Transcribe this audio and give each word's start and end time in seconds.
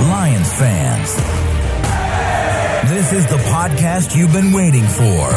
Lions 0.00 0.52
fans, 0.54 1.14
this 2.90 3.12
is 3.12 3.26
the 3.26 3.36
podcast 3.36 4.16
you've 4.16 4.32
been 4.32 4.52
waiting 4.52 4.84
for. 4.84 5.28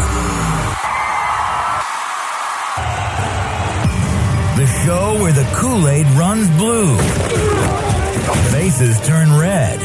The 4.56 4.68
show 4.86 5.22
where 5.22 5.34
the 5.34 5.44
Kool 5.56 5.88
Aid 5.90 6.08
runs 6.18 6.50
blue, 6.52 6.96
faces 8.52 9.00
turn 9.06 9.38
red, 9.38 9.82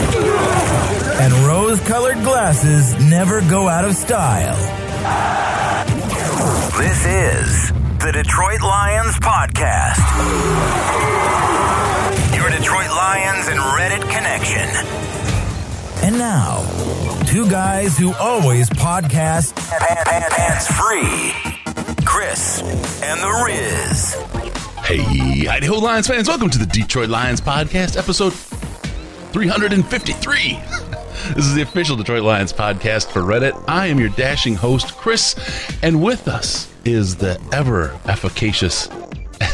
and 1.20 1.32
rose 1.44 1.80
colored 1.80 2.22
glasses 2.22 2.94
never 3.04 3.40
go 3.42 3.68
out 3.68 3.84
of 3.84 3.96
style. 3.96 4.56
This 6.78 7.04
is 7.04 7.72
the 7.98 8.12
Detroit 8.12 8.60
Lions 8.60 9.16
Podcast. 9.18 9.98
Your 12.48 12.56
Detroit 12.56 12.88
Lions 12.88 13.48
and 13.48 13.58
Reddit 13.58 14.00
connection. 14.00 14.68
And 16.02 16.16
now, 16.16 16.62
two 17.26 17.50
guys 17.50 17.98
who 17.98 18.14
always 18.14 18.70
podcast 18.70 19.52
hands 19.58 20.66
free 20.66 21.34
Chris 22.06 22.62
and 23.02 23.20
the 23.20 23.28
Riz. 23.44 24.14
Hey, 24.82 25.46
Idaho 25.46 25.74
Lions 25.74 26.06
fans, 26.06 26.28
welcome 26.28 26.48
to 26.48 26.58
the 26.58 26.64
Detroit 26.64 27.10
Lions 27.10 27.42
podcast, 27.42 27.98
episode 27.98 28.32
353. 28.32 30.58
This 31.34 31.44
is 31.44 31.54
the 31.54 31.60
official 31.60 31.96
Detroit 31.96 32.22
Lions 32.22 32.54
podcast 32.54 33.10
for 33.10 33.20
Reddit. 33.20 33.62
I 33.68 33.88
am 33.88 33.98
your 33.98 34.08
dashing 34.10 34.54
host, 34.54 34.96
Chris, 34.96 35.34
and 35.82 36.02
with 36.02 36.28
us 36.28 36.72
is 36.86 37.16
the 37.16 37.38
ever 37.52 38.00
efficacious 38.06 38.88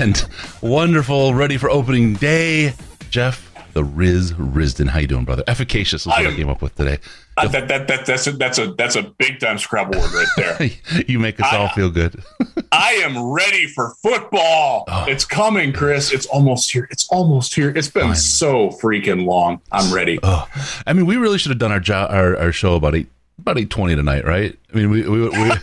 and 0.01 0.27
wonderful, 0.63 1.35
ready 1.35 1.57
for 1.57 1.71
opening 1.71 2.15
day, 2.15 2.75
Jeff 3.11 3.55
the 3.75 3.85
Riz 3.85 4.33
Risdon. 4.33 4.89
How 4.89 5.01
you 5.01 5.07
doing, 5.07 5.25
brother? 5.25 5.43
Efficacious 5.47 6.03
is 6.03 6.07
what 6.07 6.25
I, 6.25 6.31
I 6.31 6.35
came 6.35 6.49
up 6.49 6.63
with 6.63 6.75
today. 6.77 6.99
Uh, 7.37 7.49
that, 7.49 7.69
that, 7.69 7.89
that, 7.89 8.07
that's 8.07 8.27
a 8.27 8.33
that's 8.33 8.59
a 8.59 8.73
that's 8.75 8.97
a 8.97 9.03
big 9.03 9.41
time 9.41 9.59
Scrabble 9.59 9.99
word 9.99 10.13
right 10.13 10.27
there. 10.37 11.03
you 11.09 11.19
make 11.19 11.41
us 11.41 11.53
I, 11.53 11.57
all 11.59 11.69
feel 11.71 11.91
good. 11.91 12.23
I 12.73 12.93
am 13.05 13.31
ready 13.31 13.67
for 13.67 13.95
football. 14.03 14.85
Oh, 14.89 15.05
it's 15.09 15.25
coming, 15.25 15.73
Chris. 15.73 16.13
It's 16.13 16.27
almost 16.27 16.71
here. 16.73 16.89
It's 16.91 17.09
almost 17.09 17.55
here. 17.55 17.71
It's 17.71 17.89
been 17.89 18.03
finally. 18.03 18.17
so 18.17 18.71
freaking 18.71 19.27
long. 19.27 19.61
I'm 19.73 19.93
ready. 19.93 20.19
Oh, 20.23 20.49
I 20.87 20.93
mean, 20.93 21.07
we 21.07 21.17
really 21.17 21.39
should 21.39 21.51
have 21.51 21.59
done 21.59 21.73
our 21.73 21.81
job, 21.81 22.11
our, 22.13 22.37
our 22.39 22.53
show 22.53 22.77
about 22.77 22.95
eight 22.95 23.09
about 23.39 23.59
eight 23.59 23.71
twenty 23.71 23.97
tonight, 23.97 24.25
right? 24.25 24.57
I 24.73 24.77
mean, 24.77 24.91
we 24.91 25.07
we. 25.09 25.29
we 25.29 25.51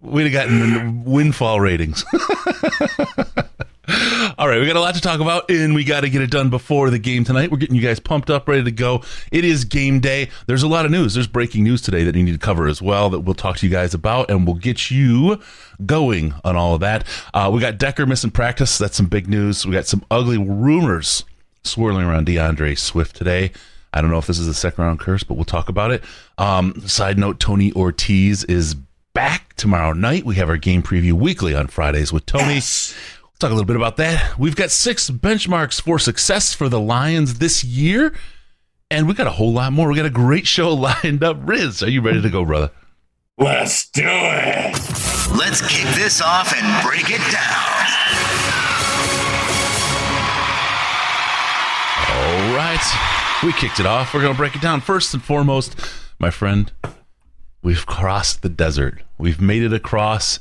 We'd 0.00 0.32
have 0.32 0.32
gotten 0.32 1.04
windfall 1.04 1.60
ratings. 1.60 2.04
All 4.48 4.54
right, 4.54 4.60
we 4.60 4.66
got 4.66 4.76
a 4.76 4.80
lot 4.80 4.94
to 4.94 5.00
talk 5.02 5.20
about, 5.20 5.50
and 5.50 5.74
we 5.74 5.84
got 5.84 6.00
to 6.00 6.08
get 6.08 6.22
it 6.22 6.30
done 6.30 6.48
before 6.48 6.88
the 6.88 6.98
game 6.98 7.22
tonight. 7.22 7.50
We're 7.50 7.58
getting 7.58 7.76
you 7.76 7.82
guys 7.82 8.00
pumped 8.00 8.30
up, 8.30 8.48
ready 8.48 8.64
to 8.64 8.70
go. 8.70 9.02
It 9.30 9.44
is 9.44 9.66
game 9.66 10.00
day. 10.00 10.30
There's 10.46 10.62
a 10.62 10.68
lot 10.68 10.86
of 10.86 10.90
news. 10.90 11.12
There's 11.12 11.26
breaking 11.26 11.64
news 11.64 11.82
today 11.82 12.02
that 12.04 12.14
you 12.14 12.22
need 12.22 12.32
to 12.32 12.38
cover 12.38 12.66
as 12.66 12.80
well 12.80 13.10
that 13.10 13.20
we'll 13.20 13.34
talk 13.34 13.58
to 13.58 13.66
you 13.66 13.70
guys 13.70 13.92
about, 13.92 14.30
and 14.30 14.46
we'll 14.46 14.56
get 14.56 14.90
you 14.90 15.38
going 15.84 16.32
on 16.44 16.56
all 16.56 16.72
of 16.72 16.80
that. 16.80 17.06
Uh, 17.34 17.50
we 17.52 17.60
got 17.60 17.76
Decker 17.76 18.06
missing 18.06 18.30
practice. 18.30 18.78
That's 18.78 18.96
some 18.96 19.04
big 19.04 19.28
news. 19.28 19.66
We 19.66 19.72
got 19.72 19.86
some 19.86 20.02
ugly 20.10 20.38
rumors 20.38 21.24
swirling 21.62 22.06
around 22.06 22.24
D'Andre 22.24 22.74
Swift 22.74 23.16
today. 23.16 23.52
I 23.92 24.00
don't 24.00 24.10
know 24.10 24.16
if 24.16 24.26
this 24.26 24.38
is 24.38 24.48
a 24.48 24.54
second 24.54 24.82
round 24.82 24.98
curse, 24.98 25.24
but 25.24 25.34
we'll 25.34 25.44
talk 25.44 25.68
about 25.68 25.90
it. 25.90 26.02
Um, 26.38 26.88
side 26.88 27.18
note: 27.18 27.38
Tony 27.38 27.70
Ortiz 27.74 28.44
is 28.44 28.76
back 29.12 29.52
tomorrow 29.56 29.92
night. 29.92 30.24
We 30.24 30.36
have 30.36 30.48
our 30.48 30.56
game 30.56 30.82
preview 30.82 31.12
weekly 31.12 31.54
on 31.54 31.66
Fridays 31.66 32.14
with 32.14 32.24
Tony. 32.24 32.54
Yes 32.54 32.94
talk 33.38 33.50
a 33.50 33.54
little 33.54 33.66
bit 33.66 33.76
about 33.76 33.96
that. 33.98 34.36
We've 34.36 34.56
got 34.56 34.70
six 34.72 35.10
benchmarks 35.10 35.80
for 35.80 35.98
success 35.98 36.54
for 36.54 36.68
the 36.68 36.80
Lions 36.80 37.34
this 37.34 37.62
year, 37.62 38.12
and 38.90 39.06
we 39.06 39.14
got 39.14 39.28
a 39.28 39.32
whole 39.32 39.52
lot 39.52 39.72
more. 39.72 39.88
We 39.88 39.96
got 39.96 40.06
a 40.06 40.10
great 40.10 40.46
show 40.46 40.74
lined 40.74 41.22
up. 41.22 41.36
Riz, 41.42 41.82
are 41.82 41.90
you 41.90 42.00
ready 42.00 42.20
to 42.20 42.30
go, 42.30 42.44
brother? 42.44 42.72
Let's 43.36 43.88
do 43.90 44.02
it. 44.04 44.74
Let's 45.36 45.60
kick 45.60 45.86
this 45.94 46.20
off 46.20 46.52
and 46.52 46.84
break 46.84 47.04
it 47.04 47.22
down. 47.30 47.78
All 52.10 52.56
right. 52.56 53.44
We 53.44 53.52
kicked 53.52 53.78
it 53.78 53.86
off. 53.86 54.12
We're 54.12 54.22
going 54.22 54.32
to 54.34 54.36
break 54.36 54.56
it 54.56 54.62
down. 54.62 54.80
First 54.80 55.14
and 55.14 55.22
foremost, 55.22 55.78
my 56.18 56.30
friend, 56.30 56.72
we've 57.62 57.86
crossed 57.86 58.42
the 58.42 58.48
desert. 58.48 59.02
We've 59.16 59.40
made 59.40 59.62
it 59.62 59.72
across 59.72 60.40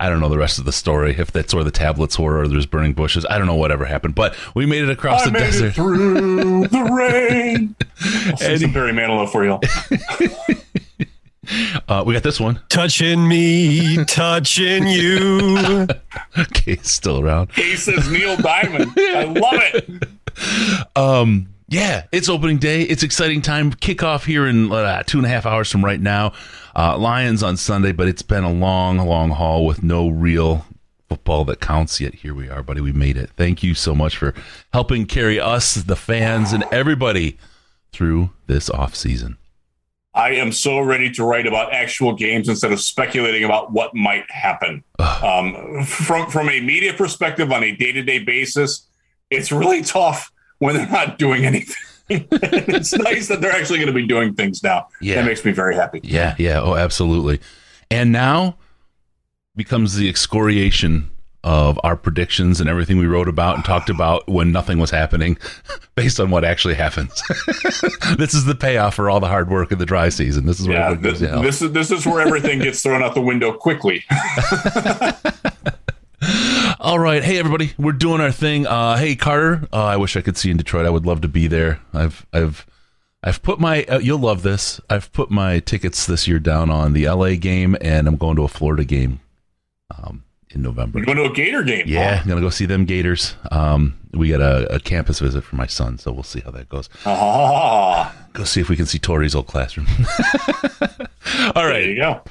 I 0.00 0.08
don't 0.08 0.18
know 0.18 0.30
the 0.30 0.38
rest 0.38 0.58
of 0.58 0.64
the 0.64 0.72
story. 0.72 1.14
If 1.18 1.30
that's 1.30 1.52
where 1.54 1.62
the 1.62 1.70
tablets 1.70 2.18
were, 2.18 2.40
or 2.40 2.48
there's 2.48 2.66
burning 2.66 2.94
bushes. 2.94 3.26
I 3.28 3.36
don't 3.36 3.46
know 3.46 3.54
whatever 3.54 3.84
happened, 3.84 4.14
but 4.14 4.34
we 4.54 4.64
made 4.64 4.82
it 4.82 4.90
across 4.90 5.22
I 5.22 5.26
the 5.26 5.32
made 5.32 5.40
desert 5.40 5.66
it 5.66 5.74
through 5.74 6.66
the 6.68 6.82
rain. 6.92 7.76
I'll 8.30 8.36
sing 8.38 8.58
some 8.58 8.72
Barry 8.72 8.92
Manilow 8.92 9.30
for 9.30 9.44
you. 9.44 9.60
Uh, 11.88 12.04
we 12.06 12.14
got 12.14 12.22
this 12.22 12.38
one. 12.38 12.60
Touching 12.68 13.26
me, 13.26 14.04
touching 14.04 14.86
you. 14.86 15.88
okay, 16.38 16.76
still 16.82 17.18
around. 17.18 17.50
He 17.52 17.74
says 17.74 18.08
Neil 18.08 18.36
Diamond. 18.36 18.92
I 18.96 19.24
love 19.24 19.60
it. 19.74 20.96
Um, 20.96 21.48
yeah, 21.66 22.04
it's 22.12 22.28
opening 22.28 22.58
day. 22.58 22.82
It's 22.82 23.02
exciting 23.02 23.42
time. 23.42 23.72
Kickoff 23.72 24.26
here 24.26 24.46
in 24.46 24.70
uh, 24.70 25.02
two 25.04 25.18
and 25.18 25.26
a 25.26 25.28
half 25.28 25.44
hours 25.44 25.70
from 25.72 25.84
right 25.84 26.00
now. 26.00 26.34
Uh, 26.74 26.96
Lions 26.96 27.42
on 27.42 27.56
Sunday, 27.56 27.92
but 27.92 28.08
it's 28.08 28.22
been 28.22 28.44
a 28.44 28.52
long, 28.52 28.98
long 28.98 29.30
haul 29.30 29.66
with 29.66 29.82
no 29.82 30.08
real 30.08 30.66
football 31.08 31.44
that 31.46 31.60
counts 31.60 32.00
yet. 32.00 32.14
Here 32.14 32.34
we 32.34 32.48
are, 32.48 32.62
buddy. 32.62 32.80
We 32.80 32.92
made 32.92 33.16
it. 33.16 33.30
Thank 33.36 33.62
you 33.62 33.74
so 33.74 33.94
much 33.94 34.16
for 34.16 34.32
helping 34.72 35.06
carry 35.06 35.40
us, 35.40 35.74
the 35.74 35.96
fans, 35.96 36.52
and 36.52 36.64
everybody 36.70 37.36
through 37.92 38.30
this 38.46 38.70
off 38.70 38.94
season. 38.94 39.36
I 40.14 40.30
am 40.32 40.52
so 40.52 40.80
ready 40.80 41.10
to 41.12 41.24
write 41.24 41.46
about 41.46 41.72
actual 41.72 42.14
games 42.14 42.48
instead 42.48 42.72
of 42.72 42.80
speculating 42.80 43.44
about 43.44 43.72
what 43.72 43.94
might 43.94 44.28
happen. 44.30 44.82
Um, 44.98 45.84
from 45.84 46.30
from 46.30 46.48
a 46.48 46.60
media 46.60 46.92
perspective, 46.94 47.52
on 47.52 47.62
a 47.62 47.74
day 47.74 47.92
to 47.92 48.02
day 48.02 48.18
basis, 48.18 48.88
it's 49.30 49.52
really 49.52 49.82
tough 49.82 50.32
when 50.58 50.76
they're 50.76 50.90
not 50.90 51.18
doing 51.18 51.44
anything. 51.44 51.76
it's 52.32 52.92
nice 52.92 53.28
that 53.28 53.40
they're 53.40 53.52
actually 53.52 53.78
going 53.78 53.88
to 53.88 53.94
be 53.94 54.06
doing 54.06 54.34
things 54.34 54.62
now. 54.62 54.88
Yeah. 55.00 55.16
That 55.16 55.26
makes 55.26 55.44
me 55.44 55.52
very 55.52 55.74
happy. 55.74 56.00
Yeah, 56.02 56.34
yeah. 56.38 56.60
Oh, 56.60 56.74
absolutely. 56.74 57.40
And 57.90 58.12
now 58.12 58.56
becomes 59.56 59.96
the 59.96 60.08
excoriation 60.08 61.10
of 61.42 61.80
our 61.82 61.96
predictions 61.96 62.60
and 62.60 62.68
everything 62.68 62.98
we 62.98 63.06
wrote 63.06 63.28
about 63.28 63.54
and 63.54 63.64
talked 63.64 63.88
about 63.88 64.28
when 64.28 64.52
nothing 64.52 64.78
was 64.78 64.90
happening 64.90 65.38
based 65.94 66.20
on 66.20 66.30
what 66.30 66.44
actually 66.44 66.74
happens. 66.74 67.22
this 68.18 68.34
is 68.34 68.44
the 68.44 68.54
payoff 68.54 68.94
for 68.94 69.08
all 69.08 69.20
the 69.20 69.28
hard 69.28 69.48
work 69.48 69.72
of 69.72 69.78
the 69.78 69.86
dry 69.86 70.08
season. 70.08 70.46
This 70.46 70.60
is 70.60 70.68
where 70.68 70.76
yeah, 70.76 70.94
this, 70.94 71.20
this 71.20 71.62
is 71.62 71.72
this 71.72 71.90
is 71.90 72.06
where 72.06 72.20
everything 72.20 72.58
gets 72.58 72.82
thrown 72.82 73.02
out 73.02 73.14
the 73.14 73.22
window 73.22 73.52
quickly. 73.52 74.04
All 76.82 76.98
right, 76.98 77.22
hey 77.22 77.36
everybody, 77.36 77.74
we're 77.76 77.92
doing 77.92 78.22
our 78.22 78.32
thing. 78.32 78.66
Uh, 78.66 78.96
hey 78.96 79.14
Carter, 79.14 79.68
uh, 79.70 79.84
I 79.84 79.98
wish 79.98 80.16
I 80.16 80.22
could 80.22 80.38
see 80.38 80.48
you 80.48 80.52
in 80.52 80.56
Detroit. 80.56 80.86
I 80.86 80.90
would 80.90 81.04
love 81.04 81.20
to 81.20 81.28
be 81.28 81.46
there. 81.46 81.78
I've 81.92 82.24
I've 82.32 82.64
I've 83.22 83.42
put 83.42 83.60
my 83.60 83.84
uh, 83.84 83.98
you'll 83.98 84.20
love 84.20 84.40
this. 84.40 84.80
I've 84.88 85.12
put 85.12 85.30
my 85.30 85.58
tickets 85.58 86.06
this 86.06 86.26
year 86.26 86.38
down 86.38 86.70
on 86.70 86.94
the 86.94 87.06
LA 87.06 87.34
game, 87.34 87.76
and 87.82 88.08
I'm 88.08 88.16
going 88.16 88.34
to 88.36 88.44
a 88.44 88.48
Florida 88.48 88.86
game 88.86 89.20
um, 89.94 90.24
in 90.48 90.62
November. 90.62 91.00
You're 91.00 91.04
going 91.04 91.18
to 91.18 91.24
a 91.24 91.34
Gator 91.34 91.62
game? 91.64 91.84
Yeah, 91.86 92.20
I'm 92.22 92.26
gonna 92.26 92.40
go 92.40 92.48
see 92.48 92.64
them 92.64 92.86
Gators. 92.86 93.34
Um, 93.50 93.98
we 94.14 94.30
got 94.30 94.40
a, 94.40 94.76
a, 94.76 94.80
campus 94.80 95.18
visit 95.18 95.44
for 95.44 95.56
my 95.56 95.66
son, 95.66 95.98
so 95.98 96.10
we'll 96.12 96.22
see 96.22 96.40
how 96.40 96.50
that 96.52 96.70
goes. 96.70 96.88
Ah. 97.04 98.16
Go 98.32 98.44
see 98.44 98.62
if 98.62 98.70
we 98.70 98.76
can 98.76 98.86
see 98.86 98.98
Tori's 98.98 99.34
old 99.34 99.48
classroom. 99.48 99.86
All 101.54 101.66
right, 101.66 101.82
there 101.82 101.90
you 101.90 101.96
go. 101.96 102.22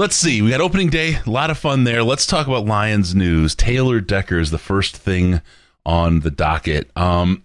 Let's 0.00 0.16
see. 0.16 0.40
We 0.40 0.48
got 0.48 0.62
opening 0.62 0.88
day. 0.88 1.18
A 1.26 1.28
lot 1.28 1.50
of 1.50 1.58
fun 1.58 1.84
there. 1.84 2.02
Let's 2.02 2.24
talk 2.24 2.46
about 2.46 2.64
Lions 2.64 3.14
news. 3.14 3.54
Taylor 3.54 4.00
Decker 4.00 4.38
is 4.38 4.50
the 4.50 4.56
first 4.56 4.96
thing 4.96 5.42
on 5.84 6.20
the 6.20 6.30
docket. 6.30 6.90
Um, 6.96 7.44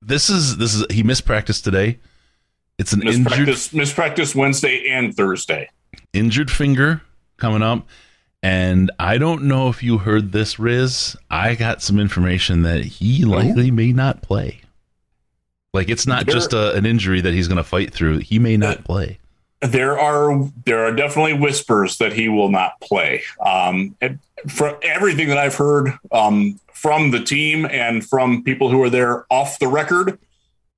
this 0.00 0.30
is 0.30 0.56
this 0.56 0.74
is 0.74 0.86
he 0.88 1.02
missed 1.02 1.26
practice 1.26 1.60
today. 1.60 1.98
It's 2.78 2.94
an 2.94 3.02
mispractice, 3.02 3.38
injured 3.38 3.48
mispractice 3.86 4.34
Wednesday 4.34 4.88
and 4.88 5.14
Thursday. 5.14 5.68
Injured 6.14 6.50
finger 6.50 7.02
coming 7.36 7.62
up. 7.62 7.86
And 8.42 8.90
I 8.98 9.18
don't 9.18 9.42
know 9.42 9.68
if 9.68 9.82
you 9.82 9.98
heard 9.98 10.32
this, 10.32 10.58
Riz. 10.58 11.18
I 11.30 11.54
got 11.54 11.82
some 11.82 12.00
information 12.00 12.62
that 12.62 12.82
he 12.82 13.26
likely 13.26 13.70
may 13.70 13.92
not 13.92 14.22
play. 14.22 14.62
Like 15.74 15.90
it's 15.90 16.06
not 16.06 16.28
just 16.28 16.54
a, 16.54 16.72
an 16.76 16.86
injury 16.86 17.20
that 17.20 17.34
he's 17.34 17.46
going 17.46 17.58
to 17.58 17.62
fight 17.62 17.92
through. 17.92 18.20
He 18.20 18.38
may 18.38 18.56
not 18.56 18.84
play. 18.84 19.18
There 19.64 19.98
are 19.98 20.50
there 20.66 20.84
are 20.84 20.92
definitely 20.92 21.34
whispers 21.34 21.98
that 21.98 22.12
he 22.12 22.28
will 22.28 22.50
not 22.50 22.80
play. 22.80 23.22
Um, 23.40 23.96
from 24.48 24.76
everything 24.82 25.28
that 25.28 25.38
I've 25.38 25.54
heard 25.54 25.98
um, 26.12 26.60
from 26.72 27.10
the 27.10 27.22
team 27.22 27.64
and 27.64 28.06
from 28.06 28.44
people 28.44 28.68
who 28.70 28.82
are 28.82 28.90
there 28.90 29.24
off 29.30 29.58
the 29.58 29.68
record, 29.68 30.18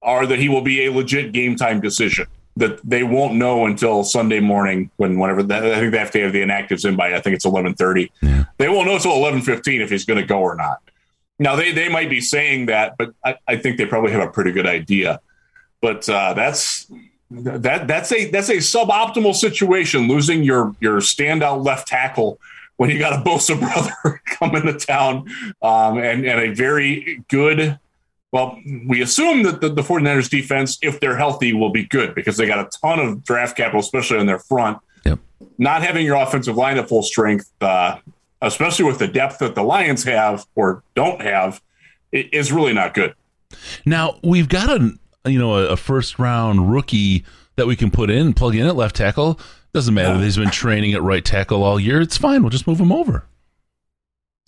are 0.02 0.24
that 0.26 0.38
he 0.38 0.48
will 0.48 0.62
be 0.62 0.86
a 0.86 0.92
legit 0.92 1.32
game 1.32 1.56
time 1.56 1.80
decision 1.80 2.26
that 2.56 2.80
they 2.88 3.02
won't 3.02 3.34
know 3.34 3.66
until 3.66 4.02
Sunday 4.02 4.40
morning 4.40 4.90
when 4.96 5.18
whenever 5.18 5.42
that, 5.42 5.64
I 5.64 5.78
think 5.78 5.92
they 5.92 5.98
have 5.98 6.10
to 6.12 6.22
have 6.22 6.32
the 6.32 6.42
inactives 6.42 6.88
in 6.88 6.96
by 6.96 7.14
I 7.14 7.20
think 7.20 7.36
it's 7.36 7.44
eleven 7.44 7.74
thirty. 7.74 8.10
Yeah. 8.22 8.44
They 8.58 8.68
won't 8.68 8.86
know 8.86 8.94
until 8.94 9.12
eleven 9.12 9.42
fifteen 9.42 9.82
if 9.82 9.90
he's 9.90 10.04
going 10.04 10.20
to 10.20 10.26
go 10.26 10.38
or 10.40 10.54
not. 10.54 10.78
Now 11.38 11.56
they 11.56 11.72
they 11.72 11.88
might 11.88 12.08
be 12.08 12.20
saying 12.20 12.66
that, 12.66 12.96
but 12.96 13.12
I, 13.24 13.36
I 13.46 13.56
think 13.56 13.76
they 13.76 13.84
probably 13.84 14.12
have 14.12 14.22
a 14.22 14.30
pretty 14.30 14.52
good 14.52 14.66
idea. 14.66 15.20
But 15.82 16.08
uh, 16.08 16.32
that's 16.32 16.90
that 17.30 17.88
that's 17.88 18.12
a 18.12 18.30
that's 18.30 18.48
a 18.48 18.56
suboptimal 18.56 19.34
situation 19.34 20.08
losing 20.08 20.42
your 20.42 20.74
your 20.80 20.98
standout 20.98 21.64
left 21.64 21.88
tackle 21.88 22.38
when 22.76 22.90
you 22.90 22.98
got 22.98 23.12
a 23.12 23.22
Bosa 23.22 23.58
brother 24.04 24.20
coming 24.26 24.62
to 24.62 24.74
town. 24.74 25.28
Um, 25.62 25.98
and 25.98 26.24
and 26.24 26.40
a 26.40 26.54
very 26.54 27.22
good 27.28 27.78
well 28.32 28.58
we 28.86 29.02
assume 29.02 29.42
that 29.44 29.60
the, 29.60 29.68
the 29.68 29.82
49ers 29.82 30.30
defense 30.30 30.78
if 30.82 31.00
they're 31.00 31.16
healthy 31.16 31.52
will 31.52 31.70
be 31.70 31.84
good 31.84 32.14
because 32.14 32.36
they 32.36 32.46
got 32.46 32.58
a 32.58 32.78
ton 32.80 33.00
of 33.00 33.24
draft 33.24 33.56
capital 33.56 33.80
especially 33.80 34.18
on 34.18 34.26
their 34.26 34.38
front. 34.38 34.78
Yep. 35.04 35.20
not 35.58 35.82
having 35.82 36.04
your 36.04 36.16
offensive 36.16 36.56
line 36.56 36.78
at 36.78 36.88
full 36.88 37.02
strength 37.02 37.50
uh, 37.60 37.98
especially 38.42 38.84
with 38.84 38.98
the 38.98 39.06
depth 39.06 39.38
that 39.38 39.54
the 39.54 39.62
Lions 39.62 40.04
have 40.04 40.46
or 40.54 40.82
don't 40.94 41.20
have 41.22 41.60
is 42.12 42.52
really 42.52 42.72
not 42.72 42.94
good. 42.94 43.14
Now 43.84 44.18
we've 44.22 44.48
got 44.48 44.68
a 44.70 44.92
you 45.26 45.38
know, 45.38 45.56
a, 45.56 45.68
a 45.68 45.76
first 45.76 46.18
round 46.18 46.72
rookie 46.72 47.24
that 47.56 47.66
we 47.66 47.76
can 47.76 47.90
put 47.90 48.10
in, 48.10 48.34
plug 48.34 48.54
in 48.54 48.66
at 48.66 48.76
left 48.76 48.96
tackle. 48.96 49.40
Doesn't 49.72 49.94
matter 49.94 50.16
that 50.16 50.24
he's 50.24 50.38
been 50.38 50.50
training 50.50 50.94
at 50.94 51.02
right 51.02 51.24
tackle 51.24 51.62
all 51.62 51.78
year. 51.78 52.00
It's 52.00 52.16
fine. 52.16 52.42
We'll 52.42 52.50
just 52.50 52.66
move 52.66 52.80
him 52.80 52.92
over. 52.92 53.24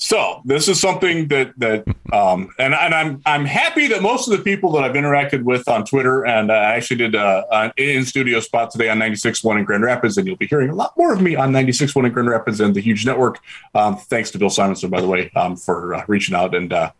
So 0.00 0.42
this 0.44 0.68
is 0.68 0.80
something 0.80 1.26
that 1.28 1.52
that 1.58 1.84
um, 2.12 2.50
and 2.60 2.72
and 2.72 2.94
I'm 2.94 3.20
I'm 3.26 3.44
happy 3.44 3.88
that 3.88 4.00
most 4.00 4.28
of 4.28 4.38
the 4.38 4.44
people 4.44 4.70
that 4.72 4.84
I've 4.84 4.94
interacted 4.94 5.42
with 5.42 5.68
on 5.68 5.84
Twitter 5.84 6.24
and 6.24 6.52
I 6.52 6.76
actually 6.76 6.98
did 6.98 7.16
a, 7.16 7.44
an 7.50 7.72
in 7.76 8.04
studio 8.04 8.38
spot 8.38 8.70
today 8.70 8.88
on 8.90 8.98
96.1 9.00 9.58
in 9.58 9.64
Grand 9.64 9.82
Rapids 9.82 10.16
and 10.16 10.24
you'll 10.24 10.36
be 10.36 10.46
hearing 10.46 10.70
a 10.70 10.74
lot 10.74 10.96
more 10.96 11.12
of 11.12 11.20
me 11.20 11.34
on 11.34 11.50
96.1 11.50 12.06
in 12.06 12.12
Grand 12.12 12.28
Rapids 12.28 12.60
and 12.60 12.76
the 12.76 12.80
huge 12.80 13.04
network. 13.04 13.40
Um, 13.74 13.96
thanks 13.96 14.30
to 14.30 14.38
Bill 14.38 14.50
Simonson 14.50 14.88
by 14.88 15.00
the 15.00 15.08
way 15.08 15.32
um, 15.34 15.56
for 15.56 15.94
uh, 15.94 16.04
reaching 16.06 16.36
out 16.36 16.54
and 16.54 16.72
uh, 16.72 16.92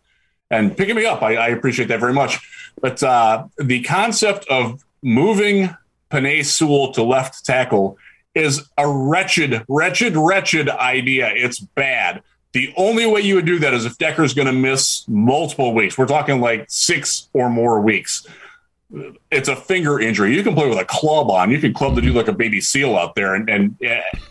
and 0.51 0.75
picking 0.75 0.95
me 0.95 1.05
up. 1.05 1.21
I, 1.21 1.35
I 1.35 1.47
appreciate 1.49 1.87
that 1.87 1.99
very 1.99 2.13
much. 2.13 2.39
But 2.81 3.01
uh, 3.03 3.47
the 3.57 3.81
concept 3.83 4.45
of 4.49 4.83
moving 5.01 5.75
Penei 6.11 6.43
Sewell 6.45 6.91
to 6.93 7.03
left 7.03 7.45
tackle 7.45 7.97
is 8.35 8.69
a 8.77 8.87
wretched, 8.87 9.63
wretched, 9.67 10.15
wretched 10.15 10.69
idea. 10.69 11.31
It's 11.33 11.59
bad. 11.59 12.23
The 12.51 12.73
only 12.77 13.05
way 13.05 13.21
you 13.21 13.35
would 13.35 13.45
do 13.45 13.59
that 13.59 13.73
is 13.73 13.85
if 13.85 13.97
Decker's 13.97 14.33
going 14.33 14.47
to 14.47 14.53
miss 14.53 15.07
multiple 15.07 15.73
weeks. 15.73 15.97
We're 15.97 16.07
talking 16.07 16.41
like 16.41 16.65
six 16.67 17.29
or 17.33 17.49
more 17.49 17.79
weeks. 17.79 18.25
It's 19.29 19.49
a 19.49 19.55
finger 19.55 19.99
injury. 19.99 20.35
You 20.35 20.41
can 20.41 20.55
play 20.55 20.67
with 20.67 20.79
a 20.79 20.85
club 20.85 21.29
on. 21.29 21.51
You 21.51 21.59
can 21.59 21.73
club 21.73 21.93
the 21.93 22.01
dude 22.01 22.15
like 22.15 22.27
a 22.27 22.33
baby 22.33 22.59
seal 22.59 22.95
out 22.95 23.13
there, 23.13 23.35
and, 23.35 23.47
and 23.47 23.75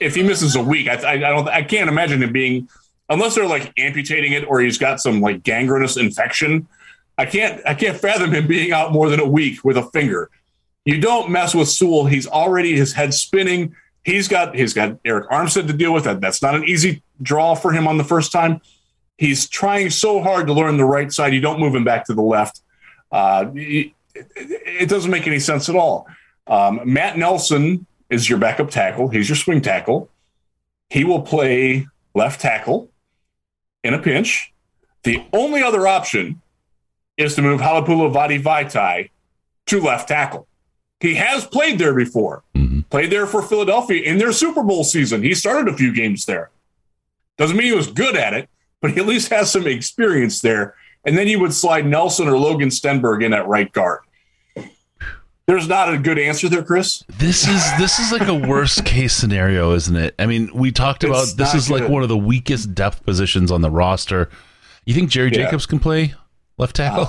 if 0.00 0.16
he 0.16 0.24
misses 0.24 0.56
a 0.56 0.62
week, 0.62 0.88
I, 0.88 1.12
I 1.12 1.16
don't. 1.16 1.48
I 1.48 1.62
can't 1.62 1.88
imagine 1.88 2.20
him 2.20 2.32
being 2.32 2.68
unless 3.08 3.34
they're 3.34 3.46
like 3.46 3.72
amputating 3.78 4.32
it 4.32 4.44
or 4.44 4.60
he's 4.60 4.78
got 4.78 5.00
some 5.00 5.20
like 5.20 5.42
gangrenous 5.42 5.96
infection. 5.96 6.68
I 7.16 7.26
can't 7.26 7.60
I 7.66 7.74
can't 7.74 7.98
fathom 7.98 8.32
him 8.32 8.46
being 8.46 8.72
out 8.72 8.92
more 8.92 9.08
than 9.08 9.20
a 9.20 9.28
week 9.28 9.64
with 9.64 9.76
a 9.76 9.82
finger. 9.82 10.30
You 10.84 11.00
don't 11.00 11.30
mess 11.30 11.54
with 11.54 11.68
Sewell. 11.68 12.06
He's 12.06 12.26
already 12.26 12.76
his 12.76 12.92
head 12.92 13.12
spinning. 13.12 13.74
He's 14.04 14.28
got 14.28 14.54
he's 14.54 14.72
got 14.72 15.02
Arik 15.02 15.28
Armstead 15.28 15.66
to 15.66 15.72
deal 15.72 15.92
with. 15.92 16.04
That 16.04 16.20
that's 16.20 16.40
not 16.40 16.54
an 16.54 16.64
easy 16.64 17.02
draw 17.20 17.54
for 17.54 17.72
him 17.72 17.88
on 17.88 17.98
the 17.98 18.04
first 18.04 18.32
time. 18.32 18.60
He's 19.16 19.48
trying 19.48 19.90
so 19.90 20.22
hard 20.22 20.46
to 20.46 20.52
learn 20.52 20.76
the 20.76 20.84
right 20.84 21.12
side. 21.12 21.34
You 21.34 21.40
don't 21.40 21.58
move 21.58 21.74
him 21.74 21.84
back 21.84 22.06
to 22.06 22.14
the 22.14 22.22
left. 22.22 22.60
Uh, 23.10 23.50
it, 23.54 23.92
it, 24.14 24.88
doesn't 24.88 25.10
make 25.10 25.26
any 25.26 25.40
sense 25.40 25.68
at 25.68 25.74
all. 25.74 26.06
Um, 26.46 26.80
Matt 26.84 27.18
Nelson 27.18 27.86
is 28.10 28.28
your 28.28 28.38
backup 28.38 28.70
tackle. 28.70 29.08
He's 29.08 29.28
your 29.28 29.34
swing 29.34 29.60
tackle. 29.60 30.08
He 30.90 31.04
will 31.04 31.22
play 31.22 31.86
left 32.14 32.40
tackle 32.40 32.90
in 33.84 33.94
a 33.94 33.98
pinch. 33.98 34.52
The 35.04 35.24
only 35.32 35.62
other 35.62 35.86
option 35.86 36.40
is 37.16 37.34
to 37.34 37.42
move 37.42 37.60
Halapoulivaati 37.60 38.42
Vaitai 38.42 39.10
to 39.66 39.80
left 39.80 40.08
tackle. 40.08 40.46
He 41.00 41.14
has 41.14 41.44
played 41.44 41.78
there 41.78 41.94
before, 41.94 42.42
mm-hmm. 42.54 42.80
played 42.90 43.10
there 43.10 43.26
for 43.26 43.42
Philadelphia 43.42 44.02
in 44.02 44.18
their 44.18 44.32
Super 44.32 44.62
Bowl 44.62 44.82
season. 44.84 45.22
He 45.22 45.34
started 45.34 45.72
a 45.72 45.76
few 45.76 45.94
games 45.94 46.24
there. 46.24 46.50
Doesn't 47.36 47.56
mean 47.56 47.68
he 47.68 47.72
was 47.72 47.86
good 47.86 48.16
at 48.16 48.34
it, 48.34 48.48
but 48.80 48.90
he 48.90 49.00
at 49.00 49.06
least 49.06 49.30
has 49.30 49.50
some 49.50 49.66
experience 49.66 50.40
there. 50.40 50.74
And 51.04 51.16
then 51.16 51.28
you 51.28 51.38
would 51.38 51.54
slide 51.54 51.86
Nelson 51.86 52.28
or 52.28 52.36
Logan 52.36 52.70
Stenberg 52.70 53.24
in 53.24 53.32
at 53.32 53.46
right 53.46 53.72
guard. 53.72 54.00
There's 55.48 55.66
not 55.66 55.94
a 55.94 55.96
good 55.96 56.18
answer 56.18 56.50
there, 56.50 56.62
Chris. 56.62 57.02
This 57.16 57.48
is 57.48 57.64
this 57.78 57.98
is 57.98 58.12
like 58.12 58.28
a 58.28 58.34
worst 58.34 58.84
case 58.84 59.14
scenario, 59.14 59.72
isn't 59.72 59.96
it? 59.96 60.14
I 60.18 60.26
mean, 60.26 60.50
we 60.52 60.70
talked 60.70 61.04
about 61.04 61.22
it's 61.22 61.32
this 61.32 61.54
is 61.54 61.68
good. 61.68 61.80
like 61.80 61.90
one 61.90 62.02
of 62.02 62.10
the 62.10 62.18
weakest 62.18 62.74
depth 62.74 63.02
positions 63.02 63.50
on 63.50 63.62
the 63.62 63.70
roster. 63.70 64.28
You 64.84 64.92
think 64.92 65.08
Jerry 65.08 65.30
yeah. 65.30 65.44
Jacobs 65.44 65.64
can 65.64 65.78
play 65.78 66.14
left 66.58 66.76
tackle? 66.76 67.08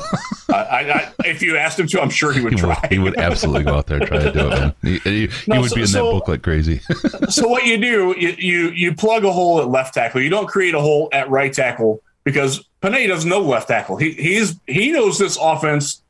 Uh, 0.50 0.56
I, 0.56 0.92
I, 0.92 1.14
if 1.26 1.44
you 1.44 1.58
asked 1.58 1.78
him 1.78 1.86
to, 1.88 2.02
I'm 2.02 2.10
sure 2.10 2.34
he 2.34 2.42
would 2.42 2.54
he 2.54 2.60
try. 2.60 2.80
Would, 2.82 2.92
he 2.92 2.98
would 2.98 3.20
absolutely 3.20 3.66
go 3.66 3.76
out 3.76 3.86
there 3.86 3.98
and 3.98 4.08
try 4.08 4.18
to 4.18 4.32
do 4.32 4.48
it. 4.48 4.50
Man. 4.50 4.76
He, 4.82 4.98
he, 5.00 5.30
no, 5.46 5.56
he 5.56 5.62
would 5.62 5.70
so, 5.70 5.76
be 5.76 5.82
in 5.82 5.88
so, 5.88 6.06
that 6.06 6.12
book 6.12 6.28
like 6.28 6.42
crazy. 6.42 6.80
so 7.30 7.48
what 7.48 7.66
you 7.66 7.78
do, 7.78 8.16
you, 8.18 8.36
you 8.38 8.70
you 8.70 8.96
plug 8.96 9.26
a 9.26 9.32
hole 9.32 9.60
at 9.60 9.68
left 9.68 9.94
tackle. 9.94 10.22
You 10.22 10.30
don't 10.30 10.48
create 10.48 10.74
a 10.74 10.80
hole 10.80 11.10
at 11.12 11.30
right 11.30 11.54
tackle 11.54 12.02
because 12.24 12.64
Penei 12.82 13.08
doesn't 13.08 13.30
know 13.30 13.42
left 13.42 13.68
tackle. 13.68 13.98
He 13.98 14.14
he's 14.14 14.60
he 14.66 14.92
knows 14.92 15.20
this 15.20 15.38
offense 15.40 16.02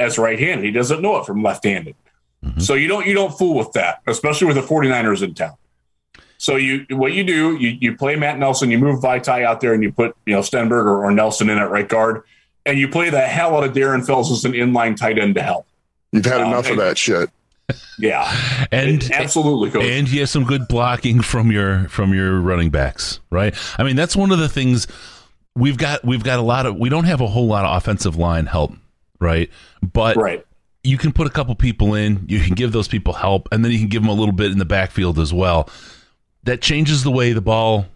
as 0.00 0.18
right-handed. 0.18 0.64
He 0.64 0.72
doesn't 0.72 1.02
know 1.02 1.16
it 1.18 1.26
from 1.26 1.42
left-handed. 1.42 1.94
Mm-hmm. 2.44 2.60
So 2.60 2.74
you 2.74 2.88
don't 2.88 3.06
you 3.06 3.14
don't 3.14 3.36
fool 3.36 3.56
with 3.56 3.72
that, 3.72 4.00
especially 4.06 4.46
with 4.46 4.56
the 4.56 4.62
49ers 4.62 5.22
in 5.22 5.34
town. 5.34 5.56
So 6.38 6.56
you 6.56 6.86
what 6.90 7.12
you 7.12 7.22
do, 7.22 7.56
you, 7.56 7.76
you 7.80 7.96
play 7.96 8.16
Matt 8.16 8.38
Nelson, 8.38 8.70
you 8.70 8.78
move 8.78 9.00
Vaitai 9.00 9.44
out 9.44 9.60
there 9.60 9.74
and 9.74 9.82
you 9.82 9.92
put, 9.92 10.16
you 10.24 10.32
know, 10.32 10.40
Stenberg 10.40 10.84
or, 10.84 11.04
or 11.04 11.12
Nelson 11.12 11.50
in 11.50 11.58
at 11.58 11.70
right 11.70 11.86
guard, 11.86 12.22
and 12.64 12.78
you 12.78 12.88
play 12.88 13.10
the 13.10 13.20
hell 13.20 13.56
out 13.56 13.64
of 13.64 13.74
Darren 13.74 14.04
Fells 14.04 14.32
as 14.32 14.44
an 14.46 14.52
inline 14.52 14.96
tight 14.96 15.18
end 15.18 15.34
to 15.34 15.42
help. 15.42 15.66
You've 16.12 16.24
had 16.24 16.40
um, 16.40 16.48
enough 16.48 16.64
and, 16.66 16.78
of 16.78 16.84
that 16.86 16.96
shit. 16.96 17.28
Yeah. 17.98 18.66
and 18.72 19.02
it, 19.02 19.10
absolutely 19.10 19.70
coach. 19.70 19.84
And 19.84 20.10
you 20.10 20.20
have 20.20 20.30
some 20.30 20.44
good 20.44 20.66
blocking 20.66 21.20
from 21.20 21.52
your 21.52 21.88
from 21.88 22.14
your 22.14 22.40
running 22.40 22.70
backs, 22.70 23.20
right? 23.28 23.54
I 23.76 23.82
mean, 23.82 23.96
that's 23.96 24.16
one 24.16 24.32
of 24.32 24.38
the 24.38 24.48
things 24.48 24.86
we've 25.54 25.76
got 25.76 26.04
we've 26.06 26.24
got 26.24 26.38
a 26.38 26.42
lot 26.42 26.64
of 26.64 26.76
we 26.76 26.88
don't 26.88 27.04
have 27.04 27.20
a 27.20 27.26
whole 27.26 27.48
lot 27.48 27.66
of 27.66 27.76
offensive 27.76 28.16
line 28.16 28.46
help 28.46 28.72
right? 29.20 29.50
But 29.92 30.16
right. 30.16 30.44
you 30.82 30.98
can 30.98 31.12
put 31.12 31.26
a 31.26 31.30
couple 31.30 31.54
people 31.54 31.94
in, 31.94 32.24
you 32.28 32.40
can 32.40 32.54
give 32.54 32.72
those 32.72 32.88
people 32.88 33.12
help, 33.12 33.48
and 33.52 33.64
then 33.64 33.72
you 33.72 33.78
can 33.78 33.88
give 33.88 34.02
them 34.02 34.10
a 34.10 34.14
little 34.14 34.34
bit 34.34 34.50
in 34.50 34.58
the 34.58 34.64
backfield 34.64 35.18
as 35.18 35.32
well. 35.32 35.68
That 36.44 36.62
changes 36.62 37.04
the 37.04 37.10
way 37.10 37.32
the 37.32 37.40
ball 37.40 37.86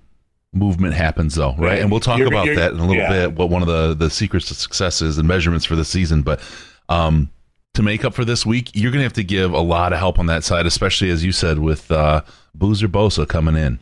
movement 0.53 0.95
happens, 0.95 1.35
though, 1.35 1.51
right? 1.53 1.59
right. 1.59 1.79
And 1.81 1.91
we'll 1.91 2.01
talk 2.01 2.19
you're, 2.19 2.29
about 2.29 2.47
you're, 2.47 2.57
that 2.57 2.73
in 2.73 2.79
a 2.79 2.83
little 2.87 2.97
yeah. 2.97 3.27
bit. 3.27 3.37
What 3.37 3.51
one 3.51 3.63
of 3.63 3.69
the 3.69 3.95
the 3.95 4.11
secrets 4.11 4.49
to 4.49 4.55
success 4.55 5.03
is 5.03 5.19
and 5.19 5.27
measurements 5.27 5.65
for 5.65 5.77
the 5.77 5.85
season, 5.85 6.23
but 6.23 6.41
um, 6.89 7.31
to 7.75 7.83
make 7.83 8.05
up 8.05 8.15
for 8.15 8.25
this 8.25 8.47
week, 8.47 8.71
you're 8.75 8.93
going 8.93 9.01
to 9.01 9.05
have 9.05 9.15
to 9.15 9.25
give 9.25 9.53
a 9.53 9.61
lot 9.61 9.93
of 9.93 9.99
help 9.99 10.19
on 10.19 10.27
that 10.27 10.45
side, 10.45 10.67
especially 10.67 11.11
as 11.11 11.25
you 11.25 11.33
said 11.33 11.59
with 11.59 11.91
uh, 11.91 12.23
Boozer 12.55 12.89
Bosa 12.89 13.27
coming 13.27 13.57
in. 13.57 13.79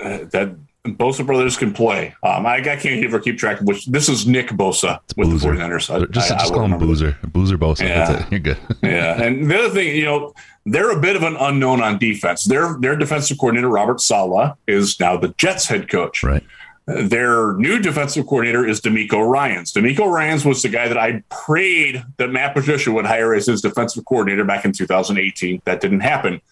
Uh, 0.00 0.18
that 0.30 0.54
Bosa 0.84 1.24
brothers 1.24 1.56
can 1.56 1.72
play. 1.72 2.14
Um, 2.22 2.44
I, 2.44 2.56
I, 2.56 2.60
can't 2.60 2.86
even 2.86 3.20
keep 3.22 3.38
track 3.38 3.60
of 3.60 3.66
which. 3.66 3.86
This 3.86 4.08
is 4.10 4.26
Nick 4.26 4.48
Bosa 4.48 5.00
it's 5.04 5.16
with 5.16 5.30
Boozer. 5.30 5.52
the 5.52 5.58
49ers. 5.58 5.82
So 5.84 6.04
just 6.06 6.30
I, 6.30 6.34
just 6.36 6.52
I 6.52 6.54
call 6.54 6.66
him 6.66 6.78
Boozer. 6.78 7.16
That. 7.22 7.32
Boozer 7.32 7.56
Bosa. 7.56 7.80
Yeah. 7.80 8.04
That's 8.04 8.24
it. 8.24 8.30
You're 8.30 8.40
good. 8.40 8.58
yeah. 8.82 9.22
And 9.22 9.50
the 9.50 9.58
other 9.58 9.70
thing, 9.70 9.96
you 9.96 10.04
know, 10.04 10.34
they're 10.66 10.90
a 10.90 11.00
bit 11.00 11.16
of 11.16 11.22
an 11.22 11.36
unknown 11.36 11.82
on 11.82 11.98
defense. 11.98 12.44
Their 12.44 12.76
their 12.80 12.96
defensive 12.96 13.38
coordinator 13.38 13.68
Robert 13.68 14.02
Saleh, 14.02 14.54
is 14.66 15.00
now 15.00 15.16
the 15.16 15.28
Jets 15.38 15.66
head 15.66 15.88
coach. 15.88 16.22
Right. 16.22 16.42
Their 16.86 17.54
new 17.54 17.78
defensive 17.78 18.26
coordinator 18.26 18.66
is 18.66 18.82
DeMeco 18.82 19.26
Ryans. 19.26 19.72
DeMeco 19.72 20.06
Ryans 20.06 20.44
was 20.44 20.60
the 20.60 20.68
guy 20.68 20.86
that 20.86 20.98
I 20.98 21.22
prayed 21.30 22.04
that 22.18 22.28
Matt 22.28 22.54
Patricia 22.54 22.92
would 22.92 23.06
hire 23.06 23.34
as 23.34 23.46
his 23.46 23.62
defensive 23.62 24.04
coordinator 24.04 24.44
back 24.44 24.66
in 24.66 24.72
2018. 24.72 25.62
That 25.64 25.80
didn't 25.80 26.00
happen. 26.00 26.42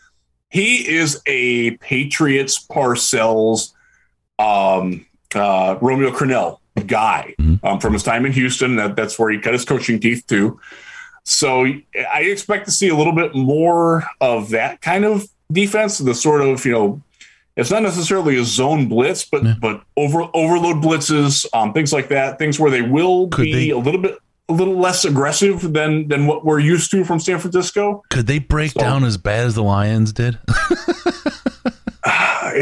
He 0.49 0.89
is 0.89 1.21
a 1.27 1.73
Patriots 1.79 2.67
Parcells 2.67 3.73
um, 4.43 5.07
uh, 5.35 5.79
Romeo 5.81 6.11
Crennel 6.11 6.59
guy 6.87 7.35
mm-hmm. 7.39 7.65
um, 7.67 7.81
from 7.81 7.93
his 7.93 8.03
time 8.03 8.27
in 8.27 8.33
Houston. 8.33 8.77
That, 8.77 8.97
that's 8.97 9.19
where 9.19 9.31
he 9.31 9.39
cut 9.39 9.53
his 9.53 9.65
coaching 9.65 10.01
teeth 10.01 10.27
too. 10.27 10.61
So 11.25 11.67
I 12.13 12.23
expect 12.23 12.65
to 12.65 12.71
see 12.73 12.89
a 12.89 12.97
little 12.97 13.13
bit 13.13 13.35
more 13.35 14.05
of 14.21 14.51
that 14.51 14.81
kind 14.81 15.05
of 15.05 15.27
defense. 15.53 15.99
The 15.99 16.15
sort 16.15 16.43
of 16.43 16.65
you 16.65 16.73
know, 16.73 17.03
it's 17.57 17.71
not 17.71 17.83
necessarily 17.83 18.37
a 18.39 18.45
zone 18.45 18.89
blitz, 18.89 19.25
but 19.25 19.45
yeah. 19.45 19.55
but 19.61 19.83
over 19.97 20.29
overload 20.35 20.83
blitzes, 20.83 21.47
um, 21.55 21.73
things 21.73 21.93
like 21.93 22.09
that. 22.09 22.39
Things 22.39 22.59
where 22.59 22.71
they 22.71 22.83
will 22.83 23.29
Could 23.29 23.45
be 23.45 23.53
they? 23.53 23.71
a 23.71 23.79
little 23.79 24.01
bit 24.01 24.19
a 24.49 24.53
little 24.53 24.77
less 24.77 25.05
aggressive 25.05 25.73
than 25.73 26.09
than 26.09 26.27
what 26.27 26.45
we're 26.45 26.59
used 26.59 26.91
to 26.91 27.05
from 27.05 27.21
San 27.21 27.39
Francisco. 27.39 28.03
Could 28.11 28.27
they 28.27 28.41
break 28.41 28.73
So- 28.73 28.81
down 28.81 29.05
as 29.05 29.17
bad 29.17 29.47
as 29.47 29.55
the 29.55 29.63
Lions 29.63 30.13
did? 30.13 30.39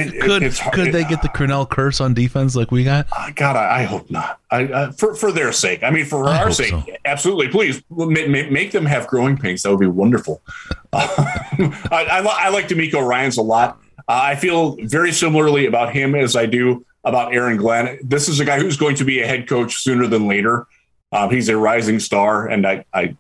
It- 0.09 0.21
could 0.21 0.73
could 0.73 0.93
they 0.93 1.05
get 1.05 1.23
the 1.23 1.29
Cornell 1.29 1.67
curse 1.67 2.01
on 2.01 2.15
defense 2.15 2.57
like 2.57 2.71
we 2.71 2.85
got? 2.85 3.07
Uh, 3.17 3.31
God, 3.35 3.57
I, 3.57 3.81
I 3.81 3.83
hope 3.85 4.11
not. 4.11 4.41
I, 4.51 4.61
I 4.61 4.91
for 4.93 5.15
for 5.15 5.33
their 5.33 5.53
sake. 5.53 5.83
I 5.83 5.91
mean, 5.91 6.05
for 6.05 6.29
our 6.29 6.51
sake, 6.51 6.71
so. 6.71 6.85
absolutely. 7.05 7.49
Please 7.49 7.83
make, 7.91 8.51
make, 8.51 8.73
them 8.73 8.87
have 8.87 9.07
growing 9.07 9.37
pains. 9.37 9.63
That 9.63 9.71
would 9.71 9.81
be 9.81 9.87
wonderful. 9.87 10.43
I, 10.93 11.81
I, 11.91 12.27
I 12.27 12.49
like 12.51 12.69
DeMeco 12.69 13.07
Ryans 13.07 13.37
a 13.37 13.43
lot. 13.43 13.81
Uh, 14.09 14.21
I 14.23 14.35
feel 14.37 14.77
very 14.83 15.13
similarly 15.13 15.67
about 15.67 15.93
him 15.93 16.15
as 16.15 16.37
I 16.37 16.47
do 16.47 16.85
about 17.05 17.33
Aaron 17.33 17.57
Glenn. 17.57 17.99
This 18.03 18.29
is 18.29 18.41
a 18.41 18.45
guy 18.45 18.59
who's 18.59 18.77
going 18.77 18.97
to 18.97 19.05
be 19.05 19.21
a 19.21 19.27
head 19.27 19.49
coach 19.49 19.77
sooner 19.77 20.07
than 20.07 20.27
later. 20.27 20.67
Um, 21.13 21.31
he's 21.31 21.49
a 21.49 21.57
rising 21.57 21.99
star, 21.99 22.47
and 22.47 22.67
I, 22.67 22.85
I 22.93 23.17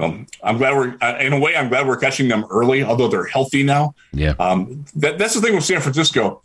um, 0.00 0.26
I'm 0.42 0.58
glad 0.58 0.74
we're 0.76 0.96
uh, 1.00 1.18
in 1.20 1.32
a 1.32 1.38
way. 1.38 1.56
I'm 1.56 1.68
glad 1.68 1.86
we're 1.86 1.96
catching 1.96 2.28
them 2.28 2.44
early, 2.50 2.82
although 2.82 3.08
they're 3.08 3.26
healthy 3.26 3.62
now. 3.62 3.94
Yeah. 4.12 4.34
Um, 4.38 4.84
that, 4.96 5.18
that's 5.18 5.34
the 5.34 5.40
thing 5.40 5.54
with 5.54 5.64
San 5.64 5.80
Francisco. 5.80 6.42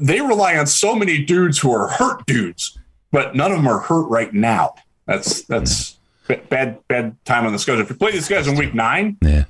They 0.00 0.20
rely 0.20 0.56
on 0.56 0.66
so 0.66 0.94
many 0.94 1.22
dudes 1.24 1.58
who 1.58 1.72
are 1.72 1.88
hurt 1.88 2.26
dudes, 2.26 2.78
but 3.12 3.36
none 3.36 3.52
of 3.52 3.58
them 3.58 3.68
are 3.68 3.78
hurt 3.80 4.06
right 4.08 4.32
now. 4.32 4.74
That's 5.06 5.42
that's 5.42 5.98
b- 6.26 6.36
bad 6.48 6.78
bad 6.88 7.16
time 7.24 7.46
on 7.46 7.52
the 7.52 7.58
schedule. 7.58 7.82
If 7.82 7.90
you 7.90 7.96
play 7.96 8.10
these 8.12 8.28
guys 8.28 8.48
in 8.48 8.56
week 8.56 8.74
nine, 8.74 9.18
Yeah. 9.22 9.44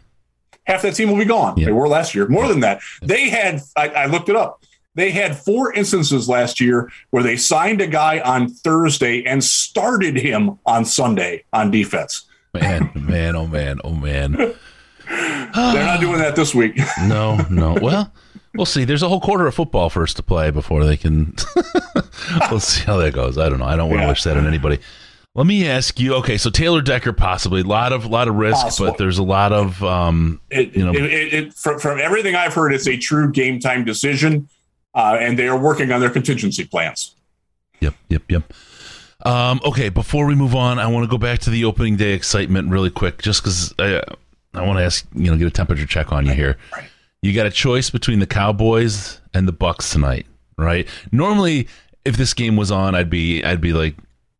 half 0.65 0.83
that 0.83 0.95
team 0.97 1.09
will 1.11 1.17
be 1.19 1.25
gone. 1.25 1.57
Yeah. 1.57 1.67
They 1.67 1.73
were 1.73 1.89
last 1.89 2.15
year. 2.15 2.29
More 2.29 2.47
than 2.49 2.61
that, 2.61 2.81
they 3.01 3.31
had. 3.31 3.63
I, 3.77 3.89
I 3.89 4.07
looked 4.07 4.29
it 4.29 4.37
up. 4.37 4.63
They 4.97 5.11
had 5.11 5.37
four 5.37 5.73
instances 5.73 6.29
last 6.29 6.61
year 6.61 6.89
where 7.11 7.23
they 7.23 7.37
signed 7.37 7.81
a 7.81 7.87
guy 7.89 8.21
on 8.21 8.49
Thursday 8.49 9.25
and 9.25 9.43
started 9.43 10.15
him 10.17 10.59
on 10.67 10.85
Sunday 10.85 11.43
on 11.53 11.71
defense. 11.73 12.27
Man, 12.55 12.91
man, 12.95 13.37
oh 13.37 13.47
man, 13.47 13.81
oh 13.85 13.93
man. 13.95 14.33
They're 14.33 15.85
not 15.85 16.01
doing 16.01 16.19
that 16.19 16.35
this 16.37 16.55
week. 16.55 16.79
No, 17.03 17.37
no. 17.51 17.77
Well, 17.83 18.13
we'll 18.55 18.65
see. 18.67 18.85
There's 18.85 19.03
a 19.03 19.09
whole 19.09 19.21
quarter 19.21 19.47
of 19.47 19.55
football 19.55 19.91
for 19.91 20.03
us 20.03 20.15
to 20.15 20.23
play 20.23 20.51
before 20.51 20.85
they 20.85 20.97
can. 20.97 21.35
we'll 22.51 22.61
see 22.61 22.85
how 22.85 22.97
that 22.99 23.13
goes. 23.13 23.37
I 23.39 23.49
don't 23.49 23.59
know. 23.59 23.67
I 23.67 23.77
don't 23.77 23.89
want 23.91 24.01
to 24.01 24.05
Yeah. 24.05 24.09
wish 24.11 24.23
that 24.25 24.37
on 24.37 24.47
anybody. 24.47 24.79
Let 25.35 25.47
me 25.47 25.67
ask 25.69 25.99
you. 25.99 26.15
Okay, 26.15 26.39
so 26.39 26.49
Taylor 26.49 26.81
Decker 26.81 27.13
possibly 27.13 27.63
a 27.63 27.65
lot 27.65 27.93
of 27.93 28.07
lot 28.07 28.29
of 28.29 28.37
risk, 28.37 28.63
Possible. 28.63 28.91
but 28.91 28.99
there's 28.99 29.19
a 29.19 29.23
lot 29.25 29.53
of 29.53 29.83
um, 29.83 30.41
It, 30.51 30.77
You 30.77 30.85
know- 30.85 30.93
it, 30.93 31.03
it, 31.05 31.35
it, 31.35 31.55
from, 31.55 31.81
from 31.81 31.99
everything 31.99 32.37
I've 32.37 32.55
heard, 32.55 32.73
it's 32.73 32.87
a 32.87 32.97
true 32.97 33.33
game 33.33 33.59
time 33.59 33.85
decision, 33.85 34.49
uh, 34.95 35.17
and 35.21 35.37
they 35.37 35.49
are 35.49 35.59
working 35.59 35.91
on 35.91 36.01
their 36.01 36.11
contingency 36.11 36.65
plans. 36.65 37.17
Yep, 37.81 37.95
yep, 38.09 38.23
yep. 38.31 38.53
Um, 39.25 39.61
okay, 39.65 39.89
before 39.89 40.27
we 40.27 40.35
move 40.35 40.55
on, 40.55 40.79
I 40.79 40.87
want 40.87 41.05
to 41.05 41.11
go 41.11 41.19
back 41.19 41.39
to 41.41 41.51
the 41.51 41.65
opening 41.65 41.97
day 41.97 42.13
excitement 42.13 42.71
really 42.71 42.91
quick, 42.91 43.23
just 43.23 43.43
because 43.43 43.75
I, 43.79 44.03
I 44.53 44.67
want 44.67 44.79
to 44.79 44.85
ask, 44.85 45.07
you 45.15 45.31
know, 45.31 45.37
get 45.37 45.47
a 45.47 45.51
temperature 45.51 45.87
check 45.87 46.13
on 46.13 46.27
you 46.27 46.35
here. 46.35 46.59
right. 46.73 46.85
You 47.23 47.33
got 47.33 47.47
a 47.47 47.51
choice 47.51 47.89
between 47.89 48.19
the 48.19 48.27
Cowboys 48.27 49.19
and 49.33 49.49
the 49.49 49.53
Bucks 49.53 49.91
tonight, 49.91 50.27
right? 50.59 50.87
Normally, 51.11 51.69
if 52.05 52.19
this 52.19 52.35
game 52.35 52.57
was 52.57 52.71
on, 52.71 52.95
I'd 52.95 53.09
be, 53.09 53.43
I'd 53.43 53.63
be 53.63 53.73
like 53.73 53.97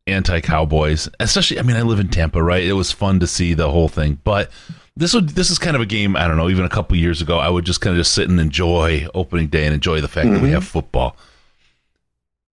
anti-Cowboys. 0.07 1.09
Especially, 1.19 1.59
I 1.59 1.63
mean, 1.63 1.77
I 1.77 1.83
live 1.83 1.99
in 1.99 2.09
Tampa, 2.09 2.43
right? 2.43 2.63
It 2.63 2.75
was 2.75 2.93
fun 2.93 3.21
to 3.21 3.27
see 3.27 3.55
the 3.55 3.71
whole 3.71 3.89
thing, 3.89 4.21
but 4.23 4.51
this 4.97 5.15
would, 5.15 5.31
this 5.31 5.51
is 5.51 5.59
kind 5.59 5.77
of 5.77 5.81
a 5.81 5.87
game. 5.87 6.15
I 6.15 6.29
don't 6.29 6.37
know. 6.37 6.51
Even 6.51 6.67
a 6.67 6.69
couple 6.69 6.95
years 6.99 7.23
ago, 7.23 7.39
I 7.39 7.49
would 7.49 7.65
just 7.65 7.81
kind 7.81 7.97
of 7.97 8.01
just 8.01 8.13
sit 8.13 8.29
and 8.29 8.39
enjoy 8.39 9.09
opening 9.15 9.47
day 9.47 9.65
and 9.65 9.73
enjoy 9.73 10.03
the 10.03 10.09
fact 10.09 10.31
that 10.31 10.43
we 10.43 10.51
have 10.51 10.65
football 10.65 11.17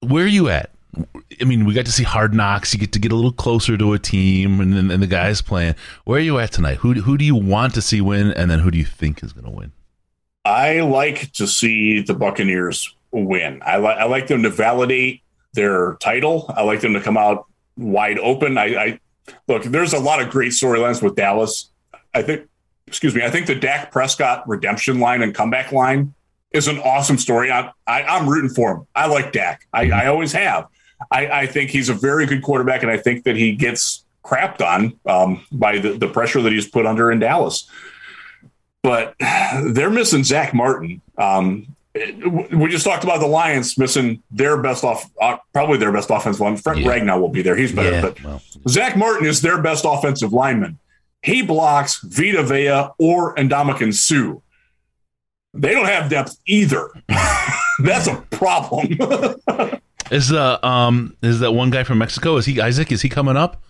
where 0.01 0.23
are 0.23 0.27
you 0.27 0.49
at? 0.49 0.70
I 1.39 1.45
mean, 1.45 1.65
we 1.65 1.73
got 1.73 1.85
to 1.85 1.91
see 1.91 2.03
hard 2.03 2.33
knocks. 2.33 2.73
You 2.73 2.79
get 2.79 2.91
to 2.93 2.99
get 2.99 3.11
a 3.11 3.15
little 3.15 3.31
closer 3.31 3.77
to 3.77 3.93
a 3.93 3.99
team, 3.99 4.59
and 4.59 4.73
then 4.73 4.91
and 4.91 5.01
the 5.01 5.07
guys 5.07 5.41
playing. 5.41 5.75
Where 6.03 6.17
are 6.17 6.21
you 6.21 6.37
at 6.39 6.51
tonight? 6.51 6.77
Who 6.77 6.93
who 6.93 7.17
do 7.17 7.25
you 7.25 7.35
want 7.35 7.73
to 7.75 7.81
see 7.81 8.01
win, 8.01 8.31
and 8.31 8.51
then 8.51 8.59
who 8.59 8.71
do 8.71 8.77
you 8.77 8.85
think 8.85 9.23
is 9.23 9.33
going 9.33 9.45
to 9.45 9.51
win? 9.51 9.71
I 10.43 10.81
like 10.81 11.31
to 11.33 11.47
see 11.47 12.01
the 12.01 12.13
Buccaneers 12.13 12.95
win. 13.11 13.61
I, 13.65 13.77
li- 13.77 13.85
I 13.87 14.05
like 14.05 14.27
them 14.27 14.43
to 14.43 14.49
validate 14.49 15.21
their 15.53 15.95
title. 15.95 16.45
I 16.49 16.63
like 16.63 16.81
them 16.81 16.93
to 16.93 17.01
come 17.01 17.17
out 17.17 17.45
wide 17.77 18.17
open. 18.19 18.57
I, 18.57 18.65
I 18.75 18.99
look. 19.47 19.63
There's 19.63 19.93
a 19.93 19.99
lot 19.99 20.21
of 20.21 20.29
great 20.29 20.51
storylines 20.51 21.01
with 21.01 21.15
Dallas. 21.15 21.69
I 22.13 22.21
think, 22.21 22.47
excuse 22.87 23.13
me. 23.15 23.23
I 23.23 23.29
think 23.29 23.47
the 23.47 23.55
Dak 23.55 23.91
Prescott 23.91 24.47
redemption 24.47 24.99
line 24.99 25.21
and 25.21 25.33
comeback 25.33 25.71
line 25.71 26.13
is 26.51 26.67
an 26.67 26.79
awesome 26.79 27.17
story. 27.17 27.51
I, 27.51 27.71
I, 27.87 28.03
I'm 28.03 28.27
rooting 28.27 28.49
for 28.49 28.71
him. 28.71 28.87
I 28.95 29.07
like 29.07 29.31
Dak. 29.31 29.67
I, 29.71 29.91
I 29.91 30.07
always 30.07 30.33
have. 30.33 30.67
I, 31.09 31.27
I 31.27 31.45
think 31.47 31.69
he's 31.71 31.89
a 31.89 31.93
very 31.93 32.25
good 32.25 32.43
quarterback, 32.43 32.83
and 32.83 32.91
I 32.91 32.97
think 32.97 33.23
that 33.23 33.35
he 33.35 33.53
gets 33.53 34.03
crapped 34.23 34.61
on 34.61 34.99
um, 35.05 35.45
by 35.51 35.79
the, 35.79 35.97
the 35.97 36.07
pressure 36.07 36.41
that 36.41 36.51
he's 36.51 36.67
put 36.67 36.85
under 36.85 37.11
in 37.11 37.19
Dallas. 37.19 37.69
But 38.83 39.15
they're 39.19 39.89
missing 39.89 40.23
Zack 40.23 40.53
Martin. 40.53 41.01
Um, 41.17 41.75
we 41.93 42.69
just 42.69 42.85
talked 42.85 43.03
about 43.03 43.19
the 43.19 43.27
Lions 43.27 43.77
missing 43.77 44.23
their 44.31 44.57
best 44.57 44.83
off, 44.83 45.09
uh, 45.21 45.37
probably 45.53 45.77
their 45.77 45.91
best 45.91 46.09
offensive 46.09 46.39
line. 46.39 46.55
Frank 46.57 46.79
Yeah. 46.79 46.87
Ragnow 46.87 47.19
will 47.19 47.29
be 47.29 47.41
there. 47.41 47.55
He's 47.55 47.71
better, 47.73 47.91
Yeah, 47.91 48.01
but 48.01 48.23
well, 48.23 48.41
Zack 48.67 48.95
Martin 48.95 49.27
is 49.27 49.41
their 49.41 49.61
best 49.61 49.83
offensive 49.85 50.31
lineman. 50.33 50.79
He 51.21 51.41
blocks 51.41 51.99
Vita 52.01 52.43
Vea 52.43 52.87
or 52.97 53.35
Ndamukong 53.35 53.93
Suh. 53.93 54.39
They 55.53 55.73
don't 55.73 55.85
have 55.85 56.09
depth 56.09 56.37
either. 56.47 56.89
That's 57.79 58.07
a 58.07 58.23
problem. 58.31 58.97
is 60.11 60.27
the 60.29 60.63
um 60.65 61.15
is 61.23 61.39
that 61.39 61.51
one 61.53 61.69
guy 61.71 61.83
from 61.83 61.97
Mexico? 61.97 62.37
Is 62.37 62.45
he 62.45 62.61
Isaac? 62.61 62.91
Is 62.91 63.01
he 63.01 63.09
coming 63.09 63.37
up? 63.37 63.61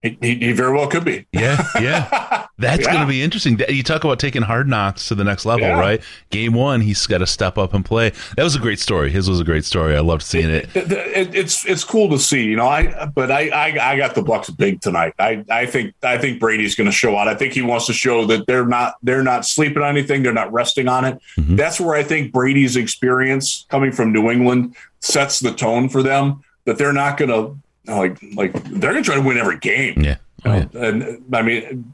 he, 0.00 0.16
he, 0.20 0.34
he 0.36 0.52
very 0.52 0.72
well 0.72 0.86
could 0.86 1.04
be. 1.04 1.26
Yeah, 1.32 1.60
yeah. 1.80 2.46
That's 2.60 2.84
Yeah. 2.84 2.92
going 2.92 3.00
to 3.04 3.08
be 3.08 3.20
interesting. 3.22 3.60
You 3.68 3.82
talk 3.84 4.02
about 4.04 4.18
taking 4.20 4.42
hard 4.42 4.68
knocks 4.68 5.08
to 5.08 5.14
the 5.16 5.22
next 5.24 5.44
level, 5.44 5.66
Yeah. 5.66 5.78
right? 5.78 6.00
Game 6.30 6.52
one, 6.54 6.80
he's 6.80 7.04
got 7.06 7.18
to 7.18 7.26
step 7.26 7.56
up 7.58 7.72
and 7.74 7.84
play. 7.84 8.10
That 8.36 8.42
was 8.44 8.54
a 8.56 8.60
great 8.60 8.78
story. 8.80 9.10
His 9.10 9.28
was 9.28 9.38
a 9.40 9.44
great 9.44 9.64
story. 9.64 9.96
I 9.96 10.00
loved 10.00 10.22
seeing 10.22 10.50
it. 10.50 10.68
It- 10.76 10.90
it- 10.92 11.34
it's 11.34 11.64
it's 11.66 11.82
cool 11.84 12.08
to 12.10 12.18
see, 12.18 12.44
you 12.44 12.54
know. 12.56 12.66
I 12.68 13.06
but 13.06 13.30
I 13.32 13.48
I, 13.48 13.92
I 13.92 13.96
got 13.96 14.14
the 14.14 14.22
Bucks 14.22 14.50
big 14.50 14.80
tonight. 14.80 15.14
I 15.18 15.44
I 15.50 15.66
think 15.66 15.94
I 16.04 16.16
think 16.18 16.38
Brady's 16.38 16.76
going 16.76 16.86
to 16.86 16.92
show 16.92 17.16
out. 17.16 17.26
I 17.26 17.34
think 17.34 17.52
he 17.52 17.62
wants 17.62 17.86
to 17.86 17.92
show 17.92 18.24
that 18.26 18.46
they're 18.46 18.66
not 18.66 18.94
they're 19.02 19.24
not 19.24 19.46
sleeping 19.46 19.82
on 19.82 19.88
anything. 19.96 20.22
They're 20.22 20.32
not 20.32 20.52
resting 20.52 20.86
on 20.88 21.04
it. 21.04 21.18
Mhm. 21.38 21.56
That's 21.56 21.80
where 21.80 21.94
I 21.96 22.02
think 22.04 22.32
Brady's 22.32 22.76
experience 22.76 23.66
coming 23.68 23.90
from 23.92 24.12
New 24.12 24.30
England 24.30 24.76
sets 25.00 25.40
the 25.40 25.52
tone 25.52 25.88
for 25.88 26.02
them. 26.02 26.42
That 26.64 26.78
they're 26.78 26.92
not 26.92 27.16
going 27.16 27.30
to 27.30 27.92
like 27.92 28.18
like 28.34 28.52
they're 28.64 28.92
going 28.92 29.02
to 29.02 29.06
try 29.06 29.14
to 29.16 29.22
win 29.22 29.38
every 29.38 29.58
game. 29.58 30.00
Yeah. 30.02 30.16
Oh, 30.44 30.54
yeah. 30.54 30.66
And 30.74 31.24
I 31.34 31.42
mean, 31.42 31.92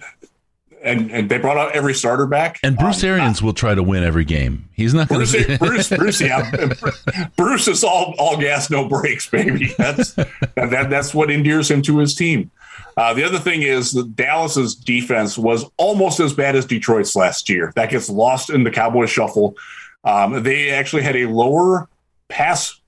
and 0.83 1.11
and 1.11 1.31
they 1.31 1.39
brought 1.39 1.57
out 1.57 1.73
every 1.73 1.95
starter 1.95 2.27
back. 2.27 2.59
And 2.63 2.77
Bruce 2.77 3.03
Um, 3.05 3.11
Arians 3.11 3.43
will 3.43 3.53
try 3.55 3.75
to 3.75 3.83
win 3.83 4.03
every 4.05 4.25
game. 4.25 4.69
He's 4.73 4.93
not 4.93 5.09
going 5.09 5.21
Bruce, 5.21 5.33
to. 5.33 5.59
Bruce, 5.61 5.89
Bruce, 5.89 6.21
yeah, 6.21 6.75
Bruce 7.37 7.69
is 7.69 7.85
all 7.85 8.15
all 8.19 8.37
gas, 8.37 8.69
no 8.71 8.89
brakes, 8.89 9.29
baby. 9.31 9.73
That's 9.79 10.13
that, 10.15 10.29
that 10.57 10.91
that's 10.91 11.15
what 11.15 11.31
endears 11.31 11.71
him 11.71 11.81
to 11.83 11.99
his 11.99 12.15
team. 12.15 12.51
Uh, 12.97 13.15
the 13.15 13.25
other 13.25 13.39
thing 13.39 13.63
is 13.63 13.93
that 13.93 14.15
Dallas's 14.15 14.75
defense 14.75 15.37
was 15.39 15.65
almost 15.79 16.21
as 16.21 16.33
bad 16.33 16.55
as 16.55 16.65
Detroit's 16.67 17.17
last 17.17 17.49
year. 17.49 17.73
That 17.75 17.91
gets 17.91 18.09
lost 18.09 18.51
in 18.51 18.63
the 18.65 18.71
Cowboys 18.71 19.11
shuffle. 19.11 19.57
Um, 20.05 20.43
they 20.43 20.71
actually 20.71 21.03
had 21.03 21.17
a 21.17 21.27
lower 21.27 21.89
pass 22.29 22.79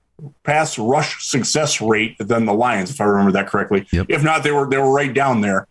pass 0.43 0.77
rush 0.79 1.23
success 1.23 1.79
rate 1.81 2.15
than 2.19 2.45
the 2.45 2.53
Lions, 2.53 2.89
if 2.91 2.99
I 3.01 3.05
remember 3.05 3.31
that 3.33 3.47
correctly. 3.47 3.85
Yep. 3.91 4.07
If 4.09 4.23
not, 4.23 4.43
they 4.43 4.51
were 4.51 4.67
they 4.69 4.77
were 4.77 4.91
right 4.91 5.13
down 5.13 5.41
there. 5.41 5.67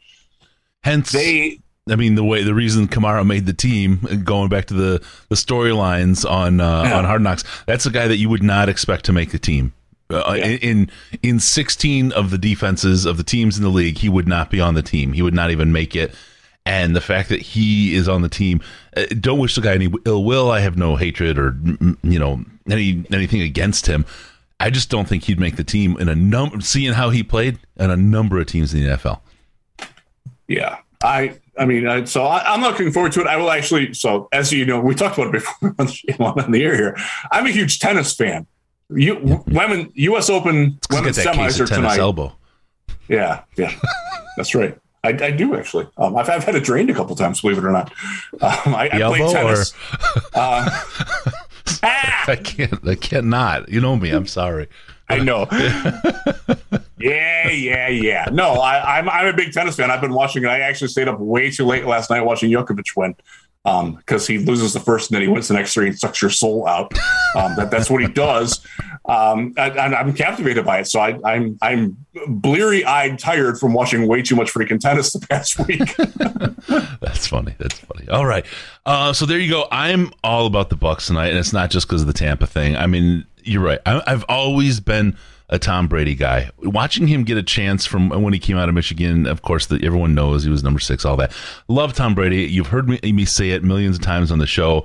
Hence, 0.84 1.12
They 1.12 1.58
I 1.90 1.94
mean, 1.96 2.14
the 2.16 2.24
way 2.24 2.42
the 2.42 2.54
reason 2.54 2.88
Kamara 2.88 3.24
made 3.26 3.46
the 3.46 3.52
team, 3.52 3.98
going 4.24 4.48
back 4.48 4.66
to 4.66 4.74
the 4.74 5.02
the 5.28 5.36
storylines 5.36 6.28
on 6.28 6.60
uh, 6.60 6.82
Yeah. 6.84 6.98
on 6.98 7.04
Hard 7.04 7.22
Knocks, 7.22 7.44
that's 7.66 7.86
a 7.86 7.90
guy 7.90 8.08
that 8.08 8.16
you 8.16 8.28
would 8.28 8.42
not 8.42 8.68
expect 8.68 9.04
to 9.06 9.12
make 9.12 9.30
the 9.30 9.38
team. 9.38 9.72
Uh, 10.10 10.34
Yeah. 10.36 10.44
in 10.46 10.90
in 11.22 11.40
16 11.40 12.12
of 12.12 12.30
the 12.30 12.38
defenses 12.38 13.04
of 13.04 13.16
the 13.16 13.24
teams 13.24 13.56
in 13.56 13.62
the 13.64 13.68
league, 13.70 13.98
he 13.98 14.08
would 14.08 14.28
not 14.28 14.50
be 14.50 14.60
on 14.60 14.74
the 14.74 14.82
team. 14.82 15.12
He 15.12 15.22
would 15.22 15.34
not 15.34 15.50
even 15.50 15.72
make 15.72 15.96
it. 15.96 16.14
And 16.64 16.96
the 16.96 17.00
fact 17.00 17.28
that 17.28 17.40
he 17.40 17.94
is 17.94 18.08
on 18.08 18.22
the 18.22 18.28
team, 18.28 18.60
uh, 18.96 19.04
don't 19.20 19.38
wish 19.38 19.54
the 19.54 19.60
guy 19.60 19.74
any 19.74 19.88
ill 20.04 20.24
will. 20.24 20.50
I 20.50 20.60
have 20.60 20.76
no 20.76 20.96
hatred 20.96 21.38
or 21.38 21.56
you 22.02 22.18
know 22.18 22.44
any 22.68 23.04
anything 23.12 23.40
against 23.42 23.86
him. 23.86 24.04
I 24.58 24.70
just 24.70 24.90
don't 24.90 25.06
think 25.06 25.24
he'd 25.24 25.38
make 25.38 25.56
the 25.56 25.64
team 25.64 25.96
in 25.98 26.08
a 26.08 26.14
number. 26.14 26.60
Seeing 26.60 26.94
how 26.94 27.10
he 27.10 27.22
played 27.22 27.58
in 27.76 27.90
a 27.90 27.96
number 27.96 28.40
of 28.40 28.46
teams 28.46 28.72
in 28.72 28.82
the 28.82 28.88
NFL. 28.96 29.20
Yeah, 30.48 30.78
I 31.02 31.36
I 31.58 31.64
mean, 31.64 31.86
I, 31.86 32.04
so 32.04 32.24
I, 32.24 32.52
I'm 32.52 32.60
looking 32.60 32.92
forward 32.92 33.12
to 33.12 33.20
it. 33.20 33.26
I 33.26 33.36
will 33.36 33.50
actually. 33.50 33.94
So 33.94 34.28
as 34.32 34.52
you 34.52 34.64
know, 34.64 34.80
we 34.80 34.94
talked 34.94 35.18
about 35.18 35.28
it 35.28 35.32
before 35.32 35.74
on 36.38 36.50
the 36.50 36.62
air 36.62 36.76
here. 36.76 36.96
I'm 37.30 37.46
a 37.46 37.50
huge 37.50 37.78
tennis 37.78 38.14
fan. 38.14 38.46
You 38.88 39.42
women 39.46 39.90
U.S. 39.94 40.30
Open 40.30 40.78
women's 40.90 41.18
semis 41.18 41.60
are 41.60 41.66
tonight. 41.66 41.98
elbow. 41.98 42.34
Yeah, 43.08 43.42
yeah, 43.56 43.78
that's 44.36 44.54
right. 44.54 44.78
I, 45.02 45.10
I 45.10 45.30
do 45.30 45.56
actually. 45.56 45.88
Um, 45.96 46.16
I've, 46.16 46.28
I've 46.28 46.44
had 46.44 46.54
it 46.56 46.64
drained 46.64 46.90
a 46.90 46.94
couple 46.94 47.14
times, 47.16 47.40
believe 47.40 47.58
it 47.58 47.64
or 47.64 47.70
not. 47.70 47.92
Um, 48.40 48.74
I, 48.74 48.88
I 48.92 48.98
play 48.98 49.32
tennis. 49.32 49.72
Uh, 50.34 50.68
I 52.28 52.38
can't. 52.42 52.86
I 52.86 52.94
cannot. 52.94 53.68
You 53.68 53.80
know 53.80 53.96
me. 53.96 54.10
I'm 54.10 54.26
sorry. 54.26 54.68
I 55.08 55.18
know. 55.18 55.46
yeah, 56.98 57.48
yeah, 57.48 57.88
yeah. 57.88 58.28
No, 58.32 58.54
I, 58.54 58.98
I'm 58.98 59.08
I'm 59.08 59.26
a 59.26 59.32
big 59.32 59.52
tennis 59.52 59.76
fan. 59.76 59.90
I've 59.90 60.00
been 60.00 60.14
watching. 60.14 60.44
It. 60.44 60.48
I 60.48 60.60
actually 60.60 60.88
stayed 60.88 61.08
up 61.08 61.20
way 61.20 61.50
too 61.50 61.64
late 61.64 61.86
last 61.86 62.10
night 62.10 62.22
watching 62.22 62.50
Djokovic 62.50 62.96
win 62.96 63.14
because 63.96 64.28
um, 64.28 64.32
he 64.32 64.38
loses 64.38 64.72
the 64.72 64.80
first 64.80 65.10
and 65.10 65.16
then 65.16 65.22
he 65.22 65.28
wins 65.28 65.48
the 65.48 65.54
next 65.54 65.74
three 65.74 65.88
and 65.88 65.98
sucks 65.98 66.22
your 66.22 66.30
soul 66.30 66.68
out. 66.68 66.92
Um, 67.34 67.56
that, 67.56 67.68
that's 67.68 67.90
what 67.90 68.00
he 68.00 68.06
does. 68.06 68.64
Um, 69.08 69.54
and, 69.56 69.94
I'm 69.94 70.12
captivated 70.14 70.64
by 70.64 70.80
it. 70.80 70.86
So 70.86 70.98
I, 70.98 71.18
I'm 71.24 71.58
I'm 71.62 71.96
bleary 72.26 72.84
eyed, 72.84 73.18
tired 73.18 73.58
from 73.58 73.72
watching 73.72 74.08
way 74.08 74.20
too 74.22 74.34
much 74.34 74.52
freaking 74.52 74.80
tennis 74.80 75.12
the 75.12 75.20
past 75.20 75.58
week. 75.66 75.96
that's 77.00 77.26
funny. 77.28 77.54
That's 77.58 77.78
funny. 77.78 78.08
All 78.08 78.26
right. 78.26 78.44
Uh, 78.84 79.12
so 79.12 79.24
there 79.24 79.38
you 79.38 79.50
go. 79.50 79.68
I'm 79.70 80.10
all 80.24 80.46
about 80.46 80.70
the 80.70 80.76
Bucks 80.76 81.06
tonight, 81.06 81.28
and 81.28 81.38
it's 81.38 81.52
not 81.52 81.70
just 81.70 81.86
because 81.86 82.00
of 82.00 82.08
the 82.08 82.12
Tampa 82.12 82.46
thing. 82.46 82.76
I 82.76 82.86
mean, 82.86 83.24
you're 83.44 83.62
right. 83.62 83.78
I, 83.86 84.02
I've 84.06 84.24
always 84.28 84.80
been 84.80 85.16
a 85.48 85.58
Tom 85.60 85.86
Brady 85.86 86.16
guy. 86.16 86.50
Watching 86.58 87.06
him 87.06 87.22
get 87.22 87.38
a 87.38 87.42
chance 87.42 87.86
from 87.86 88.08
when 88.08 88.32
he 88.32 88.40
came 88.40 88.56
out 88.56 88.68
of 88.68 88.74
Michigan, 88.74 89.26
of 89.26 89.42
course, 89.42 89.66
that 89.66 89.84
everyone 89.84 90.14
knows 90.14 90.42
he 90.42 90.50
was 90.50 90.64
number 90.64 90.80
six, 90.80 91.04
all 91.04 91.16
that. 91.18 91.32
Love 91.68 91.92
Tom 91.92 92.16
Brady. 92.16 92.44
You've 92.44 92.68
heard 92.68 92.88
me, 92.88 92.98
me 93.04 93.24
say 93.24 93.50
it 93.50 93.62
millions 93.62 93.96
of 93.96 94.02
times 94.02 94.32
on 94.32 94.38
the 94.38 94.46
show. 94.48 94.84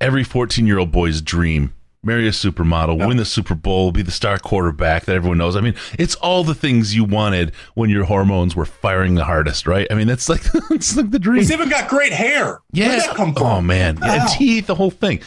Every 0.00 0.24
14 0.24 0.66
year 0.66 0.78
old 0.78 0.92
boy's 0.92 1.22
dream 1.22 1.72
marry 2.06 2.28
a 2.28 2.30
supermodel, 2.30 3.06
win 3.06 3.16
the 3.16 3.24
Super 3.24 3.54
Bowl, 3.54 3.90
be 3.90 4.02
the 4.02 4.10
star 4.10 4.38
quarterback 4.38 5.04
that 5.06 5.16
everyone 5.16 5.38
knows. 5.38 5.56
I 5.56 5.60
mean, 5.60 5.74
it's 5.98 6.14
all 6.16 6.44
the 6.44 6.54
things 6.54 6.94
you 6.94 7.04
wanted 7.04 7.52
when 7.74 7.90
your 7.90 8.04
hormones 8.04 8.54
were 8.54 8.64
firing 8.64 9.16
the 9.16 9.24
hardest, 9.24 9.66
right? 9.66 9.86
I 9.90 9.94
mean, 9.94 10.06
that's 10.06 10.28
like 10.28 10.42
it's 10.70 10.96
like 10.96 11.10
the 11.10 11.18
dream. 11.18 11.38
He's 11.38 11.50
even 11.50 11.68
got 11.68 11.88
great 11.88 12.12
hair. 12.12 12.62
Yeah. 12.72 13.02
Oh 13.18 13.60
man, 13.60 13.98
wow. 14.00 14.06
yeah, 14.06 14.26
teeth, 14.30 14.66
the 14.68 14.74
whole 14.74 14.90
thing. 14.90 15.20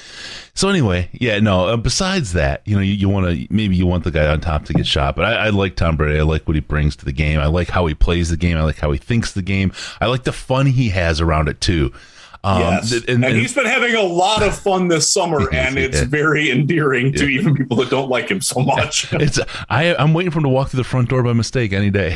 So 0.56 0.68
anyway, 0.68 1.10
yeah, 1.14 1.40
no. 1.40 1.68
Uh, 1.68 1.78
besides 1.78 2.34
that, 2.34 2.62
you 2.66 2.76
know, 2.76 2.82
you, 2.82 2.94
you 2.94 3.10
want 3.10 3.28
to 3.28 3.48
maybe 3.50 3.76
you 3.76 3.86
want 3.86 4.04
the 4.04 4.12
guy 4.12 4.28
on 4.28 4.42
top 4.42 4.66
to 4.66 4.74
get 4.74 4.86
shot, 4.86 5.16
but 5.16 5.26
I, 5.26 5.48
I, 5.48 5.50
like 5.50 5.76
Tom 5.76 5.96
Brady. 5.96 6.20
I 6.20 6.24
like 6.24 6.48
what 6.48 6.56
he 6.56 6.62
brings 6.62 6.96
to 6.98 7.06
the 7.06 7.14
game. 7.14 7.40
I 7.40 7.46
like 7.46 7.70
how 7.70 7.86
he 7.86 7.94
plays 7.94 8.30
the 8.30 8.38
game. 8.38 8.58
I 8.58 8.64
like 8.64 8.78
how 8.78 8.92
he 8.92 8.98
thinks 8.98 9.32
the 9.32 9.42
game. 9.42 9.72
I 10.02 10.08
like 10.08 10.24
the 10.24 10.34
fun 10.34 10.66
he 10.66 10.90
has 10.90 11.22
around 11.22 11.48
it 11.48 11.62
too. 11.62 11.94
Um, 12.42 12.62
yes, 12.62 12.94
and, 12.94 13.10
and, 13.10 13.26
and, 13.26 13.36
he's 13.36 13.54
been 13.54 13.66
having 13.66 13.96
a 13.96 14.02
lot 14.02 14.44
of 14.44 14.58
fun 14.58 14.88
this 14.88 15.12
summer, 15.12 15.54
and 15.54 15.78
it's 15.78 16.00
very 16.02 16.50
endearing 16.50 17.12
to 17.14 17.26
even 17.26 17.54
people 17.54 17.76
that 17.78 17.90
don't 17.90 18.10
like 18.10 18.30
him 18.30 18.40
so 18.40 18.62
much. 18.62 19.12
it's 19.14 19.40
I, 19.70 19.94
I'm 19.96 20.14
waiting 20.14 20.32
for 20.32 20.40
him 20.40 20.44
to 20.44 20.50
walk 20.50 20.70
through 20.70 20.78
the 20.78 20.86
front 20.86 21.10
door 21.10 21.22
by 21.22 21.34
mistake 21.34 21.74
any 21.74 21.90
day. 21.90 22.16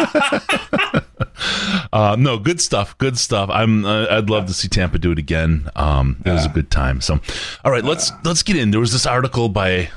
uh, 1.94 2.16
no, 2.18 2.40
good 2.40 2.60
stuff. 2.60 2.98
Good 2.98 3.20
stuff. 3.20 3.52
I'm. 3.52 3.86
Uh, 3.86 4.08
I'd 4.10 4.32
love 4.32 4.48
to 4.48 4.54
see 4.54 4.68
Tampa 4.68 4.98
do 4.98 5.12
it 5.12 5.20
again. 5.20 5.70
Um, 5.76 6.24
it 6.26 6.32
was 6.32 6.48
a 6.48 6.50
good 6.50 6.72
time. 6.72 7.00
So, 7.00 7.20
all 7.64 7.72
right, 7.72 7.84
let's 7.84 8.12
let's 8.24 8.42
get 8.42 8.56
in. 8.56 8.72
There 8.72 8.80
was 8.80 8.94
this 8.94 9.06
article 9.06 9.50
by. 9.50 9.90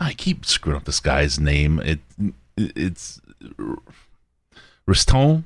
I 0.00 0.14
keep 0.14 0.46
screwing 0.46 0.76
up 0.76 0.84
this 0.84 0.98
guy's 0.98 1.38
name. 1.38 1.78
It 1.80 2.00
it's 2.56 3.20
Riston. 4.88 5.44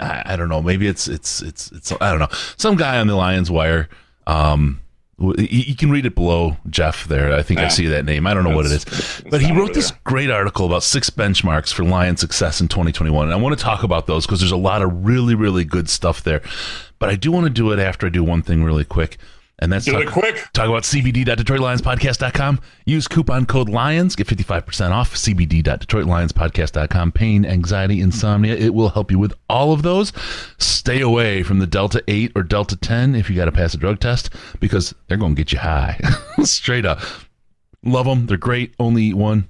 I 0.00 0.36
don't 0.36 0.48
know. 0.48 0.62
Maybe 0.62 0.86
it's 0.86 1.08
it's 1.08 1.42
it's 1.42 1.72
it's. 1.72 1.92
I 2.00 2.10
don't 2.10 2.18
know. 2.18 2.28
Some 2.56 2.76
guy 2.76 2.98
on 2.98 3.06
the 3.06 3.16
Lions 3.16 3.50
Wire. 3.50 3.88
Um, 4.26 4.80
you 5.18 5.76
can 5.76 5.90
read 5.90 6.06
it 6.06 6.14
below 6.14 6.56
Jeff 6.68 7.06
there. 7.06 7.32
I 7.32 7.42
think. 7.42 7.60
I 7.60 7.68
see 7.68 7.86
that 7.86 8.04
name. 8.04 8.26
I 8.26 8.34
don't 8.34 8.44
know 8.44 8.54
what 8.54 8.66
it 8.66 8.72
is. 8.72 9.22
But 9.30 9.40
he 9.40 9.52
wrote 9.52 9.74
this 9.74 9.92
great 10.04 10.30
article 10.30 10.66
about 10.66 10.82
six 10.82 11.08
benchmarks 11.08 11.72
for 11.72 11.84
Lion 11.84 12.16
success 12.16 12.60
in 12.60 12.68
2021. 12.68 13.26
And 13.26 13.32
I 13.32 13.36
want 13.36 13.56
to 13.56 13.62
talk 13.62 13.82
about 13.84 14.06
those 14.06 14.26
because 14.26 14.40
there's 14.40 14.52
a 14.52 14.56
lot 14.56 14.82
of 14.82 15.06
really, 15.06 15.34
really 15.34 15.64
good 15.64 15.88
stuff 15.88 16.24
there. 16.24 16.42
But 16.98 17.10
I 17.10 17.16
do 17.16 17.30
want 17.30 17.44
to 17.44 17.50
do 17.50 17.70
it 17.70 17.78
after 17.78 18.06
I 18.06 18.10
do 18.10 18.24
one 18.24 18.42
thing 18.42 18.64
really 18.64 18.84
quick. 18.84 19.18
And 19.64 19.72
that's 19.72 19.86
Do 19.86 19.92
talk, 19.92 20.02
it 20.02 20.12
quick. 20.12 20.36
Talk 20.52 20.68
about 20.68 20.82
cbd.detroitlionspodcast.com. 20.82 22.60
Use 22.84 23.08
coupon 23.08 23.46
code 23.46 23.70
LIONS. 23.70 24.14
Get 24.14 24.26
55% 24.26 24.90
off. 24.90 25.14
cbd.detroitlionspodcast.com. 25.14 27.12
Pain, 27.12 27.46
anxiety, 27.46 28.02
insomnia. 28.02 28.54
It 28.54 28.74
will 28.74 28.90
help 28.90 29.10
you 29.10 29.18
with 29.18 29.32
all 29.48 29.72
of 29.72 29.80
those. 29.80 30.12
Stay 30.58 31.00
away 31.00 31.42
from 31.42 31.60
the 31.60 31.66
Delta 31.66 32.04
8 32.06 32.32
or 32.36 32.42
Delta 32.42 32.76
10 32.76 33.14
if 33.14 33.30
you 33.30 33.36
got 33.36 33.46
to 33.46 33.52
pass 33.52 33.72
a 33.72 33.78
drug 33.78 34.00
test 34.00 34.28
because 34.60 34.94
they're 35.08 35.16
going 35.16 35.34
to 35.34 35.40
get 35.40 35.50
you 35.50 35.60
high. 35.60 35.98
Straight 36.42 36.84
up. 36.84 37.00
Love 37.82 38.04
them. 38.04 38.26
They're 38.26 38.36
great. 38.36 38.74
Only 38.78 39.04
eat 39.04 39.14
one. 39.14 39.48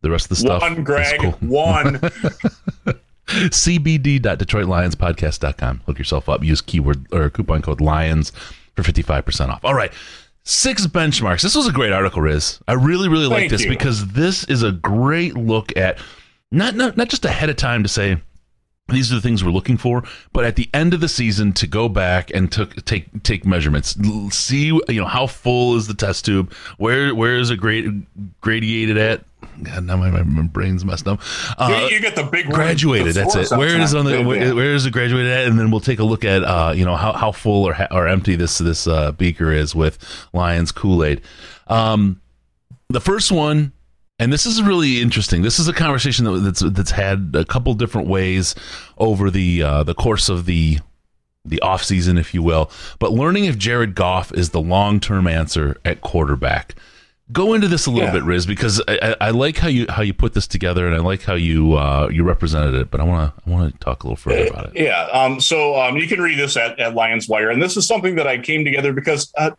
The 0.00 0.10
rest 0.10 0.24
of 0.24 0.30
the 0.30 0.36
stuff. 0.36 0.62
One, 0.62 0.84
Greg. 0.84 1.20
Cool. 1.20 1.32
One. 1.40 1.96
cbd.detroitlionspodcast.com. 3.26 5.82
Look 5.86 5.98
yourself 5.98 6.30
up. 6.30 6.42
Use 6.42 6.62
keyword 6.62 7.12
or 7.12 7.28
coupon 7.28 7.60
code 7.60 7.82
LIONS 7.82 8.32
for 8.74 8.82
55% 8.82 9.48
off. 9.48 9.64
All 9.64 9.74
right. 9.74 9.92
Six 10.44 10.86
benchmarks. 10.86 11.42
This 11.42 11.54
was 11.54 11.68
a 11.68 11.72
great 11.72 11.92
article, 11.92 12.20
Riz. 12.20 12.60
I 12.66 12.72
really, 12.72 13.08
really 13.08 13.26
like 13.26 13.48
this 13.48 13.62
you. 13.62 13.68
because 13.68 14.08
this 14.08 14.44
is 14.44 14.62
a 14.62 14.72
great 14.72 15.34
look 15.34 15.76
at 15.76 15.98
not, 16.50 16.74
not 16.74 16.96
not 16.96 17.08
just 17.08 17.24
ahead 17.24 17.48
of 17.48 17.56
time 17.56 17.82
to 17.84 17.88
say 17.88 18.20
these 18.88 19.10
are 19.10 19.14
the 19.14 19.20
things 19.20 19.44
we're 19.44 19.50
looking 19.50 19.76
for, 19.76 20.02
but 20.32 20.44
at 20.44 20.56
the 20.56 20.68
end 20.74 20.94
of 20.94 21.00
the 21.00 21.08
season 21.08 21.52
to 21.54 21.66
go 21.66 21.88
back 21.88 22.30
and 22.34 22.50
took 22.50 22.84
take 22.84 23.22
take 23.22 23.46
measurements, 23.46 23.96
see 24.30 24.66
you 24.66 24.82
know 24.88 25.06
how 25.06 25.26
full 25.26 25.76
is 25.76 25.86
the 25.86 25.94
test 25.94 26.24
tube, 26.24 26.52
where 26.78 27.14
where 27.14 27.36
is 27.36 27.50
it 27.50 27.56
grade, 27.56 28.06
gradiated 28.40 28.98
at, 28.98 29.24
God, 29.62 29.84
now 29.84 29.96
my, 29.96 30.10
my 30.22 30.42
brain's 30.42 30.84
messed 30.84 31.06
up. 31.06 31.20
Uh, 31.58 31.86
you, 31.88 31.96
you, 31.96 32.02
get 32.02 32.16
the 32.16 32.24
big 32.24 32.46
graduated. 32.46 33.14
That's 33.14 33.34
it. 33.34 33.56
Where 33.56 33.80
is 33.80 33.94
on 33.94 34.04
the 34.04 34.22
where, 34.22 34.54
where 34.54 34.74
is 34.74 34.86
it 34.86 34.92
graduated 34.92 35.30
at? 35.30 35.46
And 35.46 35.58
then 35.58 35.70
we'll 35.70 35.80
take 35.80 35.98
a 35.98 36.04
look 36.04 36.24
at 36.24 36.42
uh, 36.42 36.72
you 36.74 36.84
know 36.84 36.96
how, 36.96 37.12
how 37.12 37.32
full 37.32 37.66
or 37.66 37.76
or 37.92 38.08
empty 38.08 38.36
this 38.36 38.58
this 38.58 38.86
uh, 38.86 39.12
beaker 39.12 39.52
is 39.52 39.74
with 39.74 39.98
Lions 40.32 40.72
Kool 40.72 41.04
Aid. 41.04 41.20
Um, 41.68 42.20
the 42.88 43.00
first 43.00 43.30
one, 43.30 43.72
and 44.18 44.32
this 44.32 44.46
is 44.46 44.62
really 44.62 45.00
interesting. 45.00 45.42
This 45.42 45.58
is 45.58 45.68
a 45.68 45.72
conversation 45.72 46.24
that, 46.24 46.38
that's 46.40 46.60
that's 46.60 46.90
had 46.90 47.32
a 47.34 47.44
couple 47.44 47.74
different 47.74 48.08
ways 48.08 48.54
over 48.98 49.30
the 49.30 49.62
uh, 49.62 49.82
the 49.84 49.94
course 49.94 50.28
of 50.28 50.46
the 50.46 50.78
the 51.44 51.60
off 51.60 51.82
season, 51.82 52.18
if 52.18 52.34
you 52.34 52.42
will. 52.42 52.70
But 52.98 53.12
learning 53.12 53.44
if 53.46 53.58
Jared 53.58 53.94
Goff 53.94 54.32
is 54.32 54.50
the 54.50 54.60
long 54.60 55.00
term 55.00 55.26
answer 55.26 55.80
at 55.84 56.00
quarterback 56.00 56.74
go 57.32 57.54
into 57.54 57.68
this 57.68 57.86
a 57.86 57.90
little 57.90 58.08
yeah. 58.08 58.12
bit, 58.12 58.22
Riz, 58.24 58.46
because 58.46 58.82
I, 58.86 59.16
I, 59.20 59.30
like 59.30 59.56
how 59.56 59.68
you 59.68 59.86
how 59.88 60.02
you 60.02 60.12
put 60.12 60.34
this 60.34 60.46
together, 60.46 60.86
and 60.86 60.94
I 60.94 60.98
like 60.98 61.22
how 61.22 61.34
you 61.34 61.74
uh, 61.74 62.08
you 62.12 62.24
represented 62.24 62.74
it. 62.74 62.90
But 62.90 63.00
I 63.00 63.04
want 63.04 63.34
to 63.34 63.42
I 63.46 63.50
want 63.50 63.72
to 63.72 63.78
talk 63.78 64.02
a 64.02 64.06
little 64.06 64.16
further 64.16 64.46
about 64.46 64.66
it. 64.66 64.82
Yeah. 64.82 65.08
Um, 65.12 65.40
so 65.40 65.80
um, 65.80 65.96
you 65.96 66.06
can 66.06 66.20
read 66.20 66.38
this 66.38 66.56
at, 66.56 66.78
at 66.78 66.94
Lions 66.94 67.28
Wire, 67.28 67.50
and 67.50 67.62
this 67.62 67.76
is 67.76 67.86
something 67.86 68.14
that 68.16 68.26
I 68.26 68.38
came 68.38 68.64
together 68.64 68.92
because 68.92 69.32
uh, 69.36 69.50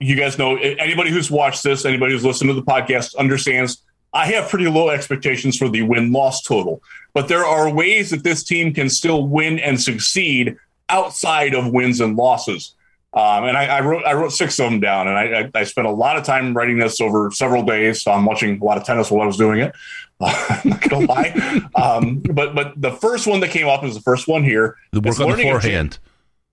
you 0.00 0.16
guys 0.16 0.38
know 0.38 0.56
anybody 0.56 1.10
who's 1.10 1.30
watched 1.30 1.62
this, 1.62 1.84
anybody 1.84 2.12
who's 2.12 2.24
listened 2.24 2.48
to 2.48 2.54
the 2.54 2.62
podcast 2.62 3.16
understands. 3.16 3.82
I 4.12 4.26
have 4.26 4.48
pretty 4.48 4.68
low 4.68 4.90
expectations 4.90 5.56
for 5.56 5.68
the 5.68 5.82
win 5.82 6.12
loss 6.12 6.42
total, 6.42 6.82
but 7.14 7.26
there 7.28 7.44
are 7.44 7.68
ways 7.72 8.10
that 8.10 8.22
this 8.22 8.44
team 8.44 8.72
can 8.72 8.88
still 8.88 9.26
win 9.26 9.58
and 9.58 9.80
succeed 9.80 10.56
outside 10.88 11.54
of 11.54 11.72
wins 11.72 12.00
and 12.00 12.16
losses. 12.16 12.74
Um, 13.14 13.44
and 13.44 13.56
I, 13.56 13.66
I, 13.66 13.80
wrote 13.80 14.04
I 14.04 14.12
wrote 14.14 14.32
six 14.32 14.58
of 14.58 14.68
them 14.68 14.80
down, 14.80 15.06
and 15.06 15.16
I, 15.16 15.50
I, 15.54 15.62
spent 15.62 15.86
a 15.86 15.90
lot 15.90 16.16
of 16.16 16.24
time 16.24 16.52
writing 16.52 16.78
this 16.78 17.00
over 17.00 17.30
several 17.30 17.62
days. 17.62 18.02
So 18.02 18.10
I'm 18.10 18.24
watching 18.24 18.60
a 18.60 18.64
lot 18.64 18.76
of 18.76 18.82
tennis 18.82 19.08
while 19.08 19.22
I 19.22 19.26
was 19.26 19.36
doing 19.36 19.60
it. 19.60 19.72
I'm 20.20 20.70
not 20.70 20.80
gonna 20.80 21.06
lie, 21.06 21.62
um, 21.76 22.18
but 22.18 22.56
but 22.56 22.72
the 22.80 22.90
first 22.90 23.28
one 23.28 23.38
that 23.40 23.50
came 23.50 23.68
up 23.68 23.84
is 23.84 23.94
the 23.94 24.00
first 24.00 24.26
one 24.26 24.42
here. 24.42 24.76
The 24.92 25.00
work 25.00 25.20
on 25.20 25.30
the 25.30 25.42
forehand. 25.42 25.98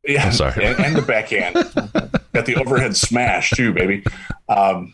Yeah, 0.03 0.25
I'm 0.25 0.33
sorry, 0.33 0.65
and, 0.65 0.79
and, 0.79 0.95
the 0.95 1.01
backhand. 1.01 1.55
Got 2.33 2.45
the 2.45 2.55
overhead 2.55 2.95
smash 2.95 3.51
too, 3.51 3.73
baby. 3.73 4.03
Um, 4.47 4.93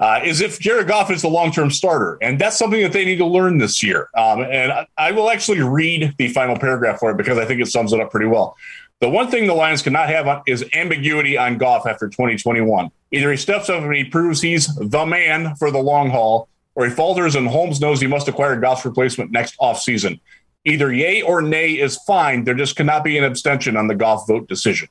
uh, 0.00 0.20
is 0.24 0.40
if 0.40 0.58
Jared 0.58 0.88
Goff 0.88 1.10
is 1.10 1.22
the 1.22 1.28
long 1.28 1.52
term 1.52 1.70
starter. 1.70 2.18
And 2.22 2.38
that's 2.38 2.58
something 2.58 2.80
that 2.80 2.92
they 2.92 3.04
need 3.04 3.18
to 3.18 3.26
learn 3.26 3.58
this 3.58 3.82
year. 3.82 4.08
Um, 4.16 4.40
and 4.40 4.72
I, 4.72 4.86
I, 4.96 5.12
will 5.12 5.28
actually 5.28 5.60
read 5.60 6.14
the 6.16 6.28
final 6.28 6.58
paragraph 6.58 6.98
for 7.00 7.10
it 7.10 7.18
because 7.18 7.36
I 7.36 7.44
think 7.44 7.60
it 7.60 7.66
sums 7.66 7.92
it 7.92 8.00
up 8.00 8.10
pretty 8.10 8.26
well. 8.26 8.56
The 9.00 9.08
one 9.08 9.30
thing 9.30 9.46
the 9.46 9.54
Lions 9.54 9.80
cannot 9.80 10.10
have 10.10 10.42
is 10.46 10.64
ambiguity 10.74 11.38
on 11.38 11.56
Goff 11.56 11.86
after 11.86 12.06
2021. 12.06 12.90
Either 13.12 13.30
he 13.30 13.36
steps 13.36 13.70
up 13.70 13.82
and 13.82 13.94
he 13.94 14.04
proves 14.04 14.42
he's 14.42 14.74
the 14.76 15.06
man 15.06 15.56
for 15.56 15.70
the 15.70 15.78
long 15.78 16.10
haul, 16.10 16.48
or 16.74 16.84
he 16.84 16.90
falters 16.90 17.34
and 17.34 17.48
Holmes 17.48 17.80
knows 17.80 18.00
he 18.00 18.06
must 18.06 18.28
acquire 18.28 18.60
Goff's 18.60 18.84
replacement 18.84 19.30
next 19.30 19.58
offseason. 19.58 20.20
Either 20.66 20.92
yay 20.92 21.22
or 21.22 21.40
nay 21.40 21.72
is 21.72 21.96
fine. 22.06 22.44
There 22.44 22.54
just 22.54 22.76
cannot 22.76 23.02
be 23.02 23.16
an 23.16 23.24
abstention 23.24 23.74
on 23.74 23.88
the 23.88 23.94
Goff 23.94 24.26
vote 24.28 24.48
decision. 24.48 24.88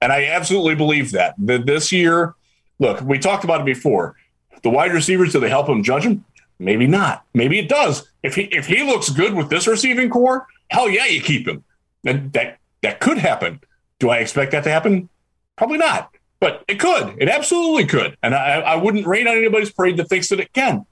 And 0.00 0.12
I 0.12 0.26
absolutely 0.26 0.76
believe 0.76 1.10
that. 1.12 1.34
That 1.38 1.66
this 1.66 1.90
year, 1.90 2.34
look, 2.78 3.00
we 3.00 3.18
talked 3.18 3.42
about 3.42 3.62
it 3.62 3.66
before. 3.66 4.16
The 4.62 4.70
wide 4.70 4.92
receivers, 4.92 5.32
do 5.32 5.40
they 5.40 5.48
help 5.48 5.68
him 5.68 5.82
judge 5.82 6.04
him? 6.04 6.24
Maybe 6.60 6.86
not. 6.86 7.24
Maybe 7.34 7.58
it 7.58 7.68
does. 7.68 8.08
If 8.22 8.36
he 8.36 8.42
if 8.42 8.66
he 8.66 8.84
looks 8.84 9.10
good 9.10 9.34
with 9.34 9.50
this 9.50 9.66
receiving 9.66 10.10
corps, 10.10 10.46
hell 10.68 10.88
yeah, 10.88 11.06
you 11.06 11.20
keep 11.20 11.48
him. 11.48 11.64
And 12.04 12.32
that 12.34 12.58
that 12.82 13.00
could 13.00 13.18
happen. 13.18 13.60
Do 13.98 14.10
I 14.10 14.18
expect 14.18 14.52
that 14.52 14.64
to 14.64 14.70
happen? 14.70 15.08
Probably 15.56 15.78
not, 15.78 16.14
but 16.40 16.64
it 16.68 16.80
could. 16.80 17.16
It 17.18 17.28
absolutely 17.28 17.86
could. 17.86 18.16
And 18.22 18.34
I, 18.34 18.60
I 18.60 18.76
wouldn't 18.76 19.06
rain 19.06 19.28
on 19.28 19.36
anybody's 19.36 19.70
parade 19.70 19.96
that 19.98 20.08
thinks 20.08 20.28
that 20.28 20.40
it 20.40 20.52
can. 20.52 20.86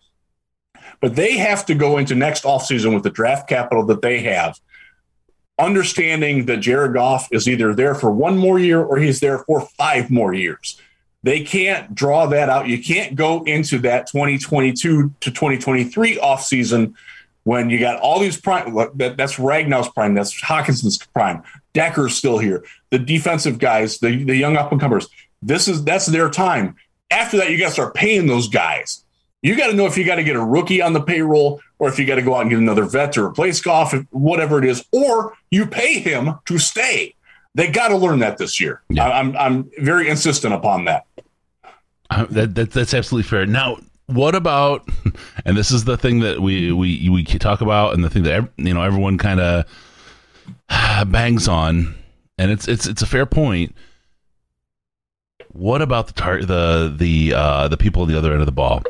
But 1.00 1.16
they 1.16 1.38
have 1.38 1.66
to 1.66 1.74
go 1.74 1.98
into 1.98 2.14
next 2.14 2.44
offseason 2.44 2.94
with 2.94 3.02
the 3.02 3.10
draft 3.10 3.48
capital 3.48 3.84
that 3.86 4.02
they 4.02 4.20
have, 4.20 4.58
understanding 5.58 6.46
that 6.46 6.58
Jared 6.58 6.94
Goff 6.94 7.28
is 7.32 7.48
either 7.48 7.74
there 7.74 7.94
for 7.94 8.10
one 8.10 8.38
more 8.38 8.58
year 8.58 8.82
or 8.82 8.98
he's 8.98 9.20
there 9.20 9.38
for 9.38 9.62
five 9.62 10.10
more 10.10 10.34
years. 10.34 10.80
They 11.22 11.42
can't 11.42 11.94
draw 11.94 12.26
that 12.26 12.48
out. 12.48 12.68
You 12.68 12.82
can't 12.82 13.14
go 13.14 13.42
into 13.44 13.78
that 13.80 14.06
2022 14.06 15.14
to 15.20 15.30
2023 15.30 16.16
offseason 16.16 16.94
when 17.44 17.68
you 17.70 17.78
got 17.78 18.00
all 18.00 18.18
these 18.18 18.40
prime. 18.40 18.74
That, 18.96 19.16
that's 19.16 19.38
Ragnow's 19.38 19.88
prime. 19.88 20.14
That's 20.14 20.38
Hockenson's 20.40 20.98
prime. 20.98 21.42
Decker's 21.72 22.16
still 22.16 22.38
here. 22.38 22.64
The 22.90 22.98
defensive 22.98 23.58
guys, 23.58 23.98
the, 23.98 24.24
the 24.24 24.36
young 24.36 24.56
up 24.56 24.72
and 24.72 24.80
comers. 24.80 25.08
This 25.42 25.68
is 25.68 25.84
that's 25.84 26.06
their 26.06 26.28
time. 26.30 26.76
After 27.10 27.38
that, 27.38 27.50
you 27.50 27.58
got 27.58 27.68
to 27.68 27.72
start 27.72 27.94
paying 27.94 28.26
those 28.26 28.48
guys. 28.48 29.04
You 29.42 29.56
got 29.56 29.68
to 29.68 29.72
know 29.72 29.86
if 29.86 29.96
you 29.96 30.04
got 30.04 30.16
to 30.16 30.24
get 30.24 30.36
a 30.36 30.44
rookie 30.44 30.82
on 30.82 30.92
the 30.92 31.00
payroll 31.00 31.60
or 31.78 31.88
if 31.88 31.98
you 31.98 32.04
got 32.06 32.16
to 32.16 32.22
go 32.22 32.34
out 32.34 32.42
and 32.42 32.50
get 32.50 32.58
another 32.58 32.84
vet 32.84 33.12
to 33.14 33.24
replace 33.24 33.60
Goff, 33.60 33.94
whatever 34.10 34.58
it 34.58 34.66
is, 34.66 34.84
or 34.92 35.34
you 35.50 35.66
pay 35.66 35.98
him 35.98 36.34
to 36.44 36.58
stay. 36.58 37.14
They 37.54 37.70
got 37.70 37.88
to 37.88 37.96
learn 37.96 38.20
that 38.20 38.38
this 38.38 38.60
year. 38.60 38.82
Yeah. 38.90 39.08
I'm 39.08 39.36
I'm 39.36 39.70
very 39.78 40.08
insistent 40.08 40.54
upon 40.54 40.84
that. 40.84 41.06
Uh, 42.10 42.26
that, 42.30 42.54
that 42.54 42.70
that's 42.72 42.94
absolutely 42.94 43.28
fair. 43.28 43.46
Now, 43.46 43.78
what 44.06 44.34
about? 44.34 44.88
And 45.46 45.56
this 45.56 45.70
is 45.70 45.84
the 45.84 45.96
thing 45.96 46.20
that 46.20 46.40
we 46.40 46.70
we 46.70 47.08
we 47.08 47.24
talk 47.24 47.62
about, 47.62 47.94
and 47.94 48.04
the 48.04 48.10
thing 48.10 48.24
that 48.24 48.46
you 48.58 48.74
know 48.74 48.82
everyone 48.82 49.16
kind 49.16 49.40
of 49.40 49.64
bangs 51.06 51.48
on, 51.48 51.94
and 52.38 52.50
it's 52.50 52.68
it's 52.68 52.86
it's 52.86 53.02
a 53.02 53.06
fair 53.06 53.26
point. 53.26 53.74
What 55.52 55.82
about 55.82 56.06
the 56.08 56.12
tar- 56.12 56.44
the 56.44 56.94
the 56.96 57.34
uh, 57.34 57.68
the 57.68 57.76
people 57.76 58.02
on 58.02 58.08
the 58.08 58.16
other 58.16 58.32
end 58.32 58.40
of 58.40 58.46
the 58.46 58.52
ball? 58.52 58.82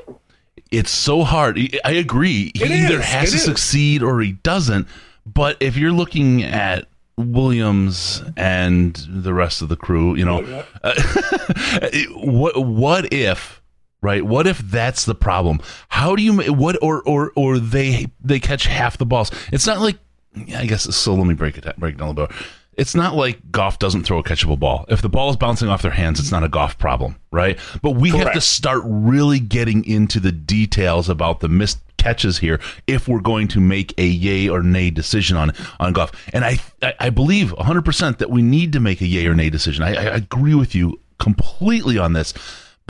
It's 0.71 0.91
so 0.91 1.25
hard. 1.25 1.59
I 1.85 1.93
agree. 1.93 2.53
He 2.55 2.65
either 2.65 3.01
has 3.01 3.29
it 3.29 3.31
to 3.33 3.37
is. 3.37 3.45
succeed 3.45 4.03
or 4.03 4.21
he 4.21 4.33
doesn't. 4.33 4.87
But 5.27 5.57
if 5.61 5.77
you're 5.77 5.93
looking 5.93 6.43
at 6.43 6.87
Williams 7.17 8.23
and 8.37 8.95
the 9.09 9.35
rest 9.35 9.63
of 9.63 9.69
the 9.69 9.77
crew, 9.77 10.15
you 10.15 10.25
know, 10.25 10.65
uh, 10.83 10.95
what 12.15 12.57
what 12.65 13.13
if 13.13 13.61
right? 14.01 14.25
What 14.25 14.47
if 14.47 14.59
that's 14.59 15.05
the 15.05 15.15
problem? 15.15 15.61
How 15.89 16.17
do 16.17 16.23
you 16.23 16.53
what 16.53 16.77
or 16.83 17.03
or 17.03 17.33
or 17.37 17.59
they 17.59 18.07
they 18.23 18.41
catch 18.41 18.65
half 18.65 18.99
the 18.99 19.07
balls? 19.07 19.31
It's 19.53 19.67
not 19.67 19.81
like 19.81 19.99
I 20.37 20.67
guess 20.67 20.95
so. 20.95 21.15
Let 21.15 21.27
me 21.27 21.35
break 21.35 21.59
it 21.59 21.65
break 21.79 21.95
it 21.95 21.99
down 21.99 22.09
a 22.09 22.11
little 22.13 22.27
bit. 22.27 22.37
It's 22.77 22.95
not 22.95 23.15
like 23.15 23.51
Goff 23.51 23.79
doesn't 23.79 24.05
throw 24.05 24.19
a 24.19 24.23
catchable 24.23 24.59
ball. 24.59 24.87
If 24.89 25.03
the 25.03 25.09
ball 25.09 25.29
is 25.29 25.37
bouncing 25.37 25.69
off 25.69 25.83
their 25.83 25.91
hands, 25.91 26.19
it's 26.19 26.31
not 26.31 26.45
a 26.45 26.49
Goff 26.49 26.79
problem, 26.79 27.17
right? 27.31 27.59
But 27.83 27.91
we 27.91 28.11
Correct. 28.11 28.27
have 28.27 28.35
to 28.35 28.41
start 28.41 28.83
really 28.85 29.39
getting 29.39 29.85
into 29.85 30.21
the 30.21 30.33
details 30.33 31.09
about 31.09 31.41
the 31.41 31.49
missed 31.49 31.81
catches 31.99 32.39
here 32.39 32.59
if 32.87 33.07
we're 33.07 33.21
going 33.21 33.47
to 33.49 33.61
make 33.61 33.93
a 33.99 34.07
yay 34.07 34.49
or 34.49 34.63
nay 34.63 34.91
decision 34.91 35.37
on 35.37 35.53
on 35.79 35.93
Goff. 35.93 36.13
And 36.33 36.45
I 36.45 36.59
I, 36.81 36.95
I 37.01 37.11
believe 37.11 37.53
100% 37.55 38.19
that 38.19 38.31
we 38.31 38.41
need 38.41 38.73
to 38.73 38.81
make 38.81 39.01
a 39.01 39.07
yay 39.07 39.27
or 39.27 39.35
nay 39.35 39.51
decision. 39.51 39.83
I, 39.83 39.91
I 39.91 40.03
agree 40.17 40.55
with 40.55 40.75
you 40.75 40.99
completely 41.19 41.99
on 41.99 42.15
this 42.15 42.33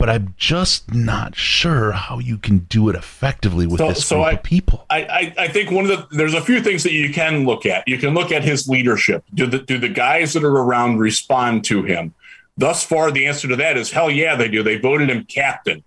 but 0.01 0.09
I'm 0.09 0.33
just 0.35 0.91
not 0.95 1.35
sure 1.35 1.91
how 1.91 2.17
you 2.17 2.39
can 2.39 2.57
do 2.61 2.89
it 2.89 2.95
effectively 2.95 3.67
with 3.67 3.77
so, 3.77 3.89
this 3.89 4.03
so 4.03 4.15
group 4.15 4.25
I, 4.25 4.31
of 4.31 4.41
people. 4.41 4.85
I, 4.89 5.03
I, 5.03 5.33
I, 5.43 5.47
think 5.47 5.69
one 5.69 5.87
of 5.87 6.09
the 6.09 6.17
there's 6.17 6.33
a 6.33 6.41
few 6.41 6.59
things 6.59 6.81
that 6.81 6.91
you 6.91 7.13
can 7.13 7.45
look 7.45 7.67
at. 7.67 7.87
You 7.87 7.99
can 7.99 8.15
look 8.15 8.31
at 8.31 8.43
his 8.43 8.67
leadership. 8.67 9.23
Do 9.35 9.45
the 9.45 9.59
do 9.59 9.77
the 9.77 9.89
guys 9.89 10.33
that 10.33 10.43
are 10.43 10.57
around 10.57 10.97
respond 10.97 11.65
to 11.65 11.83
him? 11.83 12.15
Thus 12.57 12.83
far, 12.83 13.11
the 13.11 13.27
answer 13.27 13.47
to 13.49 13.55
that 13.57 13.77
is 13.77 13.91
hell 13.91 14.09
yeah, 14.09 14.35
they 14.35 14.47
do. 14.47 14.63
They 14.63 14.77
voted 14.77 15.11
him 15.11 15.23
captain. 15.23 15.83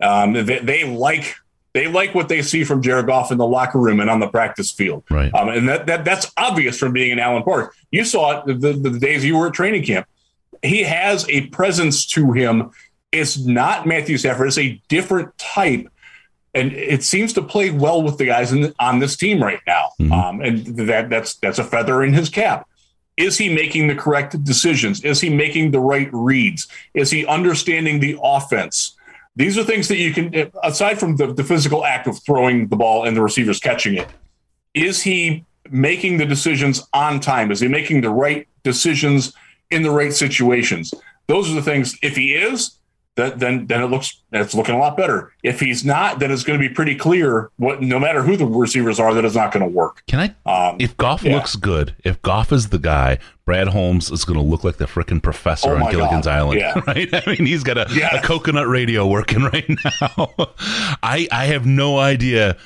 Um, 0.00 0.34
they, 0.34 0.60
they 0.60 0.84
like 0.84 1.34
they 1.72 1.88
like 1.88 2.14
what 2.14 2.28
they 2.28 2.42
see 2.42 2.62
from 2.62 2.82
Jared 2.82 3.06
Goff 3.06 3.32
in 3.32 3.38
the 3.38 3.48
locker 3.48 3.80
room 3.80 3.98
and 3.98 4.08
on 4.08 4.20
the 4.20 4.28
practice 4.28 4.70
field. 4.70 5.02
Right. 5.10 5.34
Um, 5.34 5.48
and 5.48 5.68
that, 5.68 5.86
that 5.86 6.04
that's 6.04 6.32
obvious 6.36 6.78
from 6.78 6.92
being 6.92 7.10
in 7.10 7.18
Allen 7.18 7.42
Park. 7.42 7.74
You 7.90 8.04
saw 8.04 8.38
it 8.38 8.46
the, 8.46 8.54
the, 8.54 8.90
the 8.90 8.98
days 9.00 9.24
you 9.24 9.36
were 9.36 9.48
at 9.48 9.54
training 9.54 9.84
camp. 9.84 10.06
He 10.62 10.84
has 10.84 11.28
a 11.28 11.48
presence 11.48 12.06
to 12.06 12.30
him 12.30 12.70
it's 13.12 13.38
not 13.38 13.86
Matthew 13.86 14.18
Stafford. 14.18 14.48
It's 14.48 14.58
a 14.58 14.80
different 14.88 15.36
type. 15.38 15.88
And 16.54 16.72
it 16.72 17.02
seems 17.02 17.32
to 17.34 17.42
play 17.42 17.70
well 17.70 18.02
with 18.02 18.18
the 18.18 18.26
guys 18.26 18.52
in, 18.52 18.74
on 18.78 18.98
this 18.98 19.16
team 19.16 19.42
right 19.42 19.60
now. 19.66 19.90
Mm-hmm. 20.00 20.12
Um, 20.12 20.40
and 20.40 20.66
that 20.88 21.10
that's 21.10 21.34
that's 21.34 21.58
a 21.58 21.64
feather 21.64 22.02
in 22.02 22.14
his 22.14 22.28
cap. 22.28 22.66
Is 23.16 23.38
he 23.38 23.54
making 23.54 23.88
the 23.88 23.94
correct 23.94 24.42
decisions? 24.44 25.02
Is 25.04 25.20
he 25.20 25.30
making 25.30 25.70
the 25.70 25.80
right 25.80 26.08
reads? 26.12 26.68
Is 26.94 27.10
he 27.10 27.26
understanding 27.26 28.00
the 28.00 28.18
offense? 28.22 28.94
These 29.36 29.58
are 29.58 29.64
things 29.64 29.88
that 29.88 29.98
you 29.98 30.12
can, 30.14 30.50
aside 30.62 30.98
from 30.98 31.16
the, 31.16 31.32
the 31.32 31.44
physical 31.44 31.84
act 31.84 32.06
of 32.06 32.22
throwing 32.22 32.68
the 32.68 32.76
ball 32.76 33.04
and 33.04 33.14
the 33.14 33.22
receivers 33.22 33.60
catching 33.60 33.94
it, 33.94 34.08
is 34.72 35.02
he 35.02 35.44
making 35.70 36.16
the 36.16 36.24
decisions 36.24 36.86
on 36.94 37.20
time? 37.20 37.50
Is 37.50 37.60
he 37.60 37.68
making 37.68 38.00
the 38.00 38.10
right 38.10 38.48
decisions 38.62 39.34
in 39.70 39.82
the 39.82 39.90
right 39.90 40.12
situations? 40.12 40.92
Those 41.26 41.50
are 41.50 41.54
the 41.54 41.62
things. 41.62 41.98
If 42.02 42.16
he 42.16 42.34
is, 42.34 42.75
that, 43.16 43.38
then 43.38 43.66
then 43.66 43.82
it 43.82 43.86
looks 43.86 44.22
it's 44.30 44.54
looking 44.54 44.74
a 44.74 44.78
lot 44.78 44.96
better. 44.96 45.32
If 45.42 45.60
he's 45.60 45.84
not, 45.84 46.18
then 46.18 46.30
it's 46.30 46.44
going 46.44 46.60
to 46.60 46.68
be 46.68 46.72
pretty 46.72 46.94
clear 46.94 47.50
what 47.56 47.82
no 47.82 47.98
matter 47.98 48.22
who 48.22 48.36
the 48.36 48.46
receivers 48.46 49.00
are, 49.00 49.14
that 49.14 49.24
it's 49.24 49.34
not 49.34 49.52
going 49.52 49.64
to 49.64 49.70
work. 49.70 50.02
Can 50.06 50.34
I? 50.46 50.68
Um, 50.68 50.76
if 50.78 50.96
Goff 50.98 51.22
yeah. 51.22 51.34
looks 51.34 51.56
good, 51.56 51.96
if 52.04 52.20
Goff 52.20 52.52
is 52.52 52.68
the 52.68 52.78
guy, 52.78 53.18
Brad 53.46 53.68
Holmes 53.68 54.10
is 54.10 54.24
going 54.24 54.38
to 54.38 54.44
look 54.44 54.64
like 54.64 54.76
the 54.76 54.84
freaking 54.84 55.22
professor 55.22 55.70
oh 55.70 55.82
on 55.82 55.90
Gilligan's 55.90 56.26
God. 56.26 56.38
Island, 56.38 56.60
yeah. 56.60 56.80
right? 56.86 57.08
I 57.12 57.22
mean, 57.26 57.46
he's 57.46 57.64
got 57.64 57.78
a, 57.78 57.86
yes. 57.90 58.22
a 58.22 58.26
coconut 58.26 58.68
radio 58.68 59.06
working 59.06 59.42
right 59.52 59.68
now. 59.68 60.32
I 61.02 61.26
I 61.32 61.46
have 61.46 61.64
no 61.64 61.98
idea. 61.98 62.58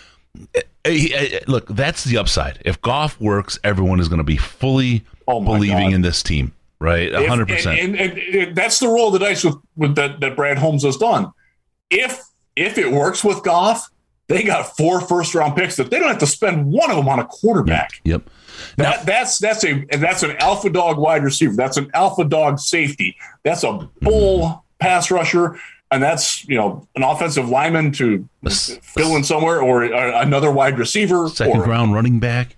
Eh, 0.55 0.61
eh, 0.85 1.09
eh, 1.13 1.41
look, 1.47 1.69
that's 1.69 2.05
the 2.05 2.17
upside. 2.17 2.61
If 2.65 2.81
Goff 2.83 3.21
works, 3.21 3.59
everyone 3.63 4.01
is 4.01 4.09
going 4.09 4.19
to 4.19 4.25
be 4.25 4.37
fully 4.37 5.05
oh 5.29 5.41
believing 5.41 5.91
God. 5.91 5.95
in 5.95 6.03
this 6.03 6.25
team 6.25 6.53
right? 6.81 7.13
hundred 7.15 7.49
percent. 7.49 7.79
And, 7.79 7.97
and, 7.97 8.19
and, 8.19 8.57
that's 8.57 8.81
the 8.81 8.89
roll 8.89 9.09
of 9.09 9.13
the 9.13 9.19
dice 9.21 9.45
with, 9.45 9.57
with 9.77 9.95
that, 9.95 10.21
that 10.21 10.35
Brad 10.35 10.59
Holmes 10.59 10.83
has 10.85 10.97
done. 10.97 11.31
If 11.91 12.23
if 12.57 12.79
it 12.79 12.91
works 12.91 13.23
with 13.23 13.43
Goff, 13.43 13.89
they 14.29 14.43
got 14.43 14.77
four 14.77 15.01
first 15.01 15.35
round 15.35 15.57
picks 15.57 15.77
that 15.77 15.91
they 15.91 15.99
don't 15.99 16.09
have 16.09 16.19
to 16.19 16.27
spend 16.27 16.67
one 16.67 16.91
of 16.91 16.97
them 16.97 17.09
on 17.09 17.19
a 17.19 17.25
quarterback. 17.25 17.91
Yep. 18.05 18.29
That, 18.77 18.99
now, 18.99 19.05
that's 19.05 19.39
that's 19.39 19.65
a 19.65 19.85
that's 19.99 20.23
an 20.23 20.37
alpha 20.39 20.71
dog 20.71 20.99
wide 20.99 21.25
receiver. 21.25 21.55
That's 21.55 21.77
an 21.77 21.91
alpha 21.95 22.25
dog 22.25 22.59
safety. 22.59 23.17
That's 23.43 23.65
a 23.65 23.89
bull 24.01 24.41
mm-hmm. 24.41 24.61
pass 24.79 25.11
rusher, 25.11 25.59
and 25.91 26.03
that's 26.03 26.47
you 26.47 26.57
know 26.57 26.87
an 26.95 27.03
offensive 27.03 27.49
lineman 27.49 27.93
to 27.93 28.29
fill 28.83 29.17
in 29.17 29.25
somewhere, 29.25 29.63
or 29.63 29.83
another 29.83 30.51
wide 30.51 30.79
receiver, 30.79 31.29
second 31.29 31.61
round 31.61 31.95
running 31.95 32.21
back. 32.21 32.57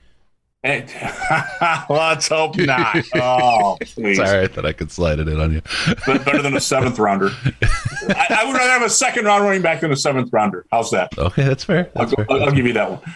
let's 1.91 2.29
hope 2.29 2.57
not. 2.57 3.05
Oh, 3.17 3.77
please. 3.81 4.17
Sorry, 4.17 4.45
I 4.45 4.47
thought 4.47 4.65
I 4.65 4.73
could 4.73 4.93
slide 4.93 5.19
it 5.19 5.27
in 5.27 5.41
on 5.41 5.55
you. 5.55 5.63
Better 6.07 6.41
than 6.41 6.55
a 6.55 6.61
seventh 6.61 7.01
rounder. 7.01 7.31
I, 8.11 8.39
I, 8.43 8.45
would 8.45 8.55
rather 8.55 8.71
have 8.71 8.83
a 8.83 8.91
second 8.91 9.25
round 9.25 9.43
running 9.43 9.61
back 9.61 9.81
than 9.81 9.91
a 9.91 9.97
seventh 9.97 10.33
rounder. 10.33 10.65
How's 10.71 10.93
that? 10.93 11.19
Okay, 11.19 11.43
that's 11.43 11.65
fair. 11.65 11.91
That's 11.97 12.13
I'll, 12.13 12.17
fair. 12.17 12.27
I'll, 12.31 12.45
I'll, 12.45 12.53
give 12.53 12.65
you 12.65 12.75
that 12.75 12.91
one. 12.91 13.01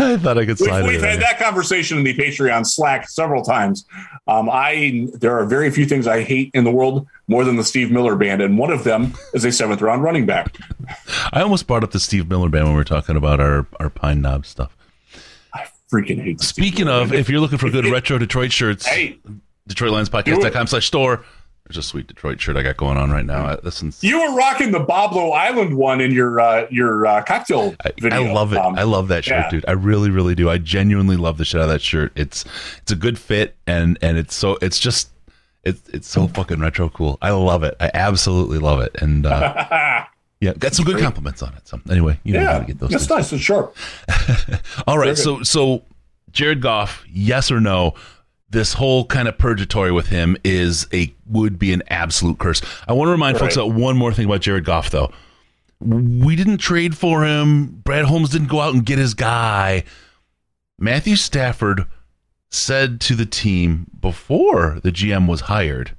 I 0.00 0.16
thought 0.16 0.38
I 0.38 0.44
could 0.44 0.58
slide 0.58 0.82
we've, 0.82 0.94
it. 0.94 1.02
We've 1.02 1.08
had 1.08 1.20
that 1.20 1.38
conversation 1.38 1.98
in 1.98 2.04
the 2.04 2.16
Patreon 2.16 2.66
Slack 2.66 3.08
several 3.08 3.44
times. 3.44 3.86
Um, 4.26 4.50
I 4.50 5.06
there 5.14 5.38
are 5.38 5.46
very 5.46 5.70
few 5.70 5.86
things 5.86 6.08
I 6.08 6.24
hate 6.24 6.50
in 6.52 6.64
the 6.64 6.72
world 6.72 7.06
more 7.28 7.44
than 7.44 7.54
the 7.54 7.64
Steve 7.64 7.92
Miller 7.92 8.16
band, 8.16 8.42
and 8.42 8.58
one 8.58 8.72
of 8.72 8.82
them 8.82 9.14
is 9.34 9.44
a 9.44 9.52
seventh 9.52 9.82
round 9.82 10.02
running 10.02 10.26
back. 10.26 10.56
I 11.32 11.42
almost 11.42 11.68
brought 11.68 11.84
up 11.84 11.92
the 11.92 12.00
Steve 12.00 12.28
Miller 12.28 12.48
band 12.48 12.64
when 12.64 12.74
we 12.74 12.80
were 12.80 12.84
talking 12.84 13.14
about 13.14 13.38
our 13.38 13.68
our 13.78 13.88
Pine 13.88 14.20
Knob 14.20 14.46
stuff 14.46 14.75
freaking 15.92 16.22
hate. 16.22 16.40
Speaking 16.40 16.88
of, 16.88 17.12
if 17.12 17.28
you're 17.28 17.40
looking 17.40 17.58
for 17.58 17.70
good 17.70 17.86
retro 17.90 18.18
Detroit 18.18 18.52
shirts, 18.52 18.86
hey, 18.86 19.18
DetroitLionsPodcast.com 19.68 20.66
slash 20.66 20.86
store. 20.86 21.24
There's 21.66 21.78
a 21.78 21.82
sweet 21.82 22.06
Detroit 22.06 22.40
shirt 22.40 22.56
I 22.56 22.62
got 22.62 22.76
going 22.76 22.96
on 22.96 23.10
right 23.10 23.24
now. 23.24 23.58
Listen, 23.64 23.92
you 24.00 24.20
were 24.20 24.36
rocking 24.36 24.70
the 24.70 24.78
Boblo 24.78 25.32
Island 25.36 25.76
one 25.76 26.00
in 26.00 26.12
your 26.12 26.38
uh, 26.38 26.68
your 26.70 27.04
uh, 27.06 27.24
cocktail 27.24 27.74
video. 28.00 28.22
I, 28.22 28.28
I 28.28 28.32
love 28.32 28.52
it. 28.52 28.58
Um, 28.58 28.78
I 28.78 28.84
love 28.84 29.08
that 29.08 29.24
shirt, 29.24 29.46
yeah. 29.46 29.50
dude. 29.50 29.64
I 29.66 29.72
really, 29.72 30.08
really 30.08 30.36
do. 30.36 30.48
I 30.48 30.58
genuinely 30.58 31.16
love 31.16 31.38
the 31.38 31.44
shit 31.44 31.60
out 31.60 31.64
of 31.64 31.70
that 31.70 31.82
shirt. 31.82 32.12
It's 32.14 32.44
it's 32.78 32.92
a 32.92 32.96
good 32.96 33.18
fit, 33.18 33.56
and 33.66 33.98
and 34.00 34.16
it's 34.16 34.32
so 34.32 34.58
it's 34.62 34.78
just 34.78 35.10
it's 35.64 35.88
it's 35.88 36.06
so 36.06 36.28
fucking 36.28 36.60
retro 36.60 36.88
cool. 36.88 37.18
I 37.20 37.30
love 37.30 37.64
it. 37.64 37.74
I 37.80 37.90
absolutely 37.92 38.58
love 38.58 38.80
it, 38.80 38.94
and. 39.00 39.26
Uh, 39.26 40.04
Yeah, 40.40 40.52
got 40.52 40.74
some 40.74 40.84
good 40.84 40.98
compliments 40.98 41.42
on 41.42 41.54
it. 41.54 41.66
So 41.66 41.80
anyway, 41.90 42.20
you 42.22 42.34
know 42.34 42.42
yeah, 42.42 42.52
how 42.52 42.58
to 42.58 42.64
get 42.66 42.78
those. 42.78 42.90
That's 42.90 43.08
nice 43.08 43.32
and 43.32 43.40
sharp. 43.40 43.74
All 44.86 44.98
right, 44.98 45.16
so 45.16 45.42
so 45.42 45.82
Jared 46.30 46.60
Goff, 46.60 47.04
yes 47.10 47.50
or 47.50 47.60
no? 47.60 47.94
This 48.50 48.74
whole 48.74 49.06
kind 49.06 49.26
of 49.28 49.38
purgatory 49.38 49.90
with 49.90 50.08
him 50.08 50.36
is 50.44 50.86
a 50.92 51.12
would 51.26 51.58
be 51.58 51.72
an 51.72 51.82
absolute 51.88 52.38
curse. 52.38 52.60
I 52.86 52.92
want 52.92 53.08
to 53.08 53.12
remind 53.12 53.34
right. 53.34 53.40
folks 53.40 53.56
about 53.56 53.72
one 53.72 53.96
more 53.96 54.12
thing 54.12 54.26
about 54.26 54.42
Jared 54.42 54.64
Goff, 54.64 54.90
though. 54.90 55.10
We 55.80 56.36
didn't 56.36 56.58
trade 56.58 56.96
for 56.96 57.24
him. 57.24 57.66
Brad 57.84 58.04
Holmes 58.04 58.30
didn't 58.30 58.48
go 58.48 58.60
out 58.60 58.74
and 58.74 58.84
get 58.84 58.98
his 58.98 59.14
guy. 59.14 59.84
Matthew 60.78 61.16
Stafford 61.16 61.86
said 62.50 63.00
to 63.02 63.14
the 63.14 63.26
team 63.26 63.86
before 63.98 64.78
the 64.82 64.92
GM 64.92 65.26
was 65.26 65.42
hired 65.42 65.96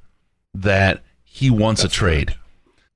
that 0.54 1.04
he 1.24 1.50
wants 1.50 1.82
That's 1.82 1.94
a 1.94 1.98
trade. 1.98 2.30
Right. 2.30 2.38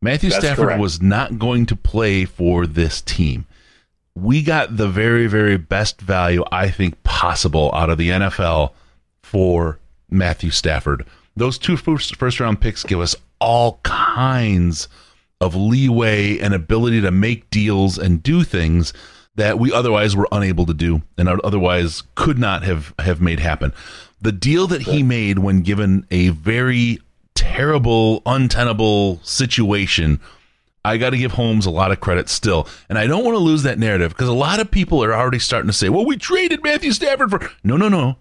Matthew 0.02 0.32
That's 0.32 0.44
Stafford 0.44 0.66
correct. 0.66 0.82
was 0.82 1.02
not 1.02 1.38
going 1.38 1.66
to 1.68 1.76
play 1.76 2.26
for 2.26 2.66
this 2.66 3.02
team. 3.02 3.46
We 4.16 4.42
got 4.42 4.76
the 4.78 4.88
very, 4.88 5.28
very 5.28 5.58
best 5.58 6.02
value 6.02 6.44
I 6.52 6.70
think 6.70 7.02
possible 7.04 7.72
out 7.74 7.90
of 7.90 7.98
the 7.98 8.10
NFL 8.10 8.72
for 9.22 9.80
Matthew 10.10 10.50
Stafford. 10.50 11.06
Those 11.36 11.58
two 11.58 11.78
first, 11.78 12.16
first 12.16 12.40
round 12.40 12.60
picks 12.60 12.84
give 12.84 13.00
us 13.00 13.16
all 13.40 13.80
kinds 13.84 14.88
of 15.40 15.56
leeway 15.56 16.38
and 16.40 16.54
ability 16.54 17.02
to 17.02 17.12
make 17.12 17.50
deals 17.50 17.98
and 17.98 18.22
do 18.22 18.44
things 18.44 18.94
that 19.36 19.58
we 19.58 19.72
otherwise 19.72 20.16
were 20.16 20.28
unable 20.32 20.66
to 20.66 20.74
do 20.74 21.02
and 21.18 21.30
otherwise 21.30 22.04
could 22.16 22.38
not 22.38 22.64
have 22.64 22.94
have 23.00 23.22
made 23.22 23.40
happen. 23.40 23.74
The 24.22 24.32
deal 24.32 24.68
that 24.68 24.84
he 24.84 25.04
made 25.04 25.40
when 25.40 25.62
given 25.62 26.06
a 26.12 26.30
very 26.30 27.00
terrible, 27.42 28.22
untenable 28.28 29.20
situation, 29.24 30.20
I 30.86 30.98
got 30.98 31.10
to 31.10 31.18
give 31.18 31.32
Holmes 31.32 31.66
a 31.66 31.72
lot 31.72 31.92
of 31.92 32.00
credit 32.00 32.30
still. 32.30 32.68
And 32.88 33.00
I 33.00 33.08
don't 33.08 33.26
want 33.26 33.34
to 33.36 33.44
lose 33.44 33.64
that 33.64 33.80
narrative 33.80 34.12
because 34.12 34.28
a 34.28 34.34
lot 34.34 34.60
of 34.60 34.70
people 34.70 35.04
are 35.04 35.14
already 35.14 35.40
starting 35.40 35.68
to 35.68 35.74
say, 35.74 35.90
well, 35.90 36.06
we 36.06 36.18
traded 36.18 36.64
Matthew 36.64 36.92
Stafford 36.92 37.32
for. 37.32 37.50
No, 37.64 37.78
no, 37.78 37.90
no. 37.90 38.18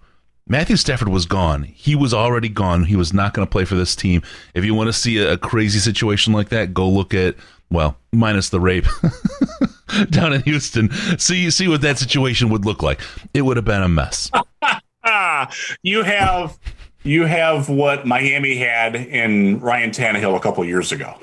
Matthew 0.49 0.77
Stafford 0.77 1.11
was 1.11 1.27
gone. 1.27 1.65
He 1.65 1.95
was 1.95 2.15
already 2.15 2.49
gone. 2.49 2.85
He 2.85 2.97
was 2.97 3.13
not 3.13 3.35
going 3.35 3.47
to 3.47 3.51
play 3.51 3.67
for 3.67 3.75
this 3.75 3.95
team. 3.95 4.23
If 4.55 4.65
you 4.65 4.75
want 4.75 4.89
to 4.89 4.93
see 4.95 5.19
a, 5.19 5.37
crazy 5.37 5.79
situation 5.79 6.33
like 6.33 6.49
that, 6.49 6.73
go 6.73 6.89
look 6.89 7.13
at, 7.13 7.37
well, 7.71 7.99
minus 8.13 8.49
the 8.49 8.59
rape 8.59 8.87
down 10.11 10.33
in 10.33 10.43
Houston. 10.43 10.91
See, 11.19 11.51
see 11.51 11.69
what 11.69 11.83
that 11.83 11.99
situation 11.99 12.49
would 12.49 12.65
look 12.65 12.83
like. 12.83 13.01
It 13.35 13.43
would 13.43 13.59
have 13.59 13.67
been 13.67 13.83
a 13.83 13.89
mess. 13.89 14.31
you 15.83 16.05
have 16.05 16.59
you 17.03 17.25
have 17.25 17.69
what 17.69 18.07
Miami 18.07 18.57
had 18.57 18.95
in 18.95 19.61
Ryan 19.61 19.91
Tannehill 19.91 20.37
a 20.37 20.41
couple 20.41 20.65
years 20.65 20.93
ago. 20.93 21.17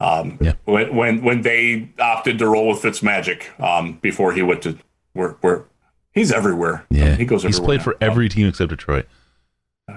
Um, 0.00 0.38
yeah. 0.40 0.54
when, 0.64 0.94
when 0.94 1.22
when 1.22 1.42
they 1.42 1.88
opted 1.98 2.38
to 2.40 2.48
roll 2.48 2.68
with 2.68 2.82
Fitzmagic 2.82 3.58
um, 3.60 3.98
before 4.02 4.32
he 4.32 4.42
went 4.42 4.62
to 4.62 4.76
where 5.12 5.30
where 5.40 5.64
he's 6.12 6.32
everywhere. 6.32 6.84
Yeah, 6.90 7.14
he 7.16 7.24
goes. 7.24 7.42
He's 7.42 7.60
played 7.60 7.78
now. 7.78 7.84
for 7.84 7.96
every 8.00 8.28
team 8.28 8.48
except 8.48 8.70
Detroit. 8.70 9.06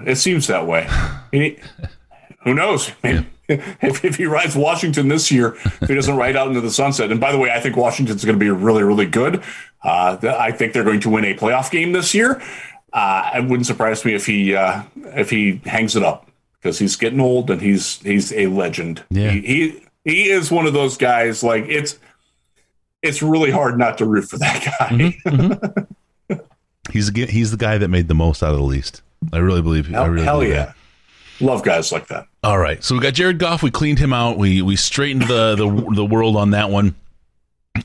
It 0.06 0.16
seems 0.16 0.46
that 0.46 0.66
way. 0.66 0.88
He, 1.32 1.58
who 2.44 2.54
knows? 2.54 2.92
Yeah. 3.04 3.24
If, 3.80 4.04
if 4.04 4.16
he 4.16 4.26
rides 4.26 4.54
Washington 4.54 5.08
this 5.08 5.30
year, 5.30 5.56
if 5.80 5.88
he 5.88 5.94
doesn't 5.94 6.16
ride 6.16 6.36
out 6.36 6.48
into 6.48 6.60
the 6.60 6.70
sunset. 6.70 7.10
And 7.10 7.18
by 7.18 7.32
the 7.32 7.38
way, 7.38 7.50
I 7.50 7.60
think 7.60 7.78
Washington's 7.78 8.22
going 8.22 8.38
to 8.38 8.38
be 8.38 8.50
really, 8.50 8.82
really 8.82 9.06
good. 9.06 9.42
Uh, 9.82 10.18
I 10.22 10.52
think 10.52 10.74
they're 10.74 10.84
going 10.84 11.00
to 11.00 11.08
win 11.08 11.24
a 11.24 11.34
playoff 11.34 11.70
game 11.70 11.92
this 11.92 12.12
year. 12.12 12.42
Uh, 12.92 13.30
it 13.34 13.44
wouldn't 13.44 13.66
surprise 13.66 14.04
me 14.04 14.14
if 14.14 14.26
he 14.26 14.54
uh, 14.54 14.82
if 15.14 15.30
he 15.30 15.60
hangs 15.64 15.94
it 15.94 16.02
up 16.02 16.30
because 16.60 16.78
he's 16.78 16.96
getting 16.96 17.20
old 17.20 17.50
and 17.50 17.60
he's 17.60 17.98
he's 18.00 18.32
a 18.32 18.46
legend. 18.46 19.04
Yeah. 19.10 19.30
He, 19.30 19.40
he, 19.40 19.82
he 20.04 20.30
is 20.30 20.50
one 20.50 20.66
of 20.66 20.72
those 20.72 20.96
guys. 20.96 21.42
Like 21.42 21.64
it's 21.68 21.98
it's 23.02 23.22
really 23.22 23.50
hard 23.50 23.78
not 23.78 23.98
to 23.98 24.06
root 24.06 24.22
for 24.22 24.38
that 24.38 24.64
guy. 24.80 24.88
Mm-hmm, 24.88 25.28
mm-hmm. 25.28 26.34
he's 26.90 27.12
the 27.12 27.26
he's 27.26 27.50
the 27.50 27.56
guy 27.56 27.78
that 27.78 27.88
made 27.88 28.08
the 28.08 28.14
most 28.14 28.42
out 28.42 28.52
of 28.52 28.58
the 28.58 28.64
least. 28.64 29.02
I 29.32 29.38
really 29.38 29.62
believe. 29.62 29.86
Hell, 29.88 30.04
I 30.04 30.06
really 30.06 30.24
hell 30.24 30.38
believe 30.38 30.54
yeah. 30.54 30.64
That. 30.66 30.74
Love 31.40 31.62
guys 31.62 31.92
like 31.92 32.08
that. 32.08 32.26
All 32.42 32.58
right, 32.58 32.82
so 32.82 32.96
we 32.96 33.00
got 33.00 33.14
Jared 33.14 33.38
Goff. 33.38 33.62
We 33.62 33.70
cleaned 33.70 33.98
him 33.98 34.12
out. 34.12 34.38
We 34.38 34.62
we 34.62 34.76
straightened 34.76 35.22
the 35.22 35.54
the 35.54 35.94
the 35.94 36.04
world 36.04 36.36
on 36.36 36.50
that 36.50 36.70
one. 36.70 36.94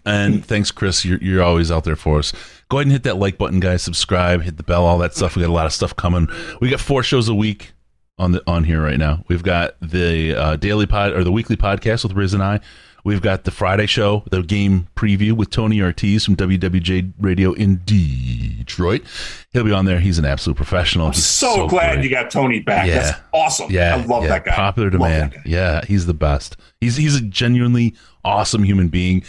And 0.06 0.44
thanks, 0.44 0.72
Chris. 0.72 1.06
You're, 1.06 1.20
you're 1.20 1.44
always 1.44 1.72
out 1.72 1.84
there 1.84 1.96
for 1.96 2.18
us. 2.18 2.34
Go 2.74 2.80
ahead 2.80 2.88
and 2.88 2.92
hit 2.92 3.04
that 3.04 3.18
like 3.18 3.38
button, 3.38 3.60
guys. 3.60 3.84
Subscribe, 3.84 4.42
hit 4.42 4.58
the 4.58 4.64
bell, 4.64 4.84
all 4.84 4.98
that 4.98 5.14
stuff. 5.14 5.36
We 5.36 5.44
got 5.44 5.52
a 5.52 5.54
lot 5.54 5.68
of 5.68 5.74
stuff 5.74 5.96
coming. 5.96 6.28
We 6.60 6.72
got 6.72 6.80
four 6.80 7.04
shows 7.04 7.30
a 7.30 7.36
week 7.36 7.72
on 8.18 8.32
the 8.32 8.42
on 8.48 8.64
here 8.64 8.82
right 8.82 8.98
now. 8.98 9.24
We've 9.28 9.44
got 9.44 9.76
the 9.80 10.34
uh, 10.34 10.56
daily 10.56 10.88
pod 10.88 11.12
or 11.12 11.24
the 11.24 11.32
weekly 11.32 11.56
podcast 11.56 12.02
with 12.02 12.14
Riz 12.14 12.34
and 12.34 12.42
I. 12.42 12.62
We've 13.04 13.22
got 13.22 13.44
the 13.44 13.52
Friday 13.52 13.86
show, 13.86 14.24
the 14.32 14.42
game 14.42 14.88
preview 14.96 15.34
with 15.34 15.52
Tony 15.52 15.84
Ortiz 15.84 16.26
from 16.26 16.36
WWJ 16.36 17.14
Radio 17.20 17.54
in 17.54 17.84
Detroit. 17.86 19.04
He'll 19.52 19.66
be 19.66 19.72
on 19.72 19.86
there. 19.86 20.00
He's 20.00 20.18
an 20.18 20.26
absolute 20.26 20.56
professional. 20.56 21.06
I'm 21.06 21.14
so, 21.14 21.54
so, 21.54 21.68
glad 21.68 21.98
great. 21.98 22.06
you 22.06 22.10
got 22.10 22.32
Tony 22.32 22.62
back. 22.62 22.88
Yeah. 22.88 23.02
That's 23.02 23.20
awesome. 23.34 23.70
Yeah, 23.70 23.98
I 23.98 24.06
love 24.06 24.24
yeah. 24.24 24.30
that 24.30 24.46
guy. 24.46 24.56
Popular 24.56 24.90
demand. 24.90 25.36
Yeah, 25.46 25.86
he's 25.86 26.08
the 26.08 26.16
best. 26.16 26.58
He's 26.82 26.96
he's 26.96 27.16
a 27.16 27.22
genuinely 27.22 27.94
awesome 28.26 28.64
human 28.64 28.88
being 28.88 29.24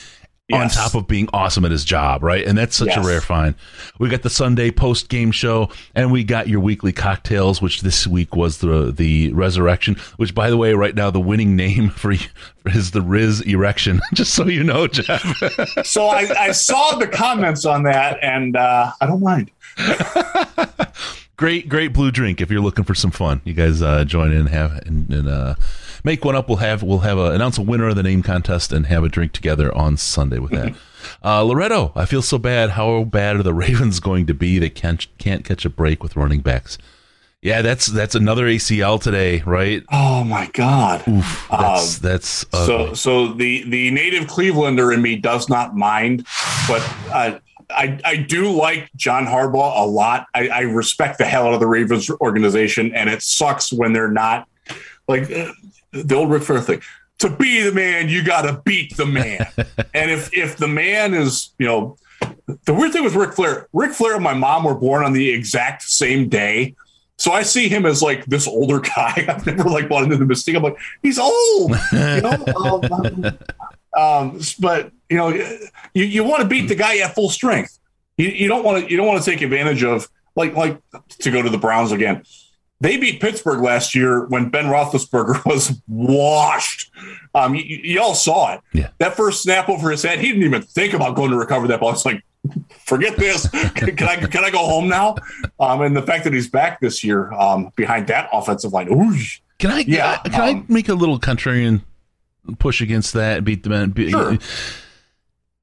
yes. 0.48 0.76
on 0.76 0.84
top 0.84 0.94
of 0.94 1.06
being 1.06 1.28
awesome 1.32 1.64
at 1.64 1.70
his 1.70 1.84
job, 1.84 2.22
right? 2.22 2.46
And 2.46 2.56
that's 2.56 2.76
such 2.76 2.88
yes. 2.88 3.04
a 3.04 3.06
rare 3.06 3.20
find. 3.20 3.54
We 3.98 4.08
got 4.08 4.22
the 4.22 4.30
Sunday 4.30 4.70
post 4.70 5.08
game 5.08 5.30
show, 5.30 5.70
and 5.94 6.12
we 6.12 6.24
got 6.24 6.48
your 6.48 6.60
weekly 6.60 6.92
cocktails, 6.92 7.62
which 7.62 7.80
this 7.80 8.06
week 8.06 8.36
was 8.36 8.58
the 8.58 8.92
the 8.94 9.32
Resurrection. 9.32 9.96
Which, 10.16 10.34
by 10.34 10.50
the 10.50 10.56
way, 10.56 10.74
right 10.74 10.94
now 10.94 11.10
the 11.10 11.20
winning 11.20 11.56
name 11.56 11.88
for 11.90 12.12
you 12.12 12.26
is 12.66 12.90
the 12.90 13.02
Riz 13.02 13.40
Erection. 13.42 14.00
Just 14.14 14.34
so 14.34 14.46
you 14.46 14.64
know, 14.64 14.86
Jeff. 14.86 15.22
so 15.84 16.06
I, 16.06 16.28
I, 16.38 16.52
saw 16.52 16.96
the 16.96 17.08
comments 17.08 17.64
on 17.64 17.84
that, 17.84 18.18
and 18.22 18.56
uh, 18.56 18.92
I 19.00 19.06
don't 19.06 19.22
mind. 19.22 19.50
great, 21.36 21.68
great 21.68 21.92
blue 21.92 22.10
drink 22.10 22.40
if 22.40 22.50
you're 22.50 22.60
looking 22.60 22.84
for 22.84 22.94
some 22.94 23.10
fun. 23.10 23.40
You 23.44 23.54
guys 23.54 23.82
uh, 23.82 24.04
join 24.04 24.32
in 24.32 24.46
have 24.46 24.72
and, 24.86 25.10
and 25.10 25.28
uh, 25.28 25.54
make 26.04 26.24
one 26.24 26.36
up. 26.36 26.48
We'll 26.48 26.58
have 26.58 26.82
we'll 26.82 27.00
have 27.00 27.18
a, 27.18 27.30
announce 27.30 27.58
a 27.58 27.62
winner 27.62 27.88
of 27.88 27.96
the 27.96 28.02
name 28.02 28.22
contest 28.22 28.72
and 28.72 28.86
have 28.86 29.02
a 29.02 29.08
drink 29.08 29.32
together 29.32 29.74
on 29.74 29.96
Sunday 29.96 30.38
with 30.38 30.52
that. 30.52 30.74
uh, 31.24 31.42
Loretto, 31.42 31.92
I 31.96 32.04
feel 32.04 32.22
so 32.22 32.38
bad. 32.38 32.70
How 32.70 33.04
bad 33.04 33.36
are 33.36 33.42
the 33.42 33.54
Ravens 33.64 33.98
going 34.00 34.26
to 34.26 34.34
be? 34.34 34.58
They 34.58 34.70
can't 34.70 35.06
can't 35.18 35.44
catch 35.44 35.64
a 35.64 35.70
break 35.70 36.02
with 36.02 36.16
running 36.16 36.40
backs. 36.40 36.78
Yeah, 37.42 37.60
that's 37.60 37.86
that's 37.86 38.14
another 38.14 38.46
ACL 38.46 38.98
today, 38.98 39.42
right? 39.44 39.82
Oh 39.92 40.24
my 40.24 40.48
God! 40.54 41.06
Oof, 41.06 41.46
that's 41.50 41.96
um, 41.96 42.00
that's 42.02 42.46
so 42.50 42.94
so. 42.94 43.34
The 43.34 43.68
the 43.68 43.90
native 43.90 44.24
Clevelander 44.24 44.94
in 44.94 45.02
me 45.02 45.16
does 45.16 45.50
not 45.50 45.76
mind, 45.76 46.26
but 46.66 46.80
uh, 47.12 47.38
I 47.68 48.00
I 48.02 48.16
do 48.16 48.50
like 48.50 48.88
John 48.96 49.26
Harbaugh 49.26 49.78
a 49.78 49.86
lot. 49.86 50.26
I, 50.34 50.48
I 50.48 50.60
respect 50.60 51.18
the 51.18 51.26
hell 51.26 51.46
out 51.46 51.52
of 51.52 51.60
the 51.60 51.66
Ravens 51.66 52.08
organization, 52.10 52.94
and 52.94 53.10
it 53.10 53.20
sucks 53.20 53.70
when 53.70 53.92
they're 53.92 54.10
not 54.10 54.48
like 55.06 55.30
the 55.94 56.14
old 56.14 56.30
Ric 56.30 56.42
Flair 56.42 56.60
thing. 56.60 56.82
To 57.20 57.30
be 57.30 57.62
the 57.62 57.72
man, 57.72 58.08
you 58.08 58.24
got 58.24 58.42
to 58.42 58.60
beat 58.64 58.96
the 58.96 59.06
man. 59.06 59.46
and 59.94 60.10
if 60.10 60.32
if 60.34 60.56
the 60.56 60.68
man 60.68 61.14
is, 61.14 61.50
you 61.58 61.66
know, 61.66 61.96
the 62.64 62.74
weird 62.74 62.92
thing 62.92 63.04
with 63.04 63.14
Ric 63.14 63.34
Flair, 63.34 63.68
Ric 63.72 63.92
Flair 63.92 64.14
and 64.14 64.24
my 64.24 64.34
mom 64.34 64.64
were 64.64 64.74
born 64.74 65.04
on 65.04 65.12
the 65.12 65.30
exact 65.30 65.82
same 65.82 66.28
day. 66.28 66.74
So 67.16 67.32
I 67.32 67.42
see 67.42 67.68
him 67.68 67.86
as 67.86 68.02
like 68.02 68.26
this 68.26 68.48
older 68.48 68.80
guy. 68.96 69.24
I've 69.28 69.46
never 69.46 69.70
like 69.70 69.88
bought 69.88 70.04
into 70.04 70.16
the 70.16 70.24
mystique. 70.24 70.56
I'm 70.56 70.62
like, 70.62 70.78
he's 71.02 71.18
old, 71.18 71.70
you 71.92 72.20
know. 72.20 72.82
um, 72.92 73.38
um, 73.96 74.40
but 74.58 74.90
you 75.08 75.16
know, 75.16 75.28
you, 75.28 76.04
you 76.04 76.24
want 76.24 76.42
to 76.42 76.48
beat 76.48 76.66
the 76.66 76.74
guy 76.74 76.98
at 76.98 77.14
full 77.14 77.30
strength. 77.30 77.78
You, 78.16 78.28
you 78.28 78.48
don't 78.48 78.64
want 78.64 78.84
to 78.84 78.90
you 78.90 78.96
don't 78.96 79.06
want 79.06 79.22
to 79.22 79.30
take 79.30 79.40
advantage 79.40 79.84
of 79.84 80.08
like 80.36 80.54
like 80.54 80.80
to 81.20 81.30
go 81.30 81.42
to 81.42 81.50
the 81.50 81.58
Browns 81.58 81.92
again. 81.92 82.24
They 82.80 82.96
beat 82.96 83.20
Pittsburgh 83.20 83.60
last 83.62 83.94
year 83.94 84.26
when 84.26 84.50
Ben 84.50 84.66
Roethlisberger 84.66 85.44
was 85.46 85.80
washed. 85.88 86.90
Um, 87.34 87.52
y- 87.52 87.80
y'all 87.84 88.14
saw 88.14 88.54
it. 88.54 88.60
Yeah. 88.72 88.90
That 88.98 89.14
first 89.16 89.42
snap 89.42 89.68
over 89.68 89.90
his 89.90 90.02
head, 90.02 90.20
he 90.20 90.28
didn't 90.28 90.42
even 90.42 90.62
think 90.62 90.92
about 90.92 91.16
going 91.16 91.30
to 91.30 91.36
recover 91.36 91.66
that 91.68 91.80
ball. 91.80 91.92
It's 91.92 92.04
like, 92.04 92.22
forget 92.84 93.16
this. 93.16 93.48
can, 93.74 93.96
can, 93.96 94.08
I 94.08 94.16
can 94.16 94.44
I 94.44 94.50
go 94.50 94.58
home 94.58 94.88
now? 94.88 95.16
Um, 95.58 95.80
and 95.82 95.96
the 95.96 96.02
fact 96.02 96.24
that 96.24 96.32
he's 96.32 96.48
back 96.48 96.80
this 96.80 97.02
year 97.02 97.32
um, 97.32 97.70
behind 97.76 98.06
that 98.08 98.28
offensive 98.32 98.72
line. 98.72 98.92
Ooh, 98.92 99.16
can 99.58 99.70
I? 99.70 99.78
Yeah. 99.80 100.18
can 100.18 100.40
I 100.40 100.50
um, 100.50 100.66
make 100.68 100.88
a 100.88 100.94
little 100.94 101.18
contrarian 101.18 101.82
push 102.58 102.80
against 102.80 103.14
that? 103.14 103.44
Beat 103.44 103.62
the 103.62 103.70
man. 103.70 103.90
Beat, 103.90 104.10
sure. 104.10 104.36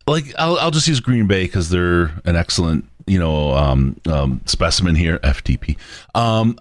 Like 0.08 0.34
I'll, 0.40 0.58
I'll 0.58 0.72
just 0.72 0.88
use 0.88 1.00
Green 1.00 1.28
Bay 1.28 1.44
because 1.46 1.70
they're 1.70 2.12
an 2.26 2.36
excellent 2.36 2.86
you 3.06 3.20
know 3.20 3.54
um, 3.54 4.00
um, 4.08 4.42
specimen 4.46 4.96
here. 4.96 5.20
FTP. 5.20 5.78
Um, 6.16 6.58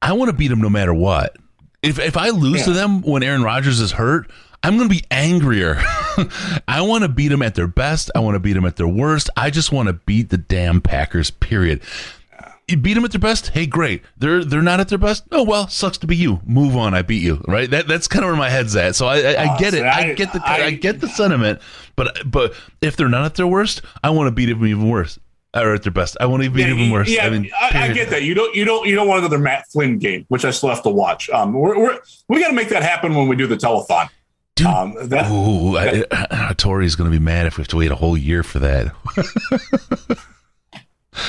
I 0.00 0.12
want 0.12 0.30
to 0.30 0.36
beat 0.36 0.48
them 0.48 0.60
no 0.60 0.70
matter 0.70 0.94
what. 0.94 1.36
If 1.82 1.98
if 1.98 2.16
I 2.16 2.30
lose 2.30 2.60
yeah. 2.60 2.64
to 2.66 2.72
them 2.72 3.02
when 3.02 3.22
Aaron 3.22 3.42
Rodgers 3.42 3.80
is 3.80 3.92
hurt, 3.92 4.30
I'm 4.62 4.76
going 4.76 4.88
to 4.88 4.94
be 4.94 5.04
angrier. 5.10 5.76
I 6.68 6.80
want 6.82 7.02
to 7.02 7.08
beat 7.08 7.28
them 7.28 7.42
at 7.42 7.54
their 7.54 7.68
best. 7.68 8.10
I 8.14 8.20
want 8.20 8.34
to 8.34 8.40
beat 8.40 8.54
them 8.54 8.64
at 8.64 8.76
their 8.76 8.88
worst. 8.88 9.30
I 9.36 9.50
just 9.50 9.70
want 9.70 9.86
to 9.88 9.92
beat 9.92 10.30
the 10.30 10.38
damn 10.38 10.80
Packers. 10.80 11.30
Period. 11.30 11.82
You 12.66 12.76
beat 12.76 12.94
them 12.94 13.04
at 13.04 13.12
their 13.12 13.20
best. 13.20 13.48
Hey, 13.48 13.64
great. 13.64 14.02
They're 14.18 14.44
they're 14.44 14.60
not 14.60 14.80
at 14.80 14.88
their 14.88 14.98
best. 14.98 15.24
Oh 15.30 15.44
well, 15.44 15.68
sucks 15.68 15.98
to 15.98 16.06
be 16.06 16.16
you. 16.16 16.40
Move 16.44 16.76
on. 16.76 16.94
I 16.94 17.02
beat 17.02 17.22
you. 17.22 17.42
Right. 17.46 17.70
That 17.70 17.88
that's 17.88 18.08
kind 18.08 18.24
of 18.24 18.30
where 18.30 18.36
my 18.36 18.50
head's 18.50 18.76
at. 18.76 18.94
So 18.96 19.06
I 19.06 19.20
I, 19.20 19.32
I 19.32 19.54
oh, 19.54 19.58
get 19.58 19.74
it. 19.74 19.84
I, 19.84 20.12
get 20.14 20.32
the 20.32 20.42
I, 20.44 20.64
I 20.64 20.70
get 20.72 21.00
the 21.00 21.08
sentiment. 21.08 21.60
But 21.96 22.30
but 22.30 22.54
if 22.82 22.96
they're 22.96 23.08
not 23.08 23.24
at 23.24 23.36
their 23.36 23.46
worst, 23.46 23.82
I 24.02 24.10
want 24.10 24.26
to 24.26 24.32
beat 24.32 24.46
them 24.46 24.66
even 24.66 24.90
worse 24.90 25.18
are 25.54 25.74
at 25.74 25.82
their 25.82 25.92
best. 25.92 26.16
I 26.20 26.26
want 26.26 26.42
to 26.42 26.50
be 26.50 26.60
yeah, 26.60 26.68
even 26.68 26.90
worse. 26.90 27.08
Yeah, 27.08 27.26
I, 27.26 27.30
mean, 27.30 27.50
I, 27.60 27.88
I, 27.88 27.92
get 27.92 28.10
that. 28.10 28.22
You 28.22 28.34
don't, 28.34 28.54
you 28.54 28.64
don't, 28.64 28.86
you 28.86 28.94
don't 28.94 29.08
want 29.08 29.20
another 29.20 29.38
Matt 29.38 29.66
Flynn 29.68 29.98
game, 29.98 30.24
which 30.28 30.44
I 30.44 30.50
still 30.50 30.68
have 30.68 30.82
to 30.82 30.90
watch. 30.90 31.30
Um, 31.30 31.54
we're, 31.54 31.78
we're 31.78 31.98
we 32.28 32.40
got 32.40 32.48
to 32.48 32.54
make 32.54 32.68
that 32.68 32.82
happen 32.82 33.14
when 33.14 33.28
we 33.28 33.36
do 33.36 33.46
the 33.46 33.56
telethon. 33.56 34.08
Dude, 34.56 34.66
um, 34.66 34.94
that, 35.08 35.30
ooh, 35.30 35.74
that, 35.74 36.58
Tori's 36.58 36.96
going 36.96 37.10
to 37.10 37.16
be 37.16 37.22
mad 37.22 37.46
if 37.46 37.58
we 37.58 37.62
have 37.62 37.68
to 37.68 37.76
wait 37.76 37.92
a 37.92 37.94
whole 37.94 38.16
year 38.16 38.42
for 38.42 38.58
that. 38.58 38.92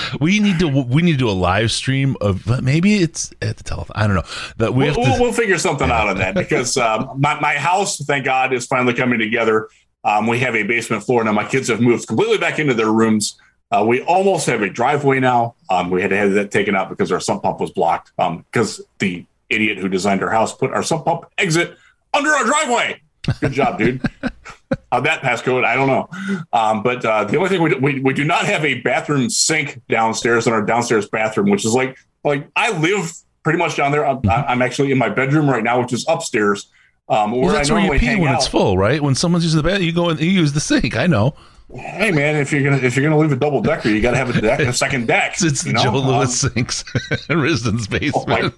we 0.19 0.39
need 0.39 0.59
to 0.59 0.67
we 0.67 1.01
need 1.01 1.13
to 1.13 1.17
do 1.17 1.29
a 1.29 1.31
live 1.31 1.71
stream 1.71 2.15
of 2.21 2.63
maybe 2.63 2.95
it's 2.95 3.31
at 3.41 3.57
the 3.57 3.63
telethon. 3.63 3.91
I 3.93 4.07
don't 4.07 4.15
know 4.15 4.23
that 4.57 4.73
we 4.73 4.85
we'll, 4.85 4.95
to, 4.95 4.99
we'll, 4.99 5.19
we'll, 5.19 5.33
figure 5.33 5.59
something 5.59 5.87
yeah. 5.87 6.01
out 6.01 6.09
on 6.09 6.17
that 6.17 6.33
because 6.35 6.75
um, 6.77 7.11
my 7.17 7.39
my 7.39 7.53
house, 7.53 7.97
thank 7.99 8.25
God, 8.25 8.51
is 8.51 8.65
finally 8.65 8.93
coming 8.93 9.19
together. 9.19 9.69
Um, 10.03 10.27
we 10.27 10.39
have 10.39 10.55
a 10.55 10.63
basement 10.63 11.03
floor 11.03 11.23
now. 11.23 11.31
My 11.31 11.47
kids 11.47 11.67
have 11.67 11.81
moved 11.81 12.07
completely 12.07 12.37
back 12.37 12.57
into 12.57 12.73
their 12.73 12.91
rooms. 12.91 13.37
Uh, 13.71 13.83
we 13.87 14.01
almost 14.01 14.47
have 14.47 14.61
a 14.61 14.69
driveway 14.69 15.19
now. 15.19 15.55
Um, 15.69 15.89
we 15.91 16.01
had 16.01 16.09
to 16.09 16.17
have 16.17 16.33
that 16.33 16.49
taken 16.51 16.75
out 16.75 16.89
because 16.89 17.11
our 17.11 17.19
sump 17.19 17.43
pump 17.43 17.59
was 17.59 17.69
blocked 17.71 18.11
because 18.17 18.79
um, 18.79 18.85
the 18.99 19.25
idiot 19.49 19.77
who 19.77 19.87
designed 19.89 20.23
our 20.23 20.29
house 20.29 20.55
put 20.55 20.71
our 20.71 20.81
sump 20.83 21.05
pump 21.05 21.25
exit 21.37 21.77
under 22.13 22.31
our 22.31 22.43
driveway. 22.45 23.01
Good 23.39 23.51
job, 23.51 23.77
dude. 23.77 24.01
How 24.91 24.99
that 25.01 25.21
passcode, 25.21 25.65
I 25.65 25.75
don't 25.75 25.87
know. 25.87 26.09
Um, 26.51 26.81
but 26.81 27.05
uh, 27.05 27.23
the 27.25 27.37
only 27.37 27.49
thing 27.49 27.61
we, 27.61 27.73
we 27.75 27.99
we 27.99 28.13
do 28.13 28.23
not 28.23 28.45
have 28.45 28.65
a 28.65 28.81
bathroom 28.81 29.29
sink 29.29 29.79
downstairs 29.87 30.47
in 30.47 30.53
our 30.53 30.63
downstairs 30.63 31.07
bathroom, 31.07 31.49
which 31.51 31.63
is 31.65 31.73
like 31.73 31.97
like 32.23 32.47
I 32.55 32.71
live 32.77 33.11
pretty 33.43 33.59
much 33.59 33.75
down 33.77 33.91
there. 33.91 34.05
I'm, 34.05 34.19
I'm 34.27 34.61
actually 34.63 34.91
in 34.91 34.97
my 34.97 35.09
bedroom 35.09 35.47
right 35.49 35.63
now, 35.63 35.79
which 35.79 35.93
is 35.93 36.05
upstairs. 36.07 36.67
Um, 37.07 37.31
where 37.31 37.41
Well, 37.45 37.53
that's 37.53 37.69
I 37.69 37.73
where 37.73 37.93
you 37.93 37.99
pee 37.99 38.15
when 38.15 38.29
out. 38.29 38.35
it's 38.37 38.47
full, 38.47 38.77
right? 38.77 39.01
When 39.01 39.15
someone's 39.15 39.43
using 39.43 39.57
the 39.57 39.63
bathroom, 39.63 39.85
you 39.85 39.93
go 39.93 40.09
and 40.09 40.19
you 40.19 40.29
use 40.29 40.53
the 40.53 40.59
sink. 40.59 40.95
I 40.97 41.07
know. 41.07 41.33
Hey 41.75 42.09
man, 42.11 42.35
if 42.35 42.51
you're 42.51 42.63
gonna 42.63 42.77
if 42.77 42.95
you're 42.95 43.03
gonna 43.03 43.19
leave 43.19 43.31
a 43.31 43.35
double 43.35 43.61
decker, 43.61 43.89
you 43.89 44.01
got 44.01 44.11
to 44.11 44.17
have 44.17 44.35
a, 44.35 44.41
deck, 44.41 44.59
a 44.59 44.73
second 44.73 45.07
deck. 45.07 45.33
It's, 45.33 45.43
it's 45.43 45.65
you 45.65 45.73
the 45.73 45.77
know? 45.77 45.83
Joe 45.83 45.97
Um, 45.97 46.07
Lewis 46.07 46.41
sinks 46.41 46.83
in 47.29 47.37
Risdon's 47.37 47.87
basement. 47.87 48.55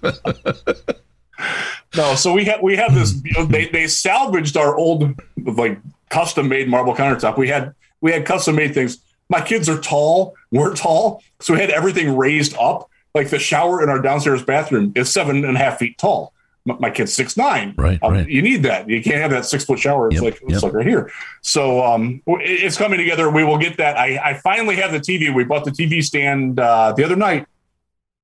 No, 1.94 2.14
so 2.14 2.32
we 2.32 2.46
have 2.46 2.62
we 2.62 2.76
have 2.76 2.94
this. 2.94 3.20
You 3.22 3.32
know, 3.34 3.44
they 3.44 3.68
they 3.68 3.86
salvaged 3.86 4.56
our 4.56 4.74
old 4.76 5.20
like 5.44 5.78
custom 6.08 6.48
made 6.48 6.68
marble 6.68 6.94
countertop. 6.94 7.36
We 7.36 7.48
had 7.48 7.74
we 8.00 8.12
had 8.12 8.24
custom 8.24 8.56
made 8.56 8.72
things. 8.72 8.98
My 9.28 9.42
kids 9.42 9.68
are 9.68 9.78
tall. 9.80 10.34
We're 10.50 10.74
tall, 10.74 11.22
so 11.40 11.52
we 11.52 11.60
had 11.60 11.70
everything 11.70 12.16
raised 12.16 12.56
up. 12.56 12.88
Like 13.14 13.28
the 13.28 13.38
shower 13.38 13.82
in 13.82 13.90
our 13.90 14.00
downstairs 14.00 14.42
bathroom 14.42 14.92
is 14.96 15.12
seven 15.12 15.44
and 15.44 15.56
a 15.56 15.58
half 15.58 15.78
feet 15.78 15.98
tall. 15.98 16.32
My, 16.64 16.76
my 16.78 16.90
kid's 16.90 17.12
six 17.12 17.36
nine. 17.36 17.74
Right, 17.76 17.98
Um, 18.02 18.12
right. 18.12 18.28
You 18.28 18.42
need 18.42 18.62
that. 18.62 18.88
You 18.88 19.02
can't 19.02 19.20
have 19.20 19.30
that 19.32 19.44
six 19.44 19.64
foot 19.64 19.78
shower. 19.78 20.08
It's 20.08 20.16
Yep, 20.16 20.22
like 20.22 20.42
it's 20.42 20.52
yep. 20.52 20.62
like 20.62 20.72
right 20.74 20.86
here. 20.86 21.10
So 21.40 21.82
um, 21.84 22.22
it's 22.26 22.76
coming 22.76 22.98
together. 22.98 23.30
We 23.30 23.44
will 23.44 23.58
get 23.58 23.76
that. 23.78 23.96
I, 23.96 24.18
I 24.22 24.34
finally 24.34 24.76
have 24.76 24.92
the 24.92 25.00
TV. 25.00 25.34
We 25.34 25.44
bought 25.44 25.64
the 25.64 25.70
TV 25.70 26.02
stand 26.02 26.60
uh, 26.60 26.92
the 26.92 27.04
other 27.04 27.16
night. 27.16 27.46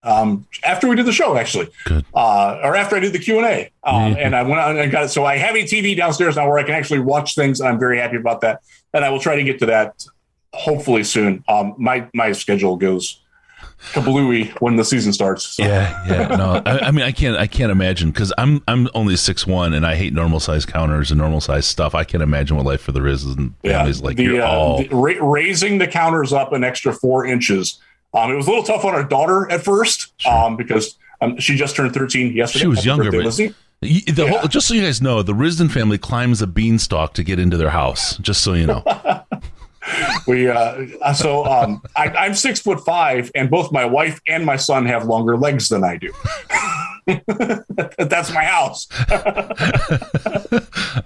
Um, 0.05 0.46
after 0.64 0.88
we 0.88 0.94
did 0.94 1.07
the 1.07 1.12
show, 1.12 1.37
actually, 1.37 1.68
uh, 2.14 2.61
or 2.62 2.77
after 2.77 2.94
I 2.94 3.01
did 3.01 3.12
the 3.12 3.18
Q 3.18 3.38
and 3.38 3.46
A, 3.46 3.70
um, 3.83 4.16
and 4.16 4.35
I 4.37 4.42
went 4.42 4.61
out 4.61 4.77
and 4.77 4.92
got 4.92 5.05
it. 5.05 5.09
So 5.09 5.24
I 5.24 5.37
have 5.37 5.57
a 5.57 5.64
TV 5.64 5.96
downstairs 5.96 6.37
now 6.37 6.48
where 6.48 6.59
I 6.59 6.62
can 6.62 6.74
actually 6.74 7.01
watch 7.01 7.35
things. 7.35 7.61
I'm 7.61 7.81
very 7.81 7.98
happy 7.98 8.16
about 8.16 8.40
that, 8.42 8.62
and 8.94 9.05
I 9.05 9.11
will 9.11 9.18
try 9.18 9.35
to 9.35 9.42
get 9.42 9.59
to 9.59 9.66
that 9.66 10.05
hopefully 10.53 11.03
soon. 11.03 11.42
Um, 11.48 11.74
my 11.79 12.09
my 12.14 12.31
schedule 12.31 12.77
goes 12.77 13.20
kablooey 13.93 14.51
when 14.61 14.77
the 14.77 14.85
season 14.85 15.12
starts. 15.12 15.47
So. 15.57 15.62
Yeah, 15.62 16.05
yeah. 16.07 16.37
No, 16.37 16.62
I, 16.64 16.79
I 16.87 16.91
mean, 16.91 17.05
I 17.05 17.12
can't, 17.12 17.37
I 17.37 17.47
can't 17.47 17.71
imagine 17.73 18.11
because 18.11 18.33
I'm, 18.38 18.62
I'm 18.69 18.88
only 18.95 19.17
six 19.17 19.47
one, 19.47 19.73
and 19.73 19.87
I 19.87 19.95
hate 19.95 20.12
normal 20.12 20.41
size 20.41 20.67
counters 20.67 21.11
and 21.11 21.19
normal 21.19 21.41
size 21.41 21.67
stuff. 21.67 21.95
I 21.95 22.05
can't 22.05 22.23
imagine 22.23 22.57
what 22.57 22.67
life 22.67 22.81
for 22.81 22.93
the 22.93 23.03
Riz 23.03 23.25
and 23.25 23.55
families 23.62 24.01
like. 24.03 24.17
the, 24.17 24.25
you're 24.25 24.43
uh, 24.43 24.49
all 24.51 24.79
the- 24.79 24.88
ra- 24.91 25.14
raising 25.31 25.79
the 25.79 25.87
counters 25.87 26.33
up 26.33 26.53
an 26.53 26.64
extra 26.64 26.93
four 26.93 27.25
inches. 27.27 27.79
Um, 28.14 28.33
it 28.33 28.37
was 28.37 28.47
a 28.47 28.51
little 28.51 28.64
tough 28.64 28.85
on 28.85 28.95
our 28.95 29.05
daughter 29.05 29.51
at 29.51 29.62
first 29.62 30.12
um, 30.27 30.57
because 30.57 30.97
um, 31.21 31.38
she 31.38 31.57
just 31.57 31.77
turned 31.77 31.93
13 31.95 32.33
yesterday. 32.35 32.62
She 32.62 32.67
was 32.69 32.85
younger, 32.85 33.05
birthday, 33.05 33.19
but- 33.19 33.25
Lizzie. 33.27 33.55
The 33.81 34.12
Yeah. 34.25 34.27
whole. 34.41 34.49
Just 34.49 34.67
so 34.67 34.75
you 34.75 34.81
guys 34.83 35.01
know, 35.01 35.23
the 35.23 35.35
Risdon 35.35 35.71
family 35.71 35.99
climbs 35.99 36.43
a 36.43 36.49
beanstalk 36.49 37.14
to 37.14 37.23
get 37.23 37.38
into 37.38 37.57
their 37.57 37.71
house. 37.71 38.17
Just 38.19 38.43
so 38.43 38.55
you 38.55 38.67
know. 38.67 38.83
We 40.26 40.48
uh, 40.48 41.12
so 41.14 41.44
um, 41.46 41.83
I, 41.96 42.07
I'm 42.09 42.35
six 42.35 42.61
foot 42.61 42.85
five, 42.85 43.31
and 43.35 43.50
both 43.50 43.70
my 43.72 43.85
wife 43.85 44.20
and 44.26 44.44
my 44.44 44.57
son 44.57 44.87
have 44.87 45.04
longer 45.07 45.37
legs 45.37 45.68
than 45.68 45.85
I 45.85 45.96
do. 45.96 46.12
That's 47.98 48.33
my 48.33 48.44
house. 48.44 48.87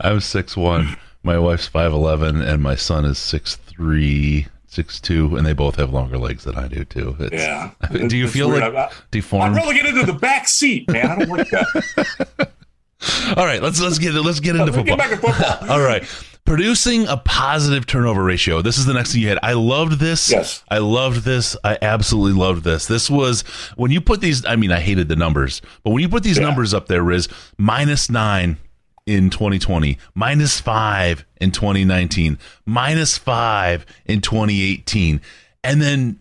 I'm 0.01 0.21
six 0.21 0.57
one. 0.57 0.97
My 1.23 1.39
wife's 1.39 1.67
five 1.67 1.93
eleven, 1.93 2.41
and 2.43 2.63
my 2.63 2.75
son 2.75 3.05
is 3.05 3.19
six 3.19 3.57
three, 3.57 4.47
six 4.67 5.01
two, 5.01 5.37
and 5.37 5.47
they 5.47 5.53
both 5.53 5.77
have 5.77 5.93
longer 5.93 6.19
legs 6.19 6.45
than 6.45 6.57
I 6.57 6.67
do 6.69 6.85
too. 6.85 7.17
It's, 7.21 7.35
Yeah. 7.35 7.71
Do 7.93 8.17
you 8.17 8.25
It's 8.25 8.33
feel 8.33 8.49
weird. 8.49 8.63
like 8.63 8.75
I- 8.75 8.85
I'd 8.87 8.93
deformed? 9.11 9.55
rather 9.57 9.73
get 9.75 9.87
into 9.87 10.05
the 10.05 10.13
back 10.19 10.49
seat, 10.49 10.91
man. 10.91 11.07
I 11.07 11.17
don't 11.19 11.29
like 11.29 11.49
that. 11.51 12.51
All 13.37 13.45
right, 13.47 13.63
let's 13.63 13.81
let's 13.81 13.99
get 13.99 14.15
let's 14.15 14.41
get 14.41 14.57
into 14.57 14.65
Let's 14.73 14.77
football. 14.77 14.97
get 14.97 15.11
back 15.11 15.11
to 15.11 15.17
football. 15.17 15.71
All 15.71 15.81
right. 15.81 16.05
Producing 16.45 17.07
a 17.07 17.17
positive 17.17 17.87
turnover 17.87 18.23
ratio. 18.25 18.63
This 18.63 18.77
is 18.77 18.85
the 18.85 18.93
next 18.93 19.13
thing 19.13 19.23
you 19.23 19.29
had. 19.29 19.39
I 19.45 19.53
loved 19.53 20.01
this. 20.01 20.31
Yes. 20.31 20.65
I 20.69 20.79
loved 20.79 21.25
this. 21.25 21.57
I 21.63 21.79
absolutely 21.81 22.39
loved 22.39 22.65
this. 22.65 22.87
This 22.87 23.09
was 23.09 23.43
when 23.77 23.91
you 23.93 24.01
put 24.01 24.21
these, 24.21 24.45
I 24.45 24.57
mean, 24.57 24.73
I 24.73 24.81
hated 24.81 25.09
the 25.09 25.17
numbers, 25.17 25.63
but 25.85 25.91
when 25.91 26.03
you 26.03 26.09
put 26.09 26.25
these 26.25 26.39
Yeah. 26.39 26.45
numbers 26.45 26.75
up 26.75 26.89
there, 26.89 27.03
Riz, 27.03 27.29
minus 27.59 28.11
nine 28.11 28.59
in 29.07 29.31
2020, 29.31 29.99
minus 30.15 30.61
five 30.61 31.25
in 31.41 31.53
2019, 31.53 32.39
minus 32.67 33.17
five 33.17 33.87
in 34.05 34.21
2018. 34.21 35.21
And 35.63 35.81
then 35.81 36.19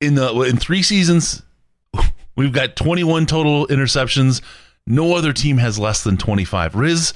in 0.00 0.14
the 0.14 0.32
in 0.40 0.56
three 0.56 0.82
seasons, 0.82 1.42
we've 2.36 2.52
got 2.52 2.76
21 2.76 3.26
total 3.26 3.66
interceptions. 3.68 4.40
No 4.86 5.14
other 5.14 5.34
team 5.34 5.58
has 5.58 5.78
less 5.78 6.02
than 6.02 6.16
25. 6.16 6.74
Riz, 6.74 7.12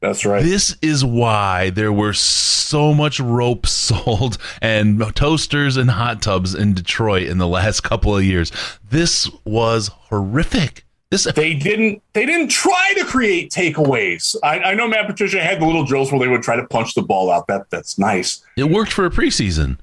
That's 0.00 0.24
right. 0.24 0.42
this 0.44 0.76
is 0.80 1.04
why 1.04 1.70
there 1.70 1.92
were 1.92 2.12
so 2.12 2.94
much 2.94 3.18
rope 3.18 3.66
sold 3.68 4.38
and 4.62 5.02
toasters 5.14 5.76
and 5.76 5.90
hot 5.90 6.22
tubs 6.22 6.54
in 6.54 6.74
Detroit 6.74 7.24
in 7.24 7.38
the 7.38 7.48
last 7.48 7.80
couple 7.82 8.16
of 8.16 8.22
years. 8.24 8.52
This 8.88 9.30
was 9.44 9.88
horrific. 9.88 10.84
This 11.10 11.24
they 11.24 11.54
didn't 11.54 12.02
they 12.12 12.26
didn't 12.26 12.48
try 12.48 12.92
to 12.98 13.04
create 13.04 13.50
takeaways. 13.50 14.36
I, 14.42 14.60
I 14.60 14.74
know 14.74 14.86
Matt 14.86 15.06
Patricia 15.06 15.40
had 15.40 15.58
the 15.58 15.64
little 15.64 15.84
drills 15.84 16.12
where 16.12 16.18
they 16.20 16.28
would 16.28 16.42
try 16.42 16.56
to 16.56 16.66
punch 16.66 16.94
the 16.94 17.02
ball 17.02 17.30
out. 17.30 17.46
That 17.46 17.70
that's 17.70 17.98
nice. 17.98 18.44
it 18.56 18.64
worked 18.64 18.92
for 18.92 19.06
a 19.06 19.10
preseason. 19.10 19.78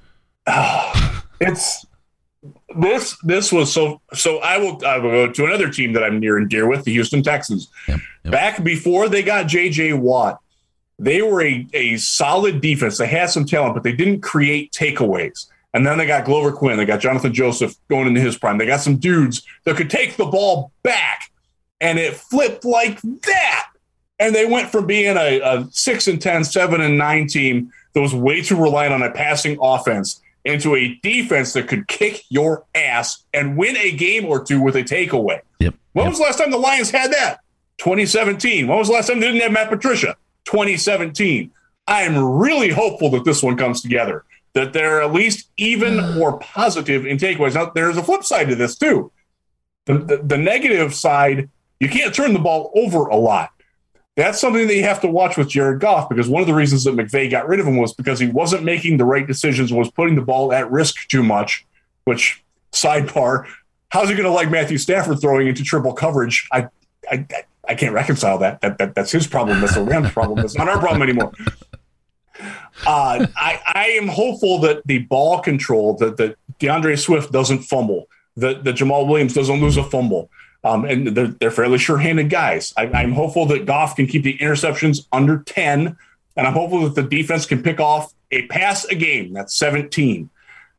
Ah, 0.46 1.26
it's 1.42 1.85
this 2.80 3.18
this 3.24 3.52
was 3.52 3.72
so 3.72 4.02
so 4.14 4.40
I 4.40 4.58
will 4.58 4.84
I 4.86 4.98
will 4.98 5.12
go 5.12 5.32
to 5.32 5.46
another 5.46 5.70
team 5.70 5.94
that 5.94 6.04
I'm 6.04 6.20
near 6.20 6.38
and 6.38 6.50
dear 6.50 6.68
with, 6.68 6.84
the 6.84 6.92
Houston 6.92 7.24
Texans. 7.24 7.70
Yep, 7.88 8.00
yep. 8.24 8.32
Back 8.32 8.64
before 8.64 9.10
they 9.10 9.24
got 9.24 9.46
JJ 9.46 10.00
Watt, 10.00 10.40
they 11.00 11.22
were 11.22 11.42
a, 11.42 11.68
a 11.74 11.98
solid 11.98 12.62
defense. 12.62 12.98
They 12.98 13.08
had 13.08 13.30
some 13.30 13.46
talent, 13.46 13.74
but 13.74 13.84
they 13.84 13.94
didn't 13.94 14.22
create 14.22 14.72
takeaways. 14.72 15.48
And 15.74 15.86
then 15.86 15.98
they 15.98 16.06
got 16.06 16.24
Glover 16.24 16.54
Quin, 16.54 16.78
they 16.78 16.86
got 16.86 17.02
Johnathan 17.02 17.34
Joseph 17.34 17.76
going 17.90 18.08
into 18.08 18.22
his 18.22 18.38
prime. 18.38 18.58
They 18.58 18.66
got 18.66 18.80
some 18.80 18.98
dudes 18.98 19.46
that 19.66 19.76
could 19.76 19.90
take 19.90 20.16
the 20.16 20.26
ball 20.26 20.72
back, 20.84 21.32
and 21.82 22.00
it 22.00 22.16
flipped 22.16 22.64
like 22.64 23.02
that. 23.02 23.70
And 24.18 24.34
they 24.34 24.46
went 24.46 24.70
from 24.70 24.86
being 24.86 25.18
a, 25.18 25.42
a 25.42 25.68
six 25.72 26.08
and 26.08 26.22
10, 26.22 26.46
seven 26.46 26.80
and 26.80 26.98
nine 26.98 27.28
team 27.28 27.74
that 27.94 28.00
was 28.00 28.16
way 28.16 28.42
too 28.42 28.56
reliant 28.56 28.94
on 28.94 29.04
a 29.04 29.12
passing 29.12 29.58
offense 29.62 30.22
into 30.46 30.76
a 30.76 31.00
defense 31.02 31.54
that 31.54 31.68
could 31.68 31.88
kick 31.88 32.24
your 32.30 32.66
ass 32.76 33.24
and 33.34 33.58
win 33.58 33.76
a 33.76 33.92
game 33.92 34.26
or 34.26 34.44
two 34.44 34.62
with 34.62 34.76
a 34.76 34.84
takeaway. 34.84 35.42
Yep. 35.60 35.74
When 35.94 36.06
yep. 36.06 36.12
was 36.12 36.20
the 36.20 36.24
last 36.24 36.38
time 36.38 36.52
the 36.52 36.58
Lions 36.58 36.92
had 36.92 37.12
that? 37.12 37.40
2017. 37.80 38.68
When 38.68 38.78
was 38.78 38.88
the 38.88 38.94
last 38.94 39.08
time 39.08 39.20
they 39.20 39.28
didn't 39.28 39.42
have 39.42 39.52
Matt 39.52 39.70
Patricia? 39.70 40.16
2017. 40.46 41.52
I 41.88 42.04
am 42.04 42.18
really 42.18 42.70
hopeful 42.70 43.10
that 43.12 43.26
this 43.26 43.44
one 43.44 43.58
comes 43.58 43.82
together, 43.82 44.24
that 44.54 44.74
they're 44.74 45.02
at 45.02 45.14
least 45.14 45.50
even 45.58 46.14
more 46.16 46.38
positive 46.40 47.06
in 47.06 47.18
takeaways. 47.18 47.56
Now, 47.56 47.72
there's 47.74 47.98
a 47.98 48.04
flip 48.04 48.24
side 48.24 48.48
to 48.50 48.56
this, 48.56 48.78
too. 48.78 49.12
The, 49.86 49.98
the, 49.98 50.18
the 50.18 50.38
negative 50.38 50.94
side, 50.94 51.50
you 51.80 51.90
can't 51.90 52.14
turn 52.14 52.34
the 52.34 52.40
ball 52.40 52.72
over 52.76 53.08
a 53.08 53.16
lot. 53.16 53.52
That's 54.16 54.40
something 54.40 54.68
that 54.68 54.76
you 54.76 54.84
have 54.84 55.02
to 55.02 55.10
watch 55.10 55.36
with 55.36 55.50
Jared 55.50 55.82
Goff 55.82 56.08
because 56.08 56.30
one 56.30 56.42
of 56.42 56.48
the 56.48 56.54
reasons 56.54 56.86
that 56.86 56.96
McVay 56.96 57.30
got 57.30 57.48
rid 57.50 57.60
of 57.60 57.68
him 57.68 57.76
was 57.76 57.94
because 57.94 58.18
he 58.20 58.28
wasn't 58.28 58.64
making 58.64 58.98
the 58.98 59.04
right 59.04 59.28
decisions, 59.28 59.74
was 59.74 59.92
putting 59.92 60.16
the 60.16 60.22
ball 60.22 60.54
at 60.54 60.72
risk 60.72 61.08
too 61.10 61.22
much, 61.22 61.66
which, 62.06 62.42
sidebar, 62.72 63.46
how's 63.90 64.08
he 64.08 64.16
going 64.16 64.26
to 64.26 64.32
like 64.32 64.50
Matthew 64.50 64.78
Stafford 64.78 65.20
throwing 65.20 65.48
into 65.48 65.64
triple 65.64 65.94
coverage? 65.94 66.48
I, 66.52 66.70
I, 67.12 67.26
I 67.68 67.76
can't 67.76 67.94
reconcile 67.94 68.38
that. 68.38 68.62
That, 68.62 68.78
that. 68.78 68.96
That's 68.96 69.12
his 69.12 69.28
problem. 69.28 69.60
That's 69.60 69.76
the 69.76 69.82
Rams' 69.82 70.12
problem. 70.12 70.40
That's 70.40 70.56
not 70.56 70.70
our 70.70 70.80
problem 70.80 71.02
anymore. 71.02 71.34
Uh, 72.86 73.28
I, 73.36 73.62
I 73.66 73.88
am 73.98 74.08
hopeful 74.08 74.60
that 74.60 74.86
the 74.86 75.00
ball 75.00 75.40
control, 75.40 75.96
that, 75.98 76.18
that 76.18 76.38
D'Andre 76.60 76.96
Swift 76.96 77.32
doesn't 77.32 77.60
fumble, 77.60 78.08
that, 78.38 78.64
that 78.64 78.76
Jamaal 78.76 79.08
Williams 79.08 79.34
doesn't 79.34 79.60
lose 79.62 79.78
a 79.78 79.84
fumble. 79.84 80.30
Um, 80.66 80.84
and 80.84 81.08
they're, 81.10 81.28
they're 81.28 81.52
fairly 81.52 81.78
sure-handed 81.78 82.32
guys. 82.32 82.74
I, 82.76 82.88
I'm 82.88 83.12
hopeful 83.12 83.46
that 83.48 83.68
Goff 83.68 83.96
can 83.96 84.08
keep 84.08 84.24
the 84.24 84.36
interceptions 84.40 85.06
under 85.12 85.44
10, 85.44 85.96
and 86.36 86.48
I'm 86.48 86.54
hopeful 86.54 86.90
that 86.90 86.96
the 86.96 87.08
defense 87.08 87.46
can 87.46 87.62
pick 87.62 87.80
off 87.80 88.14
a 88.32 88.48
pass 88.48 88.84
a 88.86 88.96
game. 88.96 89.32
That's 89.32 89.56
17. 89.56 90.28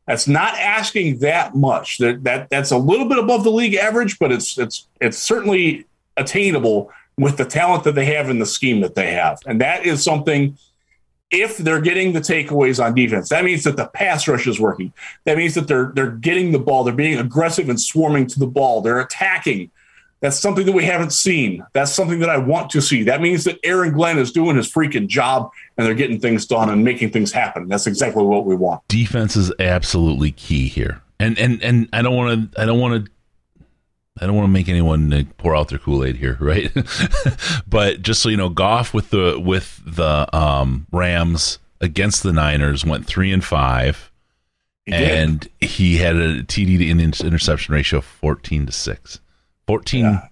That's 0.07 0.27
not 0.27 0.55
asking 0.55 1.19
that 1.21 1.55
much. 1.55 1.99
That, 1.99 2.25
that 2.25 2.51
that's 2.51 2.73
a 2.73 2.79
little 2.79 3.09
bit 3.09 3.19
above 3.19 3.45
the 3.45 3.51
league 3.51 3.75
average, 3.75 4.19
but 4.19 4.31
it's 4.31 4.57
it's 4.59 4.87
it's 5.01 5.19
certainly 5.19 5.85
attainable 6.17 6.91
with 7.17 7.37
the 7.37 7.45
talent 7.45 7.85
that 7.85 7.95
they 7.95 8.05
have 8.07 8.31
in 8.31 8.39
the 8.39 8.47
scheme 8.47 8.81
that 8.81 8.95
they 8.95 9.13
have, 9.13 9.39
and 9.47 9.61
that 9.61 9.87
is 9.87 10.03
something. 10.03 10.57
If 11.31 11.59
they're 11.59 11.81
getting 11.81 12.13
the 12.13 12.21
takeaways 12.21 12.83
on 12.83 12.95
defense, 12.95 13.29
that 13.31 13.45
means 13.45 13.65
that 13.65 13.77
the 13.77 13.87
pass 13.87 14.29
rush 14.29 14.47
is 14.47 14.61
working. 14.61 14.93
That 15.25 15.37
means 15.37 15.55
that 15.55 15.67
they're 15.67 15.93
they're 15.95 16.11
getting 16.11 16.53
the 16.53 16.59
ball. 16.59 16.85
They're 16.85 16.95
being 16.95 17.19
aggressive 17.19 17.69
and 17.69 17.81
swarming 17.81 18.29
to 18.29 18.39
the 18.39 18.47
ball. 18.47 18.81
They're 18.81 19.01
attacking. 19.01 19.71
That's 20.21 20.39
something 20.39 20.65
that 20.65 20.73
we 20.73 20.85
haven't 20.85 21.13
seen. 21.13 21.65
That's 21.73 21.93
something 21.93 22.21
that 22.21 22.31
I 22.31 22.39
want 22.39 22.71
to 22.71 22.81
see. 22.81 23.03
That 23.03 23.21
means 23.21 23.45
that 23.45 23.59
Aaron 23.65 23.93
Glenn 23.93 24.19
is 24.19 24.33
doing 24.33 24.57
his 24.57 24.71
freaking 24.73 25.09
job 25.09 25.51
and 25.77 25.87
they're 25.87 25.95
getting 25.95 26.19
things 26.19 26.47
done 26.47 26.71
and 26.71 26.83
making 26.83 27.11
things 27.11 27.33
happen. 27.33 27.69
That's 27.69 27.87
exactly 27.87 28.25
what 28.25 28.47
we 28.47 28.57
want. 28.57 28.87
Defense 28.89 29.37
is 29.37 29.53
absolutely 29.59 30.33
key 30.33 30.69
here. 30.69 31.03
And 31.19 31.39
and 31.39 31.63
and 31.63 31.89
I 31.93 32.03
don't 32.03 32.15
want 32.15 32.53
to 32.53 32.61
I 32.61 32.65
don't 32.65 32.81
want 32.81 33.05
to 33.05 33.13
I 34.19 34.27
don't 34.27 34.35
want 34.35 34.47
to 34.47 34.53
make 34.53 34.69
anyone 34.69 35.13
uh, 35.13 35.23
pour 35.39 35.55
out 35.55 35.69
their 35.69 35.79
Kool 35.79 36.05
Aid 36.05 36.17
here, 36.17 36.37
right? 36.41 36.73
but 37.67 38.03
just 38.03 38.23
so 38.23 38.29
you 38.29 38.37
know, 38.37 38.49
Goff 38.49 38.95
with 38.95 39.11
the 39.11 39.39
with 39.39 39.81
the 39.85 40.29
um, 40.37 40.87
Rams 40.93 41.59
against 41.81 42.23
the 42.23 42.33
Niners 42.33 42.85
went 42.85 43.07
three 43.07 43.33
and 43.33 43.45
five, 43.45 44.11
He 44.87 44.95
and 44.95 45.47
he 45.61 45.99
had 45.99 46.17
a 46.17 46.43
TD 46.43 46.79
to 46.79 47.27
interception 47.27 47.75
ratio 47.75 47.99
of 47.99 48.05
fourteen 48.05 48.67
to 48.67 48.73
six. 48.73 49.21
Fourteen 49.67 50.05
Yeah. 50.05 50.27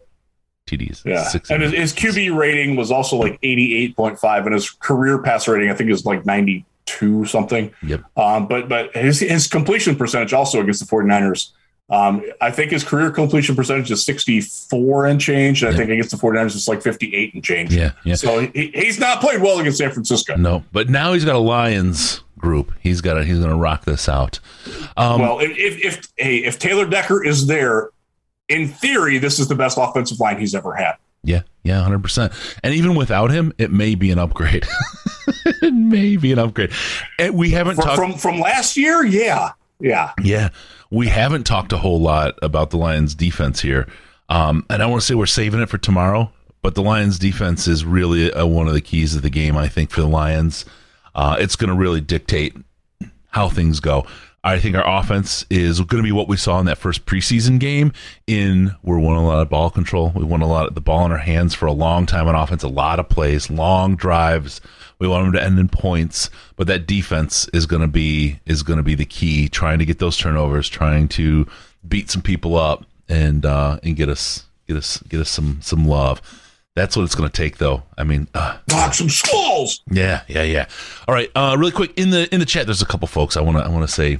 TDs. 0.66 1.04
Yeah, 1.04 1.24
Six 1.24 1.50
and 1.50 1.62
his, 1.62 1.72
his 1.72 1.92
QB 1.92 2.34
rating 2.34 2.74
was 2.74 2.90
also 2.90 3.16
like 3.16 3.38
eighty-eight 3.42 3.94
point 3.96 4.18
five, 4.18 4.46
and 4.46 4.54
his 4.54 4.70
career 4.70 5.18
pass 5.18 5.46
rating 5.46 5.70
I 5.70 5.74
think 5.74 5.90
is 5.90 6.06
like 6.06 6.24
ninety-two 6.24 7.26
something. 7.26 7.70
Yep. 7.82 8.02
Um, 8.16 8.46
but 8.48 8.66
but 8.70 8.94
his 8.96 9.20
his 9.20 9.46
completion 9.46 9.94
percentage 9.94 10.32
also 10.32 10.62
against 10.62 10.80
the 10.80 10.86
49ers. 10.96 11.50
Um, 11.90 12.24
I 12.40 12.50
think 12.50 12.70
his 12.70 12.82
career 12.82 13.10
completion 13.10 13.54
percentage 13.54 13.90
is 13.90 14.04
sixty-four 14.04 15.06
and 15.06 15.20
change. 15.20 15.62
And 15.62 15.74
I 15.74 15.76
think 15.76 15.90
against 15.90 16.10
the 16.10 16.16
49ers 16.16 16.56
it's 16.56 16.66
like 16.66 16.82
fifty-eight 16.82 17.34
and 17.34 17.44
change. 17.44 17.74
Yeah, 17.74 17.92
yeah. 18.04 18.14
So 18.14 18.40
he, 18.40 18.70
he's 18.74 18.98
not 18.98 19.20
played 19.20 19.42
well 19.42 19.58
against 19.58 19.78
San 19.78 19.90
Francisco. 19.90 20.36
No, 20.36 20.64
but 20.72 20.88
now 20.88 21.12
he's 21.12 21.24
got 21.24 21.34
a 21.34 21.38
Lions 21.40 22.22
group. 22.38 22.72
He's 22.80 23.00
got 23.00 23.18
a, 23.18 23.24
he's 23.24 23.38
going 23.38 23.50
to 23.50 23.56
rock 23.56 23.84
this 23.84 24.08
out. 24.08 24.40
Um, 24.96 25.20
well, 25.20 25.40
if, 25.40 25.50
if 25.58 25.84
if 25.84 26.08
hey 26.16 26.36
if 26.38 26.58
Taylor 26.58 26.86
Decker 26.86 27.22
is 27.22 27.46
there, 27.46 27.90
in 28.48 28.68
theory, 28.68 29.18
this 29.18 29.38
is 29.38 29.48
the 29.48 29.54
best 29.54 29.76
offensive 29.78 30.18
line 30.20 30.38
he's 30.40 30.54
ever 30.54 30.74
had. 30.74 30.94
Yeah, 31.22 31.42
yeah, 31.64 31.82
hundred 31.82 32.02
percent. 32.02 32.32
And 32.62 32.74
even 32.74 32.94
without 32.94 33.30
him, 33.30 33.52
it 33.58 33.70
may 33.70 33.94
be 33.94 34.10
an 34.10 34.18
upgrade. 34.18 34.66
it 35.46 35.72
may 35.72 36.16
be 36.16 36.32
an 36.32 36.38
upgrade. 36.38 36.70
And 37.18 37.34
we 37.34 37.50
haven't 37.50 37.76
From, 37.76 37.84
talked. 37.84 37.98
from 37.98 38.14
from 38.14 38.40
last 38.40 38.76
year, 38.76 39.04
yeah, 39.04 39.50
yeah. 39.84 40.12
yeah, 40.22 40.48
we 40.90 41.08
haven't 41.08 41.44
talked 41.44 41.72
a 41.72 41.78
whole 41.78 42.00
lot 42.00 42.38
about 42.42 42.70
the 42.70 42.78
Lions' 42.78 43.14
defense 43.14 43.60
here. 43.60 43.86
Um, 44.28 44.64
and 44.70 44.82
I 44.82 44.86
want 44.86 45.02
to 45.02 45.06
say 45.06 45.14
we're 45.14 45.26
saving 45.26 45.60
it 45.60 45.68
for 45.68 45.78
tomorrow, 45.78 46.32
but 46.62 46.74
the 46.74 46.82
Lions' 46.82 47.18
defense 47.18 47.68
is 47.68 47.84
really 47.84 48.32
uh, 48.32 48.46
one 48.46 48.66
of 48.66 48.74
the 48.74 48.80
keys 48.80 49.14
of 49.14 49.22
the 49.22 49.30
game. 49.30 49.56
I 49.56 49.68
think 49.68 49.90
for 49.90 50.00
the 50.00 50.08
Lions, 50.08 50.64
uh, 51.14 51.36
it's 51.38 51.56
going 51.56 51.68
to 51.68 51.76
really 51.76 52.00
dictate 52.00 52.56
how 53.28 53.48
things 53.48 53.80
go. 53.80 54.06
I 54.42 54.58
think 54.58 54.76
our 54.76 55.00
offense 55.00 55.46
is 55.48 55.80
going 55.80 56.02
to 56.02 56.06
be 56.06 56.12
what 56.12 56.28
we 56.28 56.36
saw 56.36 56.60
in 56.60 56.66
that 56.66 56.76
first 56.76 57.06
preseason 57.06 57.58
game. 57.58 57.92
In 58.26 58.74
we're 58.82 58.98
won 58.98 59.16
a 59.16 59.24
lot 59.24 59.40
of 59.40 59.48
ball 59.48 59.70
control. 59.70 60.12
We 60.14 60.24
won 60.24 60.42
a 60.42 60.46
lot 60.46 60.66
of 60.66 60.74
the 60.74 60.82
ball 60.82 61.06
in 61.06 61.12
our 61.12 61.18
hands 61.18 61.54
for 61.54 61.66
a 61.66 61.72
long 61.72 62.04
time 62.04 62.28
on 62.28 62.34
offense. 62.34 62.62
A 62.62 62.68
lot 62.68 62.98
of 62.98 63.08
plays, 63.08 63.50
long 63.50 63.96
drives. 63.96 64.60
We 64.98 65.08
want 65.08 65.24
them 65.24 65.32
to 65.34 65.42
end 65.42 65.58
in 65.58 65.68
points, 65.68 66.30
but 66.56 66.66
that 66.68 66.86
defense 66.86 67.48
is 67.52 67.66
going 67.66 67.82
to 67.82 67.88
be 67.88 68.40
is 68.46 68.62
going 68.62 68.76
to 68.78 68.82
be 68.82 68.94
the 68.94 69.04
key. 69.04 69.48
Trying 69.48 69.78
to 69.80 69.84
get 69.84 69.98
those 69.98 70.16
turnovers, 70.16 70.68
trying 70.68 71.08
to 71.08 71.46
beat 71.86 72.10
some 72.10 72.22
people 72.22 72.56
up, 72.56 72.84
and 73.08 73.44
uh, 73.44 73.78
and 73.82 73.96
get 73.96 74.08
us 74.08 74.44
get 74.66 74.76
us 74.76 74.98
get 75.08 75.20
us 75.20 75.30
some 75.30 75.58
some 75.60 75.86
love. 75.86 76.20
That's 76.76 76.96
what 76.96 77.04
it's 77.04 77.14
going 77.14 77.30
to 77.30 77.36
take, 77.36 77.58
though. 77.58 77.84
I 77.96 78.02
mean, 78.02 78.26
uh, 78.34 78.56
Knock 78.68 78.94
some 78.94 79.08
skulls. 79.08 79.80
yeah, 79.90 80.22
yeah, 80.26 80.42
yeah. 80.42 80.66
All 81.06 81.14
right, 81.14 81.30
uh, 81.36 81.54
really 81.56 81.70
quick 81.70 81.92
in 81.96 82.10
the 82.10 82.32
in 82.34 82.40
the 82.40 82.46
chat, 82.46 82.66
there's 82.66 82.82
a 82.82 82.86
couple 82.86 83.06
folks 83.06 83.36
I 83.36 83.42
want 83.42 83.58
to 83.58 83.64
I 83.64 83.68
want 83.68 83.86
to 83.86 83.92
say, 83.92 84.18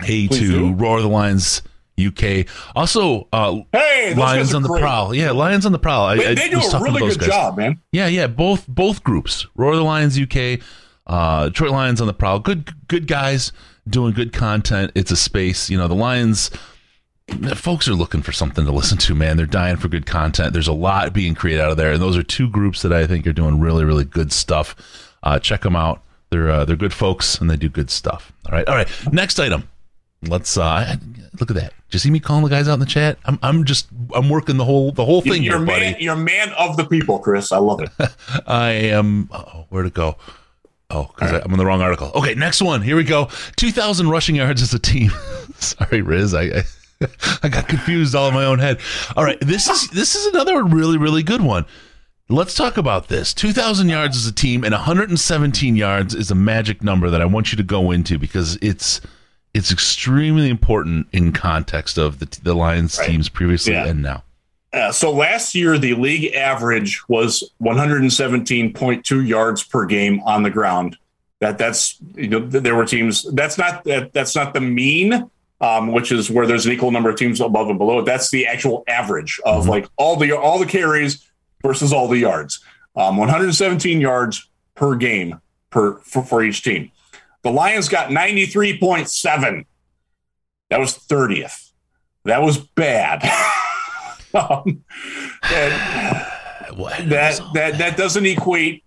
hey 0.00 0.26
Please 0.26 0.38
to 0.40 0.46
do. 0.46 0.72
Roar 0.72 1.02
the 1.02 1.08
Lions 1.08 1.62
UK. 2.06 2.46
Also, 2.76 3.28
uh, 3.32 3.56
Hey, 3.72 4.14
Lions 4.14 4.54
on 4.54 4.62
the 4.62 4.68
great. 4.68 4.80
prowl. 4.80 5.14
Yeah, 5.14 5.30
Lions 5.32 5.66
on 5.66 5.72
the 5.72 5.78
prowl. 5.78 6.06
I, 6.06 6.16
They, 6.16 6.34
they 6.34 6.48
do 6.50 6.60
a 6.60 6.80
really 6.80 7.00
good 7.00 7.18
guys. 7.18 7.28
job, 7.28 7.56
man. 7.56 7.80
Yeah, 7.92 8.06
yeah, 8.06 8.26
both 8.26 8.66
both 8.68 9.02
groups. 9.04 9.46
Roar 9.56 9.76
the 9.76 9.82
Lions 9.82 10.18
UK, 10.18 10.60
uh, 11.06 11.46
Detroit 11.48 11.70
Lions 11.72 12.00
on 12.00 12.06
the 12.06 12.14
prowl. 12.14 12.38
Good 12.40 12.70
good 12.88 13.06
guys 13.06 13.52
doing 13.88 14.12
good 14.12 14.32
content. 14.32 14.92
It's 14.94 15.10
a 15.10 15.16
space. 15.16 15.68
You 15.70 15.78
know, 15.78 15.88
the 15.88 15.94
Lions 15.94 16.50
folks 17.54 17.86
are 17.88 17.94
looking 17.94 18.22
for 18.22 18.32
something 18.32 18.64
to 18.64 18.72
listen 18.72 18.98
to, 18.98 19.14
man. 19.14 19.36
They're 19.36 19.46
dying 19.46 19.76
for 19.76 19.86
good 19.88 20.04
content. 20.06 20.52
There's 20.52 20.66
a 20.68 20.72
lot 20.72 21.12
being 21.12 21.34
created 21.34 21.60
out 21.62 21.70
of 21.70 21.76
there, 21.76 21.92
and 21.92 22.02
those 22.02 22.16
are 22.16 22.22
two 22.24 22.48
groups 22.48 22.82
that 22.82 22.92
I 22.92 23.06
think 23.06 23.26
are 23.26 23.32
doing 23.32 23.60
really, 23.60 23.84
really 23.84 24.04
good 24.04 24.32
stuff. 24.32 24.74
Uh, 25.22 25.38
check 25.38 25.60
them 25.62 25.76
out. 25.76 26.02
They're 26.30 26.50
uh, 26.50 26.64
they're 26.64 26.76
good 26.76 26.92
folks, 26.92 27.38
and 27.40 27.48
they 27.50 27.56
do 27.56 27.68
good 27.68 27.90
stuff. 27.90 28.32
All 28.46 28.52
right, 28.52 28.66
all 28.68 28.74
right. 28.74 28.88
Next 29.12 29.38
item. 29.38 29.68
Let's 30.22 30.56
uh, 30.58 30.96
look 31.38 31.50
at 31.50 31.56
that. 31.56 31.72
Did 31.88 31.94
you 31.94 31.98
see 31.98 32.10
me 32.10 32.20
calling 32.20 32.44
the 32.44 32.50
guys 32.50 32.68
out 32.68 32.74
in 32.74 32.80
the 32.80 32.86
chat? 32.86 33.18
I'm 33.24 33.38
I'm 33.42 33.64
just 33.64 33.88
I'm 34.14 34.28
working 34.28 34.58
the 34.58 34.64
whole 34.64 34.92
the 34.92 35.04
whole 35.04 35.22
thing 35.22 35.42
You're 35.42 35.58
here, 35.58 35.66
buddy. 35.66 35.96
you're 35.98 36.16
man 36.16 36.52
of 36.58 36.76
the 36.76 36.84
people, 36.84 37.18
Chris. 37.18 37.52
I 37.52 37.58
love 37.58 37.80
it. 37.80 37.90
I 38.46 38.70
am. 38.70 39.28
Oh, 39.32 39.66
where 39.70 39.82
to 39.82 39.90
go? 39.90 40.16
Oh, 40.90 41.10
because 41.14 41.40
I'm 41.44 41.52
in 41.52 41.58
the 41.58 41.64
wrong 41.64 41.80
article. 41.80 42.10
Okay, 42.14 42.34
next 42.34 42.60
one. 42.60 42.82
Here 42.82 42.96
we 42.96 43.04
go. 43.04 43.28
2,000 43.56 44.08
rushing 44.08 44.34
yards 44.34 44.60
as 44.60 44.74
a 44.74 44.78
team. 44.78 45.10
Sorry, 45.58 46.02
Riz. 46.02 46.34
I, 46.34 46.42
I 46.42 46.62
I 47.42 47.48
got 47.48 47.68
confused 47.68 48.14
all 48.14 48.28
in 48.28 48.34
my 48.34 48.44
own 48.44 48.58
head. 48.58 48.78
All 49.16 49.24
right, 49.24 49.38
this 49.40 49.68
is 49.68 49.88
this 49.90 50.14
is 50.14 50.26
another 50.26 50.62
really 50.64 50.98
really 50.98 51.22
good 51.22 51.40
one. 51.40 51.64
Let's 52.28 52.54
talk 52.54 52.76
about 52.76 53.08
this. 53.08 53.34
2,000 53.34 53.88
yards 53.88 54.16
as 54.16 54.24
a 54.24 54.32
team 54.32 54.62
and 54.62 54.72
117 54.72 55.74
yards 55.74 56.14
is 56.14 56.30
a 56.30 56.34
magic 56.36 56.80
number 56.80 57.10
that 57.10 57.20
I 57.20 57.24
want 57.24 57.50
you 57.50 57.56
to 57.56 57.64
go 57.64 57.90
into 57.90 58.20
because 58.20 58.56
it's 58.62 59.00
it's 59.54 59.72
extremely 59.72 60.48
important 60.48 61.06
in 61.12 61.32
context 61.32 61.98
of 61.98 62.18
the 62.18 62.38
the 62.42 62.54
Lions 62.54 62.98
Right. 62.98 63.08
teams 63.10 63.28
previously 63.28 63.72
Yeah. 63.72 63.86
and 63.86 64.02
now. 64.02 64.22
Uh, 64.72 64.92
so 64.92 65.10
last 65.12 65.54
year, 65.56 65.78
the 65.78 65.94
league 65.94 66.32
average 66.34 67.02
was 67.08 67.42
117.2 67.60 69.26
yards 69.26 69.62
per 69.64 69.86
game 69.86 70.20
on 70.24 70.42
the 70.42 70.50
ground. 70.50 70.96
That 71.40 71.56
that's 71.58 71.96
you 72.16 72.28
know 72.28 72.38
there 72.40 72.74
were 72.76 72.84
teams. 72.84 73.26
That's 73.32 73.56
not 73.56 73.84
that 73.84 74.12
that's 74.12 74.36
not 74.36 74.52
the 74.52 74.60
mean, 74.60 75.28
um, 75.62 75.90
which 75.90 76.12
is 76.12 76.30
where 76.30 76.46
there's 76.46 76.66
an 76.66 76.72
equal 76.72 76.90
number 76.90 77.08
of 77.08 77.16
teams 77.16 77.40
above 77.40 77.70
and 77.70 77.78
below. 77.78 78.02
That's 78.02 78.30
the 78.30 78.46
actual 78.46 78.84
average 78.86 79.40
of 79.46 79.66
like 79.66 79.88
all 79.96 80.16
the 80.16 80.32
all 80.36 80.58
the 80.58 80.66
carries 80.66 81.26
versus 81.62 81.92
all 81.94 82.08
the 82.08 82.18
yards. 82.18 82.60
Um, 82.94 83.16
117 83.16 84.00
yards 84.02 84.48
per 84.74 84.94
game 84.96 85.40
per 85.70 85.94
for, 86.00 86.22
for 86.22 86.42
each 86.44 86.62
team. 86.62 86.90
The 87.42 87.50
Lions 87.50 87.88
got 87.88 88.10
93.7. 88.10 89.64
That 90.70 90.78
was 90.80 90.96
30th. 90.96 91.70
That 92.24 92.42
was 92.42 92.58
bad. 92.58 93.22
um, 94.34 94.84
What? 96.74 97.08
that 97.08 97.40
that 97.54 97.78
that 97.78 97.96
doesn't 97.96 98.24
equate. 98.26 98.84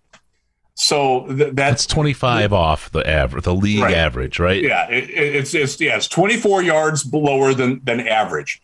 So 0.75 1.25
th- 1.27 1.37
That's 1.53 1.55
that's 1.55 1.85
25 1.87 2.53
off 2.53 2.89
the 2.91 3.07
average, 3.07 3.43
the 3.43 3.53
league 3.53 3.81
Right. 3.81 3.93
average, 3.93 4.39
right? 4.39 4.61
yeah, 4.61 4.87
it, 4.89 5.09
it- 5.09 5.35
it's 5.35 5.53
it's 5.53 5.79
yeah, 5.81 5.97
it's 5.97 6.07
24 6.07 6.63
yards 6.63 7.05
lower 7.11 7.53
than 7.53 7.81
than 7.83 8.07
average. 8.07 8.61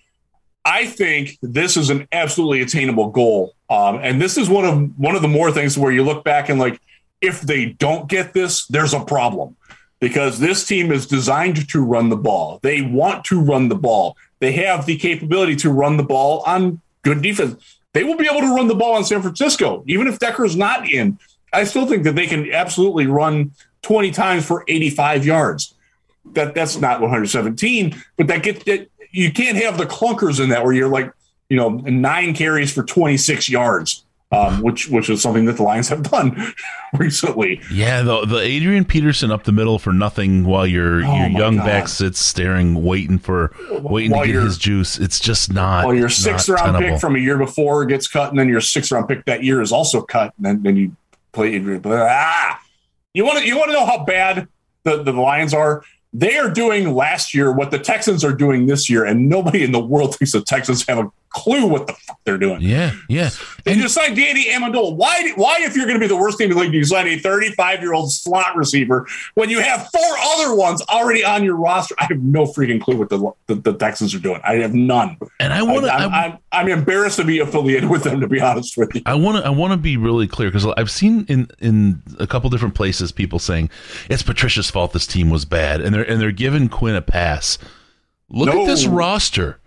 I 0.65 0.85
think 0.87 1.37
this 1.41 1.77
is 1.77 1.89
an 1.89 2.07
absolutely 2.11 2.61
attainable 2.61 3.09
goal, 3.09 3.53
um, 3.69 3.99
and 4.01 4.21
this 4.21 4.37
is 4.37 4.49
one 4.49 4.65
of 4.65 4.97
one 4.99 5.15
of 5.15 5.21
the 5.21 5.27
more 5.27 5.51
things 5.51 5.77
where 5.77 5.91
you 5.91 6.03
look 6.03 6.23
back 6.23 6.49
and 6.49 6.59
like, 6.59 6.79
if 7.21 7.41
they 7.41 7.65
don't 7.65 8.07
get 8.09 8.33
this, 8.33 8.65
there's 8.67 8.93
a 8.93 8.99
problem 9.01 9.55
because 9.99 10.39
this 10.39 10.65
team 10.65 10.91
is 10.91 11.05
designed 11.05 11.67
to 11.69 11.83
run 11.83 12.09
the 12.09 12.15
ball. 12.15 12.59
They 12.61 12.81
want 12.81 13.25
to 13.25 13.41
run 13.41 13.69
the 13.69 13.75
ball. 13.75 14.17
They 14.39 14.53
have 14.53 14.85
the 14.85 14.97
capability 14.97 15.55
to 15.57 15.69
run 15.69 15.97
the 15.97 16.03
ball 16.03 16.41
on 16.45 16.81
good 17.01 17.21
defense. 17.21 17.79
They 17.93 18.03
will 18.03 18.15
be 18.15 18.27
able 18.27 18.41
to 18.41 18.55
run 18.55 18.67
the 18.67 18.75
ball 18.75 18.95
on 18.95 19.03
San 19.03 19.21
Francisco, 19.21 19.83
even 19.87 20.07
if 20.07 20.19
Decker's 20.19 20.55
not 20.55 20.89
in. 20.89 21.19
I 21.51 21.63
still 21.63 21.85
think 21.85 22.03
that 22.03 22.15
they 22.15 22.27
can 22.27 22.51
absolutely 22.51 23.07
run 23.07 23.51
20 23.81 24.11
times 24.11 24.45
for 24.45 24.63
85 24.67 25.25
yards. 25.25 25.73
That 26.33 26.53
that's 26.53 26.77
not 26.77 27.01
117, 27.01 27.95
but 28.17 28.27
that 28.27 28.43
gets 28.43 28.63
that 28.65 28.89
you 29.11 29.31
can't 29.31 29.57
have 29.57 29.77
the 29.77 29.85
clunkers 29.85 30.41
in 30.41 30.49
that 30.49 30.63
where 30.63 30.73
you're 30.73 30.89
like, 30.89 31.11
you 31.49 31.57
know, 31.57 31.69
nine 31.69 32.35
carries 32.35 32.71
for 32.71 32.83
26 32.83 33.49
yards, 33.49 34.05
um, 34.31 34.61
which 34.61 34.89
which 34.89 35.09
is 35.09 35.21
something 35.21 35.45
that 35.45 35.53
the 35.57 35.63
Lions 35.63 35.89
have 35.89 36.03
done 36.03 36.53
recently. 36.97 37.61
Yeah, 37.71 38.03
the 38.03 38.25
the 38.25 38.37
Adrian 38.39 38.85
Peterson 38.85 39.31
up 39.31 39.43
the 39.43 39.51
middle 39.51 39.79
for 39.79 39.91
nothing 39.91 40.45
while 40.45 40.67
your 40.67 41.03
Oh 41.03 41.15
your 41.17 41.27
young 41.29 41.57
God. 41.57 41.65
back 41.65 41.87
sits 41.87 42.19
staring, 42.19 42.83
waiting 42.83 43.17
for 43.17 43.51
waiting 43.81 44.11
While 44.11 44.25
to 44.25 44.31
get 44.31 44.43
his 44.43 44.57
juice. 44.57 44.99
It's 44.99 45.19
just 45.19 45.51
not. 45.51 45.85
Well, 45.85 45.95
your 45.95 46.09
sixth 46.09 46.47
round 46.47 46.73
tenable. 46.73 46.89
pick 46.91 46.99
from 46.99 47.15
a 47.15 47.19
year 47.19 47.37
before 47.37 47.85
gets 47.85 48.07
cut, 48.07 48.29
and 48.29 48.37
then 48.39 48.47
your 48.49 48.61
sixth 48.61 48.91
round 48.91 49.07
pick 49.07 49.25
that 49.25 49.43
year 49.43 49.61
is 49.61 49.71
also 49.71 50.01
cut, 50.01 50.33
and 50.37 50.45
then, 50.45 50.63
then 50.63 50.75
you 50.75 50.95
play 51.31 51.55
Adrian. 51.55 51.81
Ah, 51.85 52.61
you 53.13 53.25
want 53.25 53.39
to 53.39 53.45
you 53.47 53.57
want 53.57 53.69
to 53.69 53.73
know 53.73 53.85
how 53.85 54.03
bad 54.05 54.47
the, 54.83 55.01
the 55.01 55.11
Lions 55.11 55.53
are? 55.53 55.83
They 56.13 56.37
are 56.37 56.49
doing 56.49 56.95
last 56.95 57.35
year 57.35 57.51
what 57.51 57.69
the 57.71 57.77
Texans 57.79 58.23
are 58.23 58.33
doing 58.33 58.65
this 58.67 58.89
year, 58.89 59.05
and 59.05 59.27
nobody 59.29 59.63
in 59.63 59.71
the 59.71 59.79
world 59.79 60.15
thinks 60.15 60.31
the 60.31 60.41
Texans 60.41 60.85
have 60.87 60.97
a 60.99 61.11
clue 61.29 61.65
what 61.67 61.87
the 61.87 61.93
fuck 61.93 62.19
they're 62.25 62.37
doing. 62.37 62.61
Yeah, 62.61 62.91
yeah. 63.07 63.29
They 63.63 63.75
just 63.75 63.93
signed 63.95 64.15
Danny 64.15 64.45
Amendola. 64.45 64.95
Why? 64.95 65.31
Why, 65.35 65.57
if 65.61 65.75
you're 65.75 65.85
going 65.85 65.99
to 65.99 66.03
be 66.03 66.07
the 66.07 66.15
worst 66.17 66.37
team 66.37 66.49
in 66.51 66.57
the 66.57 66.61
league, 66.63 66.71
do 66.71 66.77
you 66.77 66.85
sign 66.85 67.07
a 67.07 67.17
35 67.19 67.81
year 67.81 67.93
old 67.93 68.11
slot 68.11 68.55
receiver 68.55 69.07
when 69.35 69.49
you 69.49 69.59
have 69.59 69.89
four 69.89 70.17
other 70.35 70.55
ones 70.55 70.81
already 70.89 71.23
on 71.23 71.43
your 71.43 71.55
roster? 71.55 71.95
I 71.99 72.05
have 72.05 72.21
no 72.21 72.45
freaking 72.45 72.81
clue 72.81 72.97
what 72.97 73.09
the 73.09 73.31
the, 73.47 73.55
the 73.55 73.73
Texans 73.73 74.13
are 74.15 74.19
doing. 74.19 74.41
I 74.43 74.55
have 74.55 74.73
none. 74.73 75.17
And 75.39 75.53
I 75.53 75.59
I, 75.59 75.61
want 75.63 75.85
to. 75.85 75.93
I'm, 75.93 76.13
I'm, 76.13 76.37
I'm 76.51 76.67
embarrassed 76.67 77.17
to 77.17 77.23
be 77.25 77.39
affiliated 77.39 77.89
with 77.89 78.03
them, 78.03 78.19
to 78.21 78.27
be 78.27 78.41
honest 78.41 78.77
with 78.77 78.93
you. 78.95 79.01
I 79.05 79.15
want 79.15 79.37
to 79.37 79.45
I 79.45 79.49
want 79.49 79.71
to 79.73 79.77
be 79.77 79.97
really 79.97 80.27
clear 80.27 80.49
because 80.49 80.65
I've 80.77 80.91
seen 80.91 81.25
in 81.27 81.47
in 81.59 82.01
a 82.19 82.27
couple 82.27 82.49
different 82.49 82.75
places 82.75 83.11
people 83.11 83.39
saying 83.39 83.69
it's 84.09 84.23
Patricia's 84.23 84.69
fault 84.69 84.93
this 84.93 85.05
team 85.07 85.29
was 85.29 85.45
bad 85.45 85.81
and 85.81 85.93
they're 85.93 86.03
and 86.09 86.19
they're 86.21 86.31
giving 86.31 86.69
Quinn 86.69 86.95
a 86.95 87.01
pass. 87.01 87.57
Look 88.31 88.53
No. 88.53 88.61
at 88.61 88.67
this 88.67 88.85
roster. 88.85 89.58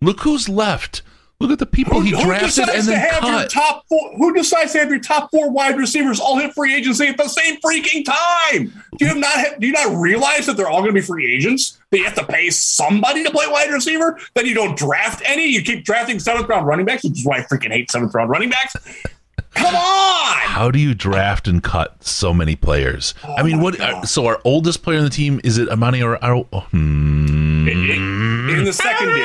Look 0.00 0.20
who's 0.20 0.48
left. 0.48 1.02
Look 1.40 1.52
at 1.52 1.60
the 1.60 1.66
people 1.66 2.00
he 2.00 2.10
drafted 2.10 2.68
and 2.68 2.82
to 2.82 2.90
then 2.90 3.00
your 3.12 3.20
cut. 3.20 3.50
top 3.50 3.86
four? 3.88 4.12
Who 4.16 4.34
decides 4.34 4.72
to 4.72 4.78
have 4.80 4.90
your 4.90 4.98
top 4.98 5.30
four 5.30 5.50
wide 5.52 5.78
receivers 5.78 6.18
all 6.18 6.36
hit 6.36 6.52
free 6.52 6.74
agency 6.74 7.06
at 7.06 7.16
the 7.16 7.28
same 7.28 7.58
freaking 7.60 8.04
time? 8.04 8.72
Do 8.98 9.06
you 9.06 9.14
not 9.14 9.30
have, 9.34 9.60
do 9.60 9.68
you 9.68 9.72
not 9.72 9.94
realize 10.00 10.46
that 10.46 10.56
they're 10.56 10.68
all 10.68 10.80
going 10.80 10.92
to 10.92 11.00
be 11.00 11.06
free 11.06 11.32
agents? 11.32 11.78
That 11.92 11.98
you 11.98 12.04
have 12.06 12.16
to 12.16 12.26
pay 12.26 12.50
somebody 12.50 13.22
to 13.22 13.30
play 13.30 13.46
wide 13.46 13.70
receiver. 13.70 14.18
Then 14.34 14.46
you 14.46 14.54
don't 14.54 14.76
draft 14.76 15.22
any. 15.24 15.46
You 15.46 15.62
keep 15.62 15.84
drafting 15.84 16.18
seventh 16.18 16.48
round 16.48 16.66
running 16.66 16.86
backs, 16.86 17.04
which 17.04 17.20
is 17.20 17.24
why 17.24 17.36
I 17.38 17.40
freaking 17.42 17.70
hate 17.70 17.88
seventh 17.92 18.12
round 18.14 18.30
running 18.30 18.50
backs. 18.50 18.74
Come 19.54 19.74
on! 19.76 20.36
How 20.38 20.70
do 20.72 20.78
you 20.80 20.92
draft 20.94 21.46
and 21.46 21.62
cut 21.62 22.02
so 22.04 22.34
many 22.34 22.56
players? 22.56 23.14
I 23.24 23.44
mean, 23.44 23.60
what? 23.60 23.78
uh, 23.80 24.04
so 24.04 24.26
our 24.26 24.40
oldest 24.44 24.82
player 24.82 24.98
on 24.98 25.04
the 25.04 25.10
team 25.10 25.40
is 25.44 25.56
it 25.58 25.68
Amani 25.68 26.02
or 26.02 26.16
or- 26.24 26.46
oh, 26.52 26.60
hmm, 26.70 27.68
In 27.68 28.64
the 28.64 28.72
secondary, 28.72 29.20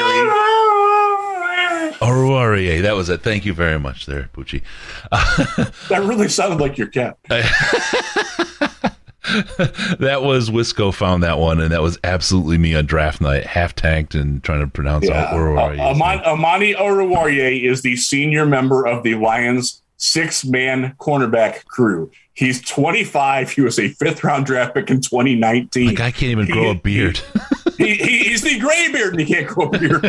Aruarie? 2.08 2.82
That 2.82 2.96
was 2.96 3.10
it. 3.10 3.22
Thank 3.22 3.46
you 3.46 3.54
very 3.54 3.80
much, 3.80 4.06
there, 4.06 4.30
Poochie. 4.34 4.62
that 5.90 6.02
really 6.04 6.28
sounded 6.30 6.60
like 6.60 6.78
your 6.78 6.88
cat. 6.88 7.18
That 10.00 10.20
was 10.22 10.50
Wisco 10.50 10.94
found 10.94 11.24
that 11.24 11.40
one, 11.40 11.62
and 11.62 11.72
that 11.72 11.82
was 11.82 11.98
absolutely 12.04 12.58
me 12.58 12.76
on 12.76 12.86
draft 12.86 13.22
night, 13.22 13.46
half 13.46 13.74
tanked 13.74 14.16
and 14.16 14.44
trying 14.44 14.60
to 14.60 14.68
pronounce 14.68 15.08
Yeah. 15.08 15.24
out. 15.26 15.34
Uh, 15.34 15.92
Aman- 15.92 16.20
Amani 16.26 16.74
Oruwariye 16.76 17.64
is 17.64 17.82
the 17.82 17.96
senior 17.96 18.46
member 18.46 18.86
of 18.86 19.02
the 19.04 19.16
Lions 19.16 19.82
six 19.98 20.44
man 20.44 20.94
cornerback 21.00 21.66
crew. 21.66 22.12
He's 22.34 22.62
25. 22.62 23.52
He 23.52 23.62
was 23.62 23.80
a 23.80 23.88
fifth 23.88 24.24
round 24.24 24.46
draft 24.46 24.76
pick 24.76 24.90
in 24.90 25.00
2019. 25.00 25.88
the 25.88 25.96
guy 25.96 26.12
can't 26.12 26.32
even 26.32 26.46
grow 26.48 26.72
a 26.72 26.76
beard. 26.76 27.20
he, 27.78 27.94
he, 27.96 28.18
he's 28.26 28.42
the 28.42 28.60
gray 28.60 28.92
beard 28.92 29.14
and 29.14 29.22
he 29.22 29.34
can't 29.34 29.48
grow 29.48 29.68
a 29.70 29.80
beard. 29.80 30.04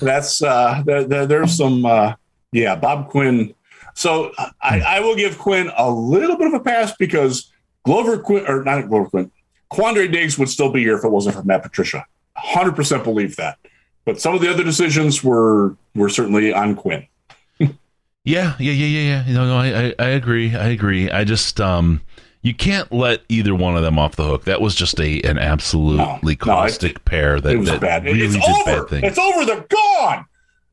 That's 0.00 0.42
uh, 0.42 0.82
there, 0.84 1.04
there- 1.04 1.26
there's 1.26 1.56
some 1.56 1.84
uh, 1.86 2.14
yeah, 2.52 2.74
Bob 2.76 3.08
Quinn. 3.08 3.54
So 3.94 4.32
I, 4.62 4.80
I 4.80 5.00
will 5.00 5.14
give 5.16 5.38
Quinn 5.38 5.70
a 5.76 5.90
little 5.90 6.36
bit 6.36 6.46
of 6.48 6.54
a 6.54 6.60
pass 6.60 6.94
because 6.98 7.50
Glover 7.84 8.18
Quin 8.18 8.46
or 8.46 8.64
not 8.64 8.88
Glover 8.88 9.08
Quin, 9.10 9.30
Quandre 9.72 10.10
Diggs 10.10 10.38
would 10.38 10.48
still 10.48 10.70
be 10.70 10.80
here 10.80 10.96
if 10.96 11.04
it 11.04 11.10
wasn't 11.10 11.36
for 11.36 11.42
Matt 11.42 11.62
Patricia. 11.62 12.06
100% 12.38 13.04
believe 13.04 13.36
that. 13.36 13.58
But 14.06 14.20
some 14.20 14.34
of 14.34 14.40
the 14.40 14.50
other 14.50 14.64
decisions 14.64 15.22
were 15.22 15.76
were 15.94 16.08
certainly 16.08 16.52
on 16.52 16.74
Quinn. 16.74 17.06
Yeah, 18.24 18.54
yeah, 18.60 18.70
yeah, 18.70 18.86
yeah, 18.86 19.24
yeah. 19.26 19.34
No, 19.34 19.46
no, 19.48 19.56
I, 19.56 19.66
I, 19.88 19.94
I 19.98 20.08
agree. 20.10 20.54
I 20.54 20.68
agree. 20.68 21.10
I 21.10 21.24
just, 21.24 21.60
um, 21.60 22.00
you 22.42 22.52
can't 22.54 22.90
let 22.92 23.20
either 23.28 23.54
one 23.54 23.76
of 23.76 23.82
them 23.82 23.98
off 23.98 24.16
the 24.16 24.24
hook. 24.24 24.44
That 24.44 24.60
was 24.60 24.74
just 24.74 24.98
a 25.00 25.20
an 25.22 25.38
absolutely 25.38 25.96
No, 26.04 26.18
no, 26.22 26.28
it- 26.28 26.38
caustic 26.38 27.04
pair 27.04 27.40
that, 27.40 27.52
It 27.52 27.56
was 27.58 27.68
that 27.70 27.80
bad. 27.80 28.04
Really 28.04 28.20
it's 28.22 28.34
did 28.34 28.42
over. 28.44 28.80
bad 28.82 28.88
things. 28.90 29.04
It's 29.04 29.18
over. 29.18 29.44
They're 29.44 29.60
gone. 29.68 30.24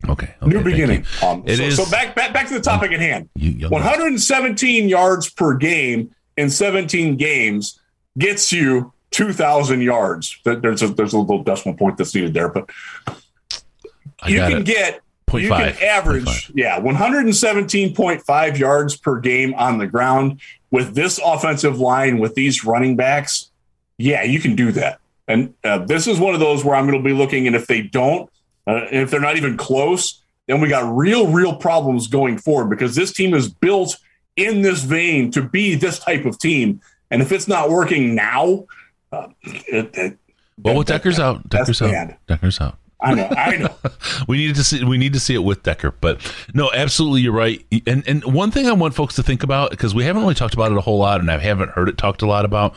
okay, 0.10 0.34
okay, 0.42 0.52
New 0.56 0.64
beginning. 0.64 1.06
Um, 1.24 1.44
It 1.46 1.58
so, 1.58 1.64
is- 1.64 1.76
so 1.78 1.90
back, 1.92 2.16
back 2.16 2.34
back 2.34 2.48
to 2.48 2.54
the 2.56 2.62
topic 2.62 2.92
at 2.92 3.00
hand. 3.00 3.30
You 3.36 3.52
young 3.52 3.72
117 3.72 4.90
yards 4.90 5.30
per 5.30 5.56
game 5.56 6.10
in 6.38 6.50
17 6.50 7.18
games 7.18 7.80
gets 8.18 8.52
you 8.52 8.92
2,000 9.12 9.82
yards. 9.82 10.40
There's 10.46 10.82
a, 10.82 10.88
there's 10.90 11.14
a 11.14 11.20
little 11.20 11.44
decimal 11.44 11.76
point 11.78 11.98
that's 11.98 12.14
needed 12.16 12.34
there, 12.34 12.50
but 12.50 12.70
you 14.28 14.40
can 14.40 14.58
it. 14.62 14.66
get 14.66 15.02
Point 15.26 15.44
you 15.44 15.50
five. 15.50 15.78
can 15.78 15.88
average 15.88 16.52
yeah 16.56 16.80
117.5 16.80 18.58
yards 18.58 18.98
per 18.98 19.20
game 19.20 19.54
on 19.56 19.78
the 19.78 19.88
ground 19.88 20.40
with 20.72 20.96
this 20.96 21.20
offensive 21.24 21.80
line 21.80 22.20
with 22.20 22.36
these 22.36 22.64
running 22.64 22.96
backs. 22.96 23.50
Yeah, 23.98 24.24
you 24.24 24.40
can 24.40 24.56
do 24.56 24.72
that. 24.74 25.00
And 25.28 25.54
uh, 25.64 25.80
this 25.80 26.08
is 26.08 26.20
one 26.20 26.34
of 26.34 26.40
those 26.40 26.64
where 26.66 26.76
I'm 26.76 26.88
going 26.88 26.98
to 26.98 27.04
be 27.08 27.14
looking, 27.14 27.48
and 27.48 27.56
if 27.56 27.68
they 27.68 27.82
don't, 27.82 28.30
uh, 28.68 28.86
if 28.92 29.12
they're 29.12 29.20
not 29.20 29.38
even 29.38 29.58
close, 29.58 30.22
then 30.48 30.62
we 30.62 30.68
got 30.70 30.96
real, 30.96 31.28
real 31.32 31.56
problems 31.56 32.08
going 32.08 32.38
forward 32.38 32.70
because 32.70 32.96
this 32.96 33.14
team 33.14 33.34
is 33.34 33.48
built 33.50 33.98
in 34.36 34.62
this 34.62 34.84
vein 34.84 35.30
to 35.32 35.42
be 35.42 35.76
this 35.76 36.00
type 36.00 36.26
of 36.26 36.40
team. 36.40 36.82
And 37.12 37.22
if 37.22 37.32
it's 37.32 37.48
not 37.48 37.70
working 37.70 38.16
now, 38.16 38.66
uh, 39.12 39.28
it, 39.44 39.90
it, 39.96 40.18
Well, 40.58 40.76
with 40.78 40.88
that- 40.88 40.94
Decker's 41.04 41.18
that- 41.18 41.24
out. 41.24 41.50
Decker's 41.50 41.82
out. 41.82 42.16
Decker's 42.28 42.62
out. 42.62 42.78
I 43.02 43.14
know, 43.14 43.28
I 43.32 43.58
know. 43.58 43.76
we 44.28 44.38
need 44.38 44.56
to 44.56 44.64
see 44.64 44.84
we 44.84 44.98
need 44.98 45.14
to 45.14 45.20
see 45.20 45.34
it 45.34 45.44
with 45.44 45.64
Decker. 45.64 45.92
But 45.92 46.20
no, 46.54 46.70
absolutely, 46.74 47.22
you're 47.22 47.34
right. 47.34 47.66
And 47.88 48.04
and 48.08 48.24
one 48.26 48.52
thing 48.52 48.68
I 48.68 48.74
want 48.74 48.94
folks 48.94 49.16
to 49.16 49.24
think 49.24 49.44
about 49.44 49.72
because 49.72 49.96
we 49.96 50.04
haven't 50.04 50.22
really 50.22 50.36
talked 50.36 50.54
about 50.54 50.72
it 50.72 50.78
a 50.78 50.82
whole 50.82 51.00
lot, 51.00 51.22
and 51.22 51.32
I 51.32 51.38
haven't 51.38 51.72
heard 51.72 51.88
it 51.88 51.98
talked 51.98 52.22
a 52.22 52.28
lot 52.28 52.46
about. 52.46 52.76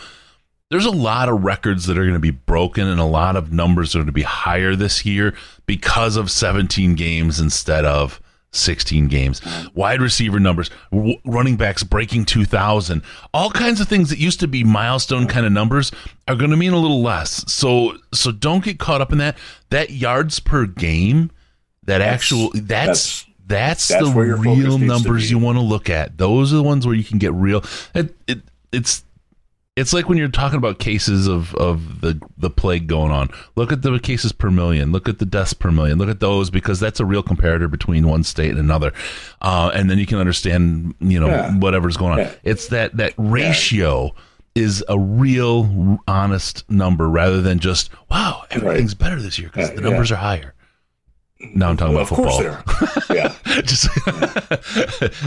There's 0.70 0.86
a 0.86 0.90
lot 0.90 1.28
of 1.28 1.44
records 1.44 1.86
that 1.86 1.98
are 1.98 2.02
going 2.02 2.14
to 2.14 2.20
be 2.20 2.30
broken, 2.30 2.86
and 2.86 3.00
a 3.00 3.04
lot 3.04 3.36
of 3.36 3.52
numbers 3.52 3.94
are 3.94 3.98
going 3.98 4.06
to 4.06 4.12
be 4.12 4.22
higher 4.22 4.74
this 4.74 5.04
year 5.04 5.34
because 5.66 6.16
of 6.16 6.30
17 6.30 6.94
games 6.94 7.38
instead 7.38 7.84
of 7.84 8.21
16 8.52 9.08
games. 9.08 9.40
Wide 9.74 10.00
receiver 10.00 10.38
numbers, 10.38 10.70
w- 10.90 11.18
running 11.24 11.56
backs 11.56 11.82
breaking 11.82 12.26
2,000, 12.26 13.02
all 13.34 13.50
kinds 13.50 13.80
of 13.80 13.88
things 13.88 14.10
that 14.10 14.18
used 14.18 14.40
to 14.40 14.48
be 14.48 14.62
milestone 14.62 15.26
kind 15.26 15.46
of 15.46 15.52
numbers 15.52 15.90
are 16.28 16.36
going 16.36 16.50
to 16.50 16.56
mean 16.56 16.72
a 16.72 16.78
little 16.78 17.02
less. 17.02 17.50
So, 17.52 17.96
so 18.12 18.30
don't 18.30 18.64
get 18.64 18.78
caught 18.78 19.00
up 19.00 19.12
in 19.12 19.18
that. 19.18 19.36
That 19.70 19.90
yards 19.90 20.38
per 20.38 20.66
game, 20.66 21.30
that 21.84 22.00
actual 22.00 22.50
that's 22.54 23.26
that's, 23.46 23.88
that's 23.88 24.12
the 24.12 24.20
your 24.20 24.36
focus 24.36 24.64
real 24.64 24.78
numbers 24.78 25.30
you 25.30 25.38
want 25.38 25.58
to 25.58 25.62
look 25.62 25.90
at. 25.90 26.16
Those 26.18 26.52
are 26.52 26.56
the 26.56 26.62
ones 26.62 26.86
where 26.86 26.94
you 26.94 27.04
can 27.04 27.18
get 27.18 27.32
real. 27.32 27.64
It, 27.94 28.14
it 28.26 28.40
it's 28.70 29.04
it's 29.74 29.92
like 29.94 30.08
when 30.08 30.18
you're 30.18 30.28
talking 30.28 30.58
about 30.58 30.78
cases 30.78 31.26
of, 31.26 31.54
of 31.54 32.00
the 32.02 32.20
the 32.36 32.50
plague 32.50 32.86
going 32.86 33.10
on. 33.10 33.30
Look 33.56 33.72
at 33.72 33.82
the 33.82 33.98
cases 33.98 34.32
per 34.32 34.50
million. 34.50 34.92
Look 34.92 35.08
at 35.08 35.18
the 35.18 35.24
deaths 35.26 35.54
per 35.54 35.70
million. 35.70 35.98
Look 35.98 36.10
at 36.10 36.20
those 36.20 36.50
because 36.50 36.78
that's 36.78 37.00
a 37.00 37.04
real 37.06 37.22
comparator 37.22 37.70
between 37.70 38.06
one 38.06 38.22
state 38.22 38.50
and 38.50 38.58
another, 38.58 38.92
uh, 39.40 39.70
and 39.74 39.88
then 39.90 39.98
you 39.98 40.04
can 40.06 40.18
understand 40.18 40.94
you 41.00 41.18
know 41.18 41.28
Yeah. 41.28 41.54
whatever's 41.58 41.96
going 41.96 42.12
on. 42.12 42.18
Yeah. 42.18 42.32
It's 42.44 42.68
that 42.68 42.96
that 42.98 43.14
ratio 43.16 44.14
is 44.54 44.84
a 44.88 44.98
real 44.98 45.98
honest 46.06 46.68
number 46.70 47.08
rather 47.08 47.40
than 47.40 47.58
just 47.58 47.88
wow 48.10 48.44
everything's 48.50 48.92
better 48.94 49.16
this 49.20 49.38
year 49.38 49.48
because 49.48 49.70
Yeah, 49.70 49.76
the 49.76 49.80
numbers 49.80 50.10
yeah. 50.10 50.16
are 50.16 50.20
higher. 50.20 50.54
Now 51.54 51.70
I'm 51.70 51.78
talking 51.78 51.94
Well, 51.94 52.04
about 52.06 52.18
of 52.28 52.64
football. 52.64 53.16
Yeah. 53.16 53.34
Just 53.62 53.88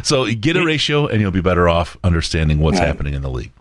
so 0.08 0.32
get 0.34 0.56
a 0.56 0.64
ratio 0.64 1.08
and 1.08 1.20
you'll 1.20 1.32
be 1.32 1.42
better 1.42 1.68
off 1.68 1.98
understanding 2.06 2.60
what's 2.60 2.78
Yeah. 2.78 2.86
happening 2.86 3.16
in 3.16 3.22
the 3.24 3.30
league. 3.30 3.52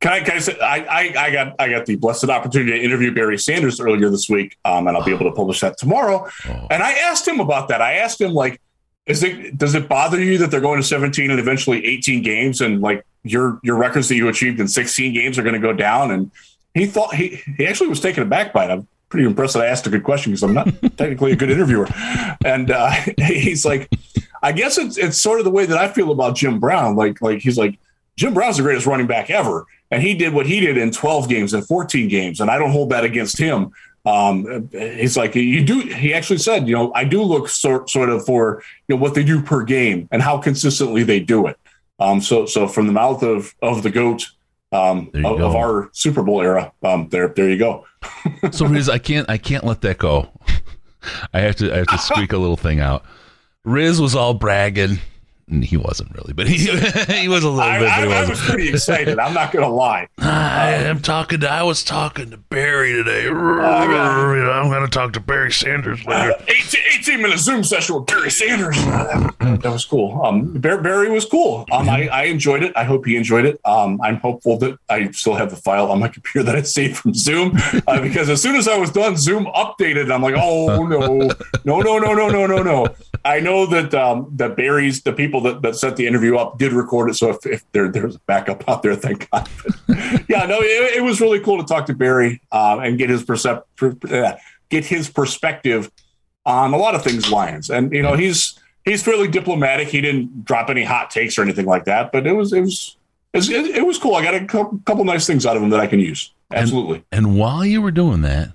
Can 0.00 0.12
I, 0.12 0.20
can 0.20 0.36
I 0.36 0.38
say 0.38 0.58
I, 0.60 1.14
I, 1.18 1.30
got 1.30 1.56
I 1.58 1.68
got 1.68 1.84
the 1.84 1.96
blessed 1.96 2.30
opportunity 2.30 2.72
to 2.72 2.82
interview 2.82 3.12
Barry 3.12 3.36
Sanders 3.36 3.80
earlier 3.80 4.08
this 4.08 4.30
week, 4.30 4.56
um, 4.64 4.88
and 4.88 4.96
I'll 4.96 5.04
be 5.04 5.12
able 5.12 5.26
to 5.26 5.32
publish 5.32 5.60
that 5.60 5.76
tomorrow. 5.76 6.26
Oh. 6.48 6.66
And 6.70 6.82
I 6.82 6.92
asked 6.92 7.28
him 7.28 7.38
about 7.38 7.68
that. 7.68 7.82
I 7.82 7.94
asked 7.94 8.18
him 8.18 8.32
like, 8.32 8.62
is 9.04 9.22
it 9.22 9.58
does 9.58 9.74
it 9.74 9.88
bother 9.88 10.18
you 10.18 10.38
that 10.38 10.50
they're 10.50 10.62
going 10.62 10.80
to 10.80 10.86
17 10.86 11.30
and 11.30 11.38
eventually 11.38 11.84
18 11.84 12.22
games, 12.22 12.62
and 12.62 12.80
like 12.80 13.04
your 13.24 13.60
your 13.62 13.76
records 13.76 14.08
that 14.08 14.14
you 14.14 14.28
achieved 14.28 14.58
in 14.58 14.68
16 14.68 15.12
games 15.12 15.38
are 15.38 15.42
going 15.42 15.54
to 15.54 15.60
go 15.60 15.74
down? 15.74 16.10
And 16.12 16.30
he 16.72 16.86
thought 16.86 17.14
he 17.14 17.42
he 17.58 17.66
actually 17.66 17.88
was 17.88 18.00
taken 18.00 18.22
aback 18.22 18.54
by 18.54 18.64
it. 18.64 18.70
I'm 18.70 18.88
pretty 19.10 19.26
impressed 19.26 19.52
that 19.52 19.62
I 19.62 19.66
asked 19.66 19.86
a 19.86 19.90
good 19.90 20.04
question 20.04 20.32
because 20.32 20.42
I'm 20.42 20.54
not 20.54 20.66
technically 20.96 21.32
a 21.32 21.36
good 21.36 21.50
interviewer. 21.50 21.88
And 22.42 22.70
uh, 22.70 22.90
he's 23.18 23.66
like, 23.66 23.90
I 24.42 24.52
guess 24.52 24.78
it's 24.78 24.96
it's 24.96 25.20
sort 25.20 25.40
of 25.40 25.44
the 25.44 25.50
way 25.50 25.66
that 25.66 25.76
I 25.76 25.88
feel 25.88 26.10
about 26.10 26.36
Jim 26.36 26.58
Brown. 26.58 26.96
Like 26.96 27.20
like 27.20 27.40
he's 27.40 27.58
like 27.58 27.78
Jim 28.16 28.32
Brown's 28.32 28.56
the 28.56 28.62
greatest 28.62 28.86
running 28.86 29.06
back 29.06 29.28
ever, 29.28 29.66
and 29.90 30.02
he 30.02 30.14
did 30.14 30.32
what 30.32 30.46
he 30.46 30.60
did 30.60 30.76
in 30.76 30.90
12 30.90 31.28
games 31.28 31.54
and 31.54 31.66
14 31.66 32.08
games, 32.08 32.40
and 32.40 32.50
I 32.50 32.58
don't 32.58 32.70
hold 32.70 32.90
that 32.90 33.04
against 33.04 33.38
him. 33.38 33.72
Um, 34.06 34.68
he's 34.72 35.16
like 35.16 35.34
you 35.34 35.64
do. 35.64 35.80
He 35.80 36.14
actually 36.14 36.38
said, 36.38 36.66
you 36.66 36.74
know, 36.74 36.92
I 36.94 37.04
do 37.04 37.22
look 37.22 37.48
sort 37.48 37.90
sort 37.90 38.08
of 38.08 38.24
for 38.24 38.62
you 38.88 38.96
know 38.96 39.00
what 39.00 39.14
they 39.14 39.22
do 39.22 39.42
per 39.42 39.62
game 39.62 40.08
and 40.10 40.22
how 40.22 40.38
consistently 40.38 41.02
they 41.02 41.20
do 41.20 41.46
it. 41.46 41.58
Um, 41.98 42.20
so 42.20 42.46
so 42.46 42.66
from 42.66 42.86
the 42.86 42.94
mouth 42.94 43.22
of 43.22 43.54
of 43.60 43.82
the 43.82 43.90
goat 43.90 44.26
um, 44.72 45.10
of, 45.14 45.22
go. 45.22 45.46
of 45.46 45.54
our 45.54 45.90
Super 45.92 46.22
Bowl 46.22 46.40
era, 46.40 46.72
um, 46.82 47.08
there 47.10 47.28
there 47.28 47.50
you 47.50 47.58
go. 47.58 47.86
So 48.52 48.64
Riz, 48.64 48.88
I 48.88 48.98
can't 48.98 49.28
I 49.28 49.36
can't 49.36 49.64
let 49.64 49.82
that 49.82 49.98
go. 49.98 50.30
I 51.34 51.40
have 51.40 51.56
to 51.56 51.72
I 51.72 51.78
have 51.78 51.88
to 51.88 51.98
squeak 51.98 52.32
a 52.32 52.38
little 52.38 52.56
thing 52.56 52.80
out. 52.80 53.04
Riz 53.64 54.00
was 54.00 54.14
all 54.14 54.32
bragging. 54.32 54.98
He 55.50 55.76
wasn't 55.76 56.14
really, 56.14 56.32
but 56.32 56.46
he 56.46 56.56
he 57.20 57.28
was 57.28 57.42
a 57.42 57.48
little 57.48 57.60
I, 57.60 57.78
bit. 57.80 57.88
I, 57.88 58.04
I 58.04 58.28
wasn't. 58.28 58.38
pretty 58.38 58.68
excited. 58.68 59.18
I'm 59.18 59.34
not 59.34 59.50
to 59.52 59.66
lie. 59.66 60.08
I 60.18 60.72
am 60.74 61.00
talking 61.00 61.40
to. 61.40 61.50
I 61.50 61.64
was 61.64 61.82
talking 61.82 62.30
to 62.30 62.36
Barry 62.36 62.92
today. 62.92 63.28
I'm 63.28 64.70
going 64.70 64.84
to 64.84 64.90
talk 64.90 65.12
to 65.14 65.20
Barry 65.20 65.50
Sanders 65.50 66.04
later. 66.04 66.32
Uh, 66.32 66.44
18, 66.46 66.80
18 67.00 67.22
minute 67.22 67.38
Zoom 67.38 67.64
session 67.64 67.96
with 67.96 68.06
Barry 68.06 68.30
Sanders. 68.30 68.76
Uh, 68.78 69.30
that, 69.40 69.62
that 69.62 69.72
was 69.72 69.84
cool. 69.84 70.22
Um, 70.24 70.52
Barry 70.52 71.10
was 71.10 71.24
cool. 71.24 71.66
Um, 71.72 71.88
I, 71.88 72.08
I 72.08 72.22
enjoyed 72.24 72.62
it. 72.62 72.72
I 72.76 72.84
hope 72.84 73.06
he 73.06 73.16
enjoyed 73.16 73.44
it. 73.44 73.60
Um, 73.64 74.00
I'm 74.02 74.16
hopeful 74.16 74.56
that 74.58 74.78
I 74.88 75.10
still 75.10 75.34
have 75.34 75.50
the 75.50 75.56
file 75.56 75.90
on 75.90 75.98
my 75.98 76.08
computer 76.08 76.44
that 76.44 76.54
I 76.54 76.62
saved 76.62 76.96
from 76.96 77.14
Zoom 77.14 77.58
uh, 77.86 78.00
because 78.00 78.28
as 78.28 78.40
soon 78.40 78.56
as 78.56 78.68
I 78.68 78.76
was 78.78 78.90
done, 78.90 79.16
Zoom 79.16 79.46
updated. 79.46 80.02
And 80.02 80.12
I'm 80.12 80.22
like, 80.22 80.34
oh 80.36 80.86
no, 80.86 81.00
no, 81.64 81.80
no, 81.80 81.98
no, 81.98 82.14
no, 82.14 82.28
no, 82.28 82.46
no, 82.46 82.62
no. 82.62 82.86
I 83.24 83.40
know 83.40 83.66
that 83.66 83.92
um, 83.94 84.30
that 84.36 84.56
Barry's 84.56 85.02
the 85.02 85.12
people 85.12 85.42
that, 85.42 85.62
that 85.62 85.76
set 85.76 85.96
the 85.96 86.06
interview 86.06 86.36
up 86.36 86.58
did 86.58 86.72
record 86.72 87.10
it. 87.10 87.14
So 87.14 87.30
if, 87.30 87.44
if 87.46 87.72
there 87.72 87.88
there's 87.88 88.16
a 88.16 88.20
backup 88.20 88.66
out 88.68 88.82
there, 88.82 88.96
thank 88.96 89.30
God. 89.30 89.48
yeah, 90.28 90.46
no, 90.46 90.60
it, 90.60 90.96
it, 90.96 91.02
was 91.02 91.20
really 91.20 91.40
cool 91.40 91.58
to 91.58 91.64
talk 91.64 91.86
to 91.86 91.94
Barry 91.94 92.40
uh, 92.50 92.80
and 92.82 92.96
get 92.96 93.10
his 93.10 93.22
percep- 93.22 93.64
uh, 94.10 94.36
get 94.70 94.86
his 94.86 95.10
perspective 95.10 95.90
on 96.46 96.72
a 96.72 96.78
lot 96.78 96.94
of 96.94 97.04
things 97.04 97.30
Lions. 97.30 97.68
And 97.68 97.92
you 97.92 98.02
know, 98.02 98.14
he's 98.14 98.58
he's 98.84 99.02
fairly 99.02 99.28
diplomatic. 99.28 99.88
He 99.88 100.00
didn't 100.00 100.44
drop 100.44 100.70
any 100.70 100.84
hot 100.84 101.10
takes 101.10 101.38
or 101.38 101.42
anything 101.42 101.66
like 101.66 101.84
that. 101.84 102.12
But 102.12 102.26
it 102.26 102.32
was 102.32 102.52
it 102.52 102.62
was 102.62 102.96
it, 103.34 103.50
it 103.50 103.86
was 103.86 103.98
cool. 103.98 104.14
I 104.14 104.22
got 104.22 104.34
a 104.34 104.46
couple 104.46 105.04
nice 105.04 105.26
things 105.26 105.44
out 105.44 105.56
of 105.56 105.62
him 105.62 105.70
that 105.70 105.80
I 105.80 105.86
can 105.86 106.00
use. 106.00 106.32
Absolutely. 106.52 107.04
And, 107.12 107.26
and 107.26 107.38
while 107.38 107.64
you 107.64 107.82
were 107.82 107.90
doing 107.90 108.22
that, 108.22 108.52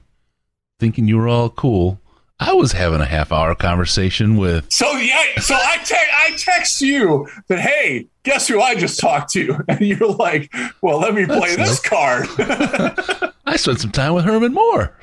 thinking 0.79 1.07
you 1.07 1.17
were 1.17 1.27
all 1.27 1.49
cool, 1.49 2.01
I 2.39 2.53
was 2.53 2.73
having 2.73 2.99
a 2.99 3.05
half 3.05 3.31
hour 3.31 3.55
conversation 3.55 4.35
with. 4.35 4.67
So 4.69 4.91
yeah, 4.97 5.39
so 5.39 5.55
I 5.55 5.77
te- 5.77 5.95
I 5.95 6.35
text 6.37 6.81
you 6.81 7.27
that 7.47 7.59
hey, 7.59 8.07
guess 8.23 8.47
who 8.47 8.59
I 8.61 8.75
just 8.75 8.99
talked 8.99 9.31
to, 9.33 9.63
and 9.69 9.79
you're 9.81 10.11
like, 10.11 10.53
well, 10.81 10.99
let 10.99 11.13
me 11.13 11.25
play 11.25 11.55
That's 11.55 11.69
this 11.69 11.79
card. 11.79 12.27
I 13.45 13.55
spent 13.55 13.79
some 13.79 13.91
time 13.91 14.13
with 14.13 14.25
Herman 14.25 14.53
Moore. 14.53 14.97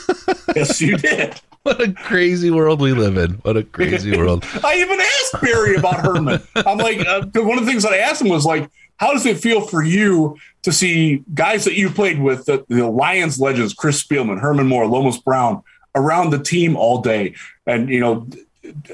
yes, 0.54 0.80
you 0.80 0.96
did. 0.96 1.40
What 1.64 1.80
a 1.80 1.92
crazy 1.92 2.52
world 2.52 2.80
we 2.80 2.92
live 2.92 3.16
in. 3.16 3.32
What 3.38 3.56
a 3.56 3.64
crazy 3.64 4.16
world. 4.16 4.44
I 4.62 4.76
even 4.76 5.00
asked 5.00 5.42
Barry 5.42 5.74
about 5.74 5.96
Herman. 5.96 6.40
I'm 6.54 6.78
like, 6.78 7.04
uh, 7.04 7.26
one 7.34 7.58
of 7.58 7.64
the 7.64 7.70
things 7.70 7.82
that 7.82 7.92
I 7.92 7.98
asked 7.98 8.22
him 8.22 8.28
was 8.28 8.44
like, 8.44 8.70
how 8.98 9.12
does 9.12 9.26
it 9.26 9.38
feel 9.38 9.62
for 9.62 9.82
you 9.82 10.36
to 10.62 10.72
see 10.72 11.24
guys 11.34 11.64
that 11.64 11.74
you 11.74 11.90
played 11.90 12.20
with, 12.20 12.44
the, 12.44 12.64
the 12.68 12.86
Lions 12.88 13.40
legends, 13.40 13.74
Chris 13.74 14.00
Spielman, 14.02 14.40
Herman 14.40 14.68
Moore, 14.68 14.86
Lomas 14.86 15.18
Brown, 15.18 15.64
around 15.96 16.30
the 16.30 16.38
team 16.38 16.76
all 16.76 17.00
day? 17.00 17.34
And, 17.66 17.88
you 17.88 17.98
know, 17.98 18.28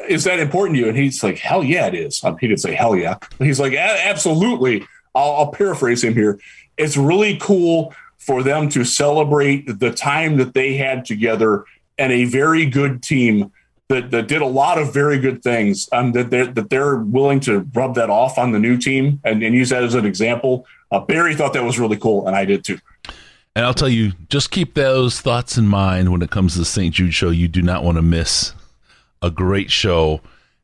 is 0.08 0.24
that 0.24 0.38
important 0.38 0.76
to 0.76 0.82
you? 0.82 0.88
And 0.88 0.96
he's 0.96 1.22
like, 1.22 1.38
hell 1.38 1.62
yeah, 1.62 1.86
it 1.86 1.94
is. 1.94 2.22
Um, 2.24 2.38
he 2.38 2.48
didn't 2.48 2.60
say 2.60 2.74
hell 2.74 2.96
yeah. 2.96 3.18
He's 3.38 3.60
like, 3.60 3.74
absolutely. 3.74 4.86
I'll, 5.14 5.32
I'll 5.32 5.52
paraphrase 5.52 6.02
him 6.02 6.14
here. 6.14 6.40
It's 6.78 6.96
really 6.96 7.36
cool 7.38 7.94
for 8.18 8.42
them 8.42 8.68
to 8.70 8.84
celebrate 8.84 9.80
the 9.80 9.90
time 9.90 10.36
that 10.36 10.54
they 10.54 10.76
had 10.76 11.04
together 11.04 11.64
and 11.98 12.12
a 12.12 12.24
very 12.24 12.66
good 12.66 13.02
team 13.02 13.52
that, 13.88 14.10
that 14.10 14.28
did 14.28 14.40
a 14.40 14.46
lot 14.46 14.78
of 14.78 14.94
very 14.94 15.18
good 15.18 15.42
things 15.42 15.88
um, 15.92 16.12
that 16.12 16.30
they're 16.30 16.46
that 16.46 16.70
they're 16.70 16.96
willing 16.96 17.40
to 17.40 17.68
rub 17.74 17.94
that 17.96 18.08
off 18.08 18.38
on 18.38 18.52
the 18.52 18.58
new 18.58 18.78
team 18.78 19.20
and, 19.24 19.42
and 19.42 19.54
use 19.54 19.68
that 19.68 19.82
as 19.82 19.94
an 19.94 20.06
example. 20.06 20.66
Uh, 20.90 21.00
Barry 21.00 21.34
thought 21.34 21.52
that 21.52 21.64
was 21.64 21.78
really 21.78 21.98
cool, 21.98 22.26
and 22.26 22.34
I 22.34 22.44
did 22.44 22.64
too. 22.64 22.78
And 23.54 23.66
I'll 23.66 23.74
tell 23.74 23.88
you, 23.88 24.12
just 24.28 24.50
keep 24.50 24.74
those 24.74 25.20
thoughts 25.20 25.58
in 25.58 25.66
mind 25.66 26.10
when 26.10 26.22
it 26.22 26.30
comes 26.30 26.54
to 26.54 26.60
the 26.60 26.64
St. 26.64 26.94
Jude 26.94 27.12
show. 27.12 27.30
You 27.30 27.48
do 27.48 27.60
not 27.60 27.84
want 27.84 27.96
to 27.96 28.02
miss 28.02 28.54
a 29.20 29.30
great 29.30 29.70
show 29.70 30.22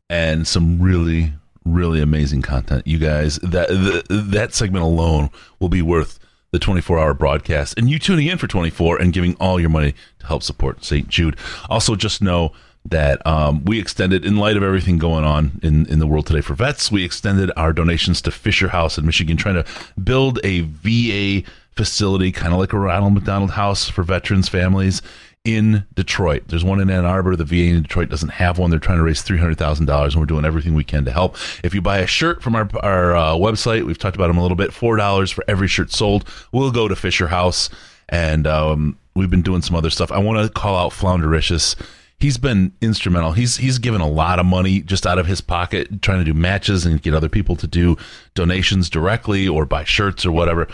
and 0.09 0.49
some 0.49 0.81
really, 0.81 1.35
really 1.67 2.01
amazing 2.01 2.41
content. 2.41 2.87
You 2.87 2.99
guys, 2.99 3.37
that 3.41 3.69
the, 3.69 4.05
that 4.09 4.55
segment 4.55 4.85
alone 4.85 5.29
will 5.61 5.69
be 5.69 5.83
worth 5.83 6.19
the 6.51 6.59
24 6.59 6.99
hour 6.99 7.13
broadcast 7.13 7.75
and 7.77 7.91
you 7.91 7.99
tuning 7.99 8.27
in 8.27 8.39
for 8.39 8.47
24 8.47 9.03
and 9.03 9.13
giving 9.13 9.35
all 9.35 9.61
your 9.61 9.69
money 9.69 9.95
to 10.21 10.27
help 10.27 10.43
support 10.43 10.83
St. 10.83 11.09
Jude. 11.09 11.37
Also, 11.69 11.95
just 11.95 12.23
know 12.23 12.53
that 12.87 13.25
um, 13.27 13.67
we 13.67 13.79
extended, 13.79 14.25
in 14.25 14.37
light 14.37 14.57
of 14.57 14.63
everything 14.63 14.97
going 14.97 15.25
on 15.25 15.61
in, 15.63 15.85
in 15.87 15.99
the 15.99 16.07
world 16.07 16.27
today 16.27 16.41
for 16.41 16.55
vets, 16.55 16.91
we 16.91 17.05
extended 17.05 17.51
our 17.55 17.75
donations 17.75 18.23
to 18.23 18.31
Fisher 18.31 18.69
House 18.69 18.97
in 18.97 19.05
Michigan, 19.05 19.37
trying 19.37 19.63
to 19.63 19.65
build 20.03 20.41
a 20.43 20.61
VA 20.61 21.47
facility, 21.79 22.33
kind 22.33 22.53
of 22.53 22.59
like 22.59 22.73
a 22.73 22.79
Ronald 22.79 23.15
McDonald 23.15 23.53
House 23.53 23.89
for 23.89 24.03
veterans 24.03 24.49
families 24.49 25.01
in 25.45 25.87
Detroit. 25.95 26.43
There's 26.49 26.65
one 26.65 26.81
in 26.81 26.91
Ann 26.91 27.05
Arbor. 27.05 27.37
The 27.37 27.45
VA 27.45 27.75
in 27.75 27.83
Detroit 27.83 28.09
doesn't 28.09 28.31
have 28.31 28.59
one. 28.59 28.71
They're 28.71 28.81
trying 28.81 28.99
to 28.99 29.05
raise 29.05 29.23
$300,000, 29.23 30.05
and 30.05 30.17
we're 30.17 30.27
doing 30.27 30.45
everything 30.45 30.75
we 30.75 30.83
can 30.83 31.05
to 31.05 31.13
help. 31.13 31.37
If 31.63 31.75
you 31.75 31.81
buy 31.81 31.99
a 31.99 32.07
shirt 32.07 32.43
from 32.43 32.57
our, 32.57 32.69
our 32.83 33.17
uh, 33.17 33.33
website, 33.35 33.87
we've 33.87 33.97
talked 33.97 34.17
about 34.17 34.27
them 34.27 34.39
a 34.39 34.43
little 34.43 34.57
bit, 34.57 34.73
$4 34.73 35.33
for 35.33 35.45
every 35.47 35.69
shirt 35.69 35.93
sold. 35.93 36.29
We'll 36.51 36.73
go 36.73 36.89
to 36.89 36.97
Fisher 36.97 37.29
House, 37.29 37.71
and 38.09 38.45
um, 38.49 38.99
we've 39.15 39.31
been 39.31 39.43
doing 39.43 39.63
some 39.63 39.77
other 39.77 39.91
stuff. 39.91 40.11
I 40.11 40.19
want 40.19 40.45
to 40.45 40.53
call 40.53 40.77
out 40.77 40.93
Floundericious 40.93 41.77
he's 42.19 42.37
been 42.37 42.73
instrumental. 42.81 43.31
He's 43.31 43.59
he's 43.59 43.79
given 43.79 44.01
a 44.01 44.09
lot 44.09 44.41
of 44.41 44.47
money 44.47 44.81
just 44.81 45.07
out 45.07 45.21
of 45.21 45.27
his 45.27 45.41
pocket, 45.41 46.03
trying 46.03 46.19
to 46.19 46.25
do 46.25 46.35
matches 46.35 46.85
and 46.85 47.01
get 47.01 47.15
other 47.15 47.29
people 47.29 47.55
to 47.55 47.69
do 47.69 47.97
donations 48.35 48.91
directly 48.91 49.47
or 49.47 49.65
buy 49.65 49.85
shirts 49.85 50.27
or 50.27 50.33
whatever. 50.33 50.67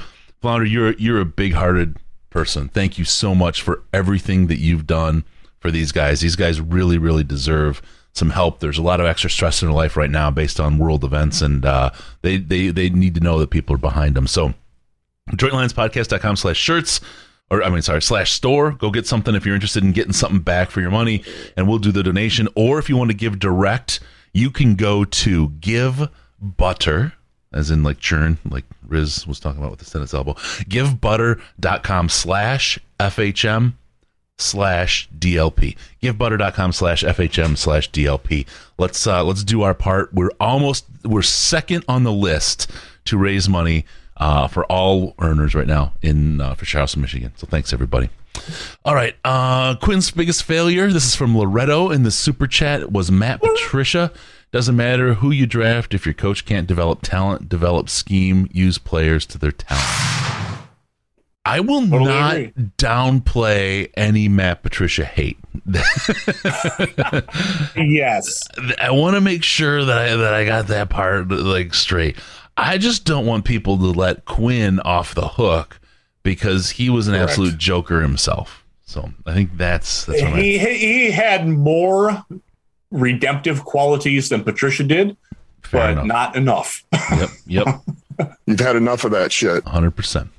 Flounder, 0.44 0.66
you're 0.66 0.92
you're 0.94 1.20
a 1.20 1.24
big 1.24 1.54
hearted 1.54 1.96
person. 2.30 2.68
Thank 2.68 2.98
you 2.98 3.04
so 3.04 3.34
much 3.34 3.62
for 3.62 3.82
everything 3.92 4.48
that 4.48 4.58
you've 4.58 4.86
done 4.86 5.24
for 5.58 5.70
these 5.70 5.90
guys. 5.90 6.20
These 6.20 6.36
guys 6.36 6.60
really 6.60 6.98
really 6.98 7.24
deserve 7.24 7.80
some 8.12 8.30
help. 8.30 8.60
There's 8.60 8.78
a 8.78 8.82
lot 8.82 9.00
of 9.00 9.06
extra 9.06 9.30
stress 9.30 9.62
in 9.62 9.68
their 9.68 9.74
life 9.74 9.96
right 9.96 10.10
now 10.10 10.30
based 10.30 10.60
on 10.60 10.78
world 10.78 11.02
events, 11.02 11.40
and 11.40 11.64
uh, 11.64 11.90
they 12.22 12.36
they 12.36 12.68
they 12.68 12.90
need 12.90 13.14
to 13.14 13.20
know 13.20 13.38
that 13.38 13.50
people 13.50 13.74
are 13.74 13.78
behind 13.78 14.14
them. 14.14 14.26
So, 14.26 14.52
DetroitLionsPodcast.com 15.30 16.36
slash 16.36 16.58
shirts 16.58 17.00
or 17.50 17.62
I 17.62 17.70
mean, 17.70 17.82
sorry, 17.82 18.02
slash 18.02 18.32
store. 18.32 18.72
Go 18.72 18.90
get 18.90 19.06
something 19.06 19.34
if 19.34 19.46
you're 19.46 19.54
interested 19.54 19.82
in 19.82 19.92
getting 19.92 20.12
something 20.12 20.40
back 20.40 20.70
for 20.70 20.80
your 20.80 20.90
money, 20.90 21.22
and 21.56 21.68
we'll 21.68 21.78
do 21.78 21.92
the 21.92 22.02
donation. 22.02 22.48
Or 22.54 22.78
if 22.78 22.88
you 22.88 22.96
want 22.96 23.10
to 23.10 23.16
give 23.16 23.38
direct, 23.38 24.00
you 24.32 24.50
can 24.50 24.74
go 24.74 25.04
to 25.04 25.50
Give 25.60 26.08
Butter, 26.40 27.14
as 27.54 27.70
in 27.70 27.82
like 27.82 27.98
churn, 27.98 28.38
like 28.48 28.64
Riz 28.86 29.26
was 29.26 29.40
talking 29.40 29.60
about 29.60 29.70
with 29.70 29.80
the 29.80 29.86
sentence 29.86 30.12
elbow. 30.12 30.34
GiveButter.com 30.34 32.08
slash 32.08 32.78
FHM 33.00 33.74
slash 34.36 35.08
DLP. 35.16 35.76
GiveButter.com 36.02 36.72
slash 36.72 37.02
FHM 37.04 37.56
slash 37.56 37.90
DLP. 37.90 38.46
Let's 38.78 39.06
uh, 39.06 39.24
let's 39.24 39.44
do 39.44 39.62
our 39.62 39.74
part. 39.74 40.12
We're 40.12 40.30
almost 40.40 40.86
we're 41.04 41.22
second 41.22 41.84
on 41.88 42.02
the 42.02 42.12
list 42.12 42.70
to 43.06 43.16
raise 43.16 43.48
money 43.48 43.86
uh, 44.16 44.48
for 44.48 44.64
all 44.66 45.14
earners 45.18 45.54
right 45.54 45.66
now 45.66 45.94
in 46.02 46.40
uh, 46.40 46.54
for 46.54 46.64
Charleston, 46.64 47.02
Michigan. 47.02 47.32
So 47.36 47.46
thanks 47.46 47.72
everybody. 47.72 48.10
All 48.84 48.96
right, 48.96 49.14
uh, 49.24 49.76
Quinn's 49.76 50.10
biggest 50.10 50.42
failure. 50.42 50.90
This 50.92 51.06
is 51.06 51.14
from 51.14 51.38
Loretto 51.38 51.90
in 51.90 52.02
the 52.02 52.10
super 52.10 52.48
chat. 52.48 52.90
Was 52.90 53.10
Matt 53.10 53.40
Patricia? 53.40 54.12
Doesn't 54.54 54.76
matter 54.76 55.14
who 55.14 55.32
you 55.32 55.46
draft 55.46 55.94
if 55.94 56.06
your 56.06 56.12
coach 56.14 56.44
can't 56.46 56.68
develop 56.68 57.00
talent, 57.02 57.48
develop 57.48 57.88
scheme, 57.88 58.46
use 58.52 58.78
players 58.78 59.26
to 59.26 59.36
their 59.36 59.50
talent. 59.50 60.60
I 61.44 61.58
will 61.58 61.80
totally 61.80 62.04
not 62.04 62.36
agree. 62.36 62.70
downplay 62.78 63.90
any 63.96 64.28
Matt 64.28 64.62
Patricia 64.62 65.04
hate. 65.04 65.38
yes, 67.74 68.42
I 68.80 68.92
want 68.92 69.16
to 69.16 69.20
make 69.20 69.42
sure 69.42 69.84
that 69.84 69.98
I 69.98 70.14
that 70.14 70.34
I 70.34 70.44
got 70.44 70.68
that 70.68 70.88
part 70.88 71.28
like 71.30 71.74
straight. 71.74 72.16
I 72.56 72.78
just 72.78 73.04
don't 73.04 73.26
want 73.26 73.44
people 73.44 73.76
to 73.78 73.86
let 73.86 74.24
Quinn 74.24 74.78
off 74.78 75.16
the 75.16 75.26
hook 75.26 75.80
because 76.22 76.70
he 76.70 76.88
was 76.88 77.08
an 77.08 77.14
Correct. 77.14 77.30
absolute 77.30 77.58
joker 77.58 78.02
himself. 78.02 78.64
So 78.86 79.10
I 79.26 79.34
think 79.34 79.56
that's 79.56 80.04
that's 80.04 80.22
what 80.22 80.40
he 80.40 80.60
I, 80.60 80.74
he 80.74 81.10
had 81.10 81.48
more 81.48 82.24
redemptive 82.94 83.64
qualities 83.64 84.28
than 84.30 84.44
Patricia 84.44 84.84
did, 84.84 85.16
but 85.70 85.90
enough. 85.90 86.06
not 86.06 86.36
enough. 86.36 86.84
Yep, 87.10 87.28
yep. 87.46 87.66
You've 88.46 88.60
had 88.60 88.76
enough 88.76 89.04
of 89.04 89.10
that 89.10 89.32
shit. 89.32 89.64
Hundred 89.64 89.92
percent. 89.92 90.30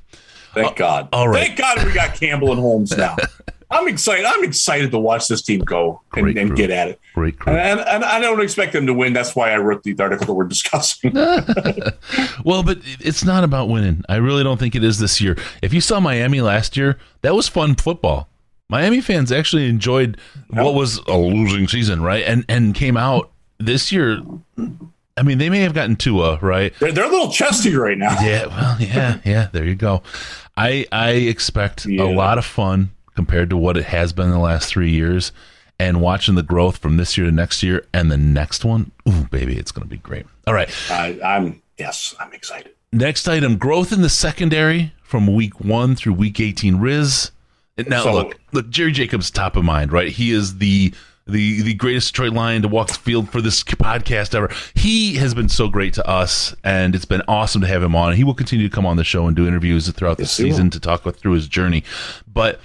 Thank 0.53 0.71
uh, 0.71 0.73
God. 0.75 1.09
All 1.11 1.27
right. 1.27 1.47
Thank 1.47 1.59
God 1.59 1.85
we 1.85 1.93
got 1.93 2.15
Campbell 2.15 2.51
and 2.51 2.59
Holmes 2.59 2.95
now. 2.95 3.17
I'm 3.71 3.87
excited. 3.87 4.25
I'm 4.25 4.43
excited 4.43 4.91
to 4.91 4.99
watch 4.99 5.27
this 5.27 5.41
team 5.41 5.59
go 5.61 6.01
and, 6.15 6.37
and 6.37 6.55
get 6.55 6.69
at 6.69 6.87
it. 6.87 7.01
Great 7.13 7.35
And, 7.47 7.79
and, 7.79 8.05
I 8.05 8.19
don't 8.19 8.39
expect 8.39 8.73
them 8.73 8.85
to 8.85 8.93
win. 8.93 9.11
That's 9.11 9.35
why 9.35 9.51
I 9.51 9.57
wrote 9.57 9.83
the 9.83 9.95
article 9.99 10.27
that 10.27 10.33
we're 10.33 10.45
discussing. 10.45 11.13
well, 12.43 12.63
but 12.63 12.77
it's 12.99 13.25
not 13.25 13.43
about 13.43 13.67
winning. 13.67 14.03
I 14.07 14.17
really 14.17 14.43
don't 14.43 14.59
think 14.59 14.75
it 14.75 14.83
is 14.83 14.99
this 14.99 15.19
year. 15.19 15.35
If 15.61 15.73
you 15.73 15.81
saw 15.81 15.99
Miami 15.99 16.41
last 16.41 16.77
year, 16.77 16.97
that 17.21 17.33
was 17.33 17.47
fun 17.47 17.75
football. 17.75 18.29
Miami 18.69 19.01
fans 19.01 19.31
actually 19.31 19.69
enjoyed 19.69 20.17
what 20.49 20.73
was 20.73 20.97
a 21.07 21.17
losing 21.17 21.67
season, 21.67 22.01
right? 22.01 22.23
And 22.25 22.45
and 22.49 22.73
came 22.73 22.97
out 22.97 23.31
this 23.59 23.91
year. 23.91 24.21
I 25.17 25.23
mean, 25.23 25.37
they 25.37 25.49
may 25.49 25.59
have 25.59 25.73
gotten 25.73 25.95
Tua, 25.95 26.39
right? 26.41 26.73
They're, 26.79 26.91
they're 26.91 27.05
a 27.05 27.09
little 27.09 27.31
chesty 27.31 27.73
right 27.75 27.97
now. 27.97 28.19
Yeah, 28.21 28.47
well, 28.47 28.77
yeah, 28.81 29.19
yeah. 29.23 29.47
There 29.51 29.65
you 29.65 29.75
go. 29.75 30.01
I 30.57 30.85
I 30.91 31.11
expect 31.11 31.85
yeah. 31.85 32.03
a 32.03 32.11
lot 32.11 32.37
of 32.37 32.45
fun 32.45 32.91
compared 33.15 33.49
to 33.49 33.57
what 33.57 33.77
it 33.77 33.85
has 33.85 34.13
been 34.13 34.25
in 34.25 34.31
the 34.31 34.39
last 34.39 34.69
three 34.69 34.91
years. 34.91 35.31
And 35.77 35.99
watching 35.99 36.35
the 36.35 36.43
growth 36.43 36.77
from 36.77 36.95
this 36.95 37.17
year 37.17 37.25
to 37.25 37.33
next 37.33 37.61
year 37.61 37.85
and 37.93 38.09
the 38.09 38.17
next 38.17 38.63
one, 38.63 38.91
ooh, 39.09 39.25
baby, 39.25 39.57
it's 39.57 39.73
going 39.73 39.83
to 39.83 39.89
be 39.89 39.97
great. 39.97 40.25
All 40.47 40.53
right. 40.53 40.69
I, 40.89 41.19
I'm, 41.21 41.61
yes, 41.77 42.15
I'm 42.17 42.31
excited. 42.31 42.71
Next 42.93 43.27
item 43.27 43.57
growth 43.57 43.91
in 43.91 44.01
the 44.01 44.09
secondary 44.09 44.93
from 45.03 45.33
week 45.33 45.59
one 45.59 45.97
through 45.97 46.13
week 46.13 46.39
18. 46.39 46.77
Riz. 46.77 47.31
Now, 47.77 48.03
so, 48.03 48.13
look, 48.13 48.39
look, 48.53 48.69
Jerry 48.69 48.91
Jacobs, 48.91 49.29
top 49.29 49.55
of 49.57 49.65
mind, 49.65 49.91
right? 49.91 50.11
He 50.11 50.31
is 50.31 50.57
the 50.59 50.93
the 51.27 51.61
the 51.63 51.73
greatest 51.73 52.13
Detroit 52.13 52.33
Lion 52.33 52.61
to 52.61 52.67
walk 52.67 52.87
the 52.87 52.93
field 52.93 53.29
for 53.29 53.41
this 53.41 53.63
podcast 53.63 54.33
ever. 54.35 54.49
He 54.75 55.15
has 55.15 55.33
been 55.33 55.49
so 55.49 55.67
great 55.67 55.93
to 55.95 56.07
us, 56.07 56.55
and 56.63 56.95
it's 56.95 57.05
been 57.05 57.23
awesome 57.27 57.61
to 57.61 57.67
have 57.67 57.83
him 57.83 57.95
on. 57.95 58.13
He 58.13 58.23
will 58.23 58.33
continue 58.33 58.69
to 58.69 58.73
come 58.73 58.85
on 58.85 58.97
the 58.97 59.03
show 59.03 59.27
and 59.27 59.35
do 59.35 59.47
interviews 59.47 59.89
throughout 59.89 60.17
the 60.17 60.25
season 60.25 60.69
to 60.69 60.79
talk 60.79 61.03
through 61.15 61.33
his 61.33 61.47
journey. 61.47 61.83
But 62.31 62.61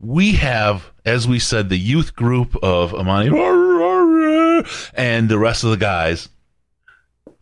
we 0.00 0.32
have, 0.32 0.90
as 1.04 1.28
we 1.28 1.38
said, 1.38 1.68
the 1.68 1.78
youth 1.78 2.16
group 2.16 2.56
of 2.62 2.94
Amani 2.94 3.28
and 4.94 5.28
the 5.28 5.38
rest 5.38 5.64
of 5.64 5.70
the 5.70 5.76
guys 5.76 6.28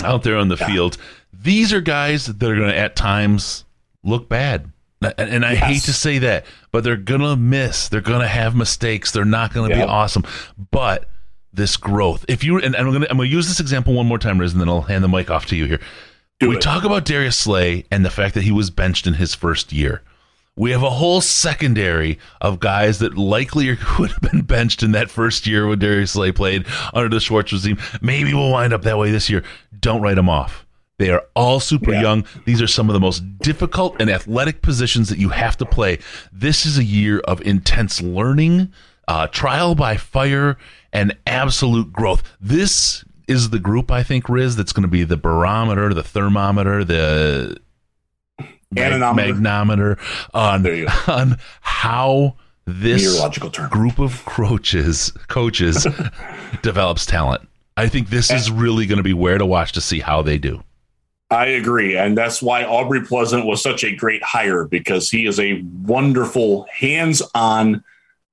out 0.02 0.22
there 0.22 0.36
on 0.36 0.48
the 0.48 0.56
field. 0.56 0.96
These 1.32 1.72
are 1.72 1.80
guys 1.80 2.26
that 2.26 2.42
are 2.42 2.56
going 2.56 2.68
to 2.70 2.76
at 2.76 2.96
times 2.96 3.64
look 4.02 4.28
bad. 4.28 4.72
And, 5.00 5.14
and 5.18 5.44
I 5.46 5.52
Yes. 5.52 5.62
hate 5.64 5.82
to 5.82 5.92
say 5.92 6.18
that, 6.18 6.44
but 6.72 6.82
they're 6.84 6.96
going 6.96 7.20
to 7.20 7.36
miss. 7.36 7.88
They're 7.88 8.00
going 8.00 8.20
to 8.20 8.26
have 8.28 8.56
mistakes. 8.56 9.12
They're 9.12 9.24
not 9.24 9.52
going 9.54 9.70
to 9.70 9.76
Yeah. 9.76 9.84
be 9.84 9.88
awesome. 9.90 10.24
But 10.70 11.08
this 11.52 11.76
growth, 11.76 12.24
if 12.28 12.42
you 12.44 12.56
and, 12.56 12.74
and 12.74 12.76
I'm 12.76 12.88
going 12.90 13.02
to 13.02 13.10
I'm 13.10 13.16
going 13.16 13.28
to 13.28 13.34
use 13.34 13.46
this 13.48 13.60
example 13.60 13.94
one 13.94 14.06
more 14.06 14.18
time, 14.18 14.38
Riz, 14.38 14.52
and 14.52 14.60
then 14.60 14.68
I'll 14.68 14.82
hand 14.82 15.04
the 15.04 15.08
mic 15.08 15.30
off 15.30 15.46
to 15.46 15.56
you 15.56 15.66
here. 15.66 15.80
Do 16.40 16.48
we 16.48 16.56
it. 16.56 16.62
talk 16.62 16.84
about 16.84 17.04
Darius 17.04 17.36
Slay 17.36 17.84
and 17.90 18.04
the 18.04 18.10
fact 18.10 18.34
that 18.34 18.42
he 18.44 18.52
was 18.52 18.70
benched 18.70 19.06
in 19.06 19.14
his 19.14 19.34
first 19.34 19.72
year. 19.72 20.02
We 20.56 20.72
have 20.72 20.82
a 20.82 20.90
whole 20.90 21.20
secondary 21.20 22.18
of 22.40 22.58
guys 22.58 22.98
that 22.98 23.16
likely 23.16 23.68
would 23.98 24.10
have 24.10 24.20
been 24.20 24.42
benched 24.42 24.82
in 24.82 24.90
that 24.92 25.08
first 25.10 25.46
year 25.46 25.66
when 25.68 25.78
Darius 25.78 26.12
Slay 26.12 26.32
played 26.32 26.66
under 26.92 27.08
the 27.08 27.20
Schwartz 27.20 27.52
regime. 27.52 27.78
Maybe 28.00 28.34
we'll 28.34 28.50
wind 28.50 28.72
up 28.72 28.82
that 28.82 28.98
way 28.98 29.12
this 29.12 29.30
year. 29.30 29.44
Don't 29.78 30.02
write 30.02 30.14
them 30.16 30.28
off. 30.28 30.66
They 30.98 31.10
are 31.10 31.22
all 31.34 31.60
super 31.60 31.92
Yeah. 31.92 32.00
young. 32.02 32.24
These 32.44 32.60
are 32.60 32.66
some 32.66 32.88
of 32.88 32.92
the 32.94 33.00
most 33.00 33.22
difficult 33.38 33.96
and 34.00 34.10
athletic 34.10 34.62
positions 34.62 35.08
that 35.10 35.18
you 35.18 35.28
have 35.30 35.56
to 35.58 35.64
play. 35.66 35.98
This 36.32 36.66
is 36.66 36.76
a 36.76 36.84
year 36.84 37.20
of 37.20 37.40
intense 37.42 38.02
learning, 38.02 38.72
uh, 39.06 39.28
trial 39.28 39.74
by 39.74 39.96
fire, 39.96 40.56
and 40.92 41.16
absolute 41.26 41.92
growth. 41.92 42.22
This 42.40 43.04
is 43.28 43.50
the 43.50 43.58
group, 43.60 43.90
I 43.92 44.02
think, 44.02 44.28
Riz, 44.28 44.56
that's 44.56 44.72
going 44.72 44.82
to 44.82 44.88
be 44.88 45.04
the 45.04 45.16
barometer, 45.16 45.94
the 45.94 46.02
thermometer, 46.02 46.82
the 46.84 47.56
Anemometer. 48.76 49.34
magnometer 49.34 49.98
on, 50.34 50.62
There 50.62 50.74
you 50.74 50.86
go. 50.86 50.92
on 51.12 51.38
how 51.60 52.36
this 52.66 53.18
group 53.70 53.98
of 53.98 54.24
coaches 54.26 55.12
coaches 55.28 55.86
develops 56.62 57.06
talent. 57.06 57.48
I 57.76 57.88
think 57.88 58.10
this 58.10 58.30
is 58.30 58.50
really 58.50 58.86
going 58.86 58.96
to 58.98 59.02
be 59.04 59.14
where 59.14 59.38
to 59.38 59.46
watch 59.46 59.72
to 59.72 59.80
see 59.80 60.00
how 60.00 60.20
they 60.22 60.36
do. 60.36 60.62
I 61.30 61.46
agree. 61.46 61.96
And 61.96 62.16
that's 62.16 62.40
why 62.40 62.64
Aubrey 62.64 63.02
Pleasant 63.02 63.44
was 63.44 63.62
such 63.62 63.84
a 63.84 63.94
great 63.94 64.22
hire 64.22 64.64
because 64.64 65.10
he 65.10 65.26
is 65.26 65.38
a 65.38 65.62
wonderful 65.82 66.66
hands 66.72 67.22
on. 67.34 67.84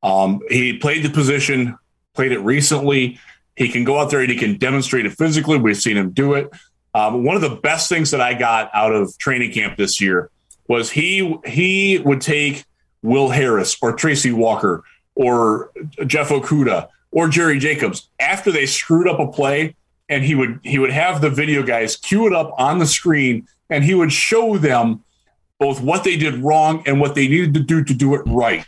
Um, 0.01 0.39
he 0.49 0.77
played 0.77 1.03
the 1.03 1.09
position, 1.09 1.77
played 2.13 2.31
it 2.31 2.39
recently. 2.39 3.19
He 3.57 3.69
can 3.69 3.83
go 3.83 3.99
out 3.99 4.11
there 4.11 4.21
and 4.21 4.29
he 4.29 4.37
can 4.37 4.57
demonstrate 4.57 5.05
it 5.05 5.13
physically. 5.13 5.57
We've 5.57 5.77
seen 5.77 5.97
him 5.97 6.11
do 6.11 6.33
it. 6.35 6.49
Um, 6.93 7.25
one 7.25 7.35
of 7.35 7.41
the 7.41 7.49
best 7.49 7.89
things 7.89 8.11
that 8.11 8.21
I 8.21 8.33
got 8.33 8.69
out 8.73 8.93
of 8.93 9.17
training 9.17 9.51
camp 9.51 9.75
this 9.75 9.99
year 9.99 10.29
was 10.69 10.89
he 10.89 11.37
he 11.45 11.99
would 11.99 12.21
take 12.21 12.63
Will 13.01 13.29
Harris 13.29 13.75
or 13.81 13.91
Tracy 13.91 14.31
Walker 14.31 14.83
or 15.13 15.71
Jeff 16.07 16.29
Okudah 16.29 16.87
or 17.11 17.27
Jerry 17.27 17.59
Jacobs 17.59 18.09
after 18.19 18.51
they 18.51 18.65
screwed 18.65 19.07
up 19.09 19.19
a 19.19 19.27
play 19.27 19.75
and 20.09 20.23
he 20.23 20.35
would 20.35 20.59
he 20.63 20.79
would 20.79 20.91
have 20.91 21.21
the 21.21 21.29
video 21.29 21.63
guys 21.63 21.95
cue 21.95 22.27
it 22.27 22.33
up 22.33 22.53
on 22.57 22.79
the 22.79 22.85
screen 22.85 23.47
and 23.69 23.83
he 23.83 23.93
would 23.93 24.11
show 24.11 24.57
them 24.57 25.03
both 25.59 25.81
what 25.81 26.03
they 26.03 26.17
did 26.17 26.35
wrong 26.35 26.83
and 26.85 26.99
what 26.99 27.15
they 27.15 27.27
needed 27.27 27.53
to 27.53 27.59
do 27.59 27.83
to 27.83 27.93
do 27.93 28.13
it 28.13 28.21
right. 28.25 28.65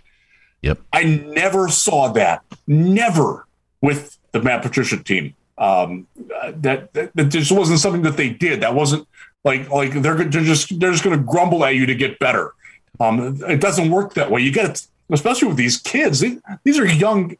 Yep. 0.61 0.79
I 0.91 1.03
never 1.03 1.69
saw 1.69 2.11
that. 2.13 2.43
Never 2.65 3.45
with 3.81 4.17
the 4.31 4.41
Matt 4.41 4.63
Patricia 4.63 4.97
team. 4.97 5.35
Um, 5.57 6.07
that, 6.55 6.93
that 6.93 7.15
that 7.15 7.25
just 7.25 7.51
wasn't 7.51 7.79
something 7.79 8.03
that 8.03 8.17
they 8.17 8.29
did. 8.29 8.61
That 8.61 8.75
wasn't 8.75 9.07
like 9.43 9.69
like 9.69 9.93
they're 9.93 10.15
they're 10.15 10.43
just 10.43 10.79
they're 10.79 10.91
just 10.91 11.03
going 11.03 11.17
to 11.17 11.23
grumble 11.23 11.65
at 11.65 11.75
you 11.75 11.85
to 11.85 11.95
get 11.95 12.19
better. 12.19 12.53
Um, 12.99 13.39
it 13.47 13.61
doesn't 13.61 13.89
work 13.89 14.13
that 14.15 14.29
way. 14.31 14.41
You 14.41 14.51
got 14.51 14.75
to, 14.75 14.87
especially 15.11 15.47
with 15.47 15.57
these 15.57 15.77
kids. 15.77 16.19
These, 16.19 16.39
these 16.63 16.79
are 16.79 16.85
young. 16.85 17.37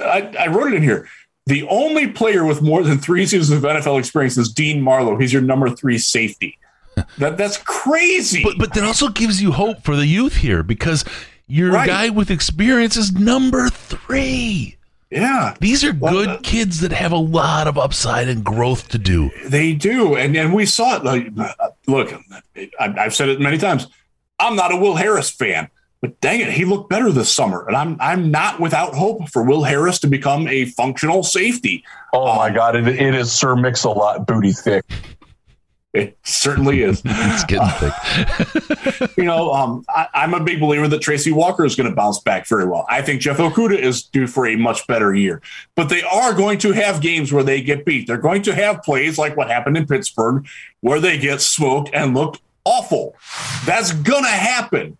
I, 0.00 0.32
I 0.38 0.46
wrote 0.48 0.72
it 0.72 0.76
in 0.76 0.82
here. 0.82 1.08
The 1.46 1.66
only 1.68 2.06
player 2.08 2.44
with 2.44 2.62
more 2.62 2.82
than 2.82 2.98
three 2.98 3.26
seasons 3.26 3.50
of 3.50 3.62
NFL 3.68 3.98
experience 3.98 4.38
is 4.38 4.52
Dean 4.52 4.80
Marlowe. 4.80 5.16
He's 5.18 5.32
your 5.32 5.42
number 5.42 5.68
three 5.70 5.98
safety. 5.98 6.58
That 7.18 7.38
that's 7.38 7.56
crazy. 7.56 8.42
But 8.44 8.58
but 8.58 8.74
that 8.74 8.84
also 8.84 9.08
gives 9.08 9.40
you 9.42 9.52
hope 9.52 9.82
for 9.82 9.96
the 9.96 10.06
youth 10.06 10.36
here 10.36 10.62
because 10.62 11.04
your 11.46 11.72
Right. 11.72 11.86
guy 11.88 12.08
with 12.10 12.30
experience 12.30 12.96
is 12.98 13.12
number 13.12 13.70
three. 13.70 14.76
yeah, 15.10 15.54
These 15.58 15.84
are 15.84 15.94
Well, 15.94 16.12
good 16.12 16.28
uh, 16.28 16.38
kids 16.42 16.80
that 16.80 16.92
have 16.92 17.12
a 17.12 17.16
lot 17.16 17.66
of 17.66 17.78
upside 17.78 18.28
and 18.28 18.44
growth 18.44 18.88
to 18.88 18.98
do. 18.98 19.30
they 19.46 19.72
do, 19.72 20.16
and 20.16 20.36
and 20.36 20.52
we 20.52 20.66
saw 20.66 20.96
it. 20.96 21.04
Like, 21.04 21.28
uh, 21.38 21.68
look, 21.86 22.12
I've 22.78 23.14
said 23.14 23.30
it 23.30 23.40
many 23.40 23.56
times. 23.56 23.86
I'm 24.38 24.54
not 24.54 24.70
a 24.72 24.76
Will 24.76 24.96
Harris 24.96 25.30
fan, 25.30 25.68
but 26.02 26.20
dang 26.20 26.40
it, 26.40 26.50
he 26.50 26.64
looked 26.64 26.90
better 26.90 27.12
this 27.12 27.32
summer, 27.32 27.64
and 27.68 27.76
I'm 27.76 27.96
I'm 28.00 28.30
not 28.30 28.58
without 28.60 28.92
hope 28.92 29.30
for 29.30 29.44
Will 29.44 29.62
Harris 29.62 30.00
to 30.00 30.08
become 30.08 30.48
a 30.48 30.64
functional 30.66 31.22
safety. 31.22 31.84
Oh 32.12 32.36
my 32.36 32.50
God, 32.50 32.74
it, 32.74 32.88
it 32.88 33.14
is 33.14 33.32
Sir 33.32 33.54
Mix-a-Lot 33.54 34.26
booty 34.26 34.52
thick. 34.52 34.84
It 35.92 36.18
certainly 36.24 36.82
is. 36.82 37.02
It's 37.04 37.44
getting 37.44 37.68
thick. 38.98 39.10
you 39.16 39.24
know, 39.24 39.52
um, 39.52 39.84
I, 39.90 40.08
I'm 40.14 40.34
a 40.34 40.42
big 40.42 40.58
believer 40.58 40.88
that 40.88 41.02
Tracy 41.02 41.30
Walker 41.30 41.64
is 41.64 41.76
going 41.76 41.88
to 41.88 41.94
bounce 41.94 42.18
back 42.18 42.48
very 42.48 42.64
well. 42.64 42.84
I 42.88 43.02
think 43.02 43.20
Jeff 43.20 43.36
Okudah 43.36 43.78
is 43.78 44.02
due 44.02 44.26
for 44.26 44.46
a 44.46 44.56
much 44.56 44.86
better 44.88 45.14
year, 45.14 45.40
but 45.76 45.88
they 45.88 46.02
are 46.02 46.32
going 46.34 46.58
to 46.60 46.72
have 46.72 47.00
games 47.00 47.32
where 47.32 47.44
they 47.44 47.60
get 47.60 47.84
beat. 47.84 48.08
They're 48.08 48.16
going 48.16 48.42
to 48.42 48.54
have 48.54 48.82
plays 48.82 49.18
like 49.18 49.36
what 49.36 49.48
happened 49.48 49.76
in 49.76 49.86
Pittsburgh 49.86 50.46
where 50.80 50.98
they 50.98 51.18
get 51.18 51.42
smoked 51.42 51.90
and 51.92 52.14
looked 52.14 52.40
awful. 52.64 53.14
That's 53.66 53.92
going 53.92 54.24
to 54.24 54.30
happen. 54.30 54.96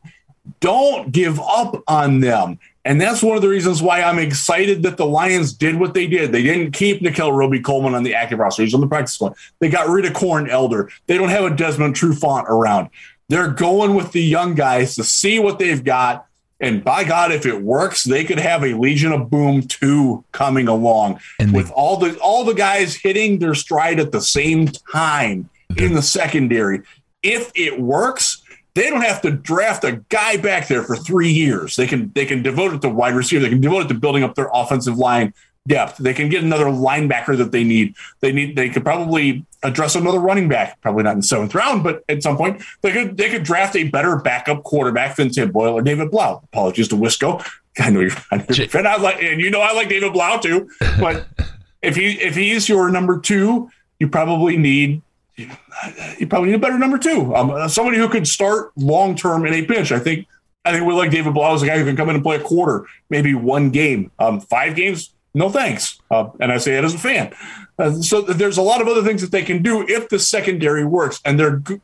Don't 0.63 1.11
give 1.13 1.39
up 1.41 1.83
on 1.89 2.21
them. 2.21 2.59
And 2.85 3.01
that's 3.01 3.23
one 3.23 3.37
of 3.37 3.43
the 3.43 3.49
reasons 3.49 3.83
why 3.83 4.01
I'm 4.03 4.19
excited 4.19 4.83
that 4.85 4.97
the 4.97 5.07
Lions 5.07 5.53
did 5.53 5.79
what 5.79 5.93
they 5.93 6.07
did. 6.07 6.33
They 6.33 6.43
didn't 6.43 6.71
keep 6.73 7.03
Nickell 7.03 7.33
Robey-Coleman 7.33 7.95
on 7.95 8.05
the 8.05 8.15
active 8.15 8.39
roster. 8.39 8.63
He's 8.63 8.73
on 8.75 8.81
the 8.81 8.87
practice 8.89 9.15
squad. 9.15 9.35
They 9.59 9.69
got 9.69 9.89
rid 9.89 10.05
of 10.05 10.15
Corn 10.15 10.49
Elder. 10.49 10.89
They 11.09 11.19
don't 11.19 11.29
have 11.29 11.45
a 11.45 11.55
Desmond 11.55 11.95
Trufant 11.97 12.45
around. 12.49 12.91
They're 13.29 13.49
going 13.49 13.95
with 13.95 14.13
the 14.13 14.23
young 14.23 14.55
guys 14.55 14.95
to 14.97 15.05
see 15.05 15.39
what 15.39 15.59
they've 15.59 15.83
got. 15.83 16.27
And 16.61 16.85
by 16.85 17.03
God, 17.03 17.33
if 17.33 17.45
it 17.45 17.61
works, 17.63 18.05
they 18.05 18.25
could 18.25 18.39
have 18.39 18.63
a 18.63 18.75
Legion 18.75 19.13
of 19.13 19.29
Boom 19.31 19.63
2 19.63 20.25
coming 20.31 20.69
along 20.69 21.19
And 21.41 21.53
with 21.53 21.67
they- 21.69 21.73
all 21.75 21.97
the 21.97 22.17
all 22.19 22.45
the 22.45 22.55
guys 22.55 22.95
hitting 22.95 23.41
their 23.41 23.55
stride 23.57 23.99
at 23.99 24.13
the 24.13 24.21
same 24.21 24.69
time 24.93 25.51
in 25.77 25.95
the 25.95 26.03
secondary. 26.03 26.83
If 27.25 27.51
it 27.57 27.81
works, 27.81 28.42
they 28.75 28.89
don't 28.89 29.03
have 29.03 29.21
to 29.23 29.31
draft 29.31 29.85
a 29.85 30.03
guy 30.09 30.37
back 30.37 30.69
there 30.69 30.83
for 30.83 30.97
three 30.97 31.31
years. 31.31 31.77
They 31.77 31.87
can 31.87 32.11
they 32.15 32.25
can 32.25 32.43
devote 32.43 32.73
it 32.73 32.83
to 32.83 32.89
wide 32.89 33.15
receiver. 33.15 33.43
They 33.43 33.51
can 33.51 33.61
devote 33.61 33.87
it 33.87 33.89
to 33.89 33.95
building 33.95 34.23
up 34.23 34.35
their 34.35 34.51
offensive 34.53 34.97
line 34.97 35.35
depth. 35.69 35.99
They 35.99 36.15
can 36.15 36.29
get 36.29 36.43
another 36.43 36.67
linebacker 36.67 37.37
that 37.39 37.53
they 37.53 37.65
need. 37.65 37.95
They 38.21 38.33
need 38.33 38.57
they 38.57 38.69
could 38.69 38.85
probably 38.85 39.45
address 39.63 39.95
another 39.95 40.19
running 40.19 40.49
back, 40.49 40.81
probably 40.81 41.05
not 41.05 41.13
in 41.13 41.19
the 41.19 41.27
seventh 41.27 41.55
round, 41.55 41.85
but 41.85 42.03
at 42.09 42.23
some 42.23 42.37
point 42.37 42.63
they 42.81 42.93
could 42.93 43.17
they 43.17 43.29
could 43.29 43.43
draft 43.43 43.77
a 43.77 43.85
better 43.85 44.17
backup 44.17 44.65
quarterback 44.65 45.17
than 45.17 45.29
Tim 45.31 45.53
Boyle 45.53 45.75
or 45.75 45.83
David 45.83 46.11
Blough. 46.11 46.41
Apologies 46.45 46.89
to 46.89 46.97
Wisco. 46.97 47.47
I 47.79 47.91
know 47.91 48.01
you're, 48.01 48.11
I 48.31 48.39
know 48.39 48.45
you're 48.51 48.67
a. 48.67 48.89
I 48.89 48.97
like 48.97 49.23
and 49.23 49.41
you 49.41 49.51
know 49.51 49.61
I 49.61 49.73
like 49.73 49.89
David 49.89 50.13
Blough 50.13 50.41
too. 50.41 50.69
But 50.99 51.27
if 51.83 51.97
he 51.97 52.13
if 52.21 52.35
he's 52.35 52.69
your 52.69 52.91
number 52.91 53.21
two, 53.21 53.71
you 53.99 54.09
probably 54.09 54.57
need 54.57 55.03
you 55.37 56.27
probably 56.29 56.51
need 56.51 56.57
a 56.57 56.59
better 56.59 56.79
number 56.79 56.99
two. 56.99 57.35
Um, 57.35 57.69
somebody 57.69 57.99
who 57.99 58.09
could 58.09 58.27
start 58.27 58.73
long 58.77 59.17
term 59.17 59.47
in 59.47 59.55
a 59.55 59.63
pinch. 59.65 59.93
I 59.93 59.99
think 59.99 60.27
I 60.65 60.73
think 60.73 60.87
we 60.87 60.95
like 60.95 61.11
David 61.11 61.35
Blough 61.35 61.55
as 61.55 61.63
a 61.63 61.67
guy 61.67 61.79
who 61.79 61.85
can 61.85 61.97
come 61.97 62.09
in 62.09 62.17
and 62.17 62.25
play 62.25 62.37
a 62.37 62.41
quarter, 62.41 62.87
maybe 63.11 63.35
one 63.35 63.71
game, 63.71 64.11
um, 64.19 64.41
five 64.41 64.77
games. 64.77 65.13
No 65.35 65.49
thanks, 65.49 65.99
uh, 66.11 66.29
and 66.41 66.53
I 66.53 66.59
say 66.59 66.73
that 66.75 66.85
as 66.85 66.95
a 66.95 66.99
fan. 66.99 67.35
Uh, 67.79 67.93
so 67.93 68.21
there's 68.21 68.59
a 68.59 68.63
lot 68.63 68.83
of 68.83 68.89
other 68.89 69.03
things 69.03 69.23
that 69.23 69.33
they 69.33 69.43
can 69.43 69.63
do 69.63 69.83
if 69.89 70.11
the 70.11 70.19
secondary 70.19 70.85
works, 70.85 71.21
and 71.25 71.81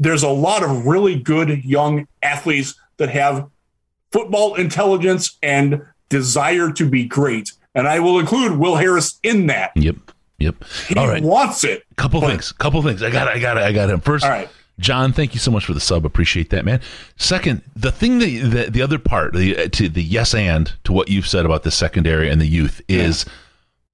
there's 0.00 0.22
a 0.24 0.28
lot 0.28 0.64
of 0.64 0.86
really 0.86 1.18
good 1.18 1.64
young 1.64 2.08
athletes 2.20 2.74
that 2.96 3.10
have 3.10 3.48
football 4.10 4.56
intelligence 4.56 5.38
and 5.40 5.82
desire 6.08 6.72
to 6.72 6.84
be 6.84 7.04
great. 7.04 7.52
And 7.76 7.86
I 7.86 8.00
will 8.00 8.18
include 8.18 8.58
Will 8.58 8.74
Harris 8.74 9.20
in 9.22 9.46
that. 9.46 9.70
Yep. 9.76 9.96
Yep. 10.40 10.64
He 10.88 10.94
All 10.96 11.06
right. 11.06 11.22
wants 11.22 11.62
it. 11.64 11.84
Couple 11.96 12.20
But- 12.20 12.30
things. 12.30 12.52
Couple 12.52 12.82
things. 12.82 13.02
I 13.02 13.10
got. 13.10 13.28
I 13.28 13.38
got. 13.38 13.56
I 13.58 13.72
got 13.72 13.88
him 13.90 14.00
first. 14.00 14.24
All 14.24 14.30
right. 14.30 14.48
John, 14.78 15.12
thank 15.12 15.34
you 15.34 15.40
so 15.40 15.50
much 15.50 15.66
for 15.66 15.74
the 15.74 15.80
sub. 15.80 16.06
Appreciate 16.06 16.48
that, 16.50 16.64
man. 16.64 16.80
Second, 17.18 17.60
the 17.76 17.92
thing 17.92 18.18
that 18.20 18.26
the, 18.64 18.70
the 18.70 18.80
other 18.82 18.98
part, 18.98 19.34
the 19.34 19.56
uh, 19.56 19.68
to 19.72 19.90
the 19.90 20.02
yes 20.02 20.34
and 20.34 20.72
to 20.84 20.92
what 20.92 21.08
you've 21.10 21.26
said 21.28 21.44
about 21.44 21.62
the 21.64 21.70
secondary 21.70 22.30
and 22.30 22.40
the 22.40 22.46
youth 22.46 22.80
is 22.88 23.26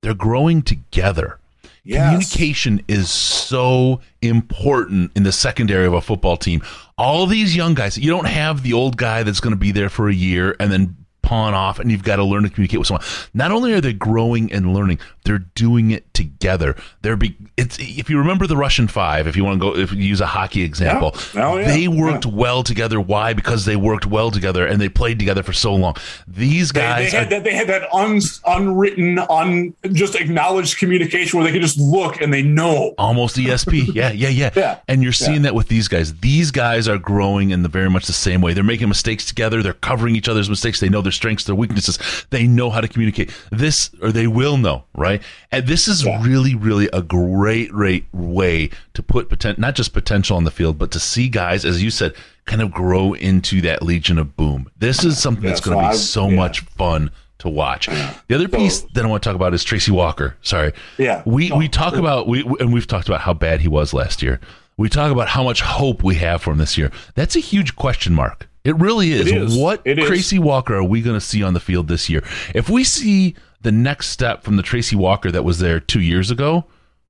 they're 0.03 0.15
growing 0.15 0.63
together. 0.63 1.39
Yes. 1.83 2.05
Communication 2.33 2.85
is 2.87 3.11
so 3.11 4.01
important 4.23 5.11
in 5.17 5.25
the 5.25 5.33
secondary 5.33 5.87
of 5.87 5.93
a 5.95 6.01
football 6.01 6.37
team. 6.37 6.63
All 6.99 7.27
these 7.27 7.55
young 7.57 7.75
guys, 7.75 7.99
you 7.99 8.11
don't 8.11 8.27
have 8.29 8.63
the 8.63 8.73
old 8.73 8.97
guy 8.97 9.25
that's 9.25 9.41
going 9.41 9.53
to 9.55 9.59
be 9.59 9.73
there 9.73 9.89
for 9.89 10.09
a 10.09 10.15
year 10.15 10.55
and 10.61 10.71
then 10.71 10.97
pawn 11.23 11.55
off 11.55 11.81
and 11.81 11.91
you've 11.91 12.05
got 12.05 12.17
to 12.17 12.25
learn 12.25 12.45
to 12.45 12.49
communicate 12.49 12.79
with 12.79 12.87
someone. 12.87 13.05
Not 13.35 13.51
only 13.51 13.73
are 13.73 13.81
they 13.81 13.93
growing 13.93 14.53
and 14.53 14.73
learning, 14.75 15.01
they're 15.25 15.41
doing 15.41 15.91
it 15.91 16.06
together. 16.17 16.75
They're 17.03 17.17
be 17.17 17.37
it's 17.57 17.79
if 17.79 18.11
you 18.11 18.19
remember 18.19 18.47
the 18.49 18.57
Russian 18.57 18.89
Five, 18.89 19.27
if 19.29 19.37
you 19.37 19.45
want 19.45 19.61
to 19.61 19.73
go 19.73 19.77
if 19.77 19.93
you 19.93 19.99
use 20.03 20.21
a 20.21 20.27
hockey 20.27 20.63
example, 20.63 21.15
Yeah. 21.35 21.47
Oh, 21.47 21.57
yeah. 21.59 21.69
they 21.69 21.87
worked 21.89 22.25
Yeah. 22.27 22.33
well 22.35 22.63
together. 22.65 23.01
Why? 23.01 23.33
Because 23.35 23.65
they 23.67 23.77
worked 23.77 24.07
well 24.07 24.31
together 24.33 24.67
and 24.67 24.81
they 24.81 24.89
played 24.89 25.19
together 25.21 25.43
for 25.45 25.53
so 25.53 25.75
long. 25.75 25.95
These 26.27 26.73
They, 26.73 26.81
guys 26.81 27.13
they 27.13 27.19
had 27.19 27.27
are- 27.27 27.31
that. 27.31 27.45
They 27.45 27.55
had 27.55 27.69
that 27.69 27.93
un, 27.95 28.21
unwritten, 28.47 29.19
un, 29.31 29.75
just 29.93 30.15
acknowledged 30.15 30.79
communication 30.79 31.39
where 31.39 31.47
they 31.47 31.53
could 31.53 31.63
just 31.63 31.79
look 31.79 32.21
and 32.21 32.33
they 32.33 32.43
know. 32.43 32.95
almost 32.99 33.37
ESP. 33.37 33.91
yeah, 33.95 34.11
yeah, 34.13 34.29
yeah. 34.29 34.51
Yeah. 34.57 34.79
And 34.89 35.03
you're 35.03 35.13
seeing 35.13 35.43
that 35.43 35.55
with 35.55 35.69
these 35.69 35.89
guys. 35.89 36.15
These 36.21 36.51
guys 36.51 36.89
are 36.89 36.99
growing 36.99 37.51
in 37.51 37.63
the 37.63 37.69
very 37.69 37.91
much 37.91 38.07
the 38.07 38.13
same 38.13 38.41
way. 38.41 38.55
They're 38.55 38.65
making 38.65 38.89
mistakes 38.89 39.25
together. 39.27 39.63
They're 39.63 39.73
covering 39.75 40.17
each 40.17 40.29
other's 40.29 40.49
mistakes. 40.49 40.81
They 40.81 40.89
know 40.89 41.03
their 41.03 41.13
strengths, 41.13 41.45
their 41.45 41.55
weaknesses. 41.55 41.99
They 42.31 42.47
know 42.47 42.71
how 42.71 42.81
to 42.81 42.89
communicate. 42.89 43.31
This, 43.51 43.91
or 44.01 44.13
they 44.13 44.27
will 44.27 44.57
know, 44.57 44.85
right? 44.95 45.23
And 45.53 45.67
this 45.67 45.89
is 45.89 46.05
really, 46.07 46.55
really 46.55 46.89
a 46.93 47.03
great, 47.03 47.71
great 47.71 48.07
way 48.13 48.71
to 48.95 49.03
put 49.03 49.29
potential, 49.29 49.61
not 49.61 49.75
just 49.75 49.93
potential 49.93 50.37
on 50.37 50.45
the 50.45 50.51
field, 50.51 50.79
but 50.79 50.91
to 50.93 51.01
see 51.01 51.29
guys, 51.29 51.65
as 51.65 51.83
you 51.83 51.91
said, 51.91 52.15
kind 52.47 52.63
of 52.63 52.71
grow 52.73 53.13
into 53.15 53.61
that 53.63 53.83
Legion 53.83 54.19
of 54.19 54.37
Boom. 54.37 54.71
This 54.79 55.05
is 55.05 55.19
something 55.19 55.45
that's 55.45 55.61
Yeah, 55.67 55.73
going 55.73 55.85
to 55.85 55.91
be 55.91 55.95
I- 55.95 55.97
so 55.97 56.29
yeah. 56.29 56.37
much 56.37 56.61
fun 56.61 57.11
to 57.39 57.49
watch. 57.51 57.87
The 58.29 58.35
other 58.35 58.49
piece 58.49 58.81
that 58.95 59.05
I 59.05 59.09
want 59.09 59.23
to 59.23 59.29
talk 59.29 59.37
about 59.37 59.53
is 59.53 59.63
Tracy 59.63 59.91
Walker. 59.93 60.37
Sorry. 60.43 60.73
Yeah. 60.97 61.23
We 61.27 61.53
we 61.53 61.69
talk 61.69 61.95
about 61.97 62.27
we 62.29 62.43
and 62.61 62.73
we've 62.73 62.87
talked 62.87 63.09
about 63.09 63.21
how 63.21 63.35
bad 63.35 63.61
he 63.61 63.69
was 63.69 63.93
last 63.93 64.23
year. 64.23 64.41
We 64.79 64.89
talk 64.89 65.13
about 65.13 65.29
how 65.29 65.43
much 65.43 65.61
hope 65.61 66.03
we 66.03 66.15
have 66.17 66.41
for 66.43 66.53
him 66.53 66.59
this 66.59 66.79
year. 66.79 66.91
That's 67.15 67.37
a 67.37 67.41
huge 67.41 67.77
question 67.77 68.15
mark. 68.15 68.49
It 68.65 68.75
really 68.77 69.13
is. 69.13 69.27
It 69.27 69.37
is. 69.37 69.57
What 69.57 69.81
It 69.85 69.99
is. 69.99 70.07
Tracy 70.07 70.39
Walker 70.39 70.75
are 70.77 70.83
we 70.85 71.01
going 71.03 71.15
to 71.17 71.21
see 71.21 71.43
on 71.43 71.53
the 71.55 71.61
field 71.61 71.89
this 71.89 72.09
year? 72.11 72.23
If 72.55 72.69
we 72.71 72.85
see 72.85 73.35
the 73.63 73.73
next 73.73 74.09
step 74.09 74.43
from 74.43 74.57
the 74.57 74.63
Tracy 74.63 74.97
Walker 74.97 75.31
that 75.31 75.45
was 75.45 75.59
there 75.59 75.81
2 75.81 76.01
years 76.01 76.31
ago, 76.31 76.65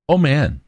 oh 0.09 0.17
man. 0.17 0.61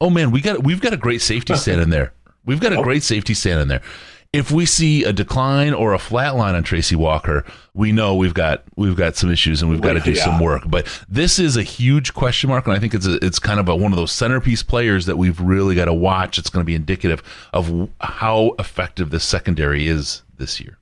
Oh 0.00 0.10
man, 0.10 0.30
we 0.30 0.40
got 0.40 0.62
we've 0.62 0.80
got 0.80 0.92
a 0.92 0.96
great 0.96 1.22
safety 1.22 1.56
stand 1.56 1.80
in 1.80 1.90
there. 1.90 2.12
We've 2.44 2.60
got 2.60 2.72
a 2.72 2.78
oh. 2.78 2.82
great 2.82 3.02
safety 3.02 3.34
stand 3.34 3.60
in 3.60 3.68
there. 3.68 3.82
If 4.30 4.50
we 4.50 4.66
see 4.66 5.04
a 5.04 5.12
decline 5.12 5.72
or 5.72 5.94
a 5.94 5.98
flat 5.98 6.36
line 6.36 6.54
on 6.54 6.62
Tracy 6.62 6.94
Walker, 6.94 7.46
we 7.72 7.92
know 7.92 8.14
we've 8.14 8.34
got 8.34 8.62
we've 8.76 8.94
got 8.94 9.16
some 9.16 9.30
issues 9.32 9.62
and 9.62 9.70
we've 9.70 9.80
got 9.80 9.94
to 9.94 10.00
do 10.00 10.12
Yeah. 10.12 10.24
some 10.24 10.38
work. 10.38 10.64
But 10.66 10.86
this 11.08 11.38
is 11.38 11.56
a 11.56 11.62
huge 11.62 12.12
question 12.12 12.50
mark, 12.50 12.66
and 12.66 12.76
I 12.76 12.78
think 12.78 12.92
it's 12.92 13.06
a, 13.06 13.24
it's 13.24 13.38
kind 13.38 13.58
of 13.58 13.68
a, 13.68 13.74
one 13.74 13.90
of 13.90 13.96
those 13.96 14.12
centerpiece 14.12 14.62
players 14.62 15.06
that 15.06 15.16
we've 15.16 15.40
really 15.40 15.74
got 15.74 15.86
to 15.86 15.94
watch. 15.94 16.38
It's 16.38 16.50
going 16.50 16.62
to 16.62 16.66
be 16.66 16.74
indicative 16.74 17.22
of 17.54 17.88
how 18.02 18.54
effective 18.58 19.08
the 19.10 19.20
secondary 19.20 19.88
is 19.88 20.22
this 20.36 20.60
year. 20.60 20.78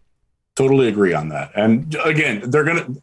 Totally 0.57 0.89
agree 0.89 1.15
on 1.15 1.29
that. 1.29 1.53
And 1.55 1.95
again, 2.05 2.51
they're 2.51 2.65
going 2.65 2.79
to 2.79 3.03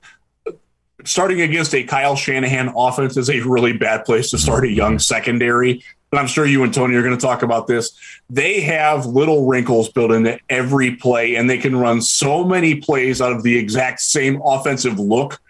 starting 1.06 1.42
against 1.42 1.74
a 1.76 1.84
Kyle 1.84 2.16
Shanahan 2.16 2.74
offense 2.76 3.18
is 3.18 3.30
a 3.30 3.40
really 3.42 3.74
bad 3.74 4.06
place 4.06 4.30
to 4.32 4.38
start 4.38 4.66
a 4.66 4.72
young 4.72 5.00
secondary. 5.00 5.84
But 6.10 6.20
I'm 6.20 6.28
sure 6.28 6.46
you 6.46 6.64
and 6.64 6.74
Tony 6.74 6.96
are 6.96 7.02
going 7.02 7.18
to 7.18 7.22
talk 7.22 7.42
about 7.42 7.66
this. 7.66 7.92
They 8.30 8.62
have 8.62 9.06
little 9.06 9.48
wrinkles 9.48 9.90
built 9.90 10.12
into 10.12 10.38
every 10.50 10.96
play, 10.96 11.36
and 11.36 11.50
they 11.50 11.58
can 11.58 11.76
run 11.76 12.02
so 12.02 12.44
many 12.44 12.76
plays 12.76 13.20
out 13.20 13.32
of 13.32 13.42
the 13.42 13.58
exact 13.58 14.02
same 14.02 14.40
offensive 14.46 15.00
look. 15.00 15.42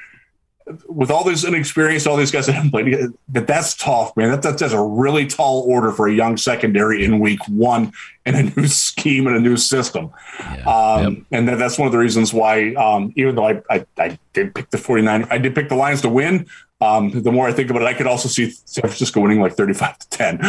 With 0.87 1.11
all 1.11 1.23
this 1.23 1.43
inexperience, 1.43 2.07
all 2.07 2.15
these 2.15 2.31
guys 2.31 2.45
that 2.45 2.53
haven't 2.53 2.71
played, 2.71 2.95
that 3.29 3.47
that's 3.47 3.75
tough, 3.75 4.15
man. 4.15 4.31
That, 4.31 4.41
that's, 4.41 4.61
that's 4.61 4.73
a 4.73 4.81
really 4.81 5.27
tall 5.27 5.63
order 5.67 5.91
for 5.91 6.07
a 6.07 6.13
young 6.13 6.37
secondary 6.37 7.03
in 7.03 7.19
week 7.19 7.39
one 7.47 7.91
in 8.25 8.35
a 8.35 8.43
new 8.43 8.67
scheme 8.67 9.27
and 9.27 9.35
a 9.35 9.39
new 9.39 9.57
system. 9.57 10.11
Yeah. 10.39 10.63
Um, 10.63 11.03
Yep. 11.03 11.23
And 11.31 11.47
that, 11.49 11.59
that's 11.59 11.77
one 11.77 11.87
of 11.87 11.91
the 11.91 11.97
reasons 11.97 12.33
why, 12.33 12.73
um, 12.75 13.11
even 13.15 13.35
though 13.35 13.47
I, 13.47 13.61
I, 13.69 13.85
I 13.97 14.17
did 14.31 14.55
pick 14.55 14.69
the 14.69 14.77
49, 14.77 15.27
I 15.29 15.37
did 15.37 15.53
pick 15.53 15.69
the 15.69 15.75
Lions 15.75 16.01
to 16.01 16.09
win. 16.09 16.47
Um, 16.83 17.09
the 17.21 17.31
more 17.31 17.47
I 17.47 17.51
think 17.53 17.69
about 17.69 17.81
it, 17.81 17.85
I 17.85 17.93
could 17.93 18.07
also 18.07 18.27
see 18.27 18.49
San 18.65 18.81
Francisco 18.81 19.21
winning 19.21 19.39
like 19.39 19.53
35 19.55 19.97
to 19.99 20.09
10. 20.09 20.39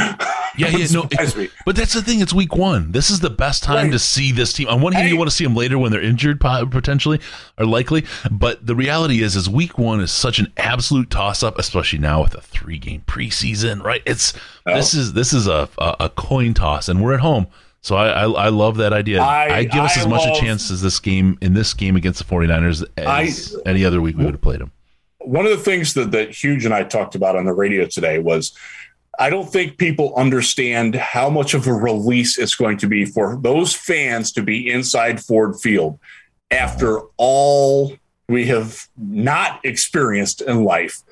Yeah, 0.56 0.68
yeah, 0.68 0.86
no, 0.92 1.02
me. 1.36 1.48
but 1.66 1.76
that's 1.76 1.94
the 1.94 2.02
thing. 2.02 2.20
It's 2.20 2.32
week 2.32 2.54
one. 2.56 2.92
This 2.92 3.10
is 3.10 3.20
the 3.20 3.30
best 3.30 3.62
time 3.64 3.84
Right. 3.86 3.92
to 3.92 3.98
see 3.98 4.32
this 4.32 4.52
team. 4.52 4.68
On 4.68 4.80
one 4.80 4.92
hand, 4.92 5.04
Hey. 5.06 5.10
you 5.12 5.16
want 5.18 5.28
to 5.30 5.34
see 5.36 5.44
them 5.44 5.54
later 5.56 5.78
when 5.78 5.90
they're 5.92 6.02
injured, 6.02 6.40
potentially 6.40 7.20
or 7.58 7.66
likely. 7.66 8.04
But 8.30 8.66
the 8.66 8.74
reality 8.76 9.22
is, 9.22 9.34
is 9.36 9.48
week 9.48 9.78
one 9.78 10.00
is 10.00 10.10
such 10.12 10.38
an 10.38 10.52
absolute 10.56 11.10
toss 11.10 11.42
up, 11.42 11.58
especially 11.58 11.98
now 11.98 12.22
with 12.22 12.34
a 12.34 12.40
three 12.40 12.78
game 12.78 13.02
preseason. 13.06 13.82
Right? 13.82 14.02
It's 14.06 14.32
this 14.64 14.94
is 14.94 15.12
this 15.12 15.32
is 15.32 15.46
a, 15.46 15.68
a 15.78 15.96
a 16.00 16.08
coin 16.10 16.54
toss, 16.54 16.88
and 16.88 17.02
we're 17.02 17.14
at 17.14 17.20
home. 17.20 17.46
So 17.80 17.96
I 17.96 18.08
I, 18.24 18.30
I 18.46 18.48
love 18.48 18.76
that 18.78 18.92
idea. 18.92 19.20
I- 19.20 19.56
I, 19.58 19.64
give 19.64 19.82
us 19.82 19.96
I 19.98 20.00
as 20.02 20.06
much 20.06 20.24
love- 20.24 20.36
a 20.36 20.40
chance 20.40 20.70
as 20.70 20.80
this 20.82 21.00
game 21.00 21.36
in 21.42 21.54
this 21.54 21.74
game 21.74 21.96
against 21.96 22.18
the 22.18 22.24
49ers 22.32 22.84
as 22.96 23.56
any 23.66 23.84
other 23.84 24.00
week 24.00 24.16
we 24.16 24.24
would 24.24 24.34
have 24.34 24.40
played 24.40 24.60
them. 24.60 24.70
One 25.24 25.46
of 25.46 25.50
the 25.50 25.64
things 25.64 25.94
that, 25.94 26.12
that 26.12 26.30
Huge 26.30 26.64
and 26.64 26.74
I 26.74 26.84
talked 26.84 27.14
about 27.14 27.36
on 27.36 27.44
the 27.44 27.52
radio 27.52 27.86
today 27.86 28.18
was 28.18 28.52
I 29.18 29.30
don't 29.30 29.50
think 29.50 29.78
people 29.78 30.14
understand 30.16 30.94
how 30.94 31.30
much 31.30 31.54
of 31.54 31.66
a 31.66 31.72
release 31.72 32.38
it's 32.38 32.54
going 32.54 32.78
to 32.78 32.86
be 32.86 33.04
for 33.04 33.38
those 33.40 33.74
fans 33.74 34.32
to 34.32 34.42
be 34.42 34.70
inside 34.70 35.22
Ford 35.22 35.60
Field 35.60 35.98
after 36.50 37.00
all 37.16 37.96
we 38.28 38.46
have 38.46 38.88
not 38.96 39.60
experienced 39.64 40.40
in 40.40 40.64
life. 40.64 41.02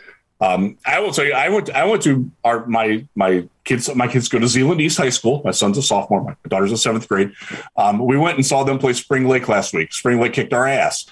Um, 0.41 0.77
I 0.85 0.99
will 0.99 1.13
tell 1.13 1.25
you, 1.25 1.35
I 1.35 1.49
went. 1.51 1.71
I 1.71 1.85
went 1.85 2.03
to 2.03 2.29
our 2.43 2.67
my 2.67 3.07
my 3.15 3.49
kids. 3.63 3.95
My 3.95 4.09
kids 4.09 4.29
go 4.29 4.41
to 4.41 4.49
Zeeland 4.49 4.81
East 4.81 4.99
High 4.99 5.11
School. 5.11 5.41
My 5.45 5.53
son's 5.53 5.79
a 5.79 5.83
sophomore. 5.83 6.23
My 6.25 6.35
daughter's 6.49 6.73
a 6.73 6.77
seventh 6.77 7.09
grade. 7.09 7.33
Um, 7.77 8.05
we 8.05 8.19
went 8.19 8.39
and 8.39 8.45
saw 8.45 8.65
them 8.65 8.81
play 8.81 8.93
Spring 8.95 9.29
Lake 9.29 9.49
last 9.49 9.73
week. 9.73 9.93
Spring 9.93 10.21
Lake 10.21 10.33
kicked 10.33 10.53
our 10.53 10.67
ass. 10.67 11.07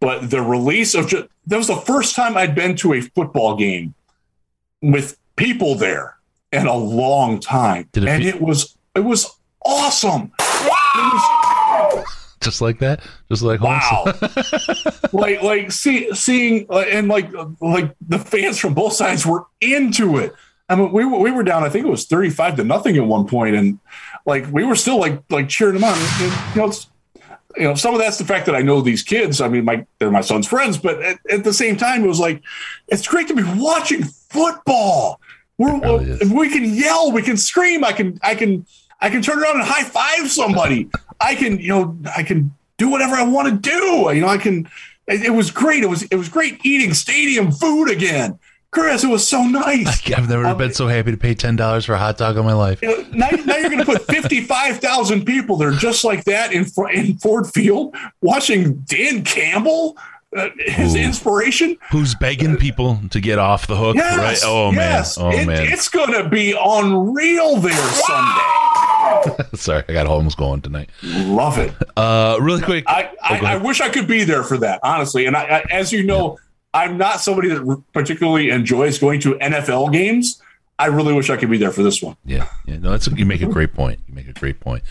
But 0.00 0.30
the 0.30 0.42
release 0.42 0.94
of 0.94 1.08
ju- 1.08 1.28
that 1.46 1.56
was 1.56 1.68
the 1.68 1.76
first 1.76 2.14
time 2.14 2.36
I'd 2.36 2.54
been 2.54 2.76
to 2.76 2.92
a 2.94 3.00
football 3.00 3.56
game 3.56 3.94
with 4.82 5.18
people 5.36 5.74
there 5.74 6.16
in 6.52 6.66
a 6.66 6.76
long 6.76 7.40
time, 7.40 7.88
it 7.94 8.04
and 8.04 8.22
it 8.22 8.40
was 8.40 8.76
it 8.94 9.00
was 9.00 9.36
awesome. 9.64 10.32
Was- 10.38 12.04
Just 12.40 12.60
like 12.60 12.78
that, 12.78 13.00
just 13.28 13.42
like. 13.42 13.60
Wow. 13.60 14.04
like 15.12 15.42
like 15.42 15.72
see, 15.72 16.14
seeing 16.14 16.66
uh, 16.70 16.80
and 16.80 17.08
like 17.08 17.28
like 17.60 17.92
the 18.06 18.20
fans 18.20 18.58
from 18.58 18.72
both 18.72 18.92
sides 18.92 19.26
were 19.26 19.46
into 19.60 20.18
it. 20.18 20.32
I 20.68 20.76
mean, 20.76 20.92
we 20.92 21.04
were, 21.04 21.18
we 21.18 21.30
were 21.32 21.42
down. 21.42 21.64
I 21.64 21.68
think 21.70 21.86
it 21.86 21.90
was 21.90 22.06
thirty 22.06 22.30
five 22.30 22.54
to 22.56 22.64
nothing 22.64 22.96
at 22.98 23.04
one 23.04 23.26
point, 23.26 23.56
and 23.56 23.80
like 24.26 24.46
we 24.52 24.64
were 24.64 24.76
still 24.76 25.00
like 25.00 25.24
like 25.28 25.48
cheering 25.48 25.74
them 25.74 25.84
on. 25.84 25.98
And, 25.98 26.32
you 26.54 26.60
know, 26.60 26.68
it's, 26.68 26.88
you 27.56 27.64
know, 27.64 27.74
some 27.74 27.94
of 27.94 28.00
that's 28.00 28.18
the 28.18 28.24
fact 28.24 28.46
that 28.46 28.54
I 28.54 28.62
know 28.62 28.80
these 28.80 29.02
kids. 29.02 29.40
I 29.40 29.48
mean, 29.48 29.64
my 29.64 29.86
they're 29.98 30.10
my 30.10 30.20
son's 30.20 30.46
friends, 30.46 30.78
but 30.78 31.02
at, 31.02 31.18
at 31.30 31.44
the 31.44 31.52
same 31.52 31.76
time, 31.76 32.04
it 32.04 32.06
was 32.06 32.20
like 32.20 32.42
it's 32.88 33.06
great 33.06 33.28
to 33.28 33.34
be 33.34 33.44
watching 33.56 34.04
football. 34.04 35.20
We're, 35.58 35.80
really 35.80 36.28
we 36.28 36.50
can 36.50 36.74
yell, 36.74 37.12
we 37.12 37.22
can 37.22 37.36
scream. 37.36 37.84
I 37.84 37.92
can 37.92 38.18
I 38.22 38.34
can 38.34 38.66
I 39.00 39.10
can 39.10 39.22
turn 39.22 39.38
around 39.42 39.56
and 39.56 39.64
high 39.64 39.84
five 39.84 40.30
somebody. 40.30 40.88
I 41.20 41.34
can 41.34 41.58
you 41.58 41.68
know 41.68 41.98
I 42.14 42.22
can 42.22 42.54
do 42.76 42.90
whatever 42.90 43.14
I 43.14 43.24
want 43.24 43.48
to 43.48 43.70
do. 43.70 44.10
You 44.14 44.20
know, 44.20 44.28
I 44.28 44.38
can. 44.38 44.68
It, 45.06 45.26
it 45.26 45.30
was 45.30 45.50
great. 45.50 45.82
It 45.82 45.88
was 45.88 46.02
it 46.04 46.16
was 46.16 46.28
great 46.28 46.64
eating 46.64 46.92
stadium 46.92 47.52
food 47.52 47.90
again. 47.90 48.38
Chris, 48.76 49.04
it 49.04 49.08
was 49.08 49.26
so 49.26 49.42
nice. 49.42 50.10
I've 50.12 50.28
never 50.28 50.54
been 50.54 50.74
so 50.74 50.86
happy 50.86 51.10
to 51.10 51.16
pay 51.16 51.34
ten 51.34 51.56
dollars 51.56 51.86
for 51.86 51.94
a 51.94 51.98
hot 51.98 52.18
dog 52.18 52.36
in 52.36 52.44
my 52.44 52.52
life. 52.52 52.82
You 52.82 52.88
know, 52.88 53.08
now, 53.12 53.28
now 53.46 53.56
you're 53.56 53.70
going 53.70 53.78
to 53.78 53.86
put 53.86 54.02
55,000 54.06 55.24
people 55.24 55.56
there 55.56 55.70
just 55.72 56.04
like 56.04 56.24
that 56.24 56.52
in, 56.52 56.66
in 56.92 57.16
Ford 57.16 57.46
Field 57.46 57.96
watching 58.20 58.74
Dan 58.80 59.24
Campbell, 59.24 59.96
uh, 60.36 60.50
his 60.58 60.94
Ooh. 60.94 60.98
inspiration. 60.98 61.78
Who's 61.90 62.14
begging 62.16 62.58
people 62.58 63.00
to 63.12 63.18
get 63.20 63.38
off 63.38 63.66
the 63.66 63.76
hook? 63.76 63.96
Yes. 63.96 64.18
right? 64.18 64.38
Oh 64.44 64.70
yes. 64.72 65.18
man. 65.18 65.26
Oh 65.26 65.30
It- 65.38 65.46
man. 65.46 65.72
It's 65.72 65.88
going 65.88 66.12
to 66.12 66.28
be 66.28 66.52
unreal 66.52 67.56
there 67.56 67.72
Sunday. 67.72 69.42
Sorry, 69.54 69.84
I 69.88 69.92
got 69.94 70.06
Holmes 70.06 70.34
going 70.34 70.60
tonight. 70.60 70.90
Love 71.02 71.56
it. 71.58 71.72
Uh, 71.96 72.36
really 72.40 72.60
quick. 72.60 72.84
I, 72.86 73.10
I, 73.22 73.38
Oh, 73.40 73.46
I 73.46 73.56
wish 73.56 73.80
I 73.80 73.88
could 73.88 74.06
be 74.06 74.24
there 74.24 74.42
for 74.42 74.58
that, 74.58 74.80
honestly. 74.82 75.24
And 75.26 75.34
I, 75.36 75.42
I, 75.44 75.64
as 75.70 75.92
you 75.92 76.02
know, 76.02 76.38
I'm 76.76 76.98
not 76.98 77.22
somebody 77.22 77.48
that 77.48 77.82
particularly 77.94 78.50
enjoys 78.50 78.98
going 78.98 79.18
to 79.20 79.34
NFL 79.36 79.92
games. 79.92 80.42
I 80.78 80.86
really 80.86 81.14
wish 81.14 81.30
I 81.30 81.38
could 81.38 81.48
be 81.48 81.56
there 81.56 81.70
for 81.70 81.82
this 81.82 82.02
one. 82.02 82.18
Yeah, 82.26 82.48
yeah. 82.66 82.76
No, 82.76 82.90
that's 82.90 83.06
a, 83.06 83.14
you 83.14 83.24
make 83.24 83.40
a 83.40 83.46
great 83.46 83.72
point. 83.72 83.98
You 84.06 84.14
make 84.14 84.28
a 84.28 84.34
great 84.34 84.60
point. 84.60 84.82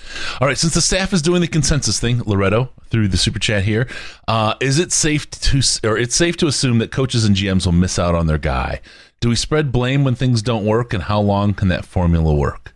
All 0.42 0.48
right, 0.48 0.58
since 0.58 0.74
the 0.74 0.82
staff 0.82 1.14
is 1.14 1.22
doing 1.22 1.42
the 1.42 1.48
consensus 1.48 2.00
thing, 2.00 2.24
Loretto 2.26 2.72
through 2.90 3.10
the 3.10 3.18
super 3.18 3.38
chat 3.38 3.66
here, 3.66 3.88
uh, 4.28 4.56
is 4.60 4.80
it 4.80 4.92
safe 4.92 5.30
to 5.30 5.62
or 5.84 5.96
it's 5.96 6.16
safe 6.16 6.38
to 6.38 6.48
assume 6.48 6.80
that 6.80 6.92
coaches 6.92 7.24
and 7.24 7.36
GMs 7.36 7.68
will 7.68 7.74
miss 7.74 8.00
out 8.00 8.16
on 8.16 8.26
their 8.26 8.40
guy? 8.40 8.82
Do 9.20 9.30
we 9.30 9.36
spread 9.36 9.72
blame 9.72 10.04
when 10.04 10.16
things 10.16 10.42
don't 10.42 10.66
work, 10.66 10.92
and 10.92 11.04
how 11.04 11.20
long 11.20 11.54
can 11.54 11.68
that 11.68 11.86
formula 11.86 12.34
work? 12.34 12.75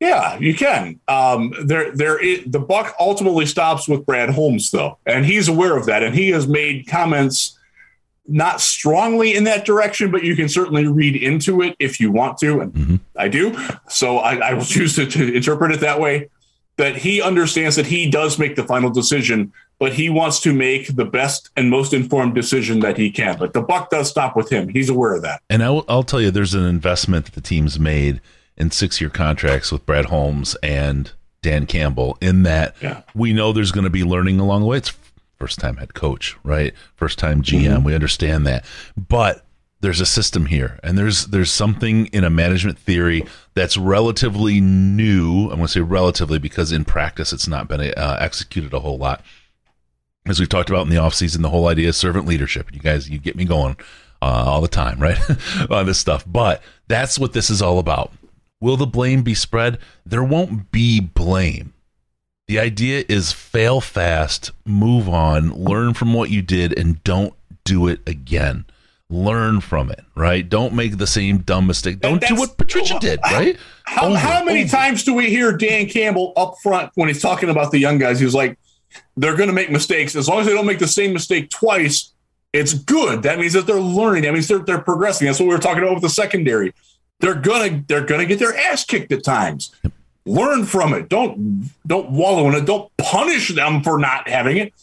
Yeah, 0.00 0.36
you 0.38 0.54
can. 0.54 1.00
Um, 1.08 1.54
there, 1.64 1.90
there. 1.96 2.18
Is, 2.22 2.44
the 2.46 2.58
buck 2.58 2.94
ultimately 2.98 3.46
stops 3.46 3.88
with 3.88 4.04
Brad 4.04 4.30
Holmes, 4.30 4.70
though, 4.70 4.98
and 5.06 5.24
he's 5.24 5.48
aware 5.48 5.76
of 5.76 5.86
that, 5.86 6.02
and 6.02 6.14
he 6.14 6.30
has 6.30 6.46
made 6.48 6.86
comments 6.86 7.58
not 8.26 8.60
strongly 8.60 9.34
in 9.34 9.44
that 9.44 9.64
direction, 9.66 10.10
but 10.10 10.24
you 10.24 10.34
can 10.34 10.48
certainly 10.48 10.86
read 10.86 11.14
into 11.14 11.60
it 11.62 11.76
if 11.78 12.00
you 12.00 12.10
want 12.10 12.38
to, 12.38 12.60
and 12.60 12.72
Mhm. 12.72 13.00
I 13.16 13.28
do. 13.28 13.56
So 13.88 14.18
I, 14.18 14.36
I 14.36 14.54
will 14.54 14.64
choose 14.64 14.96
to, 14.96 15.06
to 15.06 15.34
interpret 15.34 15.72
it 15.72 15.80
that 15.80 16.00
way. 16.00 16.28
That 16.76 16.96
he 16.96 17.22
understands 17.22 17.76
that 17.76 17.86
he 17.86 18.10
does 18.10 18.36
make 18.38 18.56
the 18.56 18.64
final 18.64 18.90
decision, 18.90 19.46
but 19.46 19.54
but 19.78 19.92
he 19.92 20.08
wants 20.08 20.40
to 20.40 20.52
make 20.54 20.94
the 20.96 21.04
best 21.04 21.50
and 21.56 21.68
most 21.68 21.92
informed 21.92 22.34
decision 22.34 22.80
that 22.80 22.96
he 22.96 23.10
can. 23.10 23.36
But 23.38 23.52
the 23.52 23.60
buck 23.60 23.90
does 23.90 24.08
stop 24.08 24.34
with 24.36 24.48
him. 24.50 24.68
He's 24.68 24.88
aware 24.88 25.14
of 25.14 25.22
that. 25.22 25.42
And 25.50 25.62
I 25.62 25.70
will, 25.70 25.84
I'll 25.88 26.04
tell 26.04 26.20
you, 26.20 26.30
there's 26.30 26.54
an 26.54 26.64
investment 26.64 27.26
that 27.26 27.34
the 27.34 27.40
team's 27.40 27.78
made 27.78 28.20
in 28.56 28.70
six 28.70 29.00
year 29.00 29.10
contracts 29.10 29.70
with 29.72 29.84
Brad 29.86 30.06
Holmes 30.06 30.54
and 30.62 31.12
Dan 31.42 31.66
Campbell. 31.66 32.16
In 32.20 32.42
that, 32.44 32.74
Yeah. 32.80 33.02
we 33.14 33.32
know 33.32 33.52
there's 33.52 33.72
going 33.72 33.84
to 33.84 33.90
be 33.90 34.04
learning 34.04 34.40
along 34.40 34.60
the 34.62 34.66
way. 34.66 34.76
It's 34.78 34.92
first 35.38 35.58
time 35.58 35.76
head 35.76 35.94
coach, 35.94 36.36
right? 36.44 36.72
First 36.96 37.18
time 37.18 37.42
GM. 37.42 37.84
We 37.84 37.94
understand 37.94 38.46
that, 38.46 38.64
but 38.96 39.44
there's 39.80 40.00
a 40.00 40.06
system 40.06 40.46
here, 40.46 40.80
and 40.82 40.96
there's 40.96 41.26
there's 41.26 41.50
something 41.52 42.06
in 42.06 42.24
a 42.24 42.30
management 42.30 42.78
theory 42.78 43.24
that's 43.52 43.76
relatively 43.76 44.58
new. 44.60 45.42
I'm 45.50 45.56
going 45.56 45.62
to 45.62 45.68
say 45.68 45.80
relatively 45.80 46.38
because 46.38 46.72
in 46.72 46.84
practice 46.86 47.32
it's 47.34 47.46
not 47.46 47.68
been 47.68 47.80
uh, 47.94 48.16
executed 48.18 48.72
a 48.72 48.80
whole 48.80 48.96
lot 48.96 49.22
as 50.26 50.40
we've 50.40 50.48
talked 50.48 50.70
about 50.70 50.84
in 50.84 50.88
the 50.88 50.96
offseason, 50.96 51.42
the 51.42 51.50
whole 51.50 51.68
idea 51.68 51.86
of 51.90 51.94
servant 51.94 52.24
leadership. 52.26 52.72
You 52.72 52.80
guys, 52.80 53.10
you 53.10 53.18
get 53.18 53.36
me 53.36 53.44
going 53.44 53.76
uh, 54.22 54.44
all 54.46 54.62
the 54.62 54.68
time, 54.68 54.98
right? 54.98 55.18
on 55.70 55.84
this 55.84 55.98
stuff. 55.98 56.24
But 56.26 56.62
that's 56.88 57.18
what 57.18 57.34
this 57.34 57.50
is 57.50 57.60
all 57.60 57.78
about. 57.78 58.10
Will 58.64 58.78
the 58.78 58.86
blame 58.86 59.22
be 59.22 59.34
spread? 59.34 59.76
There 60.06 60.24
won't 60.24 60.72
be 60.72 60.98
blame. 60.98 61.74
The 62.48 62.58
idea 62.58 63.04
is 63.10 63.30
fail 63.30 63.82
fast, 63.82 64.52
move 64.64 65.06
on, 65.06 65.52
learn 65.52 65.92
from 65.92 66.14
what 66.14 66.30
you 66.30 66.40
did, 66.40 66.78
and 66.78 67.04
don't 67.04 67.34
do 67.64 67.88
it 67.88 68.00
again. 68.06 68.64
Learn 69.10 69.60
from 69.60 69.90
it, 69.90 70.00
right? 70.14 70.48
Don't 70.48 70.72
make 70.72 70.96
the 70.96 71.06
same 71.06 71.42
dumb 71.42 71.66
mistake. 71.66 72.00
Don't 72.00 72.26
do 72.26 72.36
what 72.36 72.56
Patricia 72.56 72.98
did, 72.98 73.20
right? 73.22 73.58
How, 73.82 74.06
Over, 74.06 74.16
how 74.16 74.42
many 74.42 74.62
over. 74.62 74.70
times 74.70 75.04
do 75.04 75.12
we 75.12 75.28
hear 75.28 75.54
Dan 75.54 75.86
Campbell 75.86 76.32
up 76.34 76.54
front 76.62 76.90
when 76.94 77.08
he's 77.08 77.20
talking 77.20 77.50
about 77.50 77.70
the 77.70 77.78
young 77.78 77.98
guys? 77.98 78.18
He's 78.18 78.34
like, 78.34 78.56
they're 79.14 79.36
going 79.36 79.50
to 79.50 79.54
make 79.54 79.70
mistakes. 79.70 80.16
As 80.16 80.26
long 80.26 80.40
as 80.40 80.46
they 80.46 80.54
don't 80.54 80.64
make 80.64 80.78
the 80.78 80.88
same 80.88 81.12
mistake 81.12 81.50
twice, 81.50 82.14
it's 82.54 82.72
good. 82.72 83.24
That 83.24 83.38
means 83.38 83.52
that 83.52 83.66
they're 83.66 83.78
learning. 83.78 84.22
That 84.22 84.32
means 84.32 84.48
they're, 84.48 84.60
they're 84.60 84.80
progressing. 84.80 85.26
That's 85.26 85.38
what 85.38 85.48
we 85.48 85.54
were 85.54 85.60
talking 85.60 85.82
about 85.82 85.96
with 85.96 86.02
the 86.02 86.08
secondary. 86.08 86.72
They're 87.24 87.34
gonna 87.40 87.82
they're 87.88 88.04
gonna 88.04 88.26
get 88.26 88.38
their 88.38 88.54
ass 88.56 88.84
kicked 88.84 89.10
at 89.12 89.24
times. 89.24 89.74
Learn 90.26 90.64
from 90.64 90.92
it. 90.94 91.08
Don't 91.08 91.70
don't 91.86 92.10
wallow 92.10 92.48
in 92.48 92.54
it. 92.54 92.66
Don't 92.66 92.94
punish 92.98 93.48
them 93.54 93.82
for 93.82 93.98
not 93.98 94.28
having 94.28 94.58
it. 94.58 94.74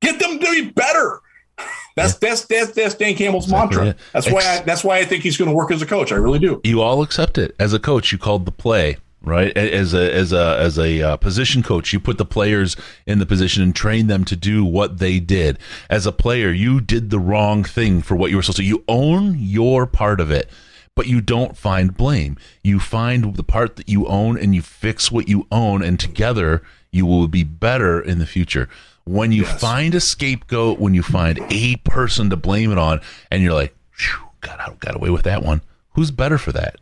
Get 0.00 0.18
them 0.18 0.38
to 0.38 0.50
be 0.50 0.70
better. 0.70 1.20
That's 1.96 2.14
that's 2.14 2.46
that's 2.46 2.70
that's 2.72 2.94
Dan 2.94 3.14
Campbell's 3.16 3.44
Exactly, 3.44 3.76
mantra. 3.76 3.86
yeah. 3.86 3.92
That's 4.12 4.30
why 4.30 4.40
I, 4.40 4.60
that's 4.62 4.82
why 4.84 4.98
I 4.98 5.04
think 5.04 5.22
he's 5.22 5.36
going 5.36 5.50
to 5.50 5.54
work 5.54 5.70
as 5.70 5.82
a 5.82 5.86
coach. 5.86 6.12
I 6.12 6.16
really 6.16 6.38
do. 6.38 6.60
you 6.64 6.80
all 6.80 7.02
accept 7.02 7.36
it 7.36 7.54
as 7.58 7.74
a 7.74 7.78
coach 7.78 8.12
you 8.12 8.16
called 8.18 8.46
the 8.46 8.52
play 8.52 8.96
right 9.22 9.54
as 9.58 9.92
a 9.92 10.10
as 10.14 10.32
a 10.32 10.56
as 10.58 10.78
a 10.78 11.02
uh, 11.02 11.16
position 11.18 11.62
coach 11.62 11.92
you 11.92 12.00
put 12.00 12.16
the 12.16 12.24
players 12.24 12.74
in 13.06 13.18
the 13.18 13.26
position 13.26 13.62
and 13.62 13.76
train 13.76 14.06
them 14.06 14.24
to 14.24 14.34
do 14.34 14.64
what 14.64 14.98
they 14.98 15.20
did 15.20 15.58
as 15.90 16.06
a 16.06 16.12
player 16.12 16.50
you 16.50 16.80
did 16.80 17.10
the 17.10 17.18
wrong 17.18 17.62
thing 17.62 18.00
for 18.00 18.16
what 18.16 18.30
you 18.30 18.36
were 18.36 18.42
supposed 18.42 18.56
to 18.56 18.64
you 18.64 18.82
own 18.88 19.34
your 19.38 19.84
part 19.84 20.20
of 20.20 20.30
it 20.30 20.48
but 20.96 21.06
you 21.06 21.20
don't 21.20 21.56
find 21.56 21.96
blame 21.96 22.36
you 22.62 22.78
find 22.80 23.36
the 23.36 23.42
part 23.44 23.76
that 23.76 23.88
you 23.88 24.06
own 24.06 24.36
and 24.38 24.54
you 24.54 24.62
fix 24.62 25.10
what 25.10 25.28
you 25.28 25.46
own 25.50 25.82
and 25.82 25.98
together 26.00 26.62
you 26.90 27.06
will 27.06 27.28
be 27.28 27.44
better 27.44 28.00
in 28.00 28.18
the 28.18 28.26
future 28.26 28.68
when 29.04 29.32
you 29.32 29.42
Yes. 29.42 29.60
find 29.60 29.94
a 29.94 30.00
scapegoat 30.00 30.78
when 30.78 30.92
you 30.94 31.02
find 31.02 31.38
a 31.50 31.76
person 31.76 32.28
to 32.30 32.36
blame 32.36 32.70
it 32.72 32.78
on 32.78 33.00
and 33.30 33.42
you're 33.42 33.54
like 33.54 33.74
"Phew, 33.92 34.18
god 34.40 34.58
i 34.60 34.72
got 34.80 34.94
away 34.96 35.10
with 35.10 35.22
that 35.22 35.42
one 35.42 35.62
who's 35.94 36.10
better 36.10 36.38
for 36.38 36.52
that 36.52 36.76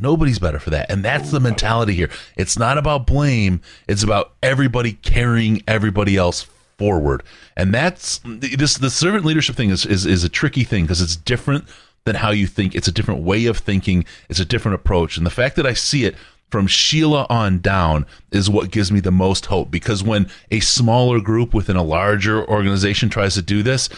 Nobody's 0.00 0.38
better 0.38 0.60
for 0.60 0.70
that. 0.70 0.88
And 0.92 1.04
that's 1.04 1.32
the 1.32 1.40
mentality 1.40 1.92
here. 1.92 2.08
It's 2.36 2.56
not 2.56 2.78
about 2.78 3.04
blame, 3.04 3.60
it's 3.88 4.04
about 4.04 4.30
everybody 4.44 4.92
carrying 4.92 5.60
everybody 5.66 6.16
else 6.16 6.46
forward. 6.78 7.24
And 7.56 7.74
that's 7.74 8.20
this 8.24 8.74
the 8.76 8.90
servant 8.90 9.24
leadership 9.24 9.56
thing 9.56 9.70
is 9.70 9.84
is, 9.84 10.06
is 10.06 10.22
a 10.22 10.28
tricky 10.28 10.62
thing 10.62 10.84
because 10.84 11.00
it's 11.02 11.16
different 11.16 11.64
than 12.08 12.16
how 12.16 12.30
you 12.30 12.46
think. 12.46 12.74
It's 12.74 12.88
a 12.88 12.92
different 12.92 13.20
way 13.20 13.44
of 13.44 13.58
thinking, 13.58 14.06
it's 14.30 14.40
a 14.40 14.44
different 14.46 14.76
approach. 14.76 15.18
And 15.18 15.26
the 15.26 15.30
fact 15.30 15.56
that 15.56 15.66
I 15.66 15.74
see 15.74 16.06
it 16.06 16.16
from 16.50 16.66
Sheila 16.66 17.26
on 17.28 17.60
down 17.60 18.06
is 18.32 18.48
what 18.48 18.70
gives 18.70 18.90
me 18.90 19.00
the 19.00 19.12
most 19.12 19.46
hope 19.46 19.70
because 19.70 20.02
when 20.02 20.30
a 20.50 20.60
smaller 20.60 21.20
group 21.20 21.52
within 21.52 21.76
a 21.76 21.82
larger 21.82 22.48
organization 22.48 23.10
tries 23.10 23.34
to 23.34 23.42
do 23.42 23.62
this, 23.62 23.90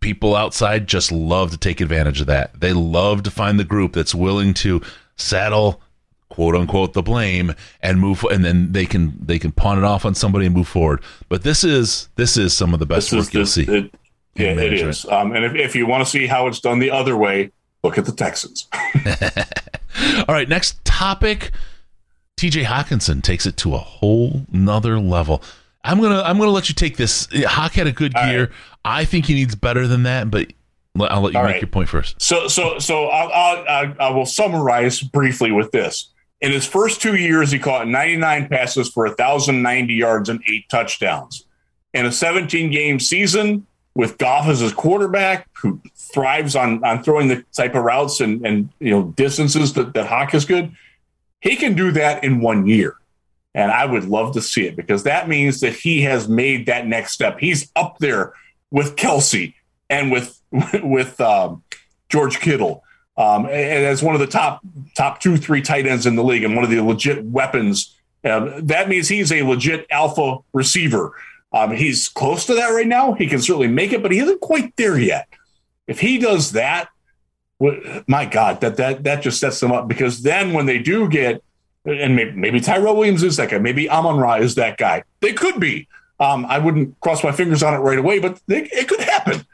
people 0.00 0.36
outside 0.36 0.86
just 0.86 1.10
love 1.10 1.50
to 1.52 1.56
take 1.56 1.80
advantage 1.80 2.20
of 2.20 2.26
that. 2.26 2.60
They 2.60 2.74
love 2.74 3.22
to 3.22 3.30
find 3.30 3.58
the 3.58 3.64
group 3.64 3.94
that's 3.94 4.14
willing 4.14 4.52
to 4.54 4.82
saddle 5.16 5.80
quote 6.28 6.54
unquote 6.54 6.92
the 6.92 7.02
blame 7.02 7.54
and 7.80 7.98
move 7.98 8.22
and 8.30 8.44
then 8.44 8.72
they 8.72 8.84
can 8.84 9.16
they 9.24 9.38
can 9.38 9.52
pawn 9.52 9.78
it 9.78 9.84
off 9.84 10.04
on 10.04 10.14
somebody 10.14 10.44
and 10.44 10.54
move 10.54 10.68
forward. 10.68 11.00
But 11.30 11.44
this 11.44 11.64
is 11.64 12.10
this 12.16 12.36
is 12.36 12.54
some 12.54 12.74
of 12.74 12.80
the 12.80 12.84
best 12.84 13.10
This 13.10 13.18
work 13.18 13.28
is 13.28 13.34
you'll 13.34 13.42
this, 13.44 13.54
see. 13.54 13.86
it, 13.86 13.94
yeah, 14.36 14.50
it 14.52 14.72
is. 14.72 15.04
Um, 15.06 15.32
and 15.34 15.44
if, 15.44 15.54
if 15.54 15.76
you 15.76 15.86
want 15.86 16.04
to 16.04 16.10
see 16.10 16.26
how 16.26 16.46
it's 16.46 16.60
done 16.60 16.78
the 16.78 16.90
other 16.90 17.16
way, 17.16 17.52
look 17.82 17.98
at 17.98 18.04
the 18.04 18.12
Texans. 18.12 18.68
All 20.28 20.34
right, 20.34 20.48
next 20.48 20.84
topic. 20.84 21.52
TJ 22.36 22.64
Hockenson 22.64 23.22
takes 23.22 23.46
it 23.46 23.56
to 23.58 23.74
a 23.74 23.78
whole 23.78 24.42
nother 24.52 25.00
level. 25.00 25.42
I'm 25.84 26.00
gonna 26.00 26.20
I'm 26.22 26.38
gonna 26.38 26.50
let 26.50 26.68
you 26.68 26.74
take 26.74 26.96
this. 26.96 27.28
Hawk 27.46 27.72
had 27.72 27.86
a 27.86 27.92
good 27.92 28.14
All 28.14 28.26
year. 28.26 28.40
right. 28.40 28.50
I 28.84 29.04
think 29.04 29.26
he 29.26 29.34
needs 29.34 29.54
better 29.54 29.86
than 29.86 30.02
that, 30.02 30.30
but 30.30 30.52
I'll 31.00 31.20
let 31.22 31.32
you 31.32 31.38
All 31.38 31.44
make 31.44 31.54
right. 31.54 31.60
your 31.62 31.68
point 31.68 31.88
first. 31.88 32.20
So, 32.20 32.48
so, 32.48 32.78
so 32.78 33.06
I'll, 33.06 33.64
I'll, 33.68 33.94
I 34.00 34.10
will 34.10 34.26
summarize 34.26 35.00
briefly 35.00 35.52
with 35.52 35.70
this. 35.72 36.12
In 36.40 36.52
his 36.52 36.66
first 36.66 37.00
two 37.00 37.16
years, 37.16 37.50
he 37.50 37.58
caught 37.58 37.88
99 37.88 38.48
passes 38.48 38.88
for 38.90 39.06
1,090 39.06 39.94
yards 39.94 40.28
and 40.28 40.40
eight 40.50 40.68
touchdowns. 40.68 41.46
In 41.94 42.04
a 42.06 42.12
17 42.12 42.70
game 42.70 43.00
season 43.00 43.66
with 43.96 44.18
Goff 44.18 44.46
as 44.46 44.60
his 44.60 44.74
quarterback, 44.74 45.48
who 45.54 45.80
thrives 45.96 46.54
on, 46.54 46.84
on 46.84 47.02
throwing 47.02 47.28
the 47.28 47.42
type 47.52 47.74
of 47.74 47.82
routes 47.82 48.20
and, 48.20 48.46
and 48.46 48.68
you 48.78 48.90
know 48.90 49.04
distances 49.16 49.72
that, 49.72 49.94
that 49.94 50.06
Hawk 50.06 50.34
is 50.34 50.44
good, 50.44 50.70
he 51.40 51.56
can 51.56 51.74
do 51.74 51.90
that 51.92 52.22
in 52.22 52.40
one 52.40 52.66
year. 52.66 52.96
And 53.54 53.72
I 53.72 53.86
would 53.86 54.04
love 54.04 54.34
to 54.34 54.42
see 54.42 54.66
it 54.66 54.76
because 54.76 55.04
that 55.04 55.28
means 55.28 55.60
that 55.60 55.72
he 55.72 56.02
has 56.02 56.28
made 56.28 56.66
that 56.66 56.86
next 56.86 57.12
step. 57.12 57.38
He's 57.40 57.72
up 57.74 57.98
there 57.98 58.34
with 58.70 58.96
Kelce 58.96 59.54
and 59.88 60.12
with 60.12 60.38
with 60.82 61.18
um, 61.20 61.62
George 62.10 62.38
Kittle, 62.38 62.84
um, 63.16 63.46
and 63.46 63.86
as 63.86 64.02
one 64.02 64.14
of 64.14 64.20
the 64.20 64.26
top 64.26 64.60
top 64.94 65.20
two 65.20 65.38
three 65.38 65.62
tight 65.62 65.86
ends 65.86 66.04
in 66.04 66.16
the 66.16 66.24
league 66.24 66.44
and 66.44 66.54
one 66.54 66.64
of 66.64 66.70
the 66.70 66.80
legit 66.80 67.24
weapons. 67.24 67.94
Um, 68.24 68.66
that 68.66 68.88
means 68.88 69.08
he's 69.08 69.30
a 69.30 69.42
legit 69.42 69.86
alpha 69.90 70.38
receiver. 70.52 71.14
Um, 71.56 71.72
he's 71.72 72.08
close 72.08 72.44
to 72.46 72.54
that 72.54 72.68
right 72.68 72.86
now. 72.86 73.14
He 73.14 73.26
can 73.26 73.40
certainly 73.40 73.68
make 73.68 73.92
it, 73.92 74.02
but 74.02 74.12
he 74.12 74.18
isn't 74.18 74.40
quite 74.42 74.76
there 74.76 74.98
yet. 74.98 75.26
If 75.86 76.00
he 76.00 76.18
does 76.18 76.52
that, 76.52 76.88
wh- 77.62 78.00
my 78.06 78.26
God, 78.26 78.60
that 78.60 78.76
that 78.76 79.04
that 79.04 79.22
just 79.22 79.40
sets 79.40 79.58
them 79.60 79.72
up 79.72 79.88
because 79.88 80.22
then 80.22 80.52
when 80.52 80.66
they 80.66 80.78
do 80.78 81.08
get, 81.08 81.42
and 81.86 82.14
maybe, 82.14 82.32
maybe 82.32 82.60
Tyrell 82.60 82.96
Williams 82.96 83.22
is 83.22 83.36
that 83.38 83.50
guy, 83.50 83.58
maybe 83.58 83.88
Amon 83.88 84.18
Ra 84.18 84.34
is 84.34 84.56
that 84.56 84.76
guy. 84.76 85.04
They 85.20 85.32
could 85.32 85.58
be. 85.58 85.88
Um, 86.20 86.44
I 86.46 86.58
wouldn't 86.58 87.00
cross 87.00 87.24
my 87.24 87.32
fingers 87.32 87.62
on 87.62 87.72
it 87.74 87.78
right 87.78 87.98
away, 87.98 88.18
but 88.18 88.40
they, 88.46 88.64
it 88.64 88.88
could 88.88 89.00
happen. 89.00 89.46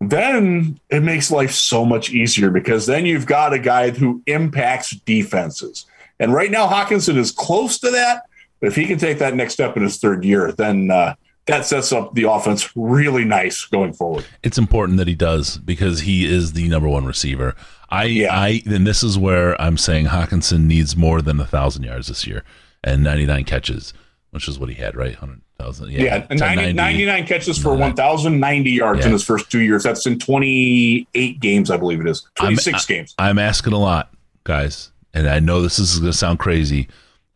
Then 0.00 0.80
it 0.90 1.02
makes 1.02 1.30
life 1.30 1.52
so 1.52 1.84
much 1.84 2.10
easier 2.10 2.50
because 2.50 2.86
then 2.86 3.06
you've 3.06 3.26
got 3.26 3.52
a 3.52 3.58
guy 3.58 3.90
who 3.90 4.22
impacts 4.26 4.90
defenses. 4.90 5.86
And 6.18 6.32
right 6.32 6.50
now, 6.50 6.66
Hockenson 6.66 7.16
is 7.16 7.30
close 7.30 7.78
to 7.78 7.90
that. 7.90 8.24
But 8.60 8.68
if 8.68 8.76
he 8.76 8.86
can 8.86 8.98
take 8.98 9.18
that 9.18 9.34
next 9.34 9.54
step 9.54 9.76
in 9.76 9.82
his 9.82 9.98
third 9.98 10.24
year, 10.24 10.52
then 10.52 10.90
uh, 10.90 11.14
that 11.46 11.64
sets 11.64 11.92
up 11.92 12.14
the 12.14 12.24
offense 12.24 12.70
really 12.76 13.24
nice 13.24 13.64
going 13.66 13.92
forward. 13.92 14.24
it's 14.42 14.58
important 14.58 14.98
that 14.98 15.06
he 15.08 15.14
does 15.14 15.58
because 15.58 16.00
he 16.00 16.24
is 16.26 16.52
the 16.54 16.68
number 16.68 16.88
one 16.88 17.04
receiver. 17.04 17.54
I, 17.88 18.04
Yeah. 18.04 18.36
I, 18.38 18.62
and 18.66 18.86
this 18.86 19.02
is 19.04 19.16
where 19.16 19.60
I'm 19.60 19.78
saying 19.78 20.06
Hockenson 20.06 20.64
needs 20.66 20.96
more 20.96 21.22
than 21.22 21.38
a 21.40 21.46
thousand 21.46 21.84
yards 21.84 22.08
this 22.08 22.26
year 22.26 22.42
and 22.82 23.04
99 23.04 23.44
catches, 23.44 23.94
which 24.30 24.48
is 24.48 24.58
what 24.58 24.68
he 24.68 24.74
had, 24.74 24.96
right? 24.96 25.14
Hundred 25.14 25.40
thousand, 25.58 25.90
yeah, 25.92 26.02
Yeah, 26.02 26.18
90, 26.18 26.34
1090. 26.34 26.72
99 26.74 27.26
catches 27.26 27.58
for 27.58 27.74
1,090 27.76 28.70
yards 28.70 29.00
Yeah. 29.00 29.06
in 29.06 29.12
his 29.12 29.22
first 29.24 29.50
two 29.50 29.60
years. 29.60 29.84
That's 29.84 30.04
in 30.04 30.18
28 30.18 31.40
games, 31.40 31.70
I 31.70 31.76
believe 31.76 32.00
it 32.00 32.08
is. 32.08 32.26
26 32.34 32.86
games. 32.86 33.14
I'm 33.18 33.38
asking 33.38 33.72
a 33.72 33.78
lot, 33.78 34.12
guys, 34.44 34.90
and 35.14 35.28
I 35.28 35.38
know 35.40 35.62
this 35.62 35.78
is 35.78 35.98
going 35.98 36.12
to 36.12 36.16
sound 36.18 36.38
crazy. 36.38 36.88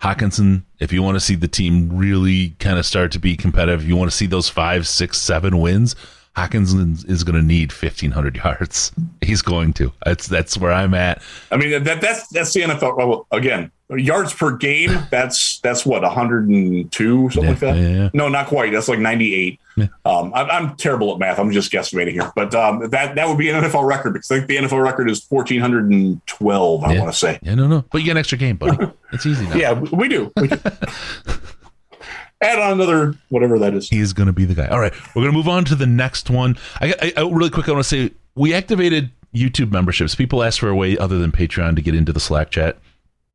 Hockenson, 0.03 0.63
if 0.79 0.93
you 0.93 1.03
want 1.03 1.17
to 1.17 1.21
see 1.21 1.35
the 1.35 1.49
team 1.49 1.91
really 1.97 2.51
kind 2.59 2.79
of 2.79 2.87
start 2.87 3.13
to 3.13 3.19
be 3.19 3.37
competitive, 3.37 3.87
you 3.87 3.97
want 3.97 4.11
to 4.11 4.17
see 4.17 4.27
those 4.27 4.49
five, 4.49 4.87
six, 4.87 5.19
seven 5.19 5.59
wins. 5.59 5.95
Hockenson 6.37 7.09
is 7.11 7.25
going 7.25 7.35
to 7.37 7.43
need 7.45 7.73
1,500 7.73 8.37
yards. 8.37 8.93
He's 9.21 9.43
going 9.43 9.73
to. 9.75 9.93
That's 10.07 10.27
that's 10.29 10.57
where 10.57 10.73
I'm 10.73 10.95
at. 10.95 11.23
I 11.51 11.57
mean, 11.57 11.83
that 11.85 12.01
that's 12.01 12.29
that's 12.29 12.53
the 12.55 12.61
NFL. 12.63 12.97
Well, 12.97 13.27
again, 13.33 13.71
yards 13.91 14.33
per 14.33 14.57
game. 14.57 14.97
That's 15.11 15.59
that's 15.59 15.85
what 15.85 16.03
102, 16.03 17.31
something 17.31 17.43
Yeah, 17.43 17.51
like 17.51 17.59
that. 17.59 17.77
yeah, 17.77 17.89
yeah. 17.89 18.11
No, 18.15 18.29
not 18.29 18.47
quite. 18.47 18.73
That's 18.73 18.89
like 18.89 19.01
98. 19.01 19.61
Yeah. 19.77 19.87
Um, 20.05 20.33
I'm, 20.35 20.51
I'm 20.51 20.77
terrible 20.77 21.13
at 21.13 21.19
math. 21.19 21.39
I'm 21.39 21.51
just 21.53 21.71
guesstimating 21.73 22.13
here, 22.13 22.31
but 22.35 22.55
um, 22.55 22.91
that 22.91 23.15
that 23.15 23.29
would 23.29 23.39
be 23.39 23.49
an 23.51 23.63
NFL 23.63 23.87
record 23.87 24.13
because 24.15 24.31
I 24.31 24.37
think 24.37 24.49
the 24.49 24.57
NFL 24.57 24.83
record 24.83 25.09
is 25.11 25.25
1,412. 25.29 26.85
I 26.85 26.93
Yeah. 26.93 27.01
want 27.01 27.13
to 27.13 27.19
say. 27.19 27.39
Yeah, 27.43 27.55
no, 27.55 27.67
no. 27.69 27.85
But 27.91 27.99
you 27.99 28.05
get 28.05 28.13
an 28.13 28.17
extra 28.19 28.39
game, 28.39 28.57
buddy. 28.57 28.77
It's 29.13 29.27
easy 29.27 29.45
now. 29.49 29.57
Yeah, 29.57 29.73
we 29.73 30.07
do. 30.09 30.31
We 30.41 30.47
do. 30.49 30.57
add 32.43 32.59
on 32.59 32.73
another 32.73 33.15
whatever 33.29 33.59
that 33.59 33.75
is. 33.75 33.89
He's 33.89 34.13
going 34.13 34.29
to 34.29 34.33
be 34.33 34.45
the 34.45 34.55
guy. 34.55 34.69
All 34.69 34.79
right, 34.81 34.93
we're 35.15 35.23
going 35.23 35.33
to 35.33 35.37
move 35.37 35.49
on 35.49 35.65
to 35.67 35.75
the 35.75 35.87
next 35.87 36.31
one. 36.31 36.57
I, 36.81 36.95
I, 37.03 37.13
I 37.17 37.21
really 37.29 37.51
quick, 37.51 37.69
I 37.69 37.73
want 37.73 37.85
to 37.85 37.89
say 37.89 38.13
we 38.35 38.55
activated 38.55 39.11
YouTube 39.35 39.73
memberships. 39.73 40.15
People 40.15 40.43
ask 40.43 40.61
for 40.61 40.69
a 40.69 40.77
way 40.77 40.97
other 40.97 41.19
than 41.19 41.33
Patreon 41.33 41.77
to 41.77 41.83
get 41.83 41.95
into 41.95 42.13
the 42.13 42.21
Slack 42.21 42.51
chat. 42.51 42.79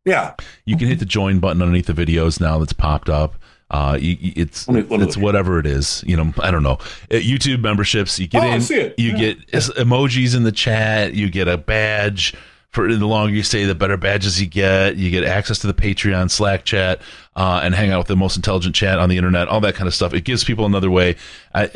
Yeah, 0.06 0.36
You 0.66 0.78
can 0.78 0.88
hit 0.88 1.00
the 1.00 1.06
join 1.06 1.40
button 1.40 1.62
underneath 1.64 1.88
the 1.88 1.94
videos 1.94 2.40
now 2.40 2.60
that's 2.60 2.74
popped 2.74 3.10
up. 3.10 3.36
Uh, 3.72 3.98
you, 4.00 4.16
you- 4.20 4.34
it's 4.36 4.70
me- 4.70 4.86
it's 4.92 5.18
whatever 5.18 5.58
it 5.60 5.66
is. 5.66 6.04
You 6.06 6.18
know, 6.18 6.34
I 6.40 6.52
don't 6.52 6.64
know. 6.64 6.78
At 7.10 7.24
YouTube 7.24 7.62
memberships, 7.62 8.20
you 8.20 8.28
get 8.28 8.44
Oh, 8.44 8.52
in, 8.52 8.94
you 8.98 9.12
Yeah. 9.12 9.18
get 9.18 9.48
emojis 9.48 10.36
in 10.36 10.44
the 10.44 10.52
chat, 10.52 11.14
you 11.14 11.30
get 11.30 11.48
a 11.48 11.58
badge. 11.58 12.34
For 12.72 12.94
the 12.94 13.06
longer 13.08 13.34
you 13.34 13.42
stay, 13.42 13.64
the 13.64 13.74
better 13.74 13.96
badges 13.96 14.42
you 14.42 14.48
get. 14.48 14.98
You 14.98 15.10
get 15.10 15.24
access 15.24 15.60
to 15.60 15.68
the 15.68 15.74
Patreon, 15.74 16.30
Slack 16.30 16.66
chat, 16.66 17.00
uh, 17.38 17.62
and 17.64 17.74
hang 17.74 17.92
out 17.92 18.00
with 18.00 18.08
the 18.08 18.18
most 18.18 18.36
intelligent 18.36 18.76
chat 18.76 19.00
on 19.00 19.08
the 19.08 19.16
internet. 19.16 19.48
All 19.48 19.62
that 19.62 19.76
kind 19.76 19.88
of 19.88 19.96
stuff. 19.96 20.14
It 20.14 20.26
gives 20.26 20.44
people 20.44 20.66
another 20.66 20.92
way. 20.92 21.16
I, 21.54 21.70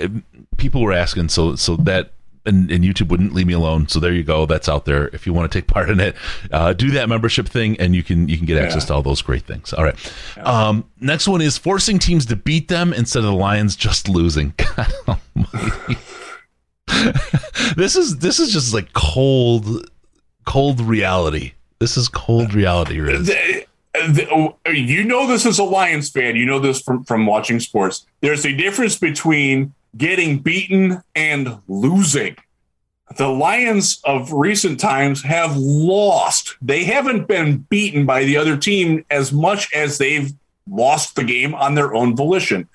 people 0.58 0.82
were 0.82 0.92
asking, 0.92 1.30
so 1.30 1.56
so 1.56 1.78
that 1.78 2.12
and, 2.50 2.70
and 2.70 2.84
YouTube 2.84 3.08
wouldn't 3.08 3.34
leave 3.34 3.48
me 3.48 3.54
alone. 3.54 3.88
So 3.88 4.00
there 4.02 4.12
you 4.12 4.24
go. 4.24 4.46
That's 4.46 4.68
out 4.68 4.84
there. 4.86 5.08
If 5.14 5.26
you 5.26 5.32
want 5.34 5.50
to 5.52 5.58
take 5.58 5.68
part 5.68 5.90
in 5.90 6.00
it, 6.02 6.16
uh, 6.52 6.74
do 6.74 6.92
that 6.92 7.08
membership 7.08 7.48
thing, 7.48 7.80
and 7.80 7.96
you 7.96 8.04
can 8.04 8.28
you 8.28 8.36
can 8.36 8.46
get 8.46 8.62
access 8.62 8.86
to 8.86 8.94
all 8.96 9.02
those 9.02 9.22
great 9.22 9.44
things. 9.44 9.72
All 9.72 9.84
right. 9.84 10.14
Um, 10.38 10.90
next 11.00 11.28
one 11.28 11.42
is 11.42 11.58
forcing 11.58 12.00
teams 12.00 12.26
to 12.26 12.36
beat 12.36 12.68
them 12.68 12.92
instead 12.92 13.20
of 13.20 13.26
the 13.26 13.34
Lions 13.34 13.76
just 13.78 14.10
losing. 14.10 14.54
God 14.76 14.92
almighty. 15.08 15.98
this 17.76 17.96
is 17.96 18.18
this 18.18 18.40
is 18.40 18.52
just 18.52 18.74
like 18.74 18.94
cold 18.94 19.90
cold 20.46 20.82
reality. 20.82 21.54
This 21.80 21.96
is 21.96 22.10
cold 22.10 22.54
reality, 22.54 23.00
Riz. 23.00 23.28
The- 23.28 23.66
the- 23.94 24.56
you 24.74 25.04
know 25.04 25.28
this 25.28 25.46
as 25.46 25.60
a 25.60 25.64
Lions 25.64 26.10
fan. 26.10 26.36
You 26.36 26.46
know 26.46 26.60
this 26.60 26.82
from 26.82 27.04
from 27.04 27.26
watching 27.26 27.60
sports. 27.60 28.06
There's 28.22 28.46
a 28.46 28.54
difference 28.54 28.98
between 28.98 29.74
getting 29.98 30.40
beaten 30.40 31.02
and 31.16 31.60
losing. 31.68 32.36
The 33.18 33.28
Lions 33.28 34.00
of 34.04 34.32
recent 34.32 34.80
times 34.80 35.24
have 35.24 35.58
lost. 35.58 36.56
They 36.62 36.84
haven't 36.84 37.28
been 37.28 37.66
beaten 37.70 38.06
by 38.06 38.24
the 38.24 38.38
other 38.38 38.56
team 38.56 39.04
as 39.10 39.32
much 39.32 39.74
as 39.74 39.98
they've 39.98 40.32
lost 40.70 41.16
the 41.16 41.24
game 41.24 41.56
on 41.56 41.74
their 41.74 41.96
own 41.96 42.16
volition. 42.16 42.70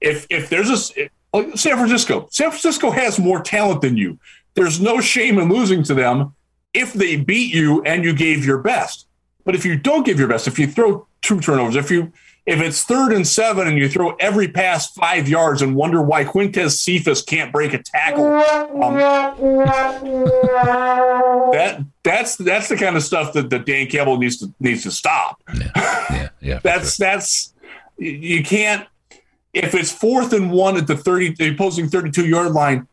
If 0.00 0.26
if 0.30 0.48
there's 0.48 0.68
a 0.70 1.10
like 1.32 1.48
oh, 1.52 1.54
San 1.54 1.76
Francisco, 1.76 2.28
San 2.30 2.50
Francisco 2.50 2.90
has 2.90 3.18
more 3.18 3.40
talent 3.40 3.82
than 3.82 3.96
you. 3.96 4.18
There's 4.54 4.80
no 4.80 5.00
shame 5.00 5.38
in 5.38 5.48
losing 5.48 5.82
to 5.84 5.94
them 5.94 6.34
if 6.74 6.92
they 6.92 7.16
beat 7.16 7.54
you 7.54 7.82
and 7.82 8.02
you 8.02 8.12
gave 8.12 8.44
your 8.44 8.58
best. 8.58 9.06
But 9.44 9.54
if 9.54 9.64
you 9.64 9.76
don't 9.76 10.04
give 10.04 10.18
your 10.18 10.28
best, 10.28 10.48
if 10.48 10.58
you 10.58 10.66
throw 10.66 11.06
two 11.22 11.40
turnovers, 11.40 11.76
if 11.76 11.90
you 11.90 12.12
if 12.48 12.60
it's 12.60 12.82
third 12.82 13.12
and 13.12 13.26
seven 13.26 13.68
and 13.68 13.76
you 13.76 13.88
throw 13.88 14.14
every 14.16 14.48
pass 14.48 14.90
five 14.92 15.28
yards 15.28 15.60
and 15.62 15.76
wonder 15.76 16.00
why 16.02 16.24
Quintez 16.24 16.78
Cephus 16.78 17.20
can't 17.22 17.52
break 17.52 17.74
a 17.74 17.82
tackle, 17.82 18.24
um, 18.82 18.96
that 21.52 21.84
that's 22.02 22.36
that's 22.36 22.68
the 22.68 22.76
kind 22.76 22.96
of 22.96 23.02
stuff 23.02 23.32
that, 23.34 23.50
that 23.50 23.66
Dan 23.66 23.86
Campbell 23.86 24.16
needs 24.18 24.38
to 24.38 24.52
needs 24.60 24.82
to 24.84 24.90
stop. 24.90 25.42
Yeah, 25.54 26.28
yeah. 26.40 26.58
for 26.58 26.62
That's 26.68 26.96
that's 26.96 27.54
you- 27.98 28.42
can't 28.42 28.86
if 29.54 29.74
it's 29.74 29.90
fourth 29.92 30.32
and 30.32 30.50
one 30.50 30.76
at 30.76 30.86
the 30.86 30.96
30 30.96 31.34
the 31.34 31.50
opposing 31.54 31.88
32 31.88 32.26
yard 32.28 32.52
line 32.52 32.86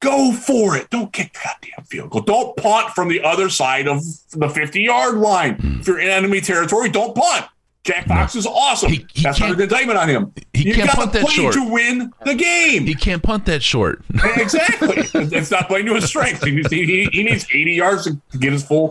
go 0.00 0.32
for 0.32 0.76
it 0.76 0.88
don't 0.90 1.12
kick 1.12 1.32
the 1.32 1.40
goddamn 1.44 1.84
field 1.86 2.10
goal 2.10 2.20
don't 2.22 2.56
punt 2.56 2.88
from 2.94 3.08
the 3.08 3.20
other 3.22 3.48
side 3.48 3.88
of 3.88 4.00
the 4.30 4.48
50 4.48 4.80
yard 4.80 5.16
line 5.16 5.54
Hmm. 5.56 5.80
if 5.80 5.86
you're 5.88 5.98
in 5.98 6.08
enemy 6.08 6.40
territory 6.40 6.88
don't 6.88 7.14
punt 7.16 7.46
Jack 7.84 8.06
Fox 8.06 8.34
is 8.36 8.44
awesome. 8.46 8.90
He- 8.92 9.06
he 9.14 9.22
That's 9.22 9.40
not 9.40 9.52
an 9.52 9.60
indictment 9.60 9.98
on 9.98 10.08
him. 10.08 10.32
he 10.52 10.68
you 10.68 10.74
can't 10.74 10.90
punt 10.90 11.12
that 11.14 11.22
play 11.24 11.34
short. 11.34 11.54
to 11.54 11.64
win 11.70 12.12
the 12.24 12.34
game. 12.34 12.84
He 12.84 12.94
can't 12.94 13.22
punt 13.22 13.46
that 13.46 13.62
short. 13.62 14.02
exactly. 14.36 15.08
It's 15.14 15.50
not 15.50 15.68
playing 15.68 15.86
to 15.86 15.94
his 15.94 16.04
strength. 16.04 16.44
He 16.44 16.50
needs, 16.52 16.70
he, 16.70 17.04
he 17.10 17.22
needs 17.22 17.46
80 17.50 17.72
yards 17.72 18.04
to 18.04 18.38
get 18.38 18.52
his 18.52 18.62
full 18.64 18.88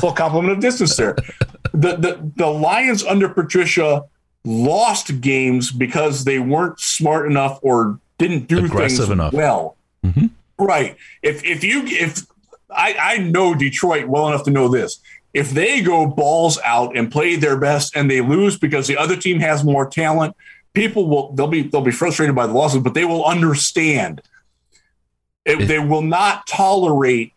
full 0.00 0.12
complement 0.12 0.54
of 0.54 0.60
distance 0.60 0.96
there. 0.96 1.14
The, 1.72 1.96
the 1.96 2.32
the 2.36 2.46
Lions 2.48 3.04
under 3.04 3.28
Patricia 3.28 4.04
lost 4.44 5.20
games 5.20 5.70
because 5.70 6.24
they 6.24 6.38
weren't 6.40 6.80
smart 6.80 7.26
enough 7.30 7.60
or 7.62 8.00
didn't 8.18 8.48
do 8.48 8.64
Aggressive 8.64 8.98
things 8.98 9.10
enough. 9.10 9.32
well. 9.32 9.76
Mhm. 10.04 10.30
Right. 10.58 10.96
If 11.22 11.44
if 11.44 11.62
you 11.62 11.82
if 11.86 12.26
I, 12.74 12.96
I 13.00 13.18
know 13.18 13.54
Detroit 13.54 14.06
well 14.06 14.26
enough 14.28 14.44
to 14.44 14.50
know 14.50 14.68
this. 14.68 14.98
If 15.32 15.50
they 15.50 15.80
go 15.80 16.06
balls 16.06 16.58
out 16.64 16.96
and 16.96 17.10
play 17.10 17.36
their 17.36 17.56
best 17.58 17.96
and 17.96 18.10
they 18.10 18.20
lose 18.20 18.58
because 18.58 18.86
the 18.86 18.96
other 18.96 19.16
team 19.16 19.38
has 19.40 19.62
more 19.62 19.88
talent, 19.88 20.34
people 20.72 21.08
will 21.08 21.32
they'll 21.32 21.46
be 21.46 21.62
they'll 21.62 21.82
be 21.82 21.90
frustrated 21.90 22.34
by 22.34 22.46
the 22.46 22.52
losses, 22.52 22.82
but 22.82 22.94
they 22.94 23.04
will 23.04 23.24
understand. 23.24 24.22
It, 25.44 25.66
they 25.66 25.78
will 25.78 26.02
not 26.02 26.46
tolerate 26.46 27.32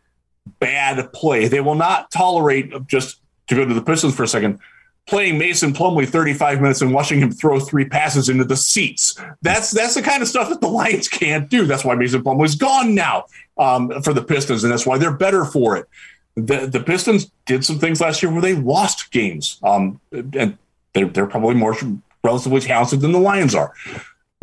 bad 0.60 1.12
play. 1.14 1.48
They 1.48 1.62
will 1.62 1.76
not 1.76 2.12
tolerate 2.12 2.74
just 2.88 3.22
to 3.48 3.56
go 3.56 3.66
to 3.66 3.74
the 3.74 3.82
Pistons 3.82 4.16
for 4.16 4.24
a 4.24 4.28
second. 4.28 4.60
Playing 5.06 5.38
Mason 5.38 5.74
Plumlee 5.74 6.08
35 6.08 6.62
minutes 6.62 6.82
and 6.82 6.94
watching 6.94 7.20
him 7.20 7.32
throw 7.32 7.60
three 7.60 7.86
passes 7.86 8.30
into 8.30 8.46
the 8.46 8.56
seats. 8.56 9.20
That's 9.42 9.72
that's 9.72 9.96
the 9.96 10.02
kind 10.02 10.22
of 10.22 10.30
stuff 10.30 10.50
that 10.50 10.62
the 10.62 10.68
Lions 10.70 11.08
can't 11.08 11.50
do. 11.50 11.66
That's 11.66 11.84
why 11.84 11.96
Mason 11.96 12.24
Plumlee's 12.24 12.56
gone 12.56 12.96
now 12.96 13.26
um, 13.58 14.02
for 14.02 14.14
the 14.14 14.24
Pistons, 14.24 14.64
and 14.64 14.72
that's 14.72 14.86
why 14.86 14.98
they're 14.98 15.16
better 15.16 15.46
for 15.46 15.76
it. 15.76 15.88
The 16.36 16.68
the 16.68 16.80
Pistons 16.80 17.32
did 17.46 17.64
some 17.64 17.80
things 17.80 18.02
last 18.02 18.24
year 18.24 18.32
where 18.32 18.42
they 18.42 18.56
lost 18.56 19.12
games, 19.12 19.60
um, 19.64 20.00
and 20.12 20.58
they're 20.94 21.08
they're 21.08 21.28
probably 21.28 21.56
more 21.56 21.76
relatively 22.24 22.62
talented 22.62 23.02
than 23.02 23.12
the 23.12 23.20
Lions 23.20 23.54
are. 23.54 23.74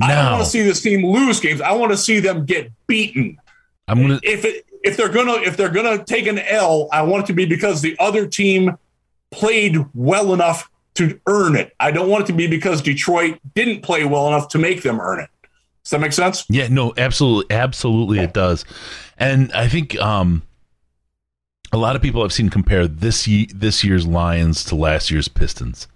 I 0.03 0.15
don't 0.15 0.33
want 0.33 0.45
to 0.45 0.51
see 0.51 0.63
this 0.63 0.81
team 0.81 1.05
lose 1.05 1.41
games. 1.41 1.61
I 1.61 1.73
want 1.73 1.93
to 1.93 1.99
see 1.99 2.21
them 2.21 2.47
get 2.47 2.71
beaten 2.87 3.39
I'm 3.91 4.03
gonna 4.03 4.21
if 4.23 4.45
it 4.45 4.67
if 4.83 4.97
they're 4.97 5.09
gonna 5.09 5.33
if 5.43 5.57
they're 5.57 5.69
gonna 5.69 6.05
take 6.05 6.27
an 6.27 6.39
L, 6.39 6.89
I 6.93 7.03
want 7.03 7.25
it 7.25 7.27
to 7.27 7.33
be 7.33 7.45
because 7.45 7.83
the 7.83 7.97
other 7.99 8.27
team 8.27 8.77
played 9.31 9.85
well 9.95 10.33
enough 10.33 10.71
to 10.95 11.19
earn 11.27 11.57
it. 11.57 11.75
I 11.81 11.91
don't 11.91 12.09
want 12.09 12.25
it 12.25 12.27
to 12.29 12.33
be 12.33 12.47
because 12.47 12.83
Detroit 12.83 13.39
didn't 13.55 13.83
play 13.83 14.05
well 14.05 14.29
enough 14.29 14.49
to 14.51 14.59
make 14.59 14.83
them 14.83 15.01
earn 15.01 15.21
it. 15.21 15.31
Does 15.83 15.91
that 15.91 16.01
make 16.01 16.13
sense? 16.13 16.45
Yeah, 16.49 16.69
no, 16.69 16.95
absolutely, 16.97 17.55
absolutely, 17.55 18.19
it 18.21 18.33
does. 18.33 18.65
And 19.19 19.53
I 19.53 19.67
think 19.67 19.99
um, 19.99 20.43
a 21.73 21.77
lot 21.77 21.97
of 21.97 22.03
people 22.03 22.23
I've 22.23 22.33
seen 22.33 22.49
compare 22.51 22.87
this 22.89 23.27
ye- 23.29 23.51
this 23.55 23.85
year's 23.85 24.07
Lions 24.07 24.65
to 24.65 24.75
last 24.75 25.11
year's 25.11 25.29
Pistons. 25.29 25.87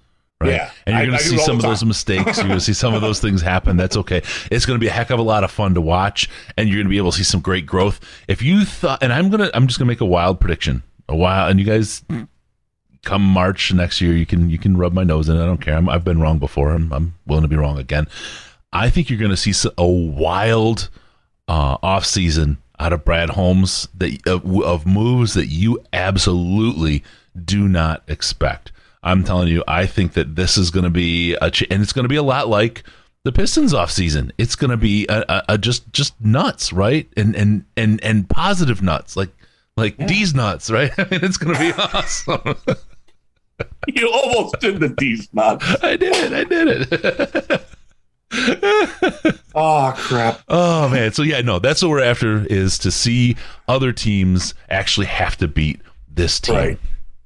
Right? 0.41 0.51
Yeah, 0.51 0.71
and 0.87 0.97
you're 0.97 1.07
going 1.07 1.19
to 1.19 1.25
see 1.25 1.39
some 1.39 1.57
of 1.57 1.63
those 1.63 1.85
mistakes. 1.85 2.37
You're 2.39 2.49
going 2.49 2.59
to 2.59 2.65
see 2.65 2.73
some 2.73 2.93
of 2.93 3.01
those 3.01 3.21
things 3.21 3.41
happen. 3.41 3.77
That's 3.77 3.97
okay. 3.97 4.21
It's 4.51 4.67
going 4.67 4.79
to 4.79 4.81
be 4.81 4.89
a 4.89 4.93
heck 4.93 5.11
of 5.11 5.19
a 5.19 5.23
lot 5.23 5.45
of 5.45 5.51
fun 5.51 5.75
to 5.75 5.81
watch, 5.81 6.29
and 6.57 6.69
you're 6.69 6.77
going 6.77 6.87
to 6.87 6.91
be 6.91 6.99
able 6.99 7.13
to 7.13 7.19
see 7.19 7.25
some 7.25 7.41
great 7.41 7.67
growth. 7.67 8.01
If 8.29 8.43
you 8.43 8.65
thought, 8.65 9.03
and 9.03 9.13
I'm 9.13 9.31
gonna, 9.31 9.51
I'm 9.55 9.67
just 9.69 9.79
going 9.79 9.87
to 9.87 9.93
make 9.93 10.01
a 10.01 10.07
wild 10.07 10.41
prediction. 10.41 10.83
A 11.09 11.17
wild, 11.17 11.51
and 11.51 11.61
you 11.61 11.67
guys, 11.67 12.03
come 13.05 13.23
March 13.23 13.73
next 13.73 14.01
year, 14.01 14.15
you 14.15 14.27
can 14.27 14.51
you 14.51 14.59
can 14.59 14.77
rub 14.77 14.93
my 14.93 15.05
nose 15.05 15.29
in. 15.29 15.37
it. 15.37 15.43
I 15.43 15.47
don't 15.47 15.61
care. 15.61 15.77
I'm, 15.77 15.89
I've 15.89 16.05
been 16.05 16.21
wrong 16.21 16.39
before. 16.39 16.73
I'm, 16.73 16.93
I'm 16.93 17.15
willing 17.27 17.43
to 17.43 17.49
be 17.49 17.57
wrong 17.57 17.79
again. 17.79 18.09
I 18.73 18.91
think 18.91 19.09
you're 19.09 19.19
going 19.21 19.31
to 19.31 19.37
see 19.37 19.69
a 19.79 19.87
wild 19.87 20.89
uh, 21.47 21.79
off 21.83 22.05
season 22.05 22.59
out 22.79 22.93
of 22.93 23.05
Brad 23.05 23.31
Holmes 23.31 23.89
that 23.95 24.27
of, 24.27 24.63
of 24.63 24.87
moves 24.87 25.35
that 25.35 25.47
you 25.47 25.83
absolutely 25.93 27.03
do 27.45 27.69
not 27.69 28.03
expect. 28.09 28.73
I'm 29.03 29.23
telling 29.23 29.49
you, 29.49 29.63
I 29.69 29.87
think 29.87 30.15
that 30.15 30.35
this 30.35 30.57
is 30.57 30.71
going 30.71 30.85
to 30.85 30.91
be 30.91 31.35
a 31.35 31.51
ch- 31.51 31.67
and 31.71 31.83
it's 31.83 31.93
going 31.93 32.05
to 32.05 32.09
be 32.09 32.17
a 32.17 32.23
lot 32.23 32.49
like 32.49 32.83
the 33.23 33.33
Pistons 33.33 33.75
off 33.75 33.91
season. 33.91 34.33
It's 34.39 34.57
going 34.57 34.71
to 34.71 34.77
be 34.77 35.07
a, 35.09 35.25
a, 35.29 35.45
a 35.51 35.59
just 35.59 35.93
just 35.93 36.19
nuts, 36.21 36.73
right? 36.73 37.09
And 37.17 37.37
and 37.37 37.65
and 37.77 38.03
and 38.03 38.29
positive 38.29 38.83
nuts, 38.83 39.17
like 39.17 39.31
like 39.77 39.97
these 39.97 40.35
nuts, 40.35 40.71
right? 40.71 40.91
I 40.99 41.07
mean, 41.11 41.21
it's 41.23 41.37
going 41.37 41.55
to 41.55 41.61
be 41.61 41.73
awesome. 41.79 42.57
You 43.87 44.11
almost 44.11 44.59
did 44.61 44.81
the 44.81 44.89
D's 44.89 45.29
not. 45.33 45.63
I 45.85 45.97
did 45.97 46.15
it. 46.17 46.33
I 46.33 46.45
did 46.45 46.93
it. 46.93 47.65
Oh 49.55 49.95
crap. 49.97 50.41
Oh 50.49 50.89
man, 50.89 51.13
so 51.13 51.23
yeah, 51.23 51.41
no, 51.41 51.61
that's 51.61 51.81
what 51.81 51.91
we're 51.91 52.03
after 52.03 52.45
is 52.47 52.77
to 52.79 52.91
see 52.91 53.37
other 53.69 53.93
teams 53.93 54.53
actually 54.69 55.07
have 55.07 55.37
to 55.37 55.47
beat 55.49 55.81
this 56.09 56.41
team. 56.41 56.57
Right. 56.57 56.79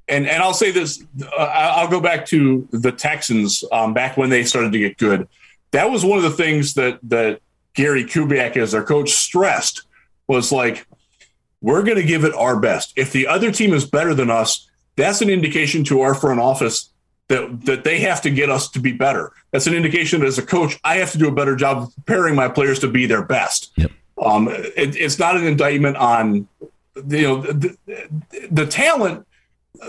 And 0.07 0.27
and 0.27 0.43
I'll 0.43 0.53
say 0.53 0.71
this. 0.71 1.03
Uh, 1.21 1.35
I'll 1.41 1.87
go 1.87 1.99
back 1.99 2.27
to 2.27 2.67
the 2.71 2.91
Texans 2.91 3.63
um, 3.71 3.93
back 3.93 4.15
when 4.15 4.29
they 4.29 4.43
started 4.43 4.71
to 4.73 4.79
get 4.79 4.97
good. 4.97 5.27
That 5.71 5.89
was 5.89 6.05
one 6.05 6.17
of 6.17 6.23
the 6.23 6.31
things 6.31 6.75
that 6.75 6.99
that 7.03 7.41
Gary 7.73 8.03
Kubiak, 8.03 8.55
as 8.57 8.73
their 8.73 8.83
coach, 8.83 9.11
stressed 9.11 9.83
was 10.27 10.51
like, 10.51 10.85
we're 11.61 11.83
going 11.83 11.97
to 11.97 12.03
give 12.03 12.23
it 12.23 12.33
our 12.35 12.59
best. 12.59 12.93
If 12.95 13.11
the 13.11 13.27
other 13.27 13.51
team 13.51 13.73
is 13.73 13.85
better 13.85 14.13
than 14.13 14.29
us, 14.29 14.69
that's 14.95 15.21
an 15.21 15.29
indication 15.29 15.83
to 15.85 16.01
our 16.01 16.13
front 16.13 16.39
office 16.39 16.89
that 17.29 17.65
that 17.65 17.83
they 17.83 17.99
have 18.01 18.21
to 18.23 18.29
get 18.29 18.49
us 18.49 18.69
to 18.69 18.79
be 18.79 18.91
better. 18.91 19.31
That's 19.51 19.67
an 19.67 19.73
indication 19.73 20.19
that 20.19 20.27
as 20.27 20.37
a 20.37 20.45
coach, 20.45 20.77
I 20.83 20.97
have 20.97 21.11
to 21.13 21.17
do 21.17 21.27
a 21.27 21.31
better 21.31 21.55
job 21.55 21.77
of 21.77 21.95
preparing 21.95 22.35
my 22.35 22.49
players 22.49 22.79
to 22.79 22.87
be 22.87 23.05
their 23.05 23.23
best. 23.23 23.71
Yep. 23.77 23.91
Um, 24.21 24.49
it, 24.49 24.95
it's 24.95 25.17
not 25.17 25.37
an 25.37 25.45
indictment 25.45 25.95
on 25.97 26.47
you 27.07 27.21
know 27.21 27.41
the, 27.41 27.77
the 28.51 28.65
talent. 28.65 29.25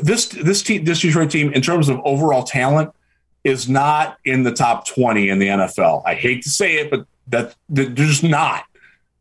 This 0.02 0.28
this 0.28 0.62
team, 0.62 0.84
this 0.84 1.00
Detroit 1.00 1.30
team, 1.30 1.52
in 1.52 1.62
terms 1.62 1.88
of 1.88 2.00
overall 2.04 2.44
talent, 2.44 2.92
is 3.42 3.68
not 3.68 4.18
in 4.24 4.42
the 4.44 4.52
top 4.52 4.86
20 4.86 5.28
in 5.28 5.38
the 5.38 5.48
NFL. 5.48 6.02
I 6.06 6.14
hate 6.14 6.42
to 6.42 6.50
say 6.50 6.74
it, 6.76 6.90
but 6.90 7.06
that 7.28 7.56
they're 7.68 7.88
just 7.88 8.22
not. 8.22 8.64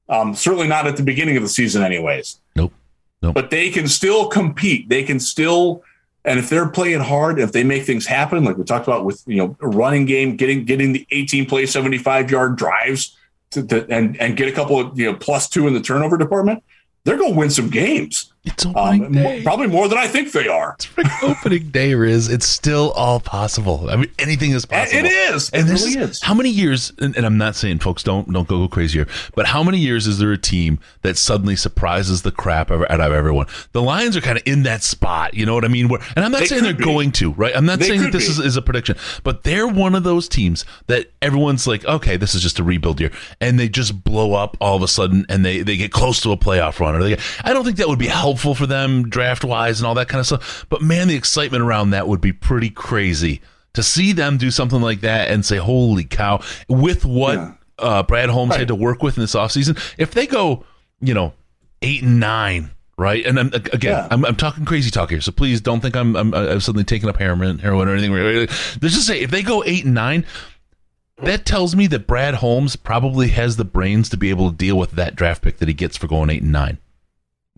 Um, 0.10 0.36
certainly 0.36 0.68
not 0.68 0.88
at 0.88 0.98
the 0.98 1.04
beginning 1.04 1.38
of 1.38 1.44
the 1.44 1.50
season, 1.50 1.84
anyways. 1.84 2.42
Nope. 2.56 2.74
Nope. 3.22 3.36
But 3.36 3.50
they 3.52 3.70
can 3.70 3.88
still 3.88 4.28
compete. 4.28 4.90
They 4.90 5.04
can 5.04 5.20
still, 5.20 5.84
and 6.26 6.38
if 6.38 6.50
they're 6.50 6.68
playing 6.70 7.00
hard, 7.00 7.40
if 7.40 7.52
they 7.52 7.64
make 7.64 7.84
things 7.84 8.06
happen, 8.06 8.44
like 8.44 8.58
we 8.58 8.64
talked 8.64 8.88
about 8.88 9.06
with 9.06 9.24
you 9.26 9.38
know 9.38 9.56
running 9.62 10.06
game, 10.06 10.36
getting 10.36 10.66
getting 10.66 10.94
the 10.94 11.08
18 11.12 11.46
play, 11.46 11.66
75 11.66 12.30
yard 12.30 12.58
drives, 12.58 13.18
to, 13.52 13.66
to, 13.66 13.88
and 13.90 14.20
and 14.20 14.38
get 14.38 14.48
a 14.48 14.52
couple 14.52 14.80
of 14.80 15.00
you 15.00 15.12
know 15.12 15.18
plus 15.18 15.48
two 15.50 15.68
in 15.68 15.74
the 15.74 15.82
turnover 15.82 16.18
department, 16.18 16.64
they're 17.04 17.18
going 17.18 17.34
to 17.34 17.40
win 17.40 17.50
some 17.50 17.70
games. 17.70 18.34
It's 18.46 18.66
opening 18.66 19.06
Um, 19.06 19.12
day. 19.12 19.44
probably 19.44 19.68
more 19.68 19.90
than 19.90 19.98
I 19.98 20.08
think 20.08 20.32
they 20.32 20.48
are. 20.48 20.74
It's 20.76 20.86
freaking 20.88 21.24
opening 21.30 21.70
day, 21.72 21.94
Riz. 21.94 22.30
It's 22.30 22.48
still 22.48 22.92
all 22.92 23.20
possible. 23.20 23.90
I 23.90 23.98
mean, 23.98 24.10
anything 24.18 24.52
is 24.52 24.66
possible. 24.66 24.98
It 25.06 25.06
is. 25.12 25.50
And 25.50 25.68
it 25.68 25.72
this 25.72 25.86
really 25.86 26.02
is, 26.06 26.22
how 26.22 26.34
many 26.34 26.50
years? 26.50 26.94
And, 27.00 27.16
and 27.18 27.26
I'm 27.26 27.38
not 27.38 27.56
saying 27.58 27.80
folks 27.80 28.02
don't 28.02 28.32
don't 28.32 28.48
go 28.48 28.66
crazy 28.70 29.00
here, 29.00 29.08
but 29.36 29.48
how 29.48 29.62
many 29.62 29.78
years 29.78 30.08
is 30.08 30.20
there 30.20 30.32
a 30.32 30.38
team 30.38 30.80
that 31.02 31.18
suddenly 31.18 31.58
surprises 31.58 32.22
the 32.22 32.32
crap 32.32 32.72
out 32.72 32.90
of 32.90 33.12
everyone? 33.12 33.48
The 33.74 33.82
Lions 33.82 34.16
are 34.16 34.22
kind 34.22 34.38
of 34.38 34.44
in 34.46 34.64
that 34.64 34.84
spot. 34.84 35.34
You 35.34 35.46
know 35.46 35.54
what 35.54 35.66
I 35.66 35.68
mean? 35.68 35.90
Where, 35.90 36.00
and 36.16 36.24
I'm 36.24 36.32
not 36.32 36.40
They 36.40 36.48
saying 36.48 36.64
they're 36.64 36.74
be. 36.74 36.86
going 36.86 37.12
to, 37.14 37.34
right? 37.34 37.56
I'm 37.56 37.66
not 37.66 37.80
They 37.80 37.90
saying 37.90 38.04
that 38.04 38.14
this 38.14 38.30
is, 38.30 38.40
is 38.40 38.56
a 38.56 38.62
prediction, 38.62 38.96
but 39.24 39.44
they're 39.44 39.68
one 39.68 39.96
of 39.96 40.04
those 40.04 40.30
teams 40.30 40.64
that 40.88 41.12
everyone's 41.22 41.68
like, 41.68 41.84
okay, 41.84 42.16
this 42.16 42.34
is 42.34 42.42
just 42.42 42.58
a 42.58 42.64
rebuild 42.64 43.02
year, 43.02 43.12
and 43.42 43.60
they 43.60 43.68
just 43.68 44.02
blow 44.02 44.34
up 44.34 44.56
all 44.62 44.78
of 44.78 44.82
a 44.82 44.88
sudden, 44.88 45.26
and 45.28 45.44
they 45.46 45.62
they 45.62 45.76
get 45.76 45.92
close 45.92 46.22
to 46.22 46.32
a 46.32 46.38
playoff 46.38 46.80
run. 46.80 46.96
Or 46.96 47.04
they, 47.04 47.18
I 47.44 47.52
don't 47.52 47.66
think 47.66 47.76
that 47.78 47.90
would 47.90 48.00
be 48.00 48.08
helpful 48.08 48.29
for 48.36 48.66
them 48.66 49.10
draft 49.10 49.44
wise 49.44 49.80
and 49.80 49.88
all 49.88 49.96
that 49.96 50.08
kind 50.10 50.20
of 50.20 50.26
stuff. 50.26 50.66
But 50.70 50.82
man, 50.82 51.08
the 51.08 51.16
excitement 51.16 51.64
around 51.64 51.90
that 51.92 52.08
would 52.08 52.22
be 52.22 52.34
pretty 52.34 52.70
crazy 52.70 53.42
to 53.74 53.84
see 53.84 54.12
them 54.14 54.38
do 54.38 54.52
something 54.52 54.82
like 54.82 55.02
that 55.02 55.30
and 55.30 55.46
say, 55.46 55.58
holy 55.58 56.04
cow, 56.04 56.42
with 56.68 57.06
what 57.06 57.36
Yeah. 57.36 57.54
uh, 57.78 58.04
Brad 58.04 58.30
Holmes 58.30 58.52
Right. 58.52 58.60
had 58.60 58.68
to 58.70 58.76
work 58.76 59.04
with 59.04 59.18
in 59.18 59.22
this 59.22 59.36
offseason. 59.36 59.78
If 59.98 60.12
they 60.12 60.26
go, 60.28 60.64
you 61.02 61.14
know, 61.14 61.34
eight 61.82 62.04
and 62.04 62.20
nine. 62.20 62.72
Right, 62.98 63.26
and 63.26 63.40
I'm, 63.40 63.48
again, 63.54 63.92
Yeah. 63.94 64.08
I'm, 64.12 64.26
I'm 64.26 64.36
talking 64.36 64.66
crazy 64.66 64.92
talk 64.92 65.10
here, 65.10 65.22
so 65.22 65.32
please 65.32 65.62
don't 65.62 65.80
think 65.80 65.96
I'm, 65.96 66.18
I'm, 66.18 66.34
I'm 66.34 66.60
suddenly 66.60 66.84
taking 66.84 67.08
up 67.08 67.16
heroin, 67.16 67.58
heroin 67.60 67.88
or 67.88 67.94
anything. 67.96 68.12
Let's 68.14 68.94
just 68.96 69.08
say 69.08 69.22
if 69.22 69.32
they 69.32 69.42
go 69.42 69.64
eight 69.66 69.86
and 69.86 69.94
nine, 69.94 70.26
that 71.24 71.46
tells 71.46 71.78
me 71.78 71.88
that 71.88 72.08
Brad 72.08 72.36
Holmes 72.36 72.76
probably 72.76 73.30
has 73.30 73.56
the 73.56 73.64
brains 73.64 74.10
to 74.10 74.18
be 74.18 74.30
able 74.30 74.50
to 74.52 74.58
deal 74.58 74.78
with 74.78 74.92
that 74.92 75.16
draft 75.16 75.42
pick 75.44 75.60
that 75.60 75.68
he 75.70 75.74
gets 75.74 75.96
for 75.96 76.08
going 76.08 76.30
eight 76.30 76.42
and 76.42 76.52
nine. 76.52 76.78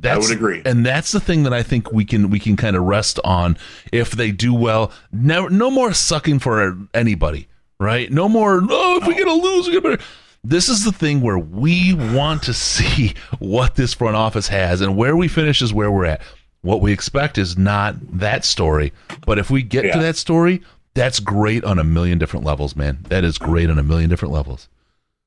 That's, 0.02 0.28
would 0.28 0.36
agree. 0.36 0.62
and 0.66 0.86
that's 0.86 1.12
the 1.12 1.20
thing 1.20 1.44
that 1.44 1.54
I 1.54 1.64
think 1.64 1.92
we 1.92 2.06
can 2.06 2.30
we 2.30 2.40
can 2.40 2.56
kind 2.56 2.76
of 2.76 2.84
rest 2.84 3.20
on 3.24 3.58
if 3.92 4.12
they 4.12 4.32
do 4.32 4.54
well. 4.54 4.92
Never, 5.12 5.50
no 5.50 5.70
more 5.70 5.94
sucking 5.94 6.40
for 6.40 6.78
anybody, 6.94 7.48
right? 7.80 8.12
No 8.12 8.28
more. 8.28 8.62
Oh, 8.68 8.98
if 9.02 9.08
we 9.08 9.16
get 9.16 9.28
a 9.28 9.34
lose, 9.34 9.68
we 9.68 9.74
get 9.74 9.84
better. 9.84 10.00
This 10.44 10.70
is 10.70 10.84
the 10.84 10.92
thing 10.92 11.22
where 11.22 11.38
we 11.38 11.94
want 11.94 12.42
to 12.44 12.54
see 12.54 13.14
what 13.40 13.76
this 13.76 13.94
front 13.94 14.16
office 14.16 14.48
has, 14.48 14.82
and 14.82 14.98
where 14.98 15.16
we 15.16 15.28
finish 15.28 15.62
is 15.62 15.74
where 15.74 15.92
we're 15.92 16.06
at. 16.06 16.22
What 16.62 16.82
we 16.82 16.92
expect 16.92 17.38
is 17.38 17.58
not 17.58 17.96
that 18.20 18.46
story, 18.46 18.94
but 19.26 19.40
if 19.40 19.50
we 19.50 19.64
get 19.64 19.92
to 19.94 20.00
that 20.00 20.16
story, 20.16 20.62
that's 20.94 21.20
great 21.20 21.64
on 21.64 21.80
a 21.80 21.84
million 21.84 22.18
different 22.18 22.46
levels, 22.46 22.76
man. 22.76 23.00
That 23.10 23.24
is 23.24 23.38
great 23.38 23.70
on 23.70 23.80
a 23.80 23.84
million 23.84 24.10
different 24.10 24.34
levels. 24.34 24.68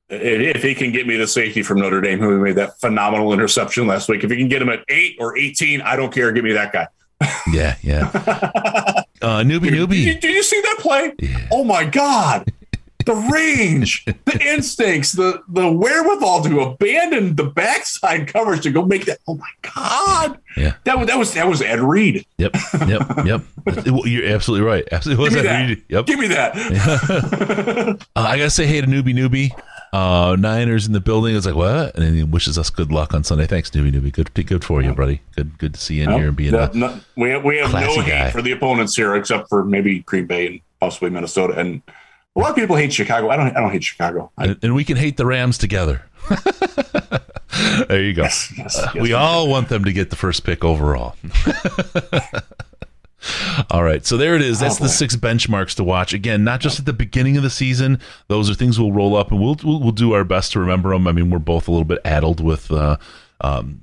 If 0.09 0.61
he 0.63 0.75
can 0.75 0.91
get 0.91 1.07
me 1.07 1.15
the 1.17 1.27
safety 1.27 1.63
from 1.63 1.79
Notre 1.79 2.01
Dame, 2.01 2.19
who 2.19 2.39
made 2.39 2.55
that 2.55 2.79
phenomenal 2.79 3.33
interception 3.33 3.87
last 3.87 4.07
week, 4.09 4.23
if 4.23 4.29
he 4.31 4.37
can 4.37 4.47
get 4.47 4.61
him 4.61 4.69
at 4.69 4.83
eight 4.89 5.15
or 5.19 5.37
18, 5.37 5.81
I 5.81 5.95
don't 5.95 6.13
care. 6.13 6.31
Give 6.31 6.43
me 6.43 6.53
that 6.53 6.71
guy. 6.73 6.87
Yeah, 7.51 7.75
yeah. 7.81 8.11
Uh, 9.21 9.39
newbie, 9.41 9.61
Did 9.63 9.73
you, 9.73 9.87
newbie. 9.87 10.21
did 10.21 10.23
you 10.35 10.43
see 10.43 10.59
that 10.61 10.77
play? 10.79 11.13
Yeah. 11.19 11.47
Oh 11.51 11.63
my 11.63 11.85
God. 11.85 12.51
The 13.05 13.15
range, 13.15 14.03
the 14.05 14.39
instincts, 14.53 15.13
the 15.13 15.41
the 15.47 15.71
wherewithal 15.71 16.43
to 16.43 16.59
abandon 16.61 17.35
the 17.35 17.45
backside 17.45 18.27
coverage 18.27 18.61
to 18.63 18.71
go 18.71 18.83
make 18.85 19.05
that. 19.05 19.19
Oh 19.27 19.35
my 19.35 19.47
God. 19.75 20.37
Yeah. 20.57 20.73
That 20.83 20.97
was 20.99 21.07
that 21.07 21.17
was 21.17 21.33
that 21.33 21.47
was 21.47 21.61
Ed 21.61 21.79
Reed. 21.79 22.25
Yep, 22.37 22.55
yep, 22.87 23.01
yep. 23.25 23.41
You're 24.05 24.27
absolutely 24.27 24.67
right. 24.67 24.87
Absolutely. 24.91 25.23
Was 25.23 25.33
Give 25.33 25.43
me 25.43 25.47
that 25.49 25.59
that. 25.59 25.69
Reed? 25.69 25.83
Yep. 25.89 26.05
Give 26.05 26.19
me 26.19 26.27
that. 26.27 26.55
Uh, 28.15 28.19
I 28.19 28.37
gotta 28.37 28.49
say 28.49 28.65
hey 28.67 28.81
to 28.81 28.87
newbie, 28.87 29.13
newbie. 29.15 29.51
Uh, 29.95 30.35
Niners 30.35 30.85
in 30.85 30.91
the 30.91 30.99
building. 30.99 31.37
It's 31.37 31.45
like 31.45 31.55
what? 31.55 31.95
And 31.95 32.03
then 32.03 32.15
he 32.15 32.23
wishes 32.23 32.57
us 32.57 32.69
good 32.69 32.91
luck 32.91 33.13
on 33.13 33.23
Sunday. 33.23 33.47
Thanks, 33.47 33.69
newbie, 33.69 33.93
newbie. 33.93 34.11
Good, 34.11 34.33
good 34.45 34.65
for 34.65 34.81
you, 34.81 34.93
buddy. 34.93 35.21
Good, 35.37 35.57
good 35.57 35.73
to 35.73 35.79
see 35.79 35.95
you 35.95 36.03
in 36.03 36.11
here 36.11 36.27
and 36.27 36.35
being. 36.35 36.51
No, 36.51 36.63
a, 36.63 36.73
no, 36.73 36.99
we 37.15 37.29
have, 37.29 37.45
we 37.45 37.57
have 37.59 37.71
no 37.71 37.79
hate 37.79 38.05
guy. 38.05 38.29
for 38.29 38.41
the 38.41 38.51
opponents 38.51 38.93
here, 38.97 39.15
except 39.15 39.47
for 39.47 39.63
maybe 39.63 39.99
Green 40.01 40.25
Bay 40.25 40.47
and 40.47 40.61
possibly 40.81 41.11
Minnesota. 41.11 41.57
And 41.57 41.81
a 42.35 42.39
lot 42.39 42.49
of 42.49 42.57
people 42.57 42.75
hate 42.75 42.91
Chicago. 42.91 43.29
I 43.29 43.37
don't. 43.37 43.55
I 43.55 43.61
don't 43.61 43.71
hate 43.71 43.85
Chicago. 43.85 44.31
I, 44.37 44.47
and, 44.47 44.59
and 44.63 44.75
we 44.75 44.83
can 44.83 44.97
hate 44.97 45.15
the 45.15 45.25
Rams 45.25 45.57
together. 45.57 46.03
there 47.87 48.03
you 48.03 48.13
go. 48.13 48.23
yes, 48.23 48.51
yes, 48.57 48.77
yes, 48.77 48.95
we 48.95 49.13
all 49.13 49.47
want 49.47 49.69
them 49.69 49.85
to 49.85 49.93
get 49.93 50.09
the 50.09 50.17
first 50.17 50.43
pick 50.43 50.65
overall. 50.65 51.15
all 53.69 53.83
right, 53.83 54.05
so 54.05 54.17
there 54.17 54.35
it 54.35 54.41
is. 54.41 54.59
That's 54.59 54.79
Oh, 54.79 54.83
the 54.83 54.89
six 54.89 55.15
benchmarks 55.15 55.75
to 55.75 55.83
watch. 55.83 56.13
Again, 56.13 56.43
not 56.43 56.59
just 56.59 56.79
at 56.79 56.85
the 56.85 56.93
beginning 56.93 57.37
of 57.37 57.43
the 57.43 57.49
season. 57.49 57.99
Those 58.27 58.49
are 58.49 58.53
things 58.53 58.79
we'll 58.79 58.91
roll 58.91 59.15
up, 59.15 59.31
and 59.31 59.39
we'll 59.41 59.57
we'll, 59.63 59.79
we'll 59.79 59.91
do 59.91 60.13
our 60.13 60.23
best 60.23 60.51
to 60.53 60.59
remember 60.59 60.89
them. 60.91 61.07
I 61.07 61.11
mean, 61.11 61.29
we're 61.29 61.39
both 61.39 61.67
a 61.67 61.71
little 61.71 61.85
bit 61.85 61.99
addled 62.05 62.39
with. 62.43 62.71
Uh, 62.71 62.97
um, 63.41 63.81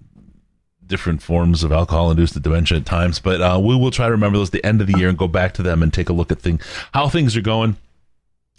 different 0.84 1.22
forms 1.22 1.64
of 1.64 1.72
alcohol-induced 1.72 2.42
dementia 2.42 2.76
at 2.76 2.84
times, 2.84 3.18
but 3.18 3.40
uh, 3.40 3.58
we 3.58 3.74
will 3.74 3.90
try 3.90 4.04
to 4.06 4.12
remember 4.12 4.36
those 4.36 4.48
at 4.48 4.52
the 4.52 4.66
end 4.66 4.82
of 4.82 4.86
the 4.86 4.98
year 4.98 5.08
and 5.08 5.16
go 5.16 5.26
back 5.26 5.54
to 5.54 5.62
them 5.62 5.82
and 5.82 5.90
take 5.90 6.10
a 6.10 6.12
look 6.12 6.30
at 6.30 6.38
thing 6.38 6.60
how 6.92 7.08
things 7.08 7.34
are 7.34 7.40
going, 7.40 7.76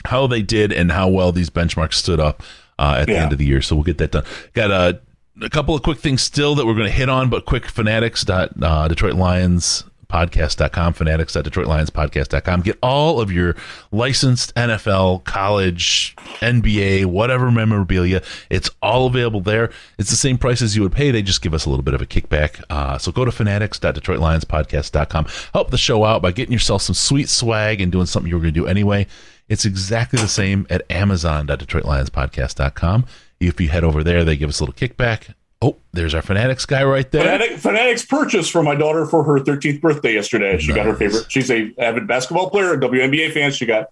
how 0.05 0.25
they 0.25 0.41
did, 0.41 0.71
and 0.73 0.91
how 0.91 1.07
well 1.07 1.31
these 1.31 1.51
benchmarks 1.51 1.93
stood 1.93 2.19
up 2.19 2.41
uh, 2.79 2.95
at 2.99 3.05
the 3.05 3.15
end 3.15 3.31
of 3.33 3.37
the 3.37 3.45
year. 3.45 3.61
So 3.61 3.75
we'll 3.75 3.83
get 3.83 3.99
that 3.99 4.11
done. 4.13 4.23
Got 4.53 4.71
a, 4.71 4.99
a 5.43 5.49
couple 5.49 5.75
of 5.75 5.83
quick 5.83 5.99
things 5.99 6.23
still 6.23 6.55
that 6.55 6.65
we're 6.65 6.73
going 6.73 6.87
to 6.87 6.91
hit 6.91 7.07
on, 7.09 7.29
but 7.29 7.45
quick 7.45 7.67
fanatics 7.67 8.23
dot 8.23 8.51
uh, 8.59 8.87
Detroit 8.87 9.13
Lions 9.13 9.83
podcast.com 10.13 10.93
fanatics.detroitlionspodcast.com 10.93 12.61
get 12.61 12.77
all 12.83 13.19
of 13.19 13.31
your 13.31 13.55
licensed 13.91 14.53
nfl 14.55 15.23
college 15.23 16.15
nba 16.41 17.05
whatever 17.05 17.49
memorabilia 17.49 18.21
it's 18.49 18.69
all 18.81 19.07
available 19.07 19.41
there. 19.41 19.71
It's 19.97 20.09
the 20.09 20.15
same 20.15 20.37
price 20.37 20.61
as 20.61 20.75
you 20.75 20.83
would 20.83 20.91
pay. 20.91 21.11
They 21.11 21.21
just 21.21 21.41
give 21.41 21.53
us 21.53 21.65
a 21.65 21.69
little 21.69 21.83
bit 21.83 21.93
of 21.93 22.01
a 22.01 22.05
kickback. 22.05 22.61
Uh, 22.69 22.97
so 22.97 23.11
go 23.11 23.25
to 23.25 23.31
fanatics.detroitlionspodcast.com 23.31 25.27
help 25.53 25.71
the 25.71 25.77
show 25.77 26.03
out 26.03 26.21
by 26.21 26.31
getting 26.31 26.53
yourself 26.53 26.81
some 26.81 26.93
sweet 26.93 27.29
swag 27.29 27.81
and 27.81 27.91
doing 27.91 28.05
something 28.05 28.29
you 28.29 28.35
were 28.35 28.41
going 28.41 28.53
to 28.53 28.59
do 28.59 28.67
anyway. 28.67 29.07
It's 29.49 29.65
exactly 29.65 30.21
the 30.21 30.27
same 30.27 30.67
at 30.69 30.89
amazon.detroitlionspodcast.com 30.91 33.05
if 33.39 33.59
you 33.59 33.69
head 33.69 33.83
over 33.83 34.03
there 34.03 34.23
they 34.23 34.37
give 34.37 34.49
us 34.49 34.59
a 34.59 34.63
little 34.63 34.75
kickback 34.75 35.33
oh 35.63 35.77
there's 35.93 36.13
our 36.13 36.21
fanatics 36.21 36.65
guy 36.65 36.83
right 36.83 37.09
there 37.11 37.23
Fanatic, 37.23 37.57
Fanatics 37.57 38.05
purchase 38.05 38.49
for 38.49 38.61
my 38.61 38.75
daughter 38.75 39.05
for 39.05 39.23
her 39.23 39.39
13th 39.39 39.81
birthday 39.81 40.13
yesterday. 40.13 40.57
She 40.59 40.73
got 40.73 40.85
her 40.85 40.95
favorite. 40.95 41.25
She's 41.31 41.49
a 41.49 41.71
avid 41.79 42.07
basketball 42.07 42.49
player, 42.49 42.73
a 42.73 42.77
WNBA 42.79 43.31
fan. 43.31 43.51
She 43.51 43.65
got 43.65 43.87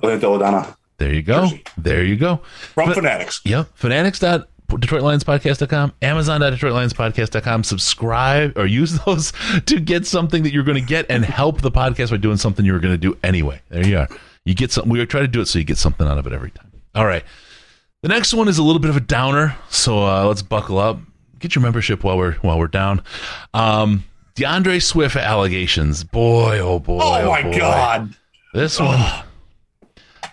Delle 0.00 0.38
Donne 0.38 0.74
there 0.98 1.12
you 1.12 1.22
go 1.22 1.42
Jersey. 1.48 1.64
there 1.76 2.04
you 2.04 2.16
go 2.16 2.36
from 2.74 2.88
But- 2.88 2.94
Fanatics. 2.94 3.40
Yep. 3.44 3.68
Fanatics. 3.74 4.18
DetroitLionsPodcast.com, 4.20 5.92
Amazon.DetroitLionsPodcast.com. 6.02 7.64
Subscribe 7.64 8.58
or 8.58 8.66
use 8.66 8.98
those 9.04 9.32
to 9.66 9.78
get 9.78 10.06
something 10.06 10.42
that 10.42 10.52
you're 10.52 10.64
going 10.64 10.80
to 10.80 10.86
get 10.86 11.06
and 11.08 11.24
help 11.24 11.60
the 11.60 11.70
podcast 11.70 12.10
by 12.10 12.16
doing 12.16 12.36
something 12.36 12.64
you 12.64 12.72
were 12.72 12.80
going 12.80 12.94
to 12.94 12.98
do 12.98 13.16
anyway. 13.22 13.60
There 13.68 13.86
you 13.86 13.98
are. 13.98 14.08
You 14.44 14.54
get 14.54 14.72
something. 14.72 14.90
We 14.90 15.04
try 15.06 15.20
to 15.20 15.28
do 15.28 15.40
it 15.40 15.46
so 15.46 15.58
you 15.58 15.64
get 15.64 15.78
something 15.78 16.06
out 16.06 16.18
of 16.18 16.26
it 16.26 16.32
every 16.32 16.50
time. 16.50 16.70
All 16.94 17.06
right. 17.06 17.24
The 18.02 18.08
next 18.08 18.34
one 18.34 18.48
is 18.48 18.58
a 18.58 18.62
little 18.62 18.80
bit 18.80 18.90
of 18.90 18.96
a 18.96 19.00
downer, 19.00 19.56
so 19.68 20.04
uh, 20.04 20.24
let's 20.26 20.42
buckle 20.42 20.78
up. 20.78 20.98
Get 21.46 21.54
your 21.54 21.62
membership 21.62 22.02
while 22.02 22.18
we're 22.18 22.32
while 22.38 22.58
we're 22.58 22.66
down. 22.66 23.04
Um, 23.54 24.02
D'Andre 24.34 24.80
Swift 24.80 25.14
allegations. 25.14 26.02
Boy, 26.02 26.58
oh 26.58 26.80
boy. 26.80 26.98
Oh, 27.00 27.30
my 27.30 27.42
boy. 27.42 27.56
God. 27.56 28.16
This 28.52 28.80
one, 28.80 28.98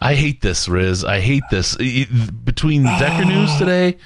I 0.01 0.15
hate 0.15 0.41
this, 0.41 0.67
Riz. 0.67 1.05
I 1.05 1.19
hate 1.19 1.43
this. 1.51 1.75
Between 1.75 2.83
Decker 2.99 3.25
News 3.25 3.55
today 3.57 3.97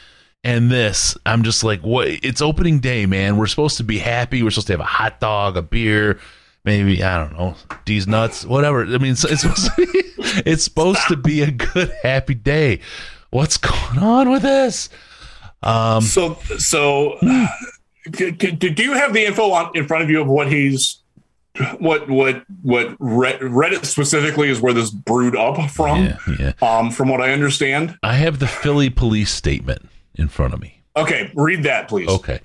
and 0.43 0.69
this, 0.69 1.17
I'm 1.25 1.43
just 1.43 1.63
like, 1.63 1.79
what? 1.79 2.09
It's 2.09 2.41
opening 2.41 2.79
day, 2.79 3.05
man. 3.05 3.38
We're 3.38 3.47
supposed 3.47 3.77
to 3.77 3.85
be 3.85 3.99
happy. 3.99 4.43
We're 4.43 4.51
supposed 4.51 4.67
to 4.67 4.73
have 4.73 4.81
a 4.81 4.84
hot 4.84 5.21
dog, 5.21 5.55
a 5.55 5.61
beer, 5.61 6.19
maybe 6.65 7.01
I 7.01 7.19
don't 7.19 7.39
know, 7.39 7.55
these 7.85 8.05
nuts, 8.05 8.43
whatever. 8.43 8.84
I 8.84 8.97
mean, 8.97 9.13
it's, 9.13 9.23
it's 9.23 9.43
supposed 9.43 9.73
to 9.77 9.85
be, 9.85 9.91
it's 10.45 10.65
supposed 10.65 11.07
to 11.07 11.15
be 11.15 11.41
a 11.41 11.51
good, 11.51 11.89
happy 12.03 12.35
day. 12.35 12.81
What's 13.29 13.55
going 13.55 13.97
on 13.97 14.29
with 14.29 14.41
this? 14.41 14.89
Um, 15.63 16.01
So, 16.01 16.35
so 16.57 17.17
c- 18.15 18.31
do 18.31 18.84
you 18.84 18.93
have 18.93 19.13
the 19.13 19.25
info 19.25 19.51
on, 19.51 19.71
in 19.75 19.88
front 19.88 20.03
of 20.03 20.09
you 20.09 20.21
of 20.21 20.27
what 20.27 20.51
he's, 20.51 20.97
what, 21.79 22.07
what, 22.09 22.43
what 22.61 22.97
Reddit 22.99 23.85
specifically 23.85 24.49
is 24.49 24.61
where 24.61 24.73
this 24.73 24.91
brewed 24.91 25.35
up 25.35 25.69
from? 25.71 26.03
yeah, 26.05 26.17
yeah. 26.39 26.51
Um, 26.61 26.91
from 26.91 27.09
what 27.09 27.21
I 27.21 27.31
understand. 27.31 27.97
I 28.03 28.13
have 28.15 28.39
the 28.39 28.47
Philly 28.47 28.89
police 28.89 29.31
statement 29.31 29.89
in 30.15 30.27
front 30.27 30.53
of 30.53 30.61
me. 30.61 30.73
Okay, 30.95 31.31
read 31.35 31.61
that, 31.63 31.88
please. 31.88 32.09
Okay. 32.09 32.39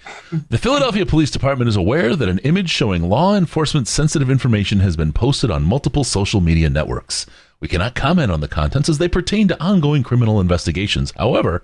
The 0.51 0.59
Philadelphia 0.59 1.07
Police 1.07 1.31
Department 1.31 1.69
is 1.71 1.77
aware 1.77 2.15
that 2.15 2.29
an 2.29 2.39
image 2.41 2.69
showing 2.69 3.03
law 3.09 3.35
enforcement 3.35 3.89
sensitive 3.89 4.29
information 4.31 4.81
has 4.81 4.95
been 4.95 5.11
posted 5.15 5.51
on 5.51 5.63
multiple 5.63 6.05
social 6.05 6.43
media 6.43 6.69
networks. 6.69 7.25
We 7.61 7.69
cannot 7.69 7.95
comment 7.95 8.31
on 8.31 8.41
the 8.41 8.49
contents 8.49 8.91
as 8.91 8.99
they 8.99 9.09
pertain 9.09 9.49
to 9.49 9.63
ongoing 9.63 10.03
criminal 10.03 10.39
investigations. 10.39 11.15
However, 11.17 11.63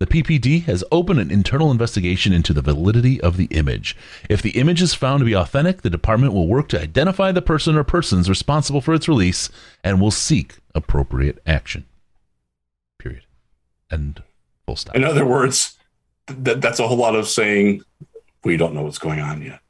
the 0.00 0.06
PPD 0.06 0.64
has 0.64 0.82
opened 0.90 1.20
an 1.20 1.30
internal 1.30 1.70
investigation 1.70 2.32
into 2.32 2.54
the 2.54 2.62
validity 2.62 3.20
of 3.20 3.36
the 3.36 3.44
image. 3.50 3.94
If 4.30 4.40
the 4.40 4.58
image 4.58 4.80
is 4.80 4.94
found 4.94 5.20
to 5.20 5.26
be 5.26 5.36
authentic, 5.36 5.82
the 5.82 5.90
department 5.90 6.32
will 6.32 6.48
work 6.48 6.70
to 6.70 6.80
identify 6.80 7.32
the 7.32 7.42
person 7.42 7.76
or 7.76 7.84
persons 7.84 8.26
responsible 8.26 8.80
for 8.80 8.94
its 8.94 9.08
release 9.08 9.50
and 9.84 10.00
will 10.00 10.10
seek 10.10 10.56
appropriate 10.74 11.38
action. 11.46 11.84
Period. 12.98 13.24
And 13.90 14.22
full 14.64 14.76
stop. 14.76 14.96
In 14.96 15.04
other 15.04 15.26
words, 15.26 15.76
th- 16.26 16.60
that's 16.60 16.80
a 16.80 16.88
whole 16.88 16.96
lot 16.96 17.14
of 17.14 17.28
saying 17.28 17.82
we 18.42 18.56
don't 18.56 18.72
know 18.72 18.82
what's 18.82 18.98
going 18.98 19.20
on 19.20 19.42
yet. 19.42 19.60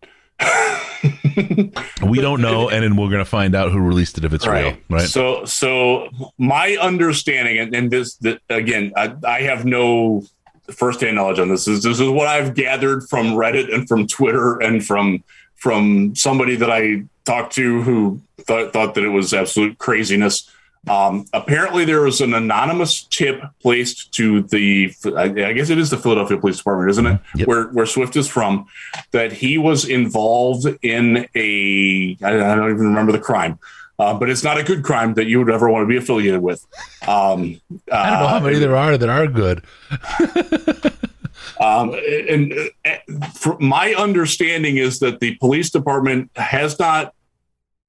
We 2.03 2.21
don't 2.21 2.41
know, 2.41 2.69
and 2.69 2.83
then 2.83 2.97
we're 2.97 3.09
going 3.09 3.19
to 3.19 3.25
find 3.25 3.55
out 3.55 3.73
who 3.73 3.79
released 3.79 4.19
it 4.19 4.25
if 4.25 4.33
it's 4.33 4.47
right. 4.47 4.65
real, 4.65 4.77
right? 4.89 5.09
So, 5.09 5.45
so 5.45 6.09
my 6.39 6.77
understanding, 6.81 7.59
and, 7.59 7.75
and 7.75 7.91
this, 7.91 8.17
the, 8.17 8.41
again, 8.49 8.93
I, 8.97 9.15
I 9.25 9.43
have 9.43 9.65
no 9.65 10.25
firsthand 10.73 11.17
knowledge 11.17 11.39
on 11.39 11.49
this. 11.49 11.69
Is 11.69 11.83
this 11.83 12.01
is 12.01 12.09
what 12.09 12.27
I've 12.27 12.55
gathered 12.55 13.09
from 13.09 13.29
Reddit 13.29 13.73
and 13.73 13.89
from 13.89 14.07
Twitter 14.07 14.59
and 14.59 14.85
from 14.85 15.23
from 15.57 16.17
somebody 16.17 16.57
that 16.57 16.71
I 16.71 17.03
talked 17.25 17.53
to 17.55 17.83
who 17.83 18.21
thought 18.41 18.73
thought 18.73 18.95
that 18.95 19.05
it 19.05 19.09
was 19.09 19.35
absolute 19.35 19.79
craziness. 19.79 20.51
Um, 20.89 21.27
apparently, 21.33 21.85
there 21.85 22.01
was 22.01 22.21
an 22.21 22.33
anonymous 22.33 23.03
tip 23.05 23.43
placed 23.61 24.13
to 24.15 24.43
the, 24.45 24.93
I 25.17 25.53
guess 25.53 25.69
it 25.69 25.79
is 25.79 25.91
the 25.91 25.99
Philadelphia 25.99 26.39
Police 26.39 26.57
Department, 26.57 26.91
isn't 26.91 27.07
it? 27.07 27.21
Yep. 27.37 27.49
Where 27.49 27.69
where 27.69 27.87
Swift 27.87 28.17
is 28.17 28.27
from, 28.27 28.67
that 29.11 29.31
he 29.33 29.59
was 29.59 29.85
involved 29.85 30.67
in 30.83 31.29
a, 31.35 32.17
I 32.23 32.31
don't 32.31 32.71
even 32.71 32.87
remember 32.87 33.13
the 33.13 33.19
crime, 33.19 33.59
uh, 33.99 34.15
but 34.15 34.31
it's 34.31 34.43
not 34.43 34.57
a 34.57 34.63
good 34.63 34.83
crime 34.83 35.15
that 35.15 35.27
you 35.27 35.39
would 35.39 35.51
ever 35.51 35.69
want 35.69 35.83
to 35.83 35.87
be 35.87 35.99
affiliated 35.99 36.41
with. 36.41 36.67
Um, 37.07 37.61
I 37.93 38.11
don't 38.11 38.21
know 38.21 38.29
how 38.29 38.37
uh, 38.39 38.41
many 38.41 38.59
there 38.59 38.75
are 38.75 38.97
that 38.97 39.09
are 39.09 39.27
good. 39.27 39.63
um, 41.61 41.95
and 42.29 42.55
uh, 42.87 43.55
my 43.61 43.93
understanding 43.93 44.79
is 44.79 45.01
that 45.01 45.21
the 45.21 45.35
police 45.37 45.69
department 45.69 46.31
has 46.37 46.79
not 46.79 47.15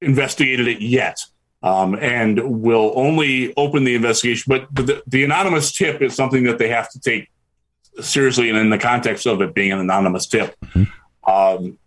investigated 0.02 0.68
it 0.68 0.82
yet. 0.82 1.24
Um, 1.64 1.94
and 2.02 2.62
will 2.64 2.92
only 2.96 3.54
open 3.56 3.84
the 3.84 3.94
investigation. 3.94 4.46
But 4.48 4.68
the, 4.74 5.04
the 5.06 5.24
anonymous 5.24 5.72
tip 5.72 6.02
is 6.02 6.16
something 6.16 6.44
that 6.46 6.58
they 6.58 6.70
have 6.70 6.90
to 6.92 7.00
take 7.00 7.30
seriously, 8.00 8.50
and 8.50 8.58
in 8.58 8.70
the 8.72 8.80
context 8.80 9.28
of 9.28 9.42
it 9.44 9.54
being 9.54 9.72
an 9.72 9.78
anonymous 9.80 10.26
tip, 10.26 10.56
um, 11.28 11.78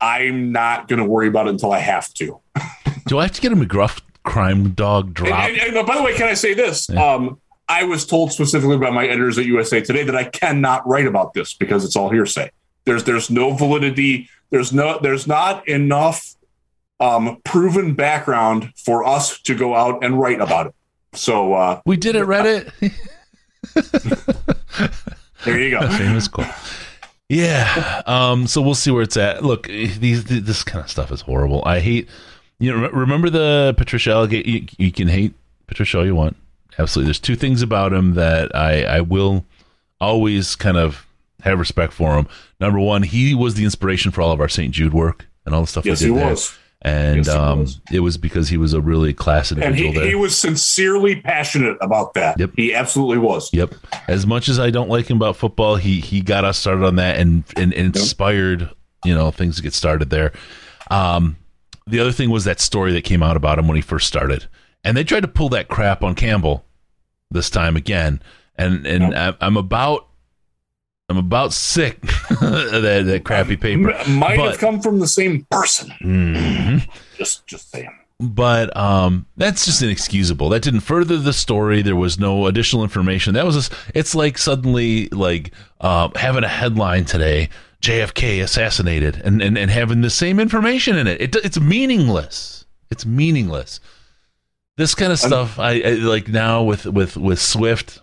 I'm 0.00 0.52
not 0.52 0.86
going 0.88 0.98
to 0.98 1.06
worry 1.06 1.28
about 1.28 1.46
it 1.46 1.50
until 1.50 1.72
I 1.72 1.78
have 1.78 2.12
to. 2.14 2.40
Do 3.06 3.18
I 3.18 3.22
have 3.22 3.32
to 3.32 3.40
get 3.40 3.52
a 3.52 3.56
McGruff 3.56 4.00
crime 4.22 4.70
dog 4.72 5.14
drop? 5.14 5.48
And, 5.48 5.56
and- 5.56 5.76
and 5.78 5.86
by 5.86 5.96
the 5.96 6.02
way, 6.02 6.14
can 6.14 6.28
I 6.28 6.34
say 6.34 6.52
this? 6.54 6.90
Um, 6.90 7.40
I 7.68 7.84
was 7.84 8.04
told 8.04 8.32
specifically 8.32 8.76
by 8.76 8.90
my 8.90 9.06
editors 9.06 9.38
at 9.38 9.46
USA 9.46 9.80
Today 9.80 10.04
that 10.04 10.14
I 10.16 10.24
cannot 10.24 10.86
write 10.86 11.06
about 11.06 11.32
this 11.32 11.54
because 11.54 11.84
it's 11.86 11.96
all 11.96 12.10
hearsay. 12.10 12.50
There's 12.84 13.04
there's 13.04 13.30
no 13.30 13.52
validity. 13.54 14.28
There's 14.50 14.72
no 14.74 14.98
there's 15.00 15.26
not 15.26 15.66
enough 15.68 16.34
um, 17.02 17.40
proven 17.44 17.94
background 17.94 18.72
for 18.76 19.04
us 19.04 19.40
to 19.42 19.54
go 19.56 19.74
out 19.74 20.04
and 20.04 20.18
write 20.20 20.40
about 20.40 20.68
it. 20.68 20.74
So 21.14 21.52
uh, 21.54 21.80
we 21.84 21.96
did 21.96 22.16
it, 22.16 22.24
Reddit. 22.24 22.70
there 25.44 25.60
you 25.60 25.70
go. 25.70 25.88
Famous 25.90 26.28
quote. 26.28 26.46
Yeah. 27.28 28.02
Um. 28.06 28.46
So 28.46 28.60
we'll 28.62 28.74
see 28.74 28.90
where 28.90 29.02
it's 29.02 29.16
at. 29.16 29.44
Look, 29.44 29.66
these 29.66 30.24
this 30.24 30.62
kind 30.64 30.84
of 30.84 30.90
stuff 30.90 31.10
is 31.12 31.22
horrible. 31.22 31.62
I 31.64 31.80
hate. 31.80 32.08
You 32.58 32.72
know, 32.78 32.88
remember 32.90 33.28
the 33.28 33.74
Patricia 33.76 34.10
Allegate? 34.10 34.46
You, 34.46 34.66
you 34.78 34.92
can 34.92 35.08
hate 35.08 35.34
Patricia 35.66 35.98
all 35.98 36.06
you 36.06 36.14
want. 36.14 36.36
Absolutely. 36.78 37.08
There's 37.08 37.18
two 37.18 37.34
things 37.36 37.60
about 37.60 37.92
him 37.92 38.14
that 38.14 38.54
I 38.54 38.84
I 38.84 39.00
will 39.00 39.44
always 40.00 40.54
kind 40.56 40.76
of 40.76 41.06
have 41.42 41.58
respect 41.58 41.92
for 41.92 42.16
him. 42.16 42.28
Number 42.60 42.78
one, 42.78 43.02
he 43.02 43.34
was 43.34 43.54
the 43.54 43.64
inspiration 43.64 44.12
for 44.12 44.22
all 44.22 44.30
of 44.32 44.40
our 44.40 44.48
St. 44.48 44.72
Jude 44.72 44.92
work 44.94 45.26
and 45.44 45.54
all 45.54 45.60
the 45.62 45.66
stuff 45.66 45.84
Yes, 45.84 46.00
we 46.00 46.08
did 46.08 46.12
he 46.14 46.18
there. 46.20 46.30
was. 46.30 46.56
And 46.84 47.18
Yes, 47.18 47.28
um, 47.28 47.60
was. 47.60 47.80
it 47.92 48.00
was 48.00 48.18
because 48.18 48.48
he 48.48 48.56
was 48.56 48.74
a 48.74 48.80
really 48.80 49.12
class 49.14 49.52
And 49.52 49.62
individual 49.62 49.92
he, 49.92 49.98
there. 49.98 50.08
he 50.08 50.14
was 50.16 50.36
sincerely 50.36 51.20
passionate 51.20 51.78
about 51.80 52.14
that. 52.14 52.40
Yep. 52.40 52.50
He 52.56 52.74
absolutely 52.74 53.18
was. 53.18 53.52
Yep. 53.52 53.74
As 54.08 54.26
much 54.26 54.48
as 54.48 54.58
I 54.58 54.70
don't 54.70 54.88
like 54.88 55.08
him 55.08 55.16
about 55.16 55.36
football, 55.36 55.76
he 55.76 56.00
he 56.00 56.20
got 56.20 56.44
us 56.44 56.58
started 56.58 56.84
on 56.84 56.96
that 56.96 57.18
and 57.18 57.44
and, 57.56 57.72
and 57.72 57.94
inspired 57.96 58.68
you 59.04 59.14
know 59.14 59.30
things 59.30 59.56
to 59.56 59.62
get 59.62 59.74
started 59.74 60.10
there. 60.10 60.32
Um, 60.90 61.36
the 61.86 62.00
other 62.00 62.12
thing 62.12 62.30
was 62.30 62.44
that 62.44 62.60
story 62.60 62.92
that 62.92 63.02
came 63.04 63.22
out 63.22 63.36
about 63.36 63.58
him 63.58 63.68
when 63.68 63.76
he 63.76 63.82
first 63.82 64.06
started, 64.08 64.46
and 64.84 64.96
they 64.96 65.04
tried 65.04 65.20
to 65.20 65.28
pull 65.28 65.48
that 65.50 65.68
crap 65.68 66.02
on 66.02 66.14
Campbell 66.14 66.64
this 67.30 67.48
time 67.48 67.76
again, 67.76 68.20
and 68.56 68.86
and 68.86 69.14
I, 69.14 69.34
I'm 69.40 69.56
about 69.56 70.08
I'm 71.12 71.18
about 71.18 71.52
sick 71.52 72.02
of 72.30 72.82
that 72.82 73.04
that 73.06 73.24
crappy 73.24 73.56
paper. 73.56 73.92
M- 73.92 74.18
might 74.18 74.36
But- 74.36 74.50
have 74.52 74.58
come 74.60 74.80
from 74.80 74.98
the 74.98 75.06
same 75.08 75.46
person. 75.50 75.92
Mhm. 76.02 76.88
Just 77.18 77.46
just 77.46 77.70
saying. 77.70 77.90
but 78.20 78.74
um, 78.76 79.26
that's 79.36 79.64
just 79.64 79.82
inexcusable. 79.82 80.48
That 80.48 80.62
didn't 80.62 80.80
further 80.80 81.16
the 81.18 81.32
story. 81.32 81.82
There 81.82 81.96
was 81.96 82.18
no 82.18 82.46
additional 82.46 82.82
information. 82.84 83.34
That 83.34 83.44
was 83.44 83.54
just, 83.56 83.72
it's 83.94 84.14
like 84.14 84.38
suddenly 84.38 85.08
like 85.08 85.50
uh, 85.80 86.08
having 86.16 86.44
a 86.44 86.48
headline 86.48 87.04
today: 87.04 87.48
JFK 87.82 88.42
assassinated, 88.42 89.20
and, 89.24 89.42
and 89.42 89.58
and 89.58 89.70
having 89.70 90.00
the 90.02 90.10
same 90.10 90.38
information 90.40 90.96
in 90.96 91.06
it. 91.08 91.20
it. 91.20 91.36
It's 91.44 91.58
meaningless. 91.60 92.64
It's 92.90 93.04
meaningless. 93.06 93.80
This 94.76 94.94
kind 94.94 95.12
of 95.12 95.18
stuff, 95.18 95.58
I, 95.58 95.80
I 95.82 95.90
like 95.94 96.28
now 96.28 96.62
with 96.62 96.86
with 96.86 97.16
with 97.16 97.40
Swift. 97.40 98.00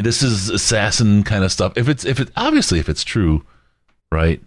This 0.00 0.22
is 0.22 0.48
assassin 0.48 1.24
kind 1.24 1.42
of 1.42 1.50
stuff. 1.50 1.72
If 1.76 1.88
it's 1.88 2.04
if 2.04 2.20
it 2.20 2.30
obviously 2.36 2.78
if 2.78 2.88
it's 2.88 3.02
true, 3.02 3.44
right? 4.12 4.40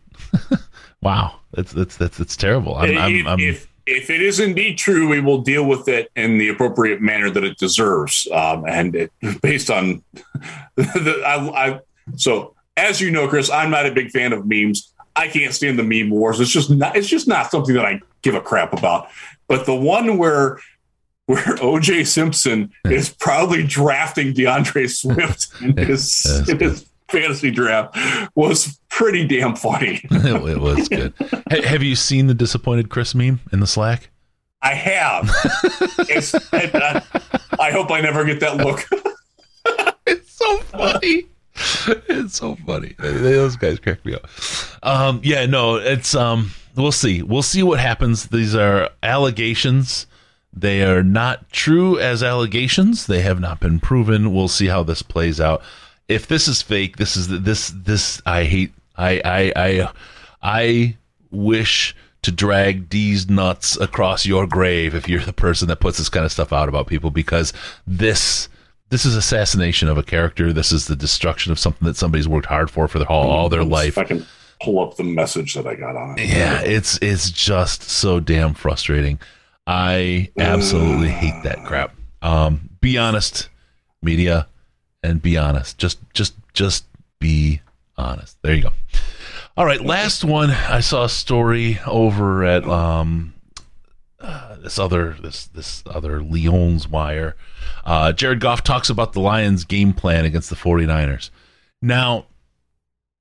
wow, 1.02 1.40
that's 1.52 1.73
that's 1.73 1.98
that's 1.98 2.18
that's 2.18 2.38
terrible. 2.38 2.76
I'm, 2.76 2.98
I'm, 2.98 3.15
if, 3.15 3.28
I'm, 3.28 3.40
if 3.40 3.72
if 3.86 4.10
it 4.10 4.22
is 4.22 4.40
indeed 4.40 4.78
true, 4.78 5.10
we 5.10 5.19
will 5.19 5.41
deal 5.41 5.65
with 5.65 5.88
it 5.88 6.11
in 6.15 6.38
the 6.38 6.49
appropriate 6.49 7.02
manner 7.02 7.30
that 7.30 7.44
it 7.44 7.57
deserves, 7.57 8.28
um, 8.32 8.65
and 8.68 8.95
it, 8.95 9.11
based 9.41 9.69
on 9.69 10.03
the. 10.76 11.22
I, 11.26 11.65
I, 11.65 11.80
so, 12.15 12.56
as 12.78 13.02
you 13.02 13.11
know, 13.11 13.28
Chris, 13.28 13.49
I'm 13.49 13.72
not 13.72 13.86
a 13.86 13.91
big 13.91 14.11
fan 14.11 14.34
of 14.34 14.45
memes. 14.45 14.94
I 15.15 15.28
can't 15.28 15.53
stand 15.53 15.78
the 15.78 15.84
meme 15.84 16.10
wars. 16.10 16.40
It's 16.40 16.52
just 16.52 16.69
not. 16.69 16.95
It's 16.95 17.07
just 17.07 17.28
not 17.28 17.52
something 17.52 17.76
that 17.76 17.86
I 17.86 18.02
give 18.22 18.36
a 18.36 18.41
crap 18.41 18.73
about. 18.73 19.10
But 19.48 19.65
the 19.65 19.76
one 19.76 20.18
where 20.18 20.60
where 21.32 21.44
OJ 21.58 22.06
Simpson 22.06 22.72
is 22.84 23.10
probably 23.10 23.64
drafting 23.64 24.34
D'Andre 24.34 24.88
Swift 24.88 25.48
in 25.62 25.78
his, 25.78 26.49
in 26.49 26.60
his 26.60 26.86
fantasy 27.10 27.52
draft 27.52 27.98
was 28.36 28.80
pretty 28.90 29.26
damn 29.26 29.56
funny. 29.56 30.02
it, 30.12 30.60
was 30.60 30.90
good. 30.90 31.14
Ha- 31.20 31.62
have 31.64 31.84
you 31.84 31.95
seen 31.95 32.28
the 32.28 32.34
disappointed 32.34 32.90
Chris 32.90 33.16
meme 33.16 33.40
in 33.53 33.62
the 33.62 33.68
Slack? 33.68 34.10
I 34.62 34.74
have. 34.74 35.30
it's, 36.10 36.34
and, 36.52 36.76
uh, 36.76 37.02
I 37.60 37.72
hope 37.72 37.90
I 37.91 38.02
never 38.02 38.26
get 38.26 38.41
that 38.41 38.58
look. 38.58 38.86
It's 40.06 40.32
so 40.32 40.58
funny. 40.60 41.28
It's 41.56 42.36
so 42.36 42.56
funny. 42.68 42.95
Those 42.99 43.56
guys 43.56 43.80
crack 43.80 44.06
me 44.06 44.16
up. 44.16 44.28
Um, 44.84 45.22
yeah, 45.24 45.45
no, 45.45 45.78
it's 45.78 46.14
um, 46.14 46.52
we'll 46.76 46.91
see. 46.91 47.24
We'll 47.24 47.41
see 47.41 47.64
what 47.64 47.80
happens. 47.80 48.28
These 48.28 48.53
are 48.53 48.90
allegations. 49.02 50.06
They 50.53 50.84
are 50.84 51.03
not 51.03 51.49
true 51.52 51.98
as 51.98 52.22
allegations. 52.22 53.07
They 53.07 53.22
have 53.22 53.40
not 53.40 53.60
been 53.60 53.80
proven. 53.80 54.34
We'll 54.34 54.48
see 54.48 54.68
how 54.68 54.84
this 54.84 55.02
plays 55.02 55.40
out. 55.40 55.61
If 56.07 56.28
this 56.28 56.48
is 56.48 56.61
fake, 56.61 56.98
this 56.98 57.15
is 57.15 57.28
this 57.30 57.69
this 57.76 58.22
I 58.26 58.44
hate. 58.44 58.73
I 58.98 59.22
I 59.23 59.53
I 59.56 59.91
I 60.41 60.98
wish 61.32 61.95
to 62.23 62.32
drag 62.32 62.90
these 62.90 63.30
nuts 63.30 63.78
across 63.78 64.26
your 64.26 64.45
grave 64.45 64.94
if 64.94 65.10
you're 65.10 65.22
the 65.22 65.34
person 65.34 65.68
that 65.69 65.80
puts 65.80 65.98
this 65.98 66.10
kind 66.10 66.26
of 66.26 66.32
stuff 66.32 66.53
out 66.53 66.69
about 66.69 66.88
people 66.88 67.10
because 67.10 67.53
this 67.88 68.48
this 68.90 69.06
is 69.06 69.15
assassination 69.15 69.88
of 69.88 69.98
a 69.98 70.03
character. 70.03 70.52
This 70.52 70.73
is 70.73 70.88
the 70.88 70.98
destruction 70.98 71.52
of 71.52 71.60
something 71.60 71.88
that 71.88 71.95
somebody's 71.95 72.28
worked 72.28 72.48
hard 72.48 72.69
for 72.69 72.88
for 72.90 72.99
their, 72.99 73.07
all, 73.07 73.30
all 73.30 73.49
their 73.49 73.64
life. 73.64 73.98
I 73.98 74.03
can 74.03 74.26
pull 74.61 74.80
up 74.80 74.98
the 74.98 75.03
message 75.03 75.53
that 75.53 75.65
I 75.65 75.76
got 75.76 75.95
on 75.95 76.19
it. 76.19 76.28
Yeah, 76.28 76.61
it's 76.61 76.99
it's 77.02 77.32
just 77.32 77.84
so 77.84 78.19
damn 78.19 78.53
frustrating. 78.53 79.18
I 79.72 80.30
absolutely 80.38 81.07
hate 81.07 81.43
that 81.43 81.64
crap. 81.64 81.95
Um, 82.22 82.72
be 82.81 82.98
honest, 82.98 83.48
media, 84.02 84.48
and 85.02 85.22
be 85.22 85.38
honest. 85.38 85.77
Just 85.77 85.99
just 86.14 86.34
just 86.53 86.85
be 87.22 87.61
honest. 87.98 88.38
There 88.41 88.53
you 88.53 88.64
go. 88.64 88.73
All 89.56 89.65
right, 89.65 89.80
last 89.80 90.26
one. 90.26 90.49
I 90.49 90.81
saw 90.81 91.06
a 91.06 91.10
story 91.10 91.80
over 91.88 92.43
at 92.43 92.65
um 92.65 93.34
uh, 94.19 94.57
this 94.57 94.77
other 94.77 95.15
this 95.23 95.48
this 95.48 95.84
other 95.85 96.22
Lions 96.22 96.89
wire. 96.89 97.38
Uh, 97.85 98.11
Jared 98.11 98.41
Goff 98.41 98.65
talks 98.65 98.89
about 98.89 99.14
the 99.14 99.22
Lions' 99.22 99.64
game 99.64 99.93
plan 99.93 100.26
against 100.26 100.49
the 100.49 100.57
49ers. 100.57 101.30
Now, 101.81 102.26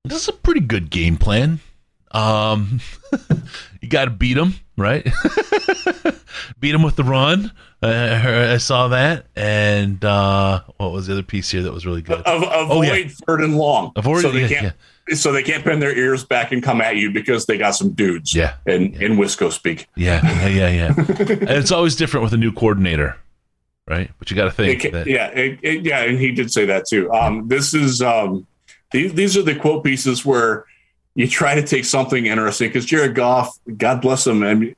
this 0.03 0.23
is 0.23 0.27
a 0.27 0.33
pretty 0.33 0.59
good 0.59 0.89
game 0.89 1.15
plan. 1.15 1.61
Um, 2.13 2.79
you 3.81 3.87
got 3.89 4.05
to 4.05 4.11
beat 4.11 4.33
them, 4.35 4.55
right? 4.77 5.03
beat 6.59 6.71
them 6.71 6.83
with 6.83 6.95
the 6.95 7.03
run. 7.03 7.51
Uh, 7.83 8.49
I 8.53 8.57
saw 8.57 8.89
that, 8.89 9.25
and 9.35 10.03
uh, 10.05 10.61
what 10.77 10.91
was 10.91 11.07
the 11.07 11.13
other 11.13 11.23
piece 11.23 11.49
here 11.49 11.63
that 11.63 11.73
was 11.73 11.85
really 11.85 12.01
good? 12.01 12.21
Of, 12.21 12.43
avoid 12.43 12.69
Oh, 12.69 12.81
yeah. 12.81 13.07
third 13.27 13.41
and 13.41 13.57
long. 13.57 13.91
Avoid- 13.95 14.21
so 14.21 14.31
they 14.31 14.41
yeah, 14.47 14.59
can't. 14.59 14.75
So 15.19 15.31
they 15.31 15.41
can't 15.43 15.65
bend 15.65 15.81
their 15.81 15.97
ears 15.97 16.23
back 16.23 16.51
and 16.51 16.61
come 16.61 16.79
at 16.79 16.95
you 16.95 17.11
because 17.11 17.47
they 17.47 17.57
got 17.57 17.71
some 17.71 17.91
dudes. 17.93 18.35
Yeah. 18.35 18.53
In 18.67 18.93
in 19.01 19.17
Wisco 19.17 19.51
speak. 19.51 19.87
Yeah, 19.95 20.21
yeah, 20.23 20.47
yeah, 20.47 20.69
yeah. 20.69 20.93
and 20.97 21.49
it's 21.49 21.71
always 21.71 21.95
different 21.95 22.23
with 22.23 22.33
a 22.33 22.37
new 22.37 22.51
coordinator, 22.53 23.17
right? 23.87 24.11
But 24.19 24.29
you 24.29 24.37
got 24.37 24.45
to 24.45 24.51
think 24.51 24.83
ca- 24.83 24.91
that 24.91 25.07
yeah, 25.07 25.27
it, 25.29 25.59
it- 25.63 25.85
yeah, 25.85 26.03
and 26.03 26.19
he 26.19 26.31
did 26.31 26.51
say 26.51 26.65
that 26.65 26.85
too. 26.87 27.11
Um, 27.11 27.47
this 27.47 27.73
is 27.73 28.01
um, 28.01 28.45
these 28.91 29.13
these 29.15 29.35
are 29.35 29.41
the 29.41 29.55
quote 29.55 29.83
pieces 29.83 30.23
where 30.23 30.65
you 31.15 31.27
try 31.27 31.55
to 31.55 31.63
take 31.63 31.85
something 31.85 32.25
interesting 32.25 32.69
because 32.69 32.85
Jared 32.85 33.15
Goff, 33.15 33.57
God 33.77 34.01
bless 34.01 34.25
him, 34.25 34.43
and 34.43 34.75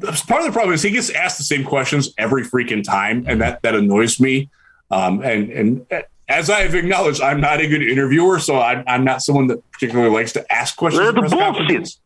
part 0.00 0.40
of 0.40 0.46
the 0.46 0.52
problem 0.52 0.74
is 0.74 0.82
he 0.82 0.90
gets 0.90 1.10
asked 1.10 1.38
the 1.38 1.44
same 1.44 1.64
questions 1.64 2.12
every 2.18 2.44
freaking 2.44 2.82
time, 2.82 3.24
and 3.28 3.40
that 3.40 3.62
that 3.62 3.74
annoys 3.74 4.20
me. 4.20 4.48
Um, 4.90 5.22
and 5.22 5.50
and 5.50 5.86
as 6.28 6.50
I 6.50 6.60
have 6.60 6.74
acknowledged, 6.74 7.20
I'm 7.20 7.40
not 7.40 7.60
a 7.60 7.68
good 7.68 7.82
interviewer, 7.82 8.38
so 8.40 8.60
I'm, 8.60 8.82
I'm 8.86 9.04
not 9.04 9.22
someone 9.22 9.46
that 9.48 9.70
particularly 9.70 10.10
likes 10.12 10.32
to 10.32 10.52
ask 10.52 10.76
questions. 10.76 11.04
conferences. 11.32 12.00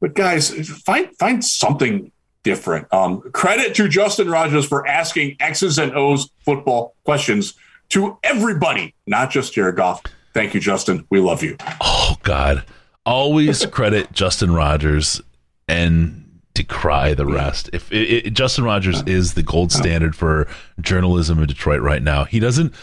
But 0.00 0.14
guys, 0.14 0.68
find 0.80 1.14
find 1.18 1.44
something 1.44 2.10
different. 2.42 2.92
Um, 2.92 3.20
credit 3.32 3.74
to 3.76 3.86
Justin 3.86 4.30
Rogers 4.30 4.66
for 4.66 4.86
asking 4.86 5.36
X's 5.40 5.78
and 5.78 5.94
O's 5.94 6.30
football 6.44 6.94
questions 7.04 7.54
to 7.90 8.16
everybody, 8.22 8.94
not 9.06 9.30
just 9.30 9.52
Jared 9.52 9.76
Goff. 9.76 10.02
Thank 10.34 10.54
you, 10.54 10.60
Justin. 10.60 11.06
We 11.10 11.20
love 11.20 11.42
you. 11.42 11.56
oh 11.80 12.16
god, 12.22 12.64
always 13.04 13.66
credit 13.72 14.12
Justin 14.12 14.52
Rogers 14.52 15.20
and 15.68 16.16
decry 16.54 17.14
the 17.14 17.26
rest. 17.26 17.70
If 17.72 17.90
it, 17.92 18.26
it, 18.26 18.30
Justin 18.34 18.64
Rogers 18.64 19.02
is 19.06 19.34
the 19.34 19.42
gold 19.42 19.72
standard 19.72 20.14
for 20.16 20.46
journalism 20.80 21.38
in 21.40 21.46
Detroit 21.46 21.80
right 21.80 22.02
now, 22.02 22.24
he 22.24 22.38
doesn't. 22.40 22.74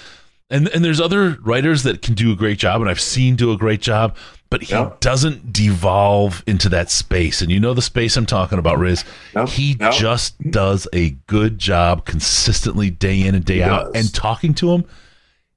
And 0.49 0.69
and 0.69 0.83
there's 0.83 1.01
other 1.01 1.37
writers 1.41 1.83
that 1.83 2.01
can 2.01 2.13
do 2.13 2.31
a 2.31 2.35
great 2.35 2.57
job, 2.57 2.79
and 2.81 2.89
I've 2.89 3.01
seen 3.01 3.35
do 3.35 3.51
a 3.51 3.57
great 3.57 3.81
job, 3.81 4.15
but 4.49 4.63
he 4.63 4.73
Yep. 4.73 5.01
doesn't 5.01 5.51
devolve 5.51 6.41
into 6.47 6.69
that 6.69 6.89
space. 6.89 7.41
And 7.41 7.51
you 7.51 7.59
know 7.59 7.73
the 7.73 7.81
space 7.81 8.15
I'm 8.15 8.25
talking 8.25 8.57
about, 8.57 8.77
Riz. 8.79 9.03
Yep. 9.35 9.49
He 9.49 9.75
Yep. 9.77 9.93
just 9.95 10.51
does 10.51 10.87
a 10.93 11.09
good 11.27 11.59
job 11.59 12.05
consistently, 12.05 12.89
day 12.89 13.21
in 13.23 13.35
and 13.35 13.43
day 13.43 13.61
out. 13.61 13.93
does. 13.93 14.05
And 14.05 14.13
talking 14.13 14.53
to 14.55 14.71
him, 14.71 14.85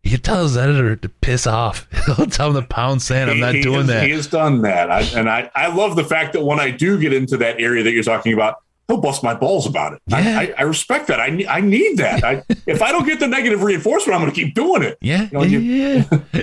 he 0.03 0.17
tells 0.17 0.53
his 0.53 0.57
editor 0.59 0.97
to 0.97 1.09
piss 1.09 1.47
off. 1.47 1.87
He'll 2.07 2.27
tell 2.27 2.49
him 2.49 2.63
to 2.63 2.69
pound 2.69 3.03
sand. 3.03 3.31
I'm 3.31 3.41
not 3.41 3.55
he 3.55 3.63
doing 3.63 3.81
has, 3.81 3.87
that. 3.89 4.05
He 4.05 4.11
has 4.13 4.27
done 4.27 4.63
that, 4.63 4.91
I, 4.91 5.01
and 5.19 5.29
I, 5.29 5.51
I 5.55 5.69
love 5.69 5.97
the 5.97 6.05
fact 6.05 6.33
that 6.33 6.43
when 6.45 6.59
I 6.61 6.71
do 6.71 6.99
get 6.99 7.13
into 7.13 7.37
that 7.39 7.61
area 7.61 7.83
that 7.85 7.93
you're 7.93 8.03
talking 8.03 8.33
about, 8.33 8.57
he'll 8.89 9.01
bust 9.01 9.23
my 9.23 9.35
balls 9.35 9.67
about 9.67 9.93
it. 9.93 10.03
Yeah. 10.09 10.17
I, 10.17 10.23
I, 10.43 10.55
I 10.59 10.63
respect 10.63 11.07
that. 11.09 11.21
I 11.21 11.29
need, 11.31 11.47
I 11.47 11.61
need 11.61 11.99
that. 11.99 12.25
I, 12.25 12.43
if 12.67 12.83
I 12.83 12.91
don't 12.93 13.07
get 13.07 13.21
the 13.21 13.29
negative 13.29 13.63
reinforcement, 13.63 14.15
I'm 14.17 14.23
going 14.23 14.35
to 14.35 14.41
keep 14.45 14.55
doing 14.55 14.83
it. 14.83 14.99
Yeah, 15.01 15.23
You 15.25 15.29
know, 15.33 15.43
you- 15.45 15.59
yeah. 15.61 16.03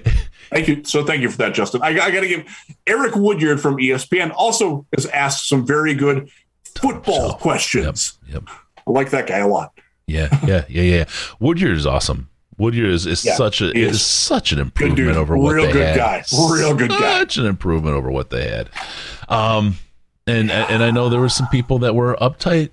Thank 0.50 0.70
you. 0.70 0.82
So 0.86 1.04
thank 1.04 1.22
you 1.22 1.30
for 1.30 1.36
that, 1.40 1.54
Justin. 1.54 1.82
I, 1.82 1.88
I 1.90 2.10
got 2.10 2.22
to 2.22 2.28
give 2.30 2.46
Eric 2.88 3.16
Woodyard 3.18 3.60
from 3.60 3.76
ESPN 3.76 4.32
also 4.34 4.86
has 4.96 5.06
asked 5.08 5.50
some 5.50 5.66
very 5.68 5.94
good 5.94 6.30
football 6.74 7.32
Yep, 7.32 7.40
questions. 7.40 8.18
yep. 8.30 8.44
I 8.88 8.92
like 8.92 9.10
that 9.10 9.28
guy 9.28 9.40
a 9.40 9.48
lot. 9.48 9.74
Yeah, 10.06 10.30
yeah, 10.48 10.64
yeah, 10.70 10.82
yeah. 10.84 11.06
Woodyard 11.42 11.76
is 11.76 11.86
awesome. 11.86 12.30
Woodyard 12.58 12.90
is, 12.92 13.06
is 13.06 13.24
Yeah, 13.24 13.36
such 13.36 13.62
a 13.62 13.72
is. 13.78 13.96
is. 13.96 14.02
such 14.02 14.52
an 14.52 14.60
improvement 14.60 14.98
dude. 14.98 15.16
over 15.16 15.38
what 15.38 15.56
they 15.56 15.62
had 15.68 15.74
Real 15.74 15.74
good 15.74 15.96
guy. 15.98 16.24
Real 16.52 16.74
good 16.76 16.90
guy. 16.90 17.20
Such 17.20 17.38
an 17.38 17.46
improvement 17.46 17.96
over 17.96 18.10
what 18.10 18.30
they 18.30 18.50
had. 18.50 18.70
Um, 19.30 19.78
and 20.26 20.50
and 20.52 20.84
I 20.84 20.92
know 20.92 21.10
there 21.10 21.20
were 21.20 21.30
some 21.30 21.48
people 21.50 21.80
that 21.80 21.96
were 21.96 22.16
uptight 22.20 22.72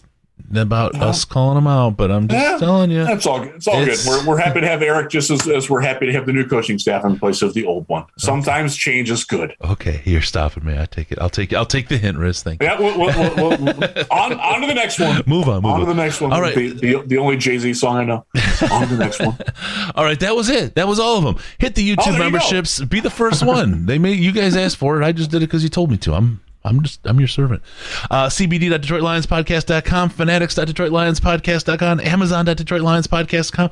about 0.55 0.95
us 0.97 1.25
calling 1.25 1.55
them 1.57 1.67
out, 1.67 1.97
but 1.97 2.11
I'm 2.11 2.29
just 2.29 2.41
Yeah. 2.41 2.59
telling 2.59 2.91
you. 2.91 3.05
That's 3.05 3.25
all 3.27 3.41
good. 3.41 3.55
It's 3.57 3.67
all 3.67 3.81
It's- 3.81 4.05
good. 4.05 4.11
We're, 4.27 4.27
we're 4.35 4.39
happy 4.39 4.61
to 4.61 4.67
have 4.69 4.83
Eric 4.83 5.11
just 5.11 5.31
as, 5.31 5.49
as 5.49 5.71
we're 5.71 5.81
happy 5.81 6.07
to 6.07 6.13
have 6.13 6.27
the 6.27 6.33
new 6.33 6.47
coaching 6.47 6.79
staff 6.79 7.05
in 7.05 7.19
place 7.19 7.41
of 7.43 7.55
the 7.55 7.65
old 7.65 7.89
one. 7.89 8.05
Sometimes 8.19 8.77
change 8.77 9.11
is 9.11 9.25
good. 9.25 9.55
Okay, 9.65 10.03
you're 10.05 10.21
stopping 10.23 10.65
me. 10.65 10.79
I 10.79 10.87
take 10.87 11.11
it. 11.13 11.19
I'll 11.21 11.31
take 11.31 11.53
it. 11.53 11.57
I'll 11.57 11.65
take 11.67 11.89
the 11.89 11.97
hint, 11.99 12.19
Riz. 12.19 12.43
Thank 12.43 12.63
you. 12.63 12.69
Yeah, 12.69 12.79
we'll, 12.79 12.99
we'll, 12.99 13.35
we'll, 13.37 13.59
we'll- 13.59 14.05
on, 14.11 14.33
on 14.39 14.61
to 14.61 14.67
the 14.67 14.75
next 14.75 14.99
one. 15.01 15.23
Move 15.27 15.49
on. 15.49 15.63
Move 15.63 15.67
On 15.67 15.73
on. 15.75 15.81
to 15.81 15.87
the 15.87 15.95
next 15.95 16.21
one. 16.21 16.33
All 16.33 16.41
right. 16.43 16.55
The, 16.55 16.71
the, 16.73 17.03
the 17.07 17.19
only 17.19 17.37
Jay 17.37 17.59
Z 17.59 17.75
song 17.75 17.97
I 17.97 18.05
know. 18.05 18.27
On 18.71 18.89
to 18.89 18.97
the 18.97 19.03
next 19.05 19.21
one. 19.21 19.37
All 19.95 20.05
right, 20.05 20.19
that 20.21 20.35
was 20.37 20.49
it. 20.51 20.75
That 20.75 20.89
was 20.89 20.99
all 20.99 21.19
of 21.19 21.25
them. 21.25 21.37
Hit 21.59 21.75
the 21.75 21.93
Oh, 21.93 21.97
YouTube 21.97 22.13
you 22.13 22.19
memberships. 22.19 22.81
Be 22.83 23.01
the 23.01 23.11
first 23.11 23.45
one. 23.45 23.87
They 23.87 23.99
made 23.99 24.19
you 24.19 24.33
guys 24.33 24.57
asked 24.57 24.77
for 24.77 25.01
it. 25.01 25.05
I 25.05 25.13
just 25.13 25.31
did 25.31 25.39
it 25.43 25.47
because 25.47 25.63
you 25.63 25.69
told 25.69 25.91
me 25.91 25.97
to. 25.99 26.15
I'm 26.15 26.41
I'm 26.65 26.83
just 26.83 27.01
I'm 27.05 27.19
your 27.19 27.29
servant. 27.29 27.63
Uh, 28.11 28.27
CBD.DetroitLionsPodcast.com, 28.29 30.09
Fanatics.DetroitLionsPodcast.com, 30.11 32.01
Amazon.DetroitLionsPodcast.com, 32.01 33.71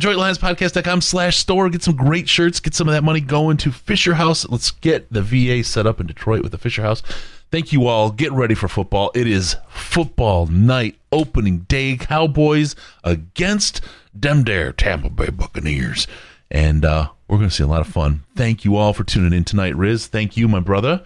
DetroitLionsPodcast.com 0.00 1.00
slash 1.00 1.36
store. 1.36 1.68
Get 1.70 1.82
some 1.82 1.96
great 1.96 2.28
shirts. 2.28 2.60
Get 2.60 2.74
some 2.74 2.88
of 2.88 2.94
that 2.94 3.04
money 3.04 3.20
going 3.20 3.58
to 3.58 3.70
Fisher 3.70 4.14
House. 4.14 4.48
Let's 4.48 4.70
get 4.70 5.12
the 5.12 5.22
VA 5.22 5.62
set 5.62 5.86
up 5.86 6.00
in 6.00 6.06
Detroit 6.06 6.42
with 6.42 6.52
the 6.52 6.58
Fisher 6.58 6.82
House. 6.82 7.02
Thank 7.50 7.72
you 7.72 7.86
all. 7.86 8.10
Get 8.10 8.32
ready 8.32 8.54
for 8.54 8.66
football. 8.68 9.10
It 9.14 9.26
is 9.26 9.56
football 9.68 10.46
night, 10.46 10.96
opening 11.12 11.60
day. 11.60 11.98
Cowboys 11.98 12.74
against 13.04 13.82
them 14.14 14.42
dare 14.42 14.72
Tampa 14.72 15.10
Bay 15.10 15.28
Buccaneers. 15.28 16.06
And 16.50 16.84
uh, 16.84 17.10
we're 17.28 17.36
going 17.36 17.50
to 17.50 17.54
see 17.54 17.62
a 17.62 17.66
lot 17.66 17.82
of 17.82 17.88
fun. 17.88 18.22
Thank 18.34 18.64
you 18.64 18.76
all 18.76 18.94
for 18.94 19.04
tuning 19.04 19.34
in 19.34 19.44
tonight, 19.44 19.76
Riz. 19.76 20.06
Thank 20.06 20.36
you, 20.36 20.48
my 20.48 20.60
brother. 20.60 21.02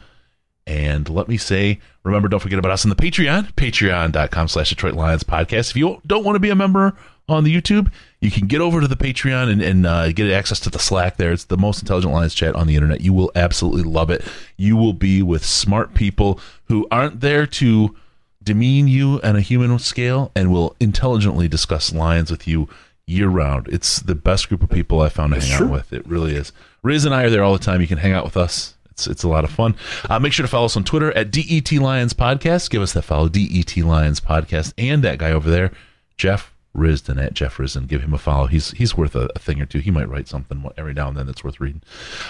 And 0.66 1.08
let 1.08 1.28
me 1.28 1.36
say, 1.36 1.78
remember, 2.02 2.28
don't 2.28 2.40
forget 2.40 2.58
about 2.58 2.72
us 2.72 2.84
on 2.84 2.88
the 2.88 2.96
Patreon, 2.96 3.52
patreon.com 3.52 4.48
slash 4.48 4.70
Detroit 4.70 4.94
Lions 4.94 5.22
podcast. 5.22 5.70
If 5.70 5.76
you 5.76 6.00
don't 6.06 6.24
want 6.24 6.34
to 6.36 6.40
be 6.40 6.50
a 6.50 6.56
member 6.56 6.96
on 7.28 7.44
the 7.44 7.54
YouTube, 7.54 7.92
you 8.20 8.30
can 8.30 8.46
get 8.48 8.60
over 8.60 8.80
to 8.80 8.88
the 8.88 8.96
Patreon 8.96 9.50
and, 9.50 9.62
and 9.62 9.86
uh, 9.86 10.10
get 10.12 10.30
access 10.32 10.58
to 10.60 10.70
the 10.70 10.78
Slack 10.78 11.16
there. 11.18 11.32
It's 11.32 11.44
the 11.44 11.56
most 11.56 11.80
intelligent 11.80 12.12
Lions 12.12 12.34
chat 12.34 12.56
on 12.56 12.66
the 12.66 12.74
internet. 12.74 13.00
You 13.00 13.12
will 13.12 13.30
absolutely 13.36 13.84
love 13.84 14.10
it. 14.10 14.24
You 14.56 14.76
will 14.76 14.92
be 14.92 15.22
with 15.22 15.44
smart 15.44 15.94
people 15.94 16.40
who 16.64 16.88
aren't 16.90 17.20
there 17.20 17.46
to 17.46 17.94
demean 18.42 18.88
you 18.88 19.20
on 19.22 19.36
a 19.36 19.40
human 19.40 19.78
scale 19.78 20.30
and 20.34 20.52
will 20.52 20.74
intelligently 20.80 21.48
discuss 21.48 21.92
Lions 21.92 22.30
with 22.30 22.48
you 22.48 22.68
year 23.06 23.28
round. 23.28 23.68
It's 23.68 24.00
the 24.00 24.14
best 24.14 24.48
group 24.48 24.62
of 24.62 24.70
people 24.70 25.00
I 25.00 25.08
found 25.08 25.32
to 25.34 25.40
hang 25.40 25.62
out 25.62 25.70
with. 25.70 25.92
It 25.92 26.06
really 26.06 26.34
is. 26.34 26.52
Riz 26.82 27.04
and 27.04 27.14
I 27.14 27.24
are 27.24 27.30
there 27.30 27.44
all 27.44 27.52
the 27.52 27.64
time. 27.64 27.80
You 27.80 27.86
can 27.86 27.98
hang 27.98 28.12
out 28.12 28.24
with 28.24 28.36
us. 28.36 28.75
It's 28.96 29.06
it's 29.06 29.24
a 29.24 29.28
lot 29.28 29.44
of 29.44 29.50
fun. 29.50 29.76
Uh, 30.08 30.18
make 30.18 30.32
sure 30.32 30.42
to 30.42 30.48
follow 30.48 30.64
us 30.64 30.76
on 30.76 30.82
Twitter 30.82 31.12
at 31.14 31.30
DET 31.30 31.70
Lions 31.72 32.14
Podcast. 32.14 32.70
Give 32.70 32.80
us 32.80 32.94
that 32.94 33.02
follow, 33.02 33.28
DET 33.28 33.76
Lions 33.76 34.20
Podcast, 34.20 34.72
and 34.78 35.04
that 35.04 35.18
guy 35.18 35.32
over 35.32 35.50
there, 35.50 35.70
Jeff 36.16 36.54
Risdon 36.74 37.22
at 37.22 37.34
Jeff 37.34 37.58
Risdon. 37.58 37.88
Give 37.88 38.00
him 38.00 38.14
a 38.14 38.18
follow. 38.18 38.46
He's 38.46 38.70
he's 38.70 38.96
worth 38.96 39.14
a, 39.14 39.28
a 39.36 39.38
thing 39.38 39.60
or 39.60 39.66
two. 39.66 39.80
He 39.80 39.90
might 39.90 40.08
write 40.08 40.28
something 40.28 40.64
every 40.78 40.94
now 40.94 41.08
and 41.08 41.16
then 41.18 41.26
that's 41.26 41.44
worth 41.44 41.60
reading. 41.60 41.82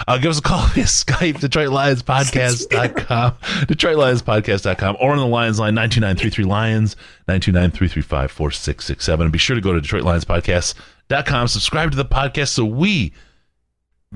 Uh, 0.09 0.17
give 0.17 0.29
us 0.29 0.39
a 0.39 0.41
call 0.41 0.67
via 0.73 0.83
Skype, 0.83 1.39
Detroit 1.39 1.69
Lions 1.69 2.03
Podcast.com, 2.03 3.35
Detroit 3.67 3.97
Lions 3.97 4.21
Podcast.com, 4.21 4.97
or 4.99 5.13
on 5.13 5.19
the 5.19 5.25
Lions 5.25 5.61
line 5.61 5.73
92933 5.73 6.43
Lions, 6.43 6.97
929 7.29 7.71
4667. 7.71 9.23
And 9.23 9.31
be 9.31 9.39
sure 9.39 9.55
to 9.55 9.61
go 9.61 9.71
to 9.71 9.79
Detroit 9.79 10.03
Lions 10.03 10.25
Podcast.com, 10.25 11.47
subscribe 11.47 11.91
to 11.91 11.97
the 11.97 12.03
podcast 12.03 12.49
so 12.49 12.65
we 12.65 13.13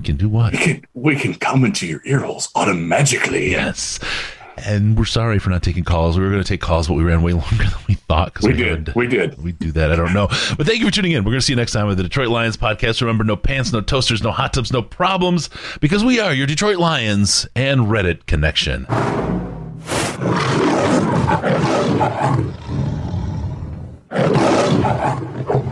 can 0.02 0.16
do 0.16 0.28
what? 0.28 0.52
We 0.52 0.58
can, 0.58 0.84
we 0.94 1.16
can 1.16 1.34
come 1.34 1.64
into 1.64 1.86
your 1.86 2.00
ear 2.04 2.20
holes 2.20 2.48
automatically. 2.54 3.50
Yes. 3.50 3.98
And 4.56 4.96
we're 4.98 5.04
sorry 5.04 5.38
for 5.38 5.50
not 5.50 5.62
taking 5.62 5.84
calls. 5.84 6.18
We 6.18 6.24
were 6.24 6.30
going 6.30 6.42
to 6.42 6.48
take 6.48 6.60
calls, 6.60 6.88
but 6.88 6.94
we 6.94 7.02
ran 7.02 7.22
way 7.22 7.32
longer 7.34 7.56
than 7.64 7.72
we 7.88 7.94
thought. 7.94 8.34
Cause 8.34 8.46
We 8.46 8.52
did. 8.52 8.94
We 8.94 9.06
did. 9.06 9.42
We 9.42 9.52
do 9.52 9.72
that. 9.72 9.92
I 9.92 9.96
don't 9.96 10.12
know. 10.14 10.28
But 10.56 10.66
thank 10.66 10.78
you 10.80 10.86
for 10.86 10.92
tuning 10.92 11.12
in. 11.12 11.24
We're 11.24 11.32
going 11.32 11.40
to 11.40 11.46
see 11.46 11.52
you 11.52 11.56
next 11.56 11.72
time 11.72 11.86
with 11.86 11.96
the 11.96 12.02
Detroit 12.04 12.28
Lions 12.28 12.56
podcast. 12.56 13.00
Remember, 13.00 13.24
no 13.24 13.36
pants, 13.36 13.72
no 13.72 13.80
toasters, 13.80 14.22
no 14.22 14.30
hot 14.30 14.54
tubs, 14.54 14.72
no 14.72 14.82
problems, 14.82 15.50
because 15.80 16.04
we 16.04 16.20
are 16.20 16.32
your 16.32 16.46
Detroit 16.46 16.78
Lions 16.78 17.46
and 17.54 17.82
Reddit 17.82 18.26
connection. 18.26 18.86